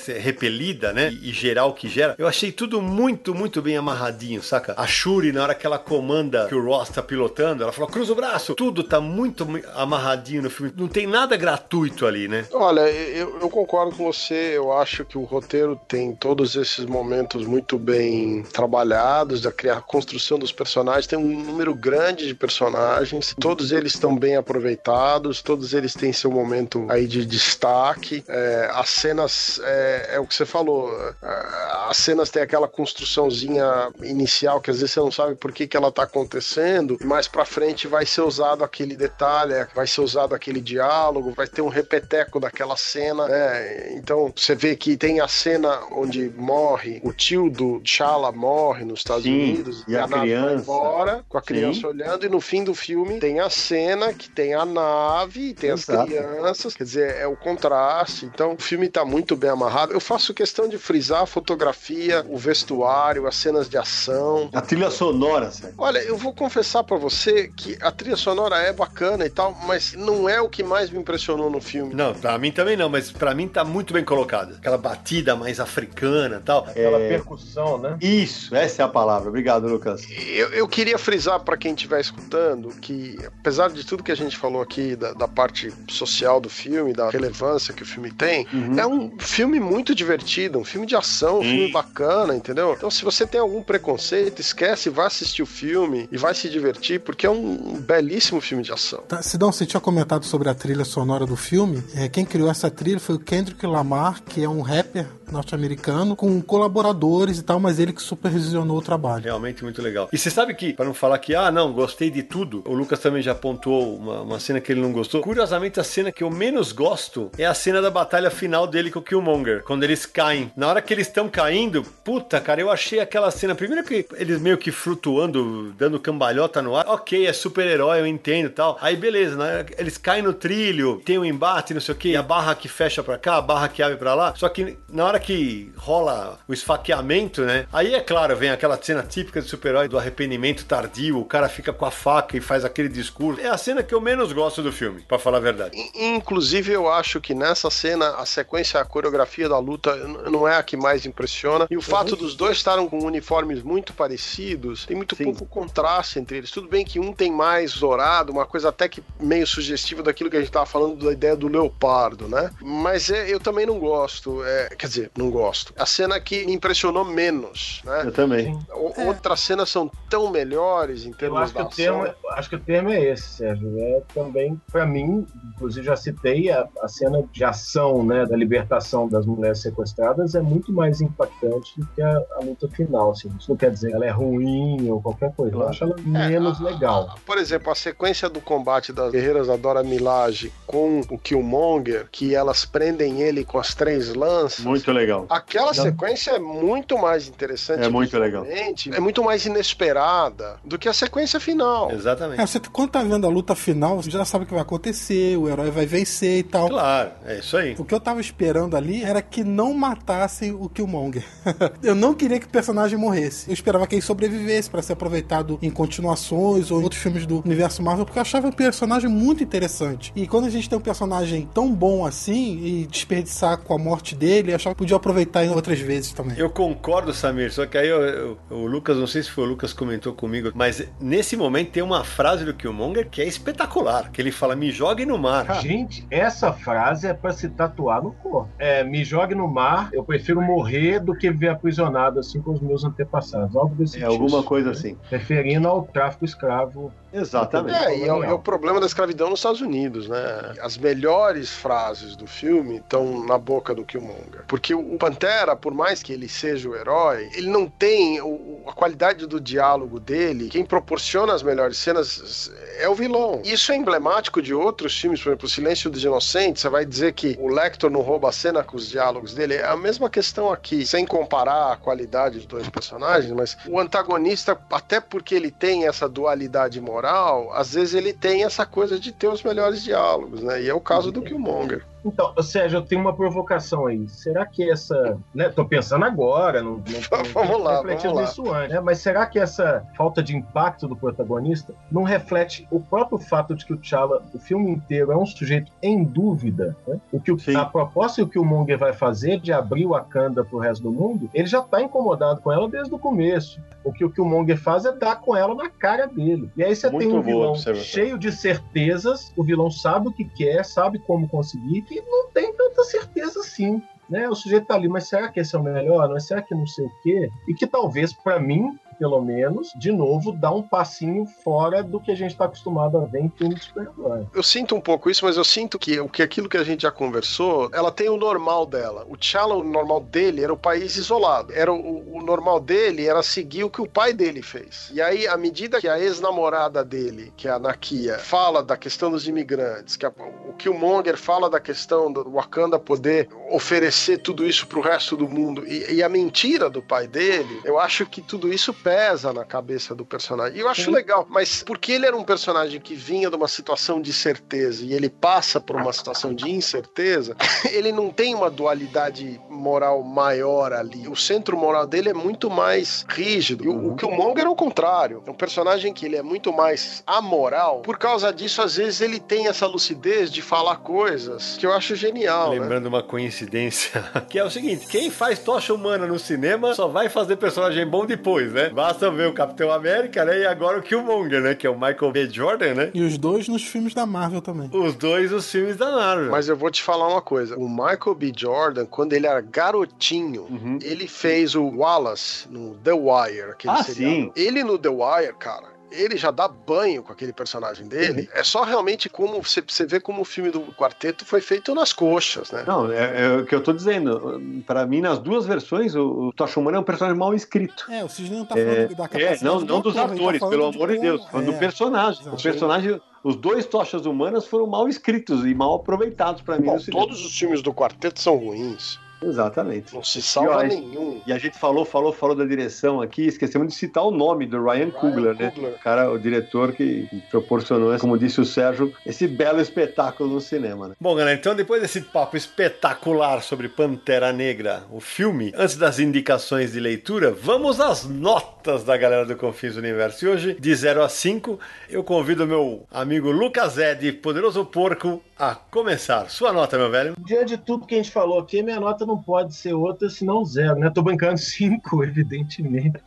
é, 0.09 0.19
repelida, 0.19 0.93
né? 0.93 1.11
E, 1.11 1.31
e 1.31 1.33
gerar 1.33 1.67
o 1.67 1.73
que 1.73 1.89
gera. 1.89 2.15
Eu 2.19 2.27
achei 2.27 2.53
tudo 2.53 2.81
muito, 2.81 3.35
muito 3.35 3.61
bem 3.61 3.77
amarradinho, 3.77 4.43
saca? 4.43 4.75
A 4.77 4.87
Shuri, 4.87 5.33
na 5.33 5.43
hora 5.43 5.55
que 5.55 5.67
ela 5.67 5.79
comanda 5.79 6.47
que 6.47 6.55
o 6.55 6.65
Ross 6.65 6.91
tá 6.91 7.03
pilotando, 7.03 7.63
ela 7.63 7.73
falou: 7.73 7.91
cruza 7.91 8.13
o 8.13 8.17
braço. 8.17 8.55
Tudo 8.55 8.85
tá 8.85 9.01
muito 9.01 9.47
amarradinho 9.75 10.43
no 10.43 10.51
filme. 10.51 10.73
Não 10.77 10.89
tem 10.89 11.07
nada 11.07 11.37
gratuito 11.37 12.07
ali, 12.07 12.29
né? 12.29 12.47
Olha, 12.53 12.83
eu, 13.09 13.39
eu 13.41 13.51
concordo 13.51 13.95
com 13.97 14.05
você. 14.05 14.53
Eu 14.57 14.73
acho 14.73 15.05
que 15.05 15.17
o 15.17 15.25
roteiro 15.25 15.79
tem 15.89 16.15
todos 16.15 16.57
esses 16.57 16.85
momentos 16.85 17.47
muito 17.47 17.79
bem 17.79 18.43
trabalhados, 18.43 19.41
da 19.41 19.53
criar, 19.53 19.83
construção 19.83 20.39
dos 20.39 20.53
personagens. 20.53 21.07
Tem 21.07 21.19
um 21.19 21.45
número 21.45 21.75
grande 21.75 22.27
de 22.27 22.35
personagens. 22.35 23.35
Todos 23.41 23.73
eles 23.73 23.95
estão 23.95 24.17
bem 24.17 24.37
aproveitados. 24.37 25.43
Todos 25.43 25.73
eles 25.73 25.95
têm 25.95 26.13
seu 26.13 26.31
momento 26.31 26.87
aí 26.89 27.07
de 27.07 27.25
destaque. 27.25 28.25
É, 28.29 28.71
as 28.73 28.91
cenas, 28.91 29.61
é, 29.63 30.11
é, 30.15 30.21
o 30.21 30.27
que 30.27 30.35
você 30.35 30.47
falou. 30.47 30.91
É, 31.23 31.87
as 31.89 31.97
cenas 31.99 32.31
têm 32.31 32.43
aquela 32.43 32.69
construçãozinha 32.69 33.91
inicial 34.03 34.61
que 34.61 34.71
às 34.71 34.81
vezes 34.81 34.93
você 34.93 35.01
não 35.01 35.13
sabe 35.13 35.35
por 35.35 35.53
que, 35.53 35.67
que 35.67 35.77
ela 35.77 35.93
tá 35.93 36.03
acontecendo. 36.03 36.99
Mais 37.05 37.29
pra 37.29 37.45
frente 37.45 37.87
vai 37.87 38.05
ser 38.05 38.23
usado 38.23 38.65
aquele 38.65 38.97
detalhe, 38.97 39.67
vai 39.75 39.87
ser 39.87 40.01
usado 40.01 40.35
aquele 40.35 40.61
diálogo, 40.61 41.33
vai 41.37 41.47
ter 41.47 41.63
um 41.63 41.69
repeteco 41.69 42.41
daquela 42.41 42.77
cena. 42.77 42.96
Né? 42.97 43.95
Então 43.95 44.33
você 44.35 44.55
vê 44.55 44.77
que 44.77 44.97
tem 44.97 45.21
a 45.21 45.29
cena 45.29 45.81
onde 45.93 46.31
morre 46.37 47.01
o 47.03 47.13
tio 47.13 47.51
do 47.51 47.81
Chala 47.85 48.33
morre 48.33 48.85
nos 48.85 49.01
Estados 49.01 49.25
Sim, 49.25 49.53
Unidos 49.53 49.85
e 49.87 49.97
a, 49.97 50.05
a 50.05 50.09
criança 50.09 50.47
vai 50.47 50.55
embora 50.57 51.25
com 51.29 51.39
a 51.39 51.43
criança 51.43 51.81
Sim. 51.81 51.87
olhando 51.87 52.27
e 52.27 52.29
no 52.29 52.41
fim 52.41 52.65
do 52.65 52.75
filme 52.75 53.19
tem 53.19 53.41
a 53.41 53.51
cena 53.51 54.13
que 54.13 54.29
tem 54.29 54.55
a 54.55 54.65
nave, 54.65 55.55
tem 55.55 55.71
Exato. 55.71 56.01
as 56.01 56.07
crianças, 56.09 56.75
quer 56.75 56.85
dizer, 56.85 57.17
é 57.17 57.27
o 57.27 57.37
contraste. 57.37 58.27
Então 58.27 58.55
o 58.55 58.59
filme 58.59 58.89
tá 58.89 59.05
muito 59.05 59.37
bem 59.37 59.51
amarrado. 59.51 59.93
Eu 59.93 60.01
faço 60.01 60.35
questão 60.35 60.69
de 60.69 60.79
frisar 60.79 61.23
a 61.23 61.27
fotografia, 61.27 62.25
o 62.29 62.37
vestuário, 62.37 63.27
as 63.27 63.37
cenas 63.37 63.69
de 63.69 63.77
ação. 63.77 64.49
A 64.53 64.61
trilha 64.61 64.91
sonora, 64.91 65.51
sério. 65.51 65.75
Olha, 65.79 65.99
eu 65.99 66.17
vou 66.17 66.33
confessar 66.33 66.85
pra 66.85 66.97
você 66.97 67.49
que 67.49 67.77
a 67.81 67.91
trilha 67.91 68.17
sonora 68.17 68.59
é 68.59 68.73
bacana 68.73 69.25
e 69.27 69.31
tal, 69.31 69.53
mas 69.67 69.93
não 69.95 70.29
é 70.29 70.41
o 70.41 70.49
que 70.49 70.63
mais 70.63 70.91
me 70.91 70.99
impressionou 70.99 71.51
no 71.51 71.61
filme. 71.61 71.95
Não, 71.95 72.15
pra 72.15 72.39
mim 72.39 72.53
também 72.53 72.77
não, 72.77 72.86
mas 72.89 73.11
pra 73.11 73.35
mim 73.35 73.49
tá 73.49 73.65
muito 73.65 73.93
bem 73.93 74.05
colocado. 74.05 74.55
Aquela 74.57 74.79
batida 74.79 75.35
mais 75.37 75.59
africana 75.61 76.37
e 76.37 76.41
tal. 76.45 76.65
Aquela 76.67 76.99
É. 76.99 77.09
percussão, 77.09 77.79
né? 77.79 77.97
Isso, 78.01 78.55
essa 78.55 78.83
é 78.83 78.85
a 78.85 78.89
palavra. 78.89 79.29
Obrigado, 79.29 79.67
Lucas. 79.69 80.03
Eu, 80.11 80.49
eu 80.51 80.69
queria 80.69 80.99
frisar 80.99 81.41
para 81.41 81.57
quem 81.57 81.73
estiver 81.75 82.01
escutando 82.01 82.69
que, 82.81 83.17
apesar 83.41 83.71
de 83.71 83.85
tudo 83.85 84.03
que 84.03 84.13
a 84.13 84.17
gente 84.17 84.37
falou 84.37 84.61
aqui, 84.63 84.97
da, 84.97 85.13
da 85.13 85.29
parte 85.29 85.73
social 85.89 86.41
do 86.41 86.49
filme, 86.49 86.93
da 86.93 87.11
relevância 87.11 87.73
que 87.75 87.83
o 87.83 87.87
filme 87.87 88.11
tem, 88.11 88.47
Uhum. 88.53 88.79
é 88.79 88.87
um 88.87 89.19
filme 89.19 89.59
muito 89.61 89.95
divertido, 89.95 90.59
um 90.59 90.65
filme 90.65 90.87
de 90.87 90.95
ação, 90.97 91.39
um 91.39 91.43
Sim. 91.43 91.49
filme 91.51 91.73
bacana, 91.73 92.35
entendeu? 92.35 92.75
Então, 92.77 92.91
se 92.91 93.05
você 93.05 93.27
tem 93.27 93.41
algum 93.41 93.63
preconceito, 93.63 94.41
esquece, 94.41 94.89
vai 94.91 95.07
assistir 95.07 95.43
o 95.43 95.47
filme 95.47 96.09
e 96.11 96.17
vai 96.17 96.35
se 96.35 96.49
divertir, 96.49 97.01
porque 97.01 97.27
é 97.27 97.31
um 97.31 97.77
belíssimo 97.81 98.41
filme 98.41 98.63
de 98.63 98.73
ação. 98.73 99.01
Tá, 99.09 99.23
Sidão, 99.23 99.51
você 99.53 99.65
tinha 99.67 99.81
comentado 99.81 100.25
sobre 100.25 100.49
a 100.49 100.55
trilha 100.55 100.85
sonora 100.85 101.27
do 101.27 101.37
filme. 101.37 101.83
É, 101.95 102.09
quem 102.09 102.25
criou 102.25 102.51
essa 102.51 102.71
trilha 102.77 103.01
foi 103.01 103.15
o 103.17 103.19
Kendrick 103.19 103.67
Lamar, 103.67 104.23
que 104.23 104.45
é 104.45 104.49
um 104.49 104.61
rapper 104.61 105.07
norte-americano, 105.33 106.15
com 106.15 106.41
colaboradores 106.41 107.39
e 107.39 107.43
tal, 107.43 107.59
mas 107.59 107.79
ele 107.79 107.93
que 107.93 108.03
supervisionou 108.03 108.79
o 108.79 108.83
trabalho. 108.83 109.25
Realmente 109.25 109.65
muito 109.65 109.83
legal. 109.83 110.09
E 110.13 110.19
você 110.19 110.31
sabe 110.31 110.55
que, 110.55 110.73
para 110.73 110.85
não 110.85 110.95
falar 110.95 111.19
que, 111.19 111.35
ah, 111.35 111.51
não, 111.51 111.73
gostei 111.73 112.11
de 112.11 112.23
tudo, 112.23 112.63
o 112.65 112.75
Lucas 112.75 113.01
também 113.01 113.23
já 113.23 113.35
pontuou 113.35 113.97
uma, 113.97 114.21
uma 114.23 114.41
cena 114.41 114.61
que 114.61 114.71
ele 114.71 114.81
não 114.81 114.93
gostou. 114.93 115.21
Curiosamente, 115.23 115.81
a 115.81 115.85
cena 115.85 116.13
que 116.13 116.23
eu 116.23 116.31
menos 116.31 116.71
gosto 116.71 117.31
é 117.37 117.45
a 117.45 117.55
cena 117.55 117.83
da 117.83 117.91
batalha 117.91 118.31
final 118.31 118.67
dele 118.67 118.91
com 118.91 119.01
o 119.01 119.03
Killmonger, 119.03 119.63
quando 119.65 119.83
eles 119.83 120.07
caem. 120.07 120.53
Na 120.57 120.69
hora 120.69 120.83
que 120.83 120.93
eles 120.95 121.09
estão 121.09 121.29
caindo, 121.29 121.83
puta, 122.05 122.41
cara, 122.41 122.61
eu 122.61 122.71
achei 122.71 123.01
aquela 123.01 123.31
cena. 123.31 123.55
Primeiro 123.55 123.85
que 123.85 124.07
eles 124.15 124.41
meio 124.41 124.59
que 124.59 124.71
flutuando, 124.71 125.73
dando 125.77 125.99
cambalhota 125.99 126.63
no 126.63 126.77
ar. 126.77 126.87
Ok, 126.87 127.27
é 127.27 127.33
super-herói, 127.33 128.01
eu 128.01 128.07
entendo 128.07 128.47
e 128.47 128.51
tal. 128.51 128.79
Aí 128.81 128.97
beleza, 128.97 129.37
né? 129.37 129.67
Eles 129.77 129.99
caem 129.99 130.23
no 130.23 130.33
trilho, 130.33 131.01
tem 131.05 131.19
um 131.19 131.25
embate, 131.25 131.75
não 131.75 131.81
sei 131.81 131.95
o 131.95 131.99
que, 131.99 132.17
a 132.17 132.23
barra 132.23 132.55
que 132.55 132.66
fecha 132.69 133.03
pra 133.03 133.19
cá, 133.19 133.37
a 133.37 133.43
barra 133.43 133.69
que 133.69 133.83
abre 133.83 133.97
pra 133.97 134.15
lá. 134.15 134.35
Só 134.37 134.49
que 134.49 134.77
na 134.89 135.05
hora 135.05 135.19
que 135.21 135.73
rola 135.77 136.39
o 136.49 136.53
esfaqueamento, 136.53 137.43
né? 137.43 137.67
Aí 137.73 137.95
é 137.95 138.01
claro, 138.01 138.37
vem 138.37 138.51
aquela 138.51 138.81
cena 138.83 139.03
típica 139.03 139.41
do 139.41 139.49
super-herói 139.49 139.89
do 139.89 139.99
arrependimento 139.99 140.65
tardio, 140.65 141.19
o 141.19 141.25
cara 141.25 141.49
fica 141.49 141.73
com 141.73 141.85
a 141.85 141.91
faca 141.91 142.37
e 142.37 142.41
faz 142.41 142.65
aquele 142.65 142.89
discurso. 142.89 143.41
É 143.41 143.49
a 143.49 143.59
cena 143.59 143.83
que 143.83 143.95
eu 143.95 144.01
menos 144.01 144.33
gosto 144.33 144.63
do 144.63 144.73
filme, 144.73 145.03
pra 145.03 145.19
falar 145.19 145.39
a 145.39 145.41
verdade. 145.41 145.77
In- 145.77 146.17
Inclusive, 146.17 146.73
eu 146.73 146.91
acho 146.91 147.21
que 147.21 147.35
nessa 147.35 147.71
cena, 147.71 148.11
a 148.17 148.27
sequência, 148.27 148.81
a 148.81 148.85
coreografia 148.85 149.49
da 149.49 149.59
luta 149.59 149.95
não 150.31 150.47
é 150.49 150.57
a 150.57 150.63
que 150.63 150.77
mais 150.77 151.05
impressiona. 151.07 151.67
E 151.71 151.77
o 151.77 151.83
fato 151.83 152.17
dos 152.17 152.35
dois 152.35 152.57
estarem 152.57 152.89
com 152.89 152.99
uniformes 153.05 153.63
muito 153.63 153.93
parecidos, 153.93 154.87
tem 154.87 154.97
muito 154.97 155.15
Sim. 155.15 155.25
pouco 155.25 155.47
contraste 155.47 156.19
entre 156.19 156.39
eles. 156.39 156.51
Tudo 156.51 156.69
bem 156.69 156.85
que 156.85 156.99
um 156.99 157.13
tem 157.13 157.31
mais 157.31 157.75
dourado, 157.79 158.33
uma 158.33 158.47
coisa 158.47 158.71
até 158.71 158.89
que 158.89 159.03
meio 159.21 159.47
sugestiva 159.47 160.03
daquilo 160.03 160.31
que 160.31 160.37
a 160.37 160.41
gente 160.41 160.51
tava 160.51 160.67
falando 160.67 161.05
da 161.05 161.13
ideia 161.13 161.37
do 161.37 161.49
leopardo, 161.49 162.29
né? 162.29 162.46
Mas 162.63 163.11
é, 163.11 163.33
eu 163.33 163.39
também 163.41 163.67
não 163.67 163.79
gosto. 163.79 164.43
é, 164.45 164.69
quer 164.77 164.87
dizer, 164.87 165.11
não 165.17 165.31
gosto. 165.31 165.73
A 165.79 165.87
cena 165.87 166.19
que 166.21 166.45
me 166.47 166.53
impressionou 166.55 167.05
menos, 167.05 167.81
né? 167.85 168.03
Eu 168.07 168.13
também. 168.13 168.59
O- 168.75 169.07
Outras 169.07 169.41
cenas 169.41 169.69
são 169.69 169.91
tão 170.11 170.31
melhores 170.31 171.05
em 171.05 171.11
Eu 171.11 171.17
termos 171.17 171.41
acho 171.43 171.53
que, 171.53 171.59
da 171.59 171.65
o 171.65 171.69
termo, 171.69 172.03
ação. 172.03 172.15
acho 172.33 172.49
que 172.49 172.57
o 172.57 172.61
termo 172.61 172.91
é 172.91 173.03
esse, 173.05 173.29
Sérgio. 173.29 173.79
É 173.79 174.03
também, 174.15 174.61
pra 174.71 174.87
mim, 174.87 175.27
inclusive 175.55 175.87
já 175.87 175.97
citei 175.97 176.51
a, 176.51 176.67
a 176.83 176.89
cena 176.89 177.23
de 177.33 177.45
ação, 177.45 178.05
né, 178.05 178.25
da 178.27 178.37
libertação 178.37 179.09
das 179.09 179.27
mulheres 179.27 179.61
sequestradas 179.63 180.35
é 180.35 180.41
muito 180.41 180.73
mais 180.73 181.01
impactante 181.01 181.79
do 181.81 181.87
que 181.95 182.03
a, 182.03 182.23
a 182.37 182.45
luta 182.45 182.69
final. 182.69 183.11
Assim. 183.11 183.29
Isso 183.39 183.51
não 183.51 183.57
quer 183.57 183.71
dizer 183.71 183.89
que 183.91 183.95
ela 183.97 184.07
é 184.07 184.11
ruim 184.11 184.89
ou 184.91 185.01
qualquer 185.03 185.33
coisa. 185.35 185.53
Eu 185.55 185.59
Claro. 185.59 185.71
acho 185.73 185.85
ela 185.85 185.97
menos 186.05 186.61
a- 186.61 186.65
legal. 186.65 187.03
a- 187.11 187.15
por 187.25 187.39
exemplo, 187.39 187.71
a 187.73 187.75
sequência 187.75 188.29
do 188.29 188.41
combate 188.41 188.93
das 188.93 189.11
guerreiras 189.13 189.47
da 189.49 189.57
Dora 189.57 189.83
Milaje 189.83 190.53
com 190.67 191.01
o 191.11 191.19
Killmonger, 191.19 192.09
que 192.13 192.36
elas 192.37 192.65
prendem 192.65 193.23
ele 193.23 193.45
com 193.45 193.59
as 193.59 193.75
três 193.75 194.15
lanças. 194.15 194.65
Muito 194.65 194.91
legal. 194.93 195.27
Aquela 195.29 195.75
sequência 195.75 196.33
é 196.33 196.39
muito 196.39 196.99
mais 196.99 197.29
interessante. 197.29 197.83
É 197.83 197.89
muito 197.89 198.17
legal. 198.19 198.47
É 198.47 199.01
muito 199.01 199.23
mais 199.23 199.45
inesperada 199.47 200.57
do 200.65 200.79
que 200.79 200.89
a 200.89 200.93
sequência 200.93 201.41
final. 201.41 201.91
Exatamente. 201.91 202.41
É, 202.41 202.47
você, 202.47 202.61
quando 202.61 202.91
tá 202.91 203.03
vendo 203.03 203.27
a 203.27 203.31
luta 203.31 203.55
final, 203.55 204.03
você 204.03 204.11
já 204.11 204.25
sabe 204.25 204.45
o 204.45 204.47
que 204.47 204.53
vai 204.53 204.63
acontecer, 204.63 205.37
o 205.37 205.49
herói 205.49 205.71
vai 205.71 205.87
vencer 205.87 206.39
e 206.39 206.43
tal. 206.43 206.69
Claro, 206.69 207.11
é 207.25 207.39
isso 207.39 207.57
aí. 207.57 207.75
O 207.79 207.85
que 207.85 207.95
eu 207.95 208.01
tava 208.01 208.21
esperando 208.21 208.77
ali 208.77 209.03
era 209.03 209.23
que 209.23 209.43
não 209.43 209.73
matassem 209.73 210.53
o 210.53 210.69
Killmonger. 210.69 211.25
eu 211.83 211.95
não 211.95 212.15
queria 212.15 212.39
que 212.39 212.47
o 212.47 212.51
personagem 212.51 212.99
morresse. 212.99 213.49
Eu 213.49 213.55
esperava 213.55 213.87
que 213.87 213.95
ele 213.95 214.03
sobrevivesse 214.03 214.71
pra 214.71 214.83
ser 214.83 214.93
aproveitado 214.95 215.59
em 215.63 215.71
continuações 215.71 216.71
ou 216.71 216.81
em 216.81 216.83
outros 216.83 217.01
filmes 217.01 217.27
do 217.27 217.43
universo 217.45 217.83
Marvel, 217.83 218.05
porque 218.05 218.19
eu 218.19 218.23
achava 218.23 218.49
o 218.49 218.55
personagem 218.55 219.09
muito 219.09 219.43
interessante. 219.43 220.13
E 220.15 220.27
quando 220.27 220.47
a 220.47 220.51
gente 220.51 220.69
tem 220.69 220.79
um 220.79 220.83
personagem 220.83 221.49
tão 221.53 221.73
bom 221.73 222.05
assim 222.05 222.26
e 222.33 222.87
desperdiçar 222.87 223.59
com 223.59 223.75
a 223.75 223.79
morte 223.79 224.15
dele, 224.15 224.53
eu 224.53 224.57
achava 224.57 224.75
que 224.75 224.79
podia 224.79 224.97
aproveitar 224.97 225.45
em 225.45 225.51
outras 225.51 225.79
vezes 225.81 226.13
também. 226.13 226.37
Eu 226.39 226.51
concordo, 226.51 227.13
Samir, 227.13 227.53
só 227.53 227.67
que 227.67 227.77
aí 227.79 227.89
eu- 227.89 228.03
eu- 228.03 228.39
o 228.51 228.67
Lucas, 228.67 228.97
não 228.97 229.07
sei 229.07 229.23
se 229.23 229.31
foi 229.31 229.45
o 229.45 229.49
Lucas 229.49 229.73
que 229.73 229.79
comentou 229.79 230.13
comigo, 230.13 230.51
mas 230.55 230.87
nesse 231.01 231.37
momento 231.37 231.71
tem 231.71 231.83
uma 231.83 232.05
frase 232.05 232.45
do 232.45 232.55
Killmonger 232.55 233.09
que 233.09 233.21
é 233.23 233.27
espetacular, 233.27 234.11
que 234.11 234.21
ele 234.21 234.31
fala, 234.33 234.57
me 234.57 234.71
jogue 234.71 235.05
no 235.07 235.19
mar. 235.19 235.61
Gente, 235.63 236.07
essa 236.11 236.53
frase 236.53 237.07
é 237.07 237.15
pra 237.15 237.33
se 237.33 237.49
tatuar 237.49 238.03
no 238.03 238.13
corpo. 238.13 238.49
É, 238.59 238.83
me 238.85 239.05
jogue 239.05 239.35
no 239.35 239.49
mar, 239.49 239.91
eu 239.93 240.03
prefiro 240.05 240.41
morrer 240.43 241.01
do 241.01 241.15
que 241.17 241.31
viver 241.31 241.49
aprisionado 241.49 242.21
assim 242.21 242.41
com 242.41 242.53
os 242.53 242.61
meus 242.61 242.85
antepassados. 242.85 243.55
Algo 243.57 243.75
desse 243.75 243.97
É 243.97 244.01
tipo. 244.01 244.13
alguma 244.13 244.43
coisa 244.43 244.71
assim. 244.71 244.97
Referindo 245.11 245.69
ao 245.69 245.83
tráfico 245.83 246.25
escravo. 246.25 246.93
Exatamente. 247.17 247.77
É, 247.79 247.99
e 247.99 248.05
é, 248.09 248.13
o- 248.13 248.25
é 248.25 248.33
o 248.33 248.39
problema 248.39 248.81
da 248.81 248.87
escravidão 248.87 249.31
nos 249.31 249.41
Estados 249.41 249.61
Unidos, 249.61 250.09
né? 250.09 250.55
As 250.61 250.77
melhores 250.77 251.51
frases 251.51 252.15
do 252.17 252.27
filme 252.27 252.77
estão 252.77 253.25
na 253.25 253.39
boca 253.39 253.75
do 253.75 253.85
Killmonger. 253.85 254.45
Porque 254.47 254.75
o 254.75 254.97
Pantera, 254.99 255.57
por 255.57 255.73
mais 255.75 256.03
que 256.03 256.13
ele 256.13 256.29
seja 256.29 256.69
o 256.69 256.77
herói, 256.77 257.29
ele 257.35 257.49
não 257.49 257.69
tem 257.69 258.21
o, 258.21 258.61
a 258.67 258.73
qualidade 258.73 259.27
do 259.27 259.41
diálogo 259.41 259.99
dele, 260.01 260.49
quem 260.49 260.65
proporciona 260.65 261.33
as 261.33 261.43
melhores 261.43 261.77
cenas 261.79 262.51
é 262.79 262.89
o 262.89 262.95
vilão. 262.95 263.41
Isso 263.45 263.73
é 263.73 263.77
emblemático 263.77 264.41
de 264.43 264.53
outros 264.55 264.99
filmes, 264.99 265.23
por 265.23 265.31
exemplo, 265.31 265.47
O 265.47 265.51
Silêncio 265.51 265.91
dos 265.91 266.03
Inocentes. 266.03 266.63
Você 266.63 266.69
vai 266.69 266.85
dizer 266.85 267.13
que 267.13 267.37
o 267.41 267.49
Lector 267.49 267.91
não 267.91 268.01
rouba 268.01 268.29
a 268.29 268.33
cena 268.33 268.63
com 268.63 268.77
os 268.77 268.89
diálogos 268.89 269.35
dele. 269.35 269.55
É 269.55 269.67
a 269.67 269.77
mesma 269.77 270.11
questão 270.11 270.51
aqui, 270.53 270.87
sem 270.87 271.07
comparar 271.07 271.73
a 271.73 271.77
qualidade 271.77 272.37
dos 272.39 272.47
dois 272.47 272.69
personagens, 272.69 273.33
mas 273.33 273.57
o 273.69 273.79
antagonista, 273.81 274.59
até 274.71 275.01
porque 275.01 275.35
ele 275.35 275.51
tem 275.51 275.87
essa 275.87 276.09
dualidade 276.09 276.81
moral, 276.81 277.06
às 277.53 277.75
vezes 277.75 277.95
ele 277.95 278.13
tem 278.13 278.45
essa 278.45 278.67
coisa 278.67 278.99
de 278.99 279.13
ter 279.13 279.29
os 279.29 279.43
melhores 279.43 279.83
diálogos, 279.83 280.43
né? 280.43 280.63
E 280.63 280.69
é 280.69 280.75
o 280.75 280.81
caso 280.81 281.13
do 281.13 281.23
Killmonger. 281.23 281.85
Então, 282.07 282.33
Sérgio, 282.43 282.79
eu 282.79 282.83
tenho 282.83 283.01
uma 283.01 283.15
provocação 283.15 283.87
aí. 283.87 284.09
Será 284.09 284.47
que 284.47 284.71
essa. 284.71 285.19
Né, 285.35 285.49
tô 285.49 285.65
pensando 285.65 286.05
agora, 286.05 286.63
não, 286.63 286.77
não, 286.77 286.83
vamos 287.35 287.63
lá, 287.63 287.79
refletido 287.79 288.15
vamos 288.15 288.31
isso 288.31 288.53
antes, 288.53 288.75
né? 288.75 288.81
Mas 288.81 288.99
será 288.99 289.27
que 289.27 289.39
essa 289.39 289.85
falta 289.97 290.23
de 290.23 290.37
impacto 290.37 290.87
do 290.87 290.97
protagonista 290.97 291.75
não 291.91 292.03
reflete 292.05 292.67
o 292.71 292.81
próprio 292.81 293.19
fato 293.19 293.55
de 293.55 293.65
que 293.67 293.73
o 293.73 293.77
T'Challa, 293.77 294.23
o 294.33 294.39
filme 294.39 294.71
inteiro, 294.71 295.11
é 295.11 295.17
um 295.17 295.27
sujeito 295.27 295.73
em 295.83 296.05
dúvida? 296.05 296.77
Né? 296.87 297.01
O 297.11 297.21
que 297.21 297.33
o, 297.33 297.37
a 297.57 297.65
proposta 297.65 298.25
que 298.27 298.39
o 298.39 298.45
Monger 298.45 298.79
vai 298.79 298.93
fazer 298.93 299.41
de 299.41 299.53
abrir 299.53 299.87
o 299.87 299.91
Wakanda 299.91 300.45
pro 300.45 300.59
resto 300.59 300.83
do 300.83 300.93
mundo, 300.93 301.29
ele 301.35 301.47
já 301.47 301.61
tá 301.61 301.83
incomodado 301.83 302.41
com 302.41 302.53
ela 302.53 302.69
desde 302.69 302.95
o 302.95 302.99
começo. 302.99 303.61
O 303.85 303.93
que 303.93 304.05
o 304.05 304.11
Killmonger 304.11 304.61
faz 304.61 304.85
é 304.85 304.93
dar 304.93 305.17
com 305.17 305.37
ela 305.37 305.55
na 305.55 305.69
cara 305.69 306.07
dele. 306.07 306.51
E 306.57 306.65
aí 306.65 306.75
você 306.75 306.91
Muito 306.91 307.09
tem 307.09 307.17
um 307.17 307.23
vilão 307.23 307.55
cheio 307.55 308.19
de 308.19 308.33
certezas, 308.33 309.33
o 309.37 309.45
vilão 309.45 309.71
sabe 309.71 310.09
o 310.09 310.13
que 310.13 310.25
quer, 310.25 310.65
sabe 310.65 310.99
como 310.99 311.29
conseguir, 311.29 311.85
e 311.91 311.96
não 312.01 312.29
tem 312.29 312.53
tanta 312.55 312.85
certeza 312.85 313.41
assim. 313.41 313.83
Né? 314.09 314.29
O 314.29 314.35
sujeito 314.35 314.67
tá 314.67 314.75
ali, 314.75 314.89
mas 314.89 315.09
será 315.09 315.29
que 315.29 315.41
esse 315.41 315.55
é 315.55 315.59
o 315.59 315.63
melhor? 315.63 316.09
Mas 316.09 316.27
será 316.27 316.41
que 316.41 316.55
não 316.55 316.67
sei 316.67 316.87
o 316.87 316.91
quê? 317.03 317.31
E 317.49 317.55
que 317.55 317.67
talvez, 317.67 318.13
para 318.13 318.39
mim, 318.39 318.79
pelo 318.99 319.21
menos, 319.21 319.73
de 319.77 319.93
novo, 319.93 320.33
dá 320.33 320.51
um 320.51 320.63
passinho 320.63 321.27
fora 321.27 321.83
do 321.83 322.01
que 322.01 322.11
a 322.11 322.15
gente 322.15 322.33
está 322.33 322.47
acostumado 322.47 322.99
a 322.99 323.05
ver 323.05 323.21
em 323.21 323.29
filmes 323.29 323.61
de 323.61 323.65
super-herói. 323.67 324.27
Eu 324.35 324.43
sinto 324.43 324.75
um 324.75 324.81
pouco 324.81 325.11
isso, 325.11 325.25
mas 325.25 325.37
eu 325.37 325.45
sinto 325.45 325.79
que, 325.79 326.03
que 326.09 326.23
aquilo 326.23 326.49
que 326.49 326.57
a 326.57 326.65
gente 326.65 326.83
já 326.83 326.91
conversou, 326.91 327.71
ela 327.73 327.93
tem 327.93 328.09
o 328.09 328.17
normal 328.17 328.67
dela. 328.67 329.07
O 329.09 329.17
T'Challa, 329.17 329.55
o 329.55 329.65
normal 329.65 330.01
dele 330.01 330.43
era 330.43 330.53
o 330.53 330.57
país 330.57 330.97
isolado. 330.97 331.53
Era 331.53 331.73
o, 331.73 332.17
o 332.17 332.23
normal 332.23 332.61
dele 332.61 333.07
era 333.07 333.23
seguir 333.23 333.65
o 333.65 333.71
que 333.71 333.81
o 333.81 333.89
pai 333.89 334.13
dele 334.13 334.43
fez. 334.43 334.91
E 334.93 335.01
aí, 335.01 335.27
à 335.27 335.37
medida 335.37 335.81
que 335.81 335.89
a 335.89 335.99
ex-namorada 335.99 336.85
dele, 336.85 337.33
que 337.37 337.49
é 337.49 337.51
a 337.51 337.59
Nakia, 337.59 338.19
fala 338.19 338.63
da 338.63 338.77
questão 338.77 339.11
dos 339.11 339.29
imigrantes, 339.29 339.97
que 339.97 340.07
a, 340.07 340.13
Killmonger 340.57 341.17
fala 341.17 341.49
da 341.49 341.61
questão 341.61 342.13
do 342.13 342.29
Wakanda 342.31 342.79
poder 342.79 343.29
oferecer 343.51 344.19
tudo 344.19 344.47
isso 344.47 344.67
pro 344.67 344.81
resto 344.81 345.17
do 345.17 345.29
mundo 345.29 345.67
e, 345.67 345.95
e 345.95 346.03
a 346.03 346.09
mentira 346.09 346.69
do 346.69 346.83
pai 346.83 347.07
dele, 347.07 347.61
eu 347.65 347.79
acho 347.79 348.07
que 348.07 348.21
tudo 348.21 348.53
isso 348.53 348.73
pesa 348.73 349.33
na 349.33 349.45
cabeça 349.45 349.95
do 349.95 350.05
personagem. 350.05 350.59
E 350.59 350.61
eu 350.61 350.69
acho 350.69 350.85
Sim. 350.85 350.91
legal, 350.91 351.27
mas 351.29 351.63
porque 351.63 351.93
ele 351.93 352.07
era 352.07 352.17
um 352.17 352.25
personagem 352.25 352.81
que 352.81 352.95
vinha 352.95 353.31
de 353.31 353.37
uma 353.37 353.49
situação 353.49 354.01
de 354.01 354.13
certeza 354.13 354.85
e 354.85 354.93
ele 354.93 355.09
passa 355.09 355.61
por 355.61 355.77
uma 355.77 355.93
situação 355.93 356.35
de 356.35 356.51
incerteza, 356.51 357.37
ele 357.71 357.93
não 357.93 358.11
tem 358.11 358.35
uma 358.35 358.51
dualidade 358.51 359.41
moral 359.49 360.03
maior 360.03 360.73
ali. 360.73 361.09
O 361.09 361.17
centro 361.17 361.57
moral 361.57 361.87
dele 361.87 362.11
é 362.11 362.15
muito 362.15 362.51
mais 362.51 363.05
rígido. 363.09 363.65
E 363.65 363.69
o, 363.69 363.73
o 363.73 363.89
uhum. 363.89 363.97
Killmonger 363.97 364.47
é 364.47 364.49
o 364.49 364.55
contrário. 364.55 365.23
É 365.27 365.31
um 365.31 365.35
personagem 365.35 365.93
que 365.93 366.07
ele 366.07 366.17
é 366.17 366.23
muito 366.23 366.53
mais 366.53 367.03
amoral. 367.07 367.81
Por 367.81 367.99
causa 367.99 368.33
disso, 368.33 368.63
às 368.63 368.77
vezes 368.77 369.01
ele 369.01 369.19
tem 369.19 369.47
essa 369.47 369.67
lucidez 369.67 370.31
de 370.31 370.43
falar 370.43 370.77
coisas 370.77 371.57
que 371.57 371.67
eu 371.67 371.73
acho 371.73 371.95
genial. 371.95 372.51
Né? 372.51 372.61
Lembrando 372.61 372.85
né? 372.85 372.89
uma 372.89 373.03
coincidência, 373.03 373.36
que 374.29 374.39
é 374.39 374.45
o 374.45 374.51
seguinte: 374.51 374.87
quem 374.87 375.11
faz 375.11 375.39
tocha 375.39 375.75
humana 375.75 376.07
no 376.07 376.19
cinema 376.19 376.75
só 376.75 376.89
vai 376.89 377.09
fazer 377.09 377.37
personagem 377.37 377.87
bom 377.87 378.07
depois, 378.07 378.53
né? 378.53 378.71
Basta 378.71 379.11
ver 379.11 379.29
o 379.29 379.33
Capitão 379.33 379.71
América, 379.71 380.25
né? 380.25 380.41
E 380.41 380.47
agora 380.47 380.79
o 380.79 380.83
Killmonger, 380.83 381.41
né? 381.41 381.55
Que 381.55 381.67
é 381.67 381.71
o 381.71 381.75
Michael 381.75 382.13
B. 382.13 382.29
Jordan, 382.31 382.75
né? 382.75 382.91
E 382.95 383.03
os 383.03 383.19
dois 383.19 383.49
nos 383.49 383.65
filmes 383.65 383.95
da 383.95 384.07
Marvel 384.07 384.41
também. 384.41 384.71
Os 384.73 384.95
dois 384.95 385.31
nos 385.31 385.51
filmes 385.51 385.77
da 385.77 385.91
Marvel. 385.91 386.31
Mas 386.31 386.49
eu 386.49 386.57
vou 386.57 386.71
te 386.71 386.83
falar 386.83 387.09
uma 387.09 387.23
coisa. 387.23 387.57
O 387.57 387.69
Michael 387.69 388.15
B. 388.15 388.33
Jordan, 388.37 388.87
quando 388.87 389.13
ele 389.13 389.27
era 389.27 389.41
garotinho, 389.41 390.43
uhum. 390.43 390.79
ele 390.83 391.07
fez 391.07 391.55
o 391.55 391.65
Wallace 391.65 392.47
no 392.51 392.75
The 392.77 392.93
Wire. 392.93 393.55
ah, 393.67 393.83
seriado. 393.83 394.15
sim. 394.15 394.33
Ele 394.37 394.63
no 394.63 394.79
The 394.79 394.89
Wire, 394.89 395.35
cara, 395.39 395.76
ele 395.91 396.17
já 396.17 396.31
dá 396.31 396.49
banho 396.49 397.03
com 397.03 397.13
aquele 397.13 397.33
personagem 397.33 397.87
dele. 397.87 398.23
Uhum. 398.23 398.29
É 398.41 398.43
só 398.43 398.63
realmente 398.65 399.09
como 399.09 399.43
você, 399.43 399.63
você 399.67 399.87
vê 399.87 400.01
como 400.01 400.23
o 400.23 400.25
filme 400.25 400.51
do 400.51 400.61
quarteto 400.73 401.25
foi 401.25 401.41
feito 401.41 401.75
nas 401.75 401.93
coxas, 401.93 402.51
né? 402.51 402.65
Não, 402.67 402.91
é, 402.91 403.25
é 403.25 403.37
o 403.37 403.47
que 403.47 403.55
eu 403.55 403.63
tô 403.63 403.73
dizendo. 403.73 404.41
Para 404.67 404.87
mim, 404.87 405.01
nas 405.01 405.19
duas 405.19 405.47
versões, 405.47 405.95
o, 405.95 406.29
o 406.29 406.33
Tocha 406.33 406.59
Humana 406.59 406.79
é 406.79 406.81
um 406.81 406.85
personagem 406.85 407.19
mal 407.19 407.35
escrito. 407.35 407.91
É, 407.91 408.05
o 408.05 408.09
Cisne 408.09 408.39
não 408.39 408.45
tá 408.45 408.55
falando 408.55 408.71
é, 408.71 408.87
da 408.89 409.09
capacidade. 409.09 409.41
É, 409.41 409.45
não, 409.45 409.61
não 409.61 409.81
dos 409.81 409.95
tá 409.95 410.05
atores, 410.05 410.41
tá 410.41 410.49
pelo 410.49 410.67
amor 410.67 410.91
de 410.91 410.99
Deus. 410.99 411.25
Falando 411.27 411.49
é, 411.49 411.53
do 411.53 411.59
personagem. 411.59 412.29
O 412.29 412.43
personagem 412.43 413.01
os 413.27 413.35
dois 413.35 413.67
tochas 413.67 414.07
humanas 414.07 414.47
foram 414.47 414.69
mal 414.69 414.89
escritos 414.89 415.45
e 415.45 415.53
mal 415.53 415.75
aproveitados 415.75 416.43
para 416.43 416.61
mim. 416.61 416.67
Bom, 416.67 416.79
todos 416.79 417.25
os 417.25 417.37
filmes 417.37 417.61
do 417.61 417.75
quarteto 417.75 418.21
são 418.21 418.37
ruins. 418.37 419.01
Exatamente. 419.23 419.95
Não 419.95 420.03
se 420.03 420.23
salva 420.23 420.67
e, 420.67 420.67
ó, 420.67 420.69
nenhum. 420.69 421.21
E 421.27 421.33
a 421.33 421.39
gente 421.39 421.59
falou, 421.59 421.85
falou, 421.85 422.13
falou 422.13 422.37
da 422.37 422.45
direção 422.45 423.01
aqui, 423.01 423.27
esquecemos 423.27 423.69
de 423.69 423.75
citar 423.75 424.05
o 424.05 424.11
nome 424.11 424.47
do 424.47 424.63
Ryan, 424.63 424.77
Ryan 424.77 424.91
Coogler, 424.91 425.37
né? 425.37 425.53
O 425.57 425.83
cara, 425.83 426.11
o 426.11 426.19
diretor 426.19 426.73
que 426.73 427.09
proporcionou, 427.31 427.99
como 427.99 428.19
disse 428.19 428.41
o 428.41 428.45
Sérgio, 428.45 428.93
esse 429.05 429.27
belo 429.27 429.61
espetáculo 429.61 430.35
no 430.35 430.41
cinema, 430.41 430.89
né? 430.89 430.95
Bom, 431.01 431.15
galera, 431.15 431.39
então 431.39 431.55
depois 431.55 431.81
desse 431.81 432.01
papo 432.01 432.37
espetacular 432.37 433.43
sobre 433.43 433.69
Pantera 433.69 434.33
Negra, 434.33 434.85
o 434.91 435.01
filme, 435.01 435.53
antes 435.57 435.77
das 435.77 435.99
indicações 435.99 436.73
de 436.73 436.81
leitura, 436.81 437.31
vamos 437.31 437.81
às 437.81 438.05
notas 438.05 438.85
da 438.85 438.97
galera 438.97 439.25
do 439.25 439.37
Confins 439.37 439.77
Universo. 439.77 440.25
E 440.25 440.29
hoje, 440.29 440.57
de 440.59 440.75
0 440.75 441.03
a 441.03 441.09
5, 441.09 441.59
eu 441.89 442.05
convido 442.05 442.45
o 442.45 442.47
meu 442.47 442.85
amigo 442.91 443.31
Lucas 443.31 443.79
Ed, 443.79 444.13
Poderoso 444.13 444.65
Porco, 444.65 445.23
a 445.39 445.55
começar. 445.55 446.29
Sua 446.31 446.53
nota, 446.53 446.79
meu 446.79 446.91
velho? 446.91 447.15
Diante 447.25 447.57
de 447.57 447.59
tudo 447.59 447.87
que 447.87 447.95
a 447.95 447.99
gente 447.99 448.11
falou 448.11 448.39
aqui, 448.39 448.63
minha 448.63 448.81
nota 448.81 449.06
não 449.07 449.17
pode 449.17 449.55
ser 449.55 449.73
outra 449.73 450.11
senão 450.11 450.45
zero, 450.45 450.77
né? 450.77 450.91
Tô 450.91 451.03
brincando 451.03 451.39
cinco, 451.39 452.03
evidentemente. 452.05 452.99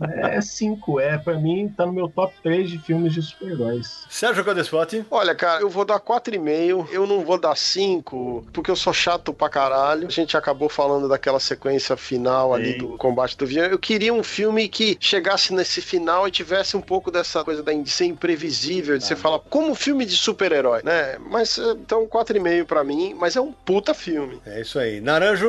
É 0.00 0.40
cinco, 0.40 1.00
é. 1.00 1.18
Pra 1.18 1.34
mim, 1.34 1.72
tá 1.76 1.84
no 1.84 1.92
meu 1.92 2.08
top 2.08 2.32
3 2.42 2.70
de 2.70 2.78
filmes 2.78 3.12
de 3.12 3.22
super-heróis. 3.22 4.04
Sérgio 4.08 4.44
Codespot? 4.44 5.04
Olha, 5.10 5.34
cara, 5.34 5.60
eu 5.60 5.68
vou 5.68 5.84
dar 5.84 6.00
4,5. 6.00 6.88
Eu 6.92 7.06
não 7.06 7.24
vou 7.24 7.38
dar 7.38 7.56
5, 7.56 8.46
porque 8.52 8.70
eu 8.70 8.76
sou 8.76 8.92
chato 8.92 9.32
pra 9.32 9.48
caralho. 9.48 10.06
A 10.06 10.10
gente 10.10 10.36
acabou 10.36 10.68
falando 10.68 11.08
daquela 11.08 11.40
sequência 11.40 11.96
final 11.96 12.54
ali 12.54 12.72
Sim. 12.72 12.78
do 12.78 12.96
combate 12.96 13.36
do 13.36 13.44
avião. 13.44 13.66
Eu 13.66 13.78
queria 13.78 14.12
um 14.12 14.22
filme 14.22 14.68
que 14.68 14.96
chegasse 15.00 15.52
nesse 15.52 15.80
final 15.80 16.28
e 16.28 16.30
tivesse 16.30 16.76
um 16.76 16.80
pouco 16.80 17.10
dessa 17.10 17.42
coisa 17.42 17.62
de 17.62 17.90
ser 17.90 18.06
imprevisível, 18.06 18.96
de 18.96 19.04
ah. 19.04 19.06
você 19.06 19.16
falar, 19.16 19.40
como 19.40 19.74
filme 19.74 20.04
de 20.04 20.16
super-herói, 20.16 20.82
né? 20.84 21.18
Mas, 21.18 21.58
então, 21.58 22.06
4,5 22.06 22.64
pra 22.64 22.84
mim, 22.84 23.14
mas 23.18 23.36
é 23.36 23.40
um 23.40 23.52
puta 23.52 23.94
filme. 23.94 24.40
É 24.46 24.60
isso 24.60 24.78
aí. 24.78 25.00
Naranjo? 25.00 25.47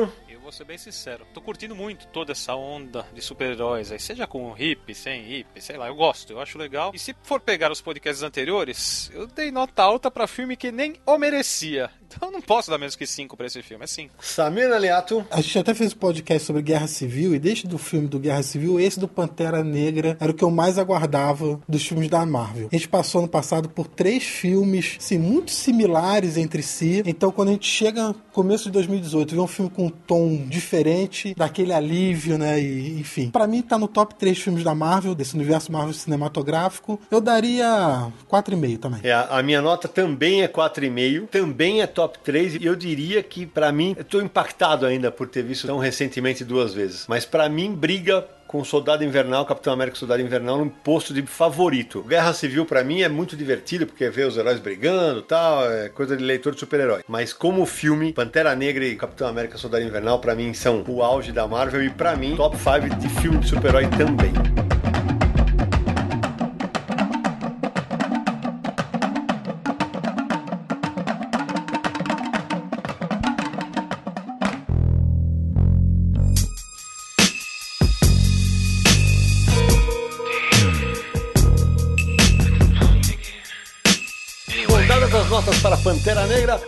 Vou 0.50 0.56
ser 0.56 0.64
bem 0.64 0.76
sincero. 0.76 1.24
Tô 1.32 1.40
curtindo 1.40 1.76
muito 1.76 2.08
toda 2.08 2.32
essa 2.32 2.56
onda 2.56 3.06
de 3.14 3.22
super-heróis 3.22 3.92
aí, 3.92 4.00
seja 4.00 4.26
com 4.26 4.52
hip, 4.58 4.92
sem 4.96 5.32
hip, 5.32 5.62
sei 5.62 5.76
lá, 5.76 5.86
eu 5.86 5.94
gosto, 5.94 6.32
eu 6.32 6.40
acho 6.40 6.58
legal. 6.58 6.90
E 6.92 6.98
se 6.98 7.14
for 7.22 7.40
pegar 7.40 7.70
os 7.70 7.80
podcasts 7.80 8.24
anteriores, 8.24 9.10
eu 9.14 9.28
dei 9.28 9.52
nota 9.52 9.84
alta 9.84 10.10
para 10.10 10.26
filme 10.26 10.56
que 10.56 10.72
nem 10.72 11.00
o 11.06 11.16
merecia. 11.16 11.88
Então 12.16 12.28
eu 12.28 12.32
não 12.32 12.40
posso 12.40 12.70
dar 12.70 12.78
menos 12.78 12.96
que 12.96 13.06
5 13.06 13.36
pra 13.36 13.46
esse 13.46 13.62
filme, 13.62 13.84
é 13.84 13.86
5. 13.86 14.14
Samir 14.20 14.70
Aliato. 14.72 15.24
A 15.30 15.40
gente 15.40 15.58
até 15.58 15.74
fez 15.74 15.92
um 15.92 15.96
podcast 15.96 16.46
sobre 16.46 16.62
Guerra 16.62 16.86
Civil, 16.86 17.34
e 17.34 17.38
desde 17.38 17.66
do 17.66 17.78
filme 17.78 18.08
do 18.08 18.18
Guerra 18.18 18.42
Civil, 18.42 18.80
esse 18.80 18.98
do 18.98 19.08
Pantera 19.08 19.62
Negra 19.62 20.16
era 20.20 20.30
o 20.30 20.34
que 20.34 20.44
eu 20.44 20.50
mais 20.50 20.78
aguardava 20.78 21.60
dos 21.68 21.86
filmes 21.86 22.08
da 22.08 22.24
Marvel. 22.26 22.68
A 22.70 22.76
gente 22.76 22.88
passou 22.88 23.20
ano 23.20 23.28
passado 23.28 23.68
por 23.68 23.86
três 23.86 24.24
filmes, 24.24 24.96
assim, 24.98 25.18
muito 25.18 25.50
similares 25.50 26.36
entre 26.36 26.62
si. 26.62 27.02
Então 27.06 27.30
quando 27.30 27.48
a 27.48 27.52
gente 27.52 27.68
chega 27.68 28.08
no 28.08 28.14
começo 28.32 28.64
de 28.64 28.72
2018, 28.72 29.34
vê 29.34 29.40
um 29.40 29.46
filme 29.46 29.70
com 29.70 29.86
um 29.86 29.90
tom 29.90 30.44
diferente, 30.48 31.34
daquele 31.36 31.72
alívio, 31.72 32.36
né? 32.36 32.60
E, 32.60 32.98
enfim. 32.98 33.30
para 33.30 33.46
mim 33.46 33.62
tá 33.62 33.78
no 33.78 33.88
top 33.88 34.14
3 34.16 34.38
filmes 34.38 34.64
da 34.64 34.74
Marvel, 34.74 35.14
desse 35.14 35.34
universo 35.34 35.70
Marvel 35.70 35.94
cinematográfico. 35.94 37.00
Eu 37.10 37.20
daria 37.20 38.10
4,5 38.28 38.78
também. 38.78 39.00
É, 39.04 39.12
a 39.12 39.42
minha 39.42 39.62
nota 39.62 39.86
também 39.88 40.42
é 40.42 40.48
4,5. 40.48 41.28
Também 41.28 41.80
é 41.80 41.86
top 41.86 41.99
top 42.00 42.18
3 42.20 42.54
e 42.54 42.64
eu 42.64 42.74
diria 42.74 43.22
que 43.22 43.44
para 43.44 43.70
mim, 43.70 43.94
eu 43.98 44.04
tô 44.04 44.22
impactado 44.22 44.86
ainda 44.86 45.10
por 45.10 45.28
ter 45.28 45.42
visto 45.42 45.66
tão 45.66 45.76
recentemente 45.76 46.42
duas 46.44 46.72
vezes, 46.72 47.04
mas 47.06 47.26
para 47.26 47.46
mim 47.46 47.74
briga 47.74 48.26
com 48.46 48.64
Soldado 48.64 49.04
Invernal, 49.04 49.44
Capitão 49.44 49.72
América 49.72 49.96
Soldado 49.96 50.22
Invernal 50.22 50.58
no 50.64 50.70
posto 50.70 51.14
de 51.14 51.22
favorito. 51.22 52.02
Guerra 52.02 52.32
Civil 52.32 52.64
para 52.64 52.82
mim 52.82 53.02
é 53.02 53.08
muito 53.08 53.36
divertido 53.36 53.86
porque 53.86 54.08
ver 54.08 54.26
os 54.26 54.36
heróis 54.36 54.58
brigando, 54.58 55.22
tal, 55.22 55.70
é 55.70 55.88
coisa 55.90 56.16
de 56.16 56.24
leitor 56.24 56.54
de 56.54 56.60
super-herói. 56.60 57.02
Mas 57.06 57.32
como 57.32 57.64
filme, 57.66 58.12
Pantera 58.12 58.56
Negra 58.56 58.84
e 58.84 58.96
Capitão 58.96 59.28
América 59.28 59.58
Soldado 59.58 59.84
Invernal 59.84 60.18
para 60.20 60.34
mim 60.34 60.54
são 60.54 60.82
o 60.88 61.02
auge 61.02 61.30
da 61.30 61.46
Marvel 61.46 61.84
e 61.84 61.90
para 61.90 62.16
mim 62.16 62.34
top 62.34 62.56
5 62.56 62.96
de 62.96 63.08
filme 63.20 63.38
de 63.38 63.48
super-herói 63.48 63.86
também. 63.88 64.32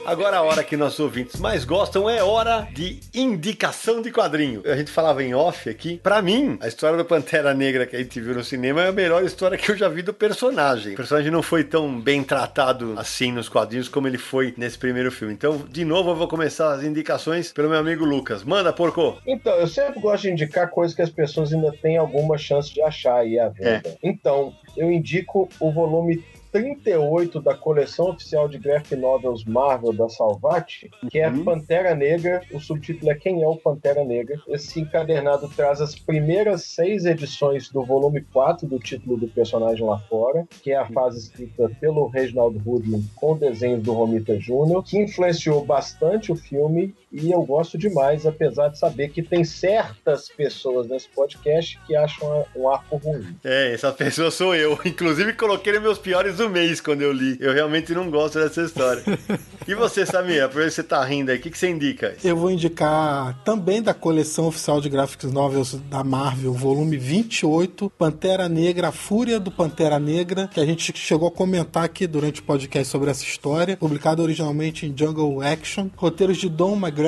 Agora 0.05 0.37
a 0.37 0.43
hora 0.43 0.63
que 0.63 0.77
nossos 0.77 1.01
ouvintes 1.01 1.41
mais 1.41 1.65
gostam 1.65 2.09
é 2.09 2.23
hora 2.23 2.69
de 2.75 3.01
indicação 3.15 4.03
de 4.03 4.11
quadrinho. 4.13 4.63
A 4.67 4.77
gente 4.77 4.91
falava 4.91 5.25
em 5.25 5.35
off 5.35 5.69
aqui. 5.71 5.97
Para 5.97 6.21
mim, 6.21 6.59
a 6.61 6.69
história 6.69 6.99
do 6.99 7.07
Pantera 7.07 7.55
Negra 7.55 7.87
que 7.87 7.97
a 7.97 7.99
gente 7.99 8.21
viu 8.21 8.35
no 8.35 8.45
cinema 8.45 8.83
é 8.83 8.89
a 8.89 8.93
melhor 8.93 9.25
história 9.25 9.57
que 9.57 9.71
eu 9.71 9.77
já 9.77 9.89
vi 9.89 10.03
do 10.03 10.13
personagem. 10.13 10.93
O 10.93 10.97
personagem 10.97 11.31
não 11.33 11.43
foi 11.43 11.65
tão 11.65 11.99
bem 11.99 12.23
tratado 12.23 12.93
assim 12.99 13.33
nos 13.33 13.49
quadrinhos 13.49 13.89
como 13.89 14.07
ele 14.07 14.19
foi 14.19 14.53
nesse 14.59 14.77
primeiro 14.77 15.11
filme. 15.11 15.33
Então, 15.33 15.65
de 15.71 15.87
novo, 15.87 16.11
eu 16.11 16.17
vou 16.17 16.29
começar 16.29 16.75
as 16.75 16.85
indicações 16.85 17.51
pelo 17.51 17.71
meu 17.71 17.79
amigo 17.79 18.05
Lucas. 18.05 18.45
Manda, 18.45 18.75
porco! 18.75 19.17
Então, 19.27 19.55
eu 19.55 19.67
sempre 19.67 19.99
gosto 20.01 20.25
de 20.25 20.33
indicar 20.33 20.69
coisas 20.69 20.95
que 20.95 21.01
as 21.01 21.11
pessoas 21.11 21.51
ainda 21.51 21.73
têm 21.73 21.97
alguma 21.97 22.37
chance 22.37 22.73
de 22.75 22.83
achar 22.83 23.21
aí 23.21 23.39
à 23.39 23.49
venda. 23.49 23.89
É. 23.89 23.97
Então, 24.03 24.53
eu 24.77 24.93
indico 24.93 25.49
o 25.59 25.73
volume 25.73 26.23
38 26.53 27.41
da 27.41 27.55
coleção 27.55 28.11
oficial 28.11 28.47
de 28.47 28.59
graphic 28.59 28.95
novels 28.95 29.43
Marvel 29.45 29.93
da 29.93 30.09
Salvat, 30.11 30.91
que 31.11 31.19
é 31.19 31.29
uhum. 31.29 31.45
Pantera 31.45 31.95
Negra. 31.95 32.43
O 32.53 32.61
subtítulo 32.61 33.11
é 33.11 33.15
Quem 33.15 33.43
é 33.43 33.49
o 33.49 33.57
Pantera 33.57 34.05
Negra? 34.05 34.39
Esse 34.47 34.81
encadernado 34.81 35.49
traz 35.49 35.81
as 35.81 35.95
primeiras 35.95 36.65
seis 36.65 37.07
edições 37.07 37.71
do 37.71 37.83
volume 37.83 38.21
4 38.21 38.69
do 38.69 38.79
título 38.79 39.17
do 39.17 39.27
personagem 39.29 39.85
lá 39.85 39.99
fora, 40.11 40.47
que 40.63 40.73
é 40.73 40.77
a 40.77 40.87
fase 40.87 41.21
escrita 41.21 41.71
pelo 41.81 42.07
Reginald 42.07 42.61
Woodman 42.65 43.03
com 43.17 43.37
desenhos 43.37 43.83
do 43.83 43.95
Romita 43.95 44.37
Jr., 44.37 44.83
que 44.85 44.99
influenciou 44.99 45.65
bastante 45.65 46.31
o 46.31 46.37
filme 46.37 46.95
e 47.13 47.31
eu 47.31 47.43
gosto 47.43 47.77
demais, 47.77 48.25
apesar 48.25 48.69
de 48.69 48.79
saber 48.79 49.11
que 49.11 49.23
tem 49.23 49.45
certas 49.45 50.29
pessoas 50.29 50.89
nesse 50.89 51.09
podcast 51.09 51.79
que 51.87 51.95
acham 51.95 52.45
um 52.57 52.69
arco 52.69 52.97
ruim. 52.97 53.37
É, 53.45 53.75
essa 53.75 53.93
pessoa 53.93 54.31
sou 54.31 54.55
eu. 54.55 54.79
Inclusive 54.85 55.35
coloquei 55.35 55.75
nos 55.75 55.83
meus 55.83 55.99
piores 55.99 56.39
do 56.39 56.49
mês 56.49 56.81
quando 56.81 57.03
eu 57.03 57.13
li. 57.13 57.37
Eu 57.39 57.53
realmente 57.53 57.93
não 57.93 58.11
gosto 58.11 58.39
dessa 58.39 58.63
história. 58.63 59.03
e 59.69 59.75
você, 59.75 60.07
Samir, 60.07 60.49
por 60.49 60.63
você 60.63 60.83
tá 60.83 61.05
rindo 61.05 61.31
aí, 61.31 61.39
o 61.39 61.41
que, 61.41 61.51
que 61.51 61.59
você 61.59 61.69
indica? 61.69 62.17
Eu 62.25 62.37
vou 62.37 62.51
indicar 62.51 63.39
também 63.45 63.83
da 63.83 63.93
coleção 63.93 64.47
oficial 64.47 64.81
de 64.81 64.89
graphics 64.89 65.31
novels 65.31 65.75
da 65.91 66.03
Marvel, 66.03 66.53
volume 66.55 66.97
28, 66.97 67.91
Pantera 67.91 68.49
Negra, 68.49 68.89
a 68.89 68.93
Fúria 68.93 69.39
do 69.39 69.51
Pantera 69.51 69.99
Negra, 69.99 70.49
que 70.49 70.61
a 70.61 70.65
gente 70.65 70.97
chegou 70.97 71.29
a 71.29 71.33
comentar 71.33 71.85
aqui 71.85 72.07
durante 72.07 72.41
o 72.41 72.45
podcast 72.45 72.91
sobre 72.91 73.11
essa 73.11 73.25
história, 73.25 73.77
publicado 73.77 74.23
originalmente 74.23 74.87
em 74.87 74.97
Jungle 74.97 75.43
Action, 75.43 75.89
roteiros 75.97 76.39
de 76.39 76.49
Don 76.49 76.75
McGregor, 76.77 77.02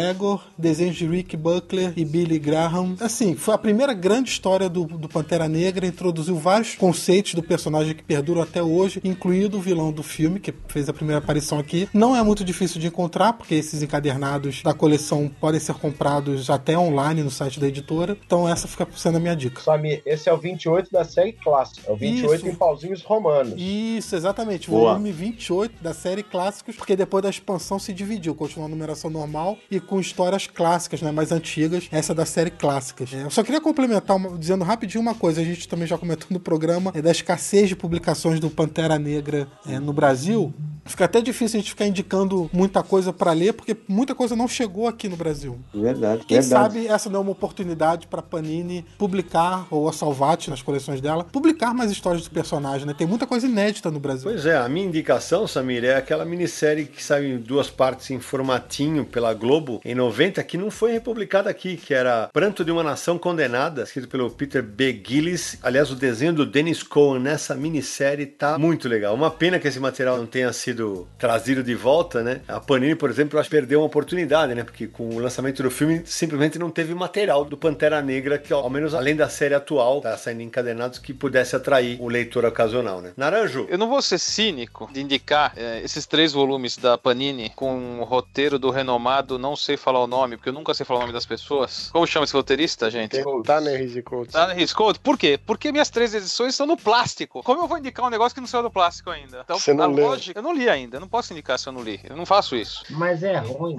desenhos 0.56 0.96
de 0.96 1.06
Rick 1.06 1.36
Buckler 1.36 1.92
e 1.96 2.04
Billy 2.04 2.38
Graham. 2.38 2.96
Assim, 3.00 3.34
foi 3.34 3.54
a 3.54 3.58
primeira 3.58 3.92
grande 3.92 4.30
história 4.30 4.68
do, 4.68 4.84
do 4.84 5.08
Pantera 5.08 5.48
Negra, 5.48 5.86
introduziu 5.86 6.36
vários 6.36 6.74
conceitos 6.74 7.34
do 7.34 7.42
personagem 7.42 7.94
que 7.94 8.02
perduram 8.02 8.42
até 8.42 8.62
hoje, 8.62 9.00
incluindo 9.04 9.58
o 9.58 9.60
vilão 9.60 9.92
do 9.92 10.02
filme, 10.02 10.40
que 10.40 10.52
fez 10.68 10.88
a 10.88 10.92
primeira 10.92 11.18
aparição 11.18 11.58
aqui. 11.58 11.88
Não 11.92 12.16
é 12.16 12.22
muito 12.22 12.44
difícil 12.44 12.80
de 12.80 12.86
encontrar, 12.86 13.32
porque 13.34 13.54
esses 13.54 13.82
encadernados 13.82 14.62
da 14.62 14.74
coleção 14.74 15.30
podem 15.40 15.60
ser 15.60 15.74
comprados 15.74 16.50
até 16.50 16.78
online 16.78 17.22
no 17.22 17.30
site 17.30 17.60
da 17.60 17.66
editora. 17.68 18.16
Então 18.24 18.48
essa 18.48 18.66
fica 18.68 18.86
sendo 18.96 19.16
a 19.16 19.20
minha 19.20 19.34
dica. 19.34 19.60
Samir, 19.60 20.02
esse 20.04 20.28
é 20.28 20.32
o 20.32 20.38
28 20.38 20.90
da 20.90 21.04
série 21.04 21.32
clássica. 21.32 21.90
É 21.90 21.92
o 21.92 21.96
28 21.96 22.34
Isso. 22.34 22.48
em 22.48 22.54
pauzinhos 22.54 23.02
romanos. 23.02 23.54
Isso, 23.56 24.14
exatamente. 24.14 24.70
Boa. 24.70 24.92
Volume 24.92 25.12
28 25.12 25.82
da 25.82 25.94
série 25.94 26.22
clássicos, 26.22 26.76
porque 26.76 26.96
depois 26.96 27.22
da 27.22 27.30
expansão 27.30 27.78
se 27.78 27.92
dividiu, 27.92 28.34
continuou 28.34 28.66
a 28.66 28.70
numeração 28.70 29.10
normal 29.10 29.56
e 29.70 29.80
com 29.84 30.00
histórias 30.00 30.46
clássicas, 30.46 31.00
né, 31.02 31.12
mais 31.12 31.30
antigas. 31.30 31.88
Essa 31.92 32.14
da 32.14 32.26
série 32.26 32.50
clássicas. 32.50 33.12
É, 33.12 33.22
eu 33.22 33.30
só 33.30 33.42
queria 33.42 33.60
complementar, 33.60 34.16
uma, 34.16 34.36
dizendo 34.36 34.64
rapidinho 34.64 35.00
uma 35.00 35.14
coisa, 35.14 35.40
a 35.40 35.44
gente 35.44 35.68
também 35.68 35.86
já 35.86 35.96
comentou 35.96 36.28
no 36.30 36.40
programa, 36.40 36.92
é 36.94 37.02
da 37.02 37.10
escassez 37.10 37.68
de 37.68 37.76
publicações 37.76 38.40
do 38.40 38.50
Pantera 38.50 38.98
Negra 38.98 39.46
é, 39.66 39.78
no 39.78 39.92
Brasil. 39.92 40.52
Fica 40.84 41.06
até 41.06 41.20
difícil 41.20 41.58
a 41.58 41.60
gente 41.60 41.70
ficar 41.70 41.86
indicando 41.86 42.48
muita 42.52 42.82
coisa 42.82 43.12
para 43.12 43.32
ler, 43.32 43.52
porque 43.54 43.76
muita 43.88 44.14
coisa 44.14 44.36
não 44.36 44.46
chegou 44.46 44.86
aqui 44.86 45.08
no 45.08 45.16
Brasil. 45.16 45.58
Verdade. 45.72 46.24
Quem 46.26 46.40
verdade. 46.40 46.74
sabe 46.74 46.86
essa 46.86 47.08
não 47.08 47.20
é 47.20 47.22
uma 47.22 47.32
oportunidade 47.32 48.06
para 48.06 48.22
Panini 48.22 48.84
publicar, 48.98 49.66
ou 49.70 49.88
a 49.88 49.92
Salvati 49.92 50.50
nas 50.50 50.62
coleções 50.62 51.00
dela, 51.00 51.24
publicar 51.24 51.72
mais 51.72 51.90
histórias 51.90 52.24
do 52.24 52.30
personagem, 52.30 52.86
né? 52.86 52.94
Tem 52.96 53.06
muita 53.06 53.26
coisa 53.26 53.46
inédita 53.46 53.90
no 53.90 53.98
Brasil. 53.98 54.30
Pois 54.30 54.46
é, 54.46 54.56
a 54.56 54.68
minha 54.68 54.86
indicação, 54.86 55.46
Samir, 55.46 55.84
é 55.84 55.96
aquela 55.96 56.24
minissérie 56.24 56.86
que 56.86 57.02
saiu 57.02 57.36
em 57.36 57.38
duas 57.38 57.70
partes 57.70 58.10
em 58.10 58.20
formatinho 58.20 59.04
pela 59.04 59.32
Globo 59.32 59.80
em 59.84 59.94
90, 59.94 60.42
que 60.44 60.58
não 60.58 60.70
foi 60.70 60.92
republicada 60.92 61.48
aqui, 61.48 61.76
que 61.76 61.94
era 61.94 62.28
Pranto 62.32 62.64
de 62.64 62.70
uma 62.70 62.82
Nação 62.82 63.18
Condenada, 63.18 63.82
escrito 63.82 64.08
pelo 64.08 64.30
Peter 64.30 64.62
B. 64.62 65.02
Gillis. 65.06 65.58
Aliás, 65.62 65.90
o 65.90 65.94
desenho 65.94 66.32
do 66.32 66.46
Dennis 66.46 66.82
Cohen 66.82 67.20
nessa 67.20 67.54
minissérie 67.54 68.26
tá 68.26 68.58
muito 68.58 68.88
legal. 68.88 69.14
Uma 69.14 69.30
pena 69.30 69.58
que 69.58 69.66
esse 69.66 69.80
material 69.80 70.18
não 70.18 70.26
tenha 70.26 70.52
sido 70.52 70.73
sido 70.74 71.06
trazido 71.16 71.62
de 71.62 71.74
volta, 71.74 72.22
né? 72.22 72.40
A 72.48 72.58
Panini, 72.58 72.96
por 72.96 73.08
exemplo, 73.08 73.38
acho 73.38 73.48
que 73.48 73.56
perdeu 73.56 73.80
uma 73.80 73.86
oportunidade, 73.86 74.54
né? 74.54 74.64
Porque 74.64 74.88
com 74.88 75.08
o 75.08 75.18
lançamento 75.20 75.62
do 75.62 75.70
filme 75.70 76.02
simplesmente 76.04 76.58
não 76.58 76.70
teve 76.70 76.92
material 76.94 77.44
do 77.44 77.56
Pantera 77.56 78.02
Negra, 78.02 78.38
que 78.38 78.52
ao 78.52 78.68
menos 78.68 78.92
além 78.94 79.14
da 79.14 79.28
série 79.28 79.54
atual, 79.54 80.00
tá 80.00 80.16
saindo 80.16 80.42
encadenados, 80.42 80.98
que 80.98 81.14
pudesse 81.14 81.54
atrair 81.54 81.96
o 82.00 82.08
leitor 82.08 82.44
ocasional, 82.44 83.00
né? 83.00 83.12
Naranjo. 83.16 83.66
Eu 83.70 83.78
não 83.78 83.88
vou 83.88 84.02
ser 84.02 84.18
cínico 84.18 84.90
de 84.92 85.00
indicar 85.00 85.52
é, 85.56 85.80
esses 85.82 86.06
três 86.06 86.32
volumes 86.32 86.76
da 86.76 86.98
Panini 86.98 87.50
com 87.54 88.00
o 88.00 88.04
roteiro 88.04 88.58
do 88.58 88.70
renomado, 88.70 89.38
não 89.38 89.54
sei 89.54 89.76
falar 89.76 90.02
o 90.02 90.06
nome, 90.06 90.36
porque 90.36 90.48
eu 90.48 90.52
nunca 90.52 90.74
sei 90.74 90.84
falar 90.84 90.98
o 90.98 91.02
nome 91.02 91.12
das 91.12 91.26
pessoas. 91.26 91.88
Como 91.92 92.06
chama 92.06 92.24
esse 92.24 92.34
roteirista, 92.34 92.90
gente? 92.90 93.22
Tanner 93.44 94.02
Coates. 94.02 94.32
Tanner 94.32 94.74
Coates. 94.74 95.00
Por 95.02 95.16
quê? 95.16 95.38
Porque 95.46 95.70
minhas 95.70 95.90
três 95.90 96.14
edições 96.14 96.54
estão 96.54 96.66
no 96.66 96.76
plástico. 96.76 97.42
Como 97.42 97.62
eu 97.62 97.68
vou 97.68 97.78
indicar 97.78 98.06
um 98.06 98.10
negócio 98.10 98.34
que 98.34 98.40
não 98.40 98.48
saiu 98.48 98.64
do 98.64 98.70
plástico 98.70 99.10
ainda? 99.10 99.42
Então, 99.44 99.58
Você 99.58 99.72
não 99.72 99.84
a 99.84 99.86
lê. 99.86 100.02
lógica, 100.02 100.38
eu 100.38 100.42
não 100.42 100.52
li 100.54 100.63
ainda. 100.68 100.96
Eu 100.96 101.00
não 101.00 101.08
posso 101.08 101.32
indicar 101.32 101.58
se 101.58 101.68
eu 101.68 101.72
não 101.72 101.82
li. 101.82 102.00
Eu 102.04 102.16
não 102.16 102.26
faço 102.26 102.56
isso. 102.56 102.84
Mas 102.90 103.22
é 103.22 103.36
ruim. 103.38 103.76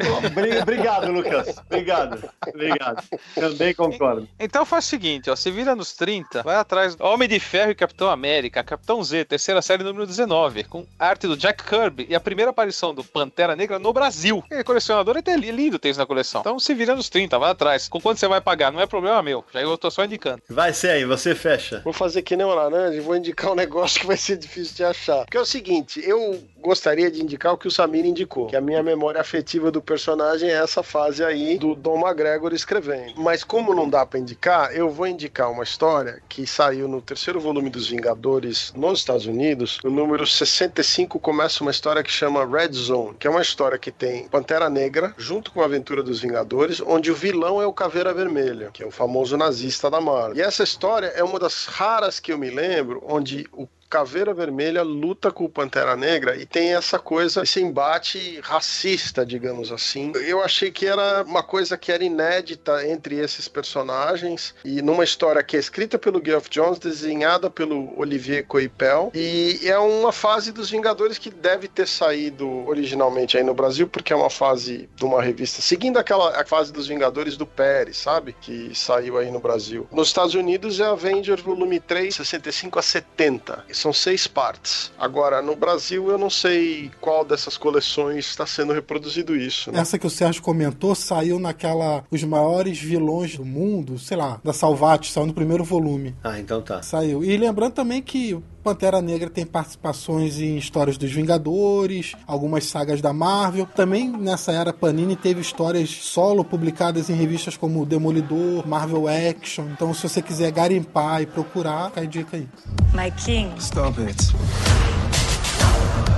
Obrigado, 0.62 1.12
Lucas. 1.12 1.56
Obrigado. 1.66 2.30
Obrigado. 2.48 3.04
Também 3.34 3.74
concordo. 3.74 4.28
Então 4.40 4.66
faz 4.66 4.86
o 4.86 4.88
seguinte, 4.88 5.30
ó. 5.30 5.36
Se 5.36 5.52
vira 5.52 5.76
nos 5.76 5.94
30, 5.94 6.44
vai 6.44 6.56
atrás 6.56 6.96
Homem 7.00 7.28
de 7.28 7.40
Ferro 7.40 7.72
e 7.72 7.76
Capitão 7.76 8.10
América, 8.10 8.64
Capitão 8.64 9.04
Z, 9.04 9.26
terceira 9.26 9.62
série 9.62 9.84
número 9.84 10.06
19, 10.06 10.64
com 10.66 10.86
arte 10.98 11.28
do 11.28 11.38
Jack 11.38 11.64
Kirby 11.64 12.08
e 12.10 12.16
a 12.16 12.20
primeira 12.20 12.52
aparição 12.52 12.94
do 12.94 13.04
Pantera 13.04 13.56
Negra 13.56 13.80
no 13.80 13.94
Brasil. 13.94 14.44
E 14.50 14.64
colecionador 14.64 15.16
é 15.16 15.20
até 15.20 15.36
lindo 15.36 15.80
ter 15.80 15.90
isso 15.90 16.00
na 16.00 16.06
coleção. 16.06 16.42
Então 16.42 16.60
se 16.60 16.74
vira 16.74 16.96
nos 16.96 17.10
30, 17.10 17.38
vai 17.38 17.52
atrás. 17.52 17.88
Com 17.88 18.00
quanto 18.00 18.20
você 18.20 18.28
vai 18.28 18.42
pagar? 18.42 18.72
Não 18.72 18.82
é 18.82 18.86
problema 18.86 19.22
meu. 19.22 19.44
Já 19.54 19.62
eu 19.62 19.78
tô 19.78 19.90
só 19.92 20.04
indicando. 20.04 20.42
Vai 20.50 20.74
ser 20.74 20.90
aí, 20.90 21.06
você 21.06 21.36
fecha. 21.36 21.82
Vou 21.84 21.94
fazer 21.94 22.22
que 22.22 22.36
nem 22.36 22.46
o 22.46 22.54
Laranja 22.54 22.98
e 22.98 23.02
vou 23.02 23.16
indicar 23.16 23.52
um 23.52 23.56
negócio 23.56 24.00
que 24.00 24.08
vai 24.08 24.18
ser 24.18 24.38
difícil 24.38 24.76
de 24.76 24.84
achar. 24.84 25.26
Porque 25.26 25.38
é 25.38 25.42
o 25.42 25.46
seguinte, 25.46 26.02
eu 26.04 26.42
gostaria 26.76 27.10
de 27.10 27.24
indicar 27.24 27.54
o 27.54 27.58
que 27.58 27.70
o 27.70 27.72
Samir 27.72 28.06
indicou, 28.06 28.48
que 28.48 28.56
a 28.56 28.60
minha 28.60 28.84
memória 28.84 29.22
afetiva 29.22 29.72
do 29.72 29.82
personagem 29.82 30.50
é 30.50 30.56
essa 30.56 30.84
fase 30.84 31.24
aí 31.24 31.58
do 31.58 31.74
Dom 31.74 32.02
McGregor 32.02 32.54
escrevendo. 32.54 33.14
Mas 33.16 33.46
como 33.46 33.74
não 33.74 33.90
dá 33.90 34.06
para 34.06 34.20
indicar, 34.20 34.76
eu 34.76 34.90
vou 34.90 35.08
indicar 35.08 35.50
uma 35.50 35.64
história 35.64 36.22
que 36.28 36.46
saiu 36.46 36.86
no 36.90 37.02
terceiro 37.02 37.40
volume 37.40 37.70
dos 37.70 37.88
Vingadores 37.88 38.74
nos 38.76 39.00
Estados 39.00 39.26
Unidos. 39.26 39.80
No 39.86 39.90
número 39.90 40.28
65 40.28 41.18
começa 41.18 41.64
uma 41.64 41.72
história 41.72 42.04
que 42.04 42.12
chama 42.12 42.46
Red 42.46 42.74
Zone, 42.74 43.16
que 43.18 43.26
é 43.26 43.30
uma 43.30 43.42
história 43.42 43.78
que 43.78 43.90
tem 43.90 44.28
Pantera 44.28 44.70
Negra 44.70 45.14
junto 45.18 45.52
com 45.54 45.62
a 45.62 45.66
aventura 45.66 46.04
dos 46.04 46.20
Vingadores, 46.20 46.82
onde 46.86 47.10
o 47.10 47.16
vilão 47.16 47.62
é 47.62 47.66
o 47.66 47.72
Caveira 47.72 48.14
Vermelha, 48.14 48.70
que 48.74 48.84
é 48.84 48.86
o 48.86 48.92
famoso 48.92 49.38
nazista 49.38 49.90
da 49.90 50.02
Marvel. 50.02 50.36
E 50.36 50.42
essa 50.42 50.64
história 50.64 51.08
é 51.16 51.24
uma 51.24 51.40
das 51.40 51.68
raras 51.68 52.20
que 52.20 52.34
eu 52.34 52.38
me 52.38 52.50
lembro 52.50 53.02
onde 53.08 53.48
o 53.54 53.66
Caveira 53.90 54.34
Vermelha 54.34 54.82
luta 54.84 55.32
com 55.32 55.46
o 55.46 55.50
Pantera 55.50 55.96
Negra 55.96 56.36
e 56.36 56.46
tem 56.46 56.74
essa 56.74 56.98
coisa, 56.98 57.44
esse 57.44 57.62
embate 57.62 58.40
racista, 58.42 59.26
digamos 59.26 59.72
assim. 59.72 60.12
Eu 60.16 60.42
achei 60.42 60.72
que 60.72 60.86
era 60.86 61.24
uma 61.24 61.44
coisa 61.44 61.78
que 61.78 61.92
era 61.92 62.04
inédita 62.04 62.86
entre 62.88 63.16
esses 63.16 63.48
personagens 63.48 64.56
e 64.66 64.82
numa 64.82 65.04
história 65.04 65.44
que 65.44 65.56
é 65.56 65.60
escrita 65.60 65.98
pelo 65.98 66.24
Geoff 66.24 66.50
Jones, 66.50 66.80
desenhada 66.80 67.50
pelo 67.50 67.98
Olivier 67.98 68.46
Coipel 68.46 69.12
e 69.14 69.60
é 69.64 69.78
uma 69.78 70.12
fase 70.12 70.52
dos 70.52 70.70
Vingadores 70.70 71.18
que 71.18 71.30
deve 71.30 71.68
ter 71.68 71.88
saído 71.88 72.68
originalmente 72.68 73.38
aí 73.38 73.44
no 73.44 73.54
Brasil, 73.54 73.88
porque 73.88 74.12
é 74.12 74.16
uma 74.16 74.30
fase 74.30 74.90
de 74.96 75.06
uma 75.06 75.22
revista 75.22 75.62
seguindo 75.62 75.98
aquela 75.98 76.42
a 76.42 76.46
fase 76.46 76.74
dos 76.74 76.88
Vingadores 76.88 77.38
do 77.38 77.46
Pérez, 77.46 77.98
sabe? 77.98 78.36
Que 78.42 78.72
saiu 78.74 79.18
aí 79.18 79.32
no 79.32 79.40
Brasil. 79.40 79.88
Nos 79.92 80.08
Estados 80.08 80.34
Unidos 80.34 80.80
é 80.80 80.86
Avengers 80.86 81.42
volume 81.42 81.80
3, 81.80 82.16
65 82.16 82.80
a 82.80 82.82
70 82.82 83.66
são 83.78 83.94
seis 83.94 84.28
partes. 84.28 84.92
Agora, 84.98 85.42
no 85.42 85.56
Brasil, 85.56 86.10
eu 86.10 86.18
não 86.18 86.30
sei 86.30 86.92
qual 87.02 87.24
dessas 87.26 87.58
coleções 87.58 88.26
está 88.26 88.46
sendo 88.46 88.74
reproduzido 88.74 89.36
isso. 89.36 89.72
Né? 89.72 89.80
Essa 89.80 90.00
que 90.00 90.08
o 90.08 90.10
Sérgio 90.10 90.42
comentou 90.42 90.96
saiu 90.96 91.40
naquela 91.40 92.04
Os 92.10 92.24
Maiores 92.24 92.80
Vilões 92.80 93.36
do 93.36 93.46
Mundo, 93.46 93.98
sei 94.00 94.18
lá, 94.18 94.40
da 94.44 94.54
Salvati, 94.54 95.12
saiu 95.12 95.28
no 95.28 95.34
primeiro 95.34 95.64
volume. 95.64 96.16
Ah, 96.24 96.40
então 96.40 96.62
tá. 96.62 96.82
Saiu. 96.82 97.24
E 97.24 97.36
lembrando 97.38 97.74
também 97.74 98.02
que 98.02 98.38
Pantera 98.66 99.00
Negra 99.00 99.30
tem 99.30 99.46
participações 99.46 100.40
em 100.40 100.58
histórias 100.58 100.98
dos 100.98 101.12
Vingadores, 101.12 102.14
algumas 102.26 102.66
sagas 102.66 103.00
da 103.00 103.14
Marvel. 103.14 103.68
Também 103.68 104.10
nessa 104.10 104.52
era 104.52 104.74
Panini 104.74 105.16
teve 105.16 105.40
histórias 105.40 105.88
solo 105.88 106.44
publicadas 106.44 107.08
em 107.08 107.14
revistas 107.14 107.56
como 107.56 107.86
Demolidor, 107.86 108.68
Marvel 108.68 109.06
Action. 109.08 109.66
Então, 109.72 109.94
se 109.94 110.10
você 110.10 110.20
quiser 110.20 110.52
garimpar 110.52 111.22
e 111.22 111.28
procurar, 111.28 111.92
cai 111.92 112.08
dica 112.08 112.38
aí. 112.38 112.48
My 112.92 113.12
King. 113.12 113.54
Stop 113.60 114.02
it. 114.02 114.95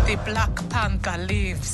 The 0.08 0.16
Black 0.24 0.64
Panther 0.70 1.20
lives. 1.28 1.74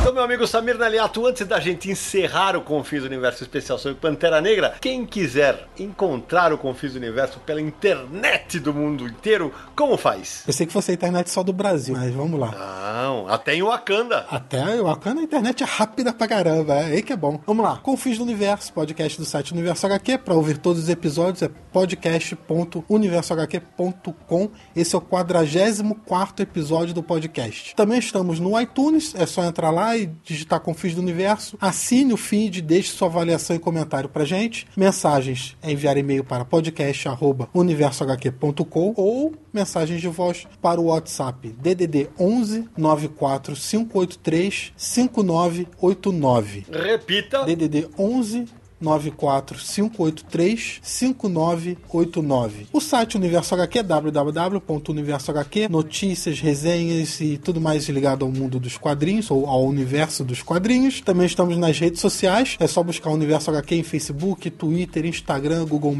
Então, 0.00 0.12
meu 0.12 0.22
amigo 0.22 0.46
Samir 0.46 0.78
Naliato, 0.78 1.26
antes 1.26 1.44
da 1.46 1.58
gente 1.58 1.90
encerrar 1.90 2.54
o 2.56 2.60
Confis 2.62 3.02
Universo 3.02 3.42
Especial 3.42 3.76
sobre 3.78 3.98
Pantera 3.98 4.40
Negra, 4.40 4.76
quem 4.80 5.04
quiser 5.04 5.66
encontrar 5.78 6.52
o 6.52 6.58
Confis 6.58 6.94
Universo 6.94 7.40
pela 7.40 7.60
internet 7.60 8.60
do 8.60 8.72
mundo 8.72 9.08
inteiro, 9.08 9.52
como 9.74 9.96
faz? 9.96 10.44
Eu 10.46 10.52
sei 10.52 10.66
que 10.66 10.72
fosse 10.72 10.92
a 10.92 10.94
internet 10.94 11.28
só 11.30 11.42
do 11.42 11.52
Brasil, 11.52 11.96
mas 11.96 12.14
vamos 12.14 12.38
lá. 12.38 12.52
Não, 12.52 13.26
até 13.28 13.56
em 13.56 13.62
Wakanda. 13.62 14.24
Até 14.30 14.80
o 14.80 14.84
Wakanda 14.84 15.20
a 15.20 15.24
internet 15.24 15.64
é 15.64 15.66
rápida 15.66 16.12
pra 16.12 16.28
caramba, 16.28 16.74
é 16.74 16.84
aí 16.84 17.02
que 17.02 17.12
é 17.12 17.16
bom. 17.16 17.40
Vamos 17.46 17.64
lá, 17.64 17.78
Confis 17.78 18.18
do 18.18 18.24
Universo, 18.24 18.72
podcast 18.72 19.18
do 19.18 19.24
site 19.24 19.52
Universo 19.52 19.84
HQ, 19.86 20.18
pra 20.18 20.34
ouvir 20.34 20.58
todos 20.58 20.84
os 20.84 20.88
episódios 20.88 21.42
é 21.42 21.50
podcast.universohq.com. 21.72 24.50
Esse 24.76 24.94
é 24.94 24.98
o 24.98 25.00
44 25.00 26.42
episódio 26.42 26.94
do 26.94 27.02
podcast. 27.02 27.63
Também 27.72 27.98
estamos 27.98 28.38
no 28.38 28.60
iTunes, 28.60 29.14
é 29.14 29.24
só 29.26 29.44
entrar 29.44 29.70
lá 29.70 29.96
e 29.96 30.10
digitar 30.22 30.60
Confis 30.60 30.94
do 30.94 31.00
Universo. 31.00 31.56
Assine 31.60 32.12
o 32.12 32.16
feed, 32.16 32.60
deixe 32.60 32.90
sua 32.90 33.08
avaliação 33.08 33.56
e 33.56 33.58
comentário 33.58 34.08
pra 34.08 34.24
gente. 34.24 34.66
Mensagens 34.76 35.56
é 35.62 35.72
enviar 35.72 35.96
e-mail 35.96 36.22
para 36.24 36.44
podcast@universohq.com 36.44 38.94
ou 38.96 39.32
mensagens 39.52 40.00
de 40.00 40.08
voz 40.08 40.46
para 40.60 40.80
o 40.80 40.86
WhatsApp 40.86 41.54
DDD 41.60 42.08
11 42.18 42.68
94 42.76 43.54
583 43.54 44.72
5989. 44.76 46.66
Repita. 46.70 47.44
DDD 47.44 47.88
11 47.98 48.46
94 48.84 49.58
583 49.58 50.80
5989. 50.82 52.66
O 52.72 52.80
site 52.80 53.16
Universo 53.16 53.54
HQ 53.54 53.78
é 53.78 53.82
www.universohq, 53.82 55.68
notícias, 55.68 56.38
resenhas 56.38 57.20
e 57.20 57.38
tudo 57.38 57.60
mais 57.60 57.88
ligado 57.88 58.24
ao 58.24 58.30
mundo 58.30 58.60
dos 58.60 58.76
quadrinhos 58.76 59.30
ou 59.30 59.46
ao 59.46 59.64
universo 59.64 60.22
dos 60.22 60.42
quadrinhos. 60.42 61.00
Também 61.00 61.26
estamos 61.26 61.56
nas 61.56 61.78
redes 61.78 62.00
sociais, 62.00 62.56
é 62.60 62.66
só 62.66 62.82
buscar 62.82 63.10
o 63.10 63.14
Universo 63.14 63.50
HQ 63.50 63.74
em 63.74 63.82
Facebook, 63.82 64.50
Twitter, 64.50 65.06
Instagram, 65.06 65.64
Google+. 65.64 65.94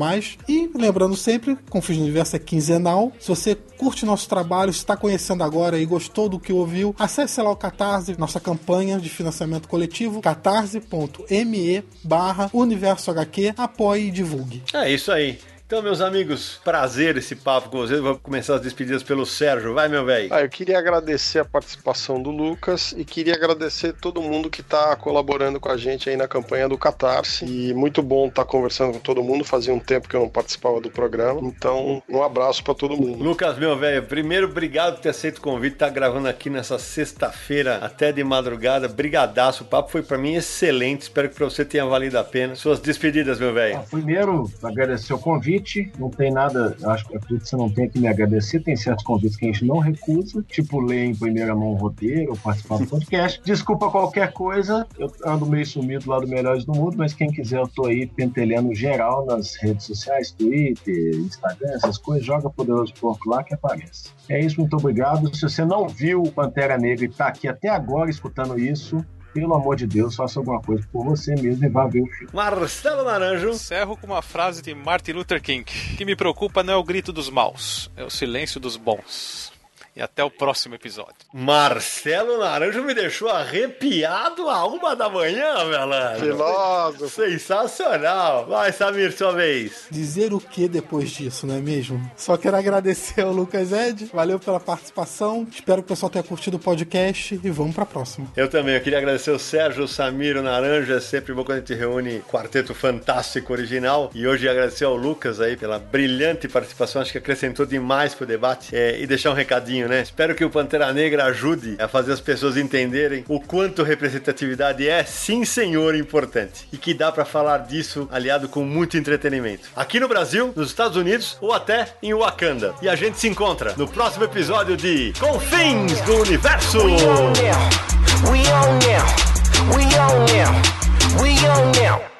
E 0.48 0.70
lembrando 0.74 1.16
sempre, 1.16 1.56
Confis 1.70 1.97
no 1.97 2.02
Universo 2.05 2.36
é 2.36 2.39
quinzenal. 2.39 3.12
Se 3.19 3.28
você 3.28 3.55
curte 3.55 4.05
nosso 4.05 4.28
trabalho, 4.28 4.70
está 4.70 4.97
conhecendo 4.97 5.43
agora 5.43 5.78
e 5.78 5.86
gostou 5.86 6.28
do 6.28 6.39
que 6.39 6.52
ouviu, 6.52 6.94
acesse 6.98 7.40
lá 7.40 7.51
o 7.51 7.56
Catarse, 7.56 8.19
nossa 8.19 8.39
campanha 8.39 8.98
de 8.98 9.09
financiamento 9.09 9.69
coletivo, 9.69 10.20
catarse.me 10.20 11.85
barra 12.02 12.51
Universo 12.52 12.73
HQ, 13.10 13.55
apoie 13.56 14.09
e 14.09 14.10
divulgue. 14.10 14.62
É 14.72 14.90
isso 14.90 15.10
aí. 15.12 15.38
Então, 15.74 15.82
meus 15.82 16.01
amigos, 16.01 16.60
prazer 16.62 17.16
esse 17.16 17.34
papo 17.34 17.68
com 17.68 17.78
vocês. 17.78 17.98
Vou 17.98 18.16
começar 18.16 18.55
as 18.55 18.60
despedidas 18.60 19.02
pelo 19.02 19.26
Sérgio. 19.26 19.74
Vai, 19.74 19.88
meu 19.88 20.05
velho. 20.05 20.32
Ah, 20.32 20.40
eu 20.40 20.48
queria 20.48 20.78
agradecer 20.78 21.40
a 21.40 21.44
participação 21.44 22.22
do 22.22 22.30
Lucas 22.30 22.94
e 22.96 23.05
queria 23.05 23.34
agradecer 23.34 23.92
todo 23.92 24.22
mundo 24.22 24.48
que 24.48 24.60
está 24.60 24.94
colaborando 24.94 25.59
com 25.59 25.68
a 25.68 25.76
gente 25.76 26.09
aí 26.09 26.16
na 26.16 26.28
campanha 26.28 26.68
do 26.68 26.78
Catarse. 26.78 27.44
E 27.44 27.74
muito 27.74 28.05
bom 28.05 28.28
estar 28.28 28.44
conversando 28.44 28.92
com 28.92 29.01
todo 29.01 29.20
mundo. 29.20 29.44
Fazia 29.44 29.74
um 29.74 29.80
tempo 29.80 30.09
que 30.09 30.14
eu 30.14 30.20
não 30.20 30.28
participava 30.28 30.80
do 30.80 30.92
programa. 30.92 31.40
Então, 31.42 32.01
um 32.09 32.22
abraço 32.22 32.62
para 32.62 32.74
todo 32.74 32.96
mundo. 32.96 33.24
Lucas, 33.24 33.59
meu 33.59 33.76
velho, 33.76 34.05
primeiro, 34.05 34.46
obrigado 34.46 34.94
por 34.94 35.01
ter 35.01 35.09
aceito 35.09 35.38
o 35.38 35.42
convite. 35.42 35.74
Tá 35.74 35.88
gravando 35.88 36.28
aqui 36.28 36.48
nessa 36.48 36.78
sexta-feira, 36.78 37.78
até 37.78 38.12
de 38.12 38.22
madrugada. 38.22 38.86
Brigadaço. 38.86 39.64
O 39.64 39.66
papo 39.66 39.90
foi 39.90 40.05
para 40.05 40.18
mim 40.18 40.36
excelente. 40.36 41.02
Espero 41.02 41.28
que 41.28 41.34
para 41.34 41.46
você 41.46 41.64
tenha 41.64 41.84
valido 41.84 42.16
a 42.16 42.22
pena. 42.22 42.55
Suas 42.55 42.78
despedidas, 42.78 43.40
meu 43.40 43.52
velho. 43.52 43.82
Primeiro, 43.90 44.48
agradecer 44.62 45.12
o 45.12 45.18
convite. 45.18 45.64
Não 45.99 46.11
tem 46.11 46.32
nada, 46.32 46.77
acho 46.85 47.07
que 47.07 47.16
acredito 47.16 47.43
que 47.43 47.49
você 47.49 47.57
não 47.57 47.70
tem 47.70 47.89
que 47.89 47.99
me 47.99 48.09
agradecer. 48.09 48.61
Tem 48.61 48.77
certos 48.77 49.05
convites 49.05 49.36
que 49.36 49.47
a 49.47 49.53
gente 49.53 49.65
não 49.65 49.78
recusa, 49.78 50.43
tipo 50.43 50.81
ler 50.81 51.07
em 51.07 51.15
primeira 51.15 51.55
mão 51.55 51.73
o 51.73 51.74
roteiro 51.74 52.31
ou 52.31 52.36
participar 52.36 52.78
do 52.78 52.86
podcast. 52.86 53.41
Desculpa 53.45 53.91
qualquer 53.91 54.32
coisa, 54.32 54.86
eu 54.99 55.11
ando 55.24 55.47
meio 55.47 55.66
sumido 55.66 56.09
lá 56.09 56.20
do 56.20 56.28
Melhores 56.28 56.65
do 56.65 56.73
Mundo, 56.73 56.97
mas 56.97 57.12
quem 57.12 57.31
quiser, 57.31 57.61
eu 57.61 57.69
tô 57.69 57.86
aí 57.86 58.07
pentelhando 58.07 58.74
geral 58.74 59.27
nas 59.27 59.55
redes 59.57 59.86
sociais, 59.86 60.31
Twitter, 60.31 61.16
Instagram, 61.16 61.73
essas 61.73 61.99
coisas. 61.99 62.24
Joga 62.24 62.49
Poderoso 62.51 62.93
Porco 62.95 63.28
lá 63.28 63.43
que 63.43 63.55
aparece. 63.55 64.11
É 64.28 64.41
isso, 64.41 64.61
muito 64.61 64.77
obrigado. 64.77 65.35
Se 65.35 65.43
você 65.43 65.65
não 65.65 65.89
viu 65.89 66.23
Pantera 66.24 66.78
Negra 66.78 67.05
e 67.05 67.09
tá 67.09 67.27
aqui 67.27 67.49
até 67.49 67.69
agora 67.69 68.11
escutando 68.11 68.59
isso, 68.59 69.05
pelo 69.35 69.52
amor 69.55 69.74
de 69.74 69.86
Deus, 69.86 70.15
faça 70.15 70.39
alguma 70.39 70.62
coisa 70.62 70.86
por 70.93 71.05
você 71.05 71.35
mesmo 71.35 71.65
e 71.65 71.69
vá 71.69 71.86
ver 71.86 72.02
o 72.02 72.06
filme. 72.06 72.32
Marcelo 72.32 73.05
Naranjo. 73.05 73.51
Encerro 73.51 73.97
com 73.97 74.06
uma 74.06 74.23
frase 74.23 74.62
de 74.62 74.73
Martin 74.74 75.12
Luther 75.12 75.43
King. 75.43 75.65
O 75.93 75.97
que 75.97 76.05
me 76.05 76.15
preocupa 76.15 76.62
não 76.62 76.74
é 76.74 76.77
o 76.77 76.85
grito 76.85 77.12
dos 77.12 77.28
maus, 77.28 77.90
é 77.97 78.05
o 78.05 78.11
silêncio 78.11 78.61
dos 78.61 78.77
bons. 78.77 79.52
E 79.97 80.03
até 80.03 80.25
o 80.25 80.31
próximo 80.31 80.75
episódio. 80.75 81.15
Marcelo 81.33 82.39
Naranjo 82.39 82.83
me 82.83 82.95
deixou 82.95 83.29
arrepiado 83.29 84.49
a 84.51 84.66
uma 84.66 84.97
da 84.97 85.09
manhã, 85.09 85.55
velho. 85.66 86.21
Filósofo. 86.21 87.09
Sensacional. 87.09 88.47
Vai, 88.47 88.73
Samir, 88.73 89.12
sua 89.16 89.33
vez. 89.33 89.87
Dizer 89.91 90.33
o 90.33 90.41
que 90.41 90.69
depois 90.69 91.11
disso, 91.11 91.47
não 91.47 91.57
é 91.57 91.61
mesmo? 91.61 92.11
Só 92.16 92.37
quero 92.37 92.57
agradecer 92.57 93.21
ao 93.21 93.33
Lucas 93.33 93.73
Ed, 93.73 94.11
valeu 94.12 94.41
pela 94.41 94.59
participação. 94.59 95.47
Espero 95.51 95.83
que 95.83 95.87
o 95.87 95.89
pessoal 95.89 96.11
tenha 96.11 96.25
curtido 96.25 96.57
o 96.57 96.61
podcast 96.61 97.41
e 97.43 97.51
vamos 97.51 97.75
pra 97.75 97.87
próxima. 97.87 98.27
Eu 98.37 98.49
também, 98.49 98.75
eu 98.75 98.81
queria 98.81 98.99
agradecer 98.99 99.31
o 99.31 99.39
Sérgio, 99.39 99.85
o 99.85 99.89
Samir, 99.89 100.37
o 100.37 100.43
Naranjo. 100.43 100.93
É 100.93 101.01
sempre 101.01 101.33
bom 101.33 101.45
quando 101.45 101.59
a 101.59 101.61
gente 101.61 101.75
reúne 101.75 102.21
quarteto 102.21 102.75
fantástico 102.75 103.53
original. 103.53 104.11
E 104.15 104.27
hoje 104.27 104.49
agradecer 104.49 104.85
ao 104.85 104.97
Lucas 104.97 105.41
aí 105.41 105.57
pela 105.57 105.79
brilhante 105.79 106.49
participação. 106.49 107.01
Acho 107.01 107.12
que 107.12 107.19
acrescentou 107.19 107.65
demais 107.65 108.15
pro 108.15 108.27
debate. 108.27 108.75
É, 108.75 109.01
e 109.01 109.07
deixar 109.07 109.31
um 109.31 109.35
recadinho, 109.35 109.84
né? 109.89 110.02
Espero 110.02 110.35
que 110.35 110.44
o 110.44 110.51
Pantera 110.51 110.93
Negra 110.93 111.24
ajude 111.24 111.77
a 111.78 111.89
fazer 111.89 112.12
as 112.12 112.20
pessoas 112.20 112.56
entenderem 112.56 113.24
o 113.28 113.40
quanto 113.40 113.82
representatividade 113.82 114.89
é, 114.89 115.05
sim, 115.05 115.44
senhor, 115.44 115.94
importante. 115.94 116.69
E 116.73 116.77
que 116.77 116.94
dá 116.94 117.11
para 117.11 117.24
falar 117.24 117.59
disso 117.59 118.09
aliado 118.11 118.48
com 118.48 118.65
muito 118.65 118.97
entretenimento. 118.97 119.69
Aqui 119.74 119.98
no 120.01 120.09
Brasil, 120.09 120.52
nos 120.55 120.69
Estados 120.69 120.97
Unidos 120.97 121.36
ou 121.40 121.52
até 121.52 121.89
em 122.02 122.15
Wakanda. 122.15 122.74
E 122.82 122.89
a 122.89 122.97
gente 122.97 123.19
se 123.19 123.28
encontra 123.28 123.74
no 123.77 123.89
próximo 123.89 124.24
episódio 124.24 124.77
de 124.77 125.12
Confins 125.19 126.01
do 126.02 126.16
Universo. 126.23 126.78
We 126.85 128.40
on 128.52 128.78
now. 128.78 129.35
We 129.77 129.85
on 129.98 130.24
now. 130.27 131.23
We 131.23 131.31
on 131.48 131.73
now. 131.81 132.14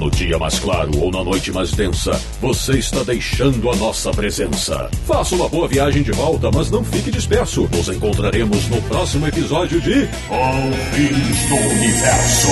No 0.00 0.10
dia 0.10 0.38
mais 0.38 0.58
claro 0.58 0.90
ou 0.98 1.10
na 1.10 1.22
noite 1.22 1.52
mais 1.52 1.72
densa, 1.72 2.12
você 2.40 2.78
está 2.78 3.02
deixando 3.02 3.68
a 3.68 3.76
nossa 3.76 4.10
presença. 4.10 4.88
Faça 5.06 5.34
uma 5.34 5.46
boa 5.46 5.68
viagem 5.68 6.02
de 6.02 6.10
volta, 6.10 6.50
mas 6.50 6.70
não 6.70 6.82
fique 6.82 7.10
disperso. 7.10 7.68
Nos 7.70 7.86
encontraremos 7.90 8.66
no 8.70 8.80
próximo 8.84 9.26
episódio 9.26 9.78
de 9.78 10.08
Confins 10.26 11.48
do 11.50 11.54
Universo. 11.54 12.48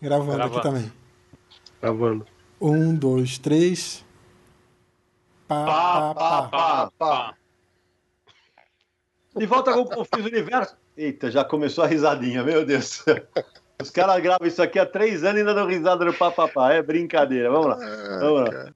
Gravando, 0.00 0.32
Gravando. 0.34 0.42
aqui 0.58 0.62
também. 0.62 0.92
Gravando. 1.82 2.26
Um, 2.60 2.94
dois, 2.94 3.38
três. 3.38 4.03
Pá, 5.66 6.14
pá, 6.14 6.42
pá. 6.42 6.48
Pá, 6.48 6.90
pá. 6.98 7.34
De 9.36 9.46
volta 9.46 9.72
com 9.72 9.80
o 9.80 9.88
Confis 9.88 10.24
Universo. 10.24 10.76
Eita, 10.96 11.30
já 11.30 11.44
começou 11.44 11.84
a 11.84 11.86
risadinha, 11.86 12.42
meu 12.42 12.64
Deus. 12.64 13.04
Os 13.82 13.90
caras 13.90 14.22
gravam 14.22 14.46
isso 14.46 14.62
aqui 14.62 14.78
há 14.78 14.86
três 14.86 15.24
anos 15.24 15.36
e 15.36 15.40
ainda 15.40 15.54
dão 15.54 15.66
risada 15.66 16.04
no 16.04 16.14
papapá. 16.14 16.72
É 16.72 16.82
brincadeira. 16.82 17.50
Vamos 17.50 17.66
lá. 17.66 17.76
Vamos 18.20 18.48
lá. 18.48 18.72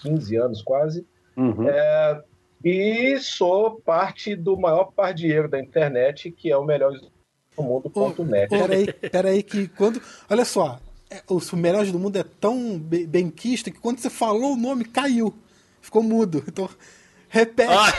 15 0.00 0.36
anos 0.36 0.62
quase. 0.62 1.06
Uhum. 1.36 1.68
É, 1.68 2.22
e 2.64 3.18
sou 3.18 3.80
parte 3.80 4.34
do 4.34 4.56
maior 4.56 4.86
pardieiro 4.86 5.48
da 5.48 5.60
internet, 5.60 6.30
que 6.32 6.50
é 6.50 6.56
o 6.56 6.64
melhor 6.64 6.92
do 6.92 7.62
mundo.net. 7.62 8.48
Peraí, 8.48 8.92
peraí, 8.92 9.42
que 9.42 9.68
quando. 9.68 10.02
Olha 10.28 10.44
só, 10.44 10.80
é, 11.10 11.22
os 11.28 11.50
melhores 11.52 11.90
do 11.92 11.98
mundo 11.98 12.16
é 12.16 12.22
tão 12.24 12.78
be- 12.78 13.06
benquista 13.06 13.70
que 13.70 13.78
quando 13.78 13.98
você 13.98 14.10
falou 14.10 14.52
o 14.54 14.56
nome, 14.56 14.84
caiu. 14.84 15.34
Ficou 15.80 16.02
mudo. 16.02 16.44
Então, 16.46 16.68
repete. 17.28 17.72
Ai, 17.72 17.92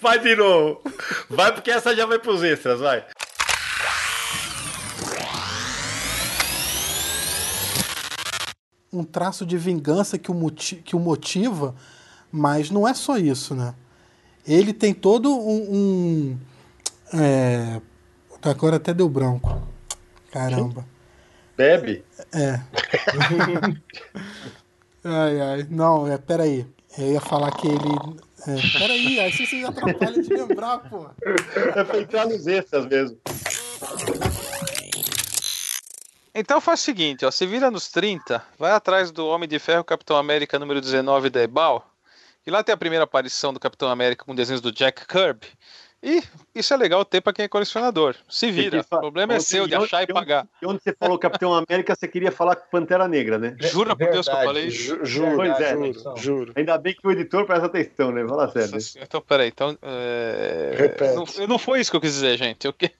vai 0.00 0.18
de 0.20 0.36
novo. 0.36 0.80
Vai 1.28 1.52
porque 1.52 1.70
essa 1.70 1.94
já 1.96 2.06
vai 2.06 2.18
pros 2.18 2.42
extras, 2.42 2.80
vai. 2.80 3.04
um 8.92 9.04
traço 9.04 9.44
de 9.44 9.56
vingança 9.58 10.18
que 10.18 10.30
o, 10.30 10.34
moti- 10.34 10.76
que 10.76 10.96
o 10.96 10.98
motiva, 10.98 11.74
mas 12.32 12.70
não 12.70 12.86
é 12.86 12.94
só 12.94 13.18
isso, 13.18 13.54
né? 13.54 13.74
Ele 14.46 14.72
tem 14.72 14.94
todo 14.94 15.30
um. 15.30 15.74
um 15.74 16.38
é, 17.12 17.80
agora 18.42 18.76
até 18.76 18.94
deu 18.94 19.08
branco. 19.08 19.62
Caramba. 20.30 20.86
Bebe? 21.58 22.04
É. 22.32 22.60
ai, 25.02 25.40
ai. 25.40 25.66
Não, 25.68 26.06
é, 26.06 26.16
peraí. 26.16 26.64
Eu 26.96 27.12
ia 27.14 27.20
falar 27.20 27.50
que 27.50 27.66
ele. 27.66 28.20
É, 28.46 28.78
peraí, 28.78 29.18
aí 29.18 29.32
você 29.32 29.44
se 29.44 29.64
atrapalha 29.64 30.22
de 30.22 30.32
lembrar, 30.32 30.78
pô. 30.88 31.10
É 31.74 31.82
pra 31.82 31.98
entrar 31.98 32.26
nos 32.26 32.46
extras 32.46 32.86
mesmo. 32.86 33.18
Então 36.32 36.60
faz 36.60 36.78
o 36.78 36.84
seguinte, 36.84 37.26
ó, 37.26 37.30
se 37.32 37.44
vira 37.44 37.68
nos 37.68 37.88
30, 37.88 38.40
vai 38.56 38.70
atrás 38.70 39.10
do 39.10 39.26
Homem 39.26 39.48
de 39.48 39.58
Ferro 39.58 39.82
Capitão 39.82 40.16
América 40.16 40.56
número 40.60 40.80
19 40.80 41.28
da 41.30 41.42
Ebal, 41.42 41.84
e 42.46 42.50
lá 42.50 42.62
tem 42.62 42.72
a 42.72 42.78
primeira 42.78 43.02
aparição 43.02 43.52
do 43.52 43.58
Capitão 43.58 43.88
América 43.88 44.24
com 44.24 44.36
desenhos 44.36 44.60
do 44.60 44.70
Jack 44.70 45.04
Kirby. 45.08 45.48
E 46.00 46.22
isso 46.54 46.72
é 46.72 46.76
legal 46.76 47.04
ter 47.04 47.20
pra 47.20 47.32
quem 47.32 47.44
é 47.44 47.48
colecionador. 47.48 48.14
Se 48.28 48.52
vira. 48.52 48.80
O 48.80 48.84
problema 49.00 49.34
é 49.34 49.40
seu 49.40 49.66
de 49.66 49.74
achar 49.74 50.04
e 50.04 50.06
pagar. 50.06 50.46
E 50.62 50.66
onde 50.66 50.80
você 50.80 50.92
falou 50.92 51.18
Capitão 51.18 51.52
América, 51.52 51.92
você 51.94 52.06
queria 52.06 52.30
falar 52.30 52.54
Pantera 52.54 53.08
Negra, 53.08 53.36
né? 53.36 53.56
Jura 53.60 53.96
por 53.96 54.08
Deus 54.08 54.28
que 54.28 54.32
eu 54.34 54.38
falei? 54.40 54.70
Ju- 54.70 55.04
Juro, 55.04 55.34
Pois 55.34 55.58
é, 55.60 55.70
juro, 55.76 56.16
juro. 56.16 56.52
Ainda 56.54 56.78
bem 56.78 56.94
que 56.94 57.04
o 57.06 57.10
editor 57.10 57.44
presta 57.46 57.66
atenção, 57.66 58.12
né? 58.12 58.24
Fala 58.28 58.48
sério. 58.52 58.78
Então, 59.02 59.20
peraí, 59.20 59.48
então. 59.48 59.76
É... 59.82 60.74
Repete. 60.78 61.14
Não, 61.40 61.46
não 61.48 61.58
foi 61.58 61.80
isso 61.80 61.90
que 61.90 61.96
eu 61.96 62.00
quis 62.00 62.12
dizer, 62.12 62.36
gente. 62.38 62.64
Eu, 62.64 62.72
que- 62.72 62.92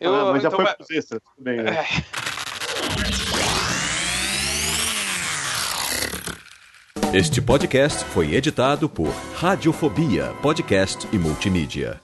eu, 0.00 0.14
Ah, 0.14 0.32
mas 0.32 0.42
já 0.42 0.48
então 0.48 0.64
foi 0.64 0.96
extras, 0.96 1.20
tudo 1.22 1.44
bem, 1.44 1.58
né? 1.62 1.84
Este 7.12 7.40
podcast 7.40 8.04
foi 8.06 8.34
editado 8.34 8.88
por 8.88 9.08
Radiofobia, 9.34 10.32
podcast 10.42 11.08
e 11.12 11.18
multimídia. 11.18 12.00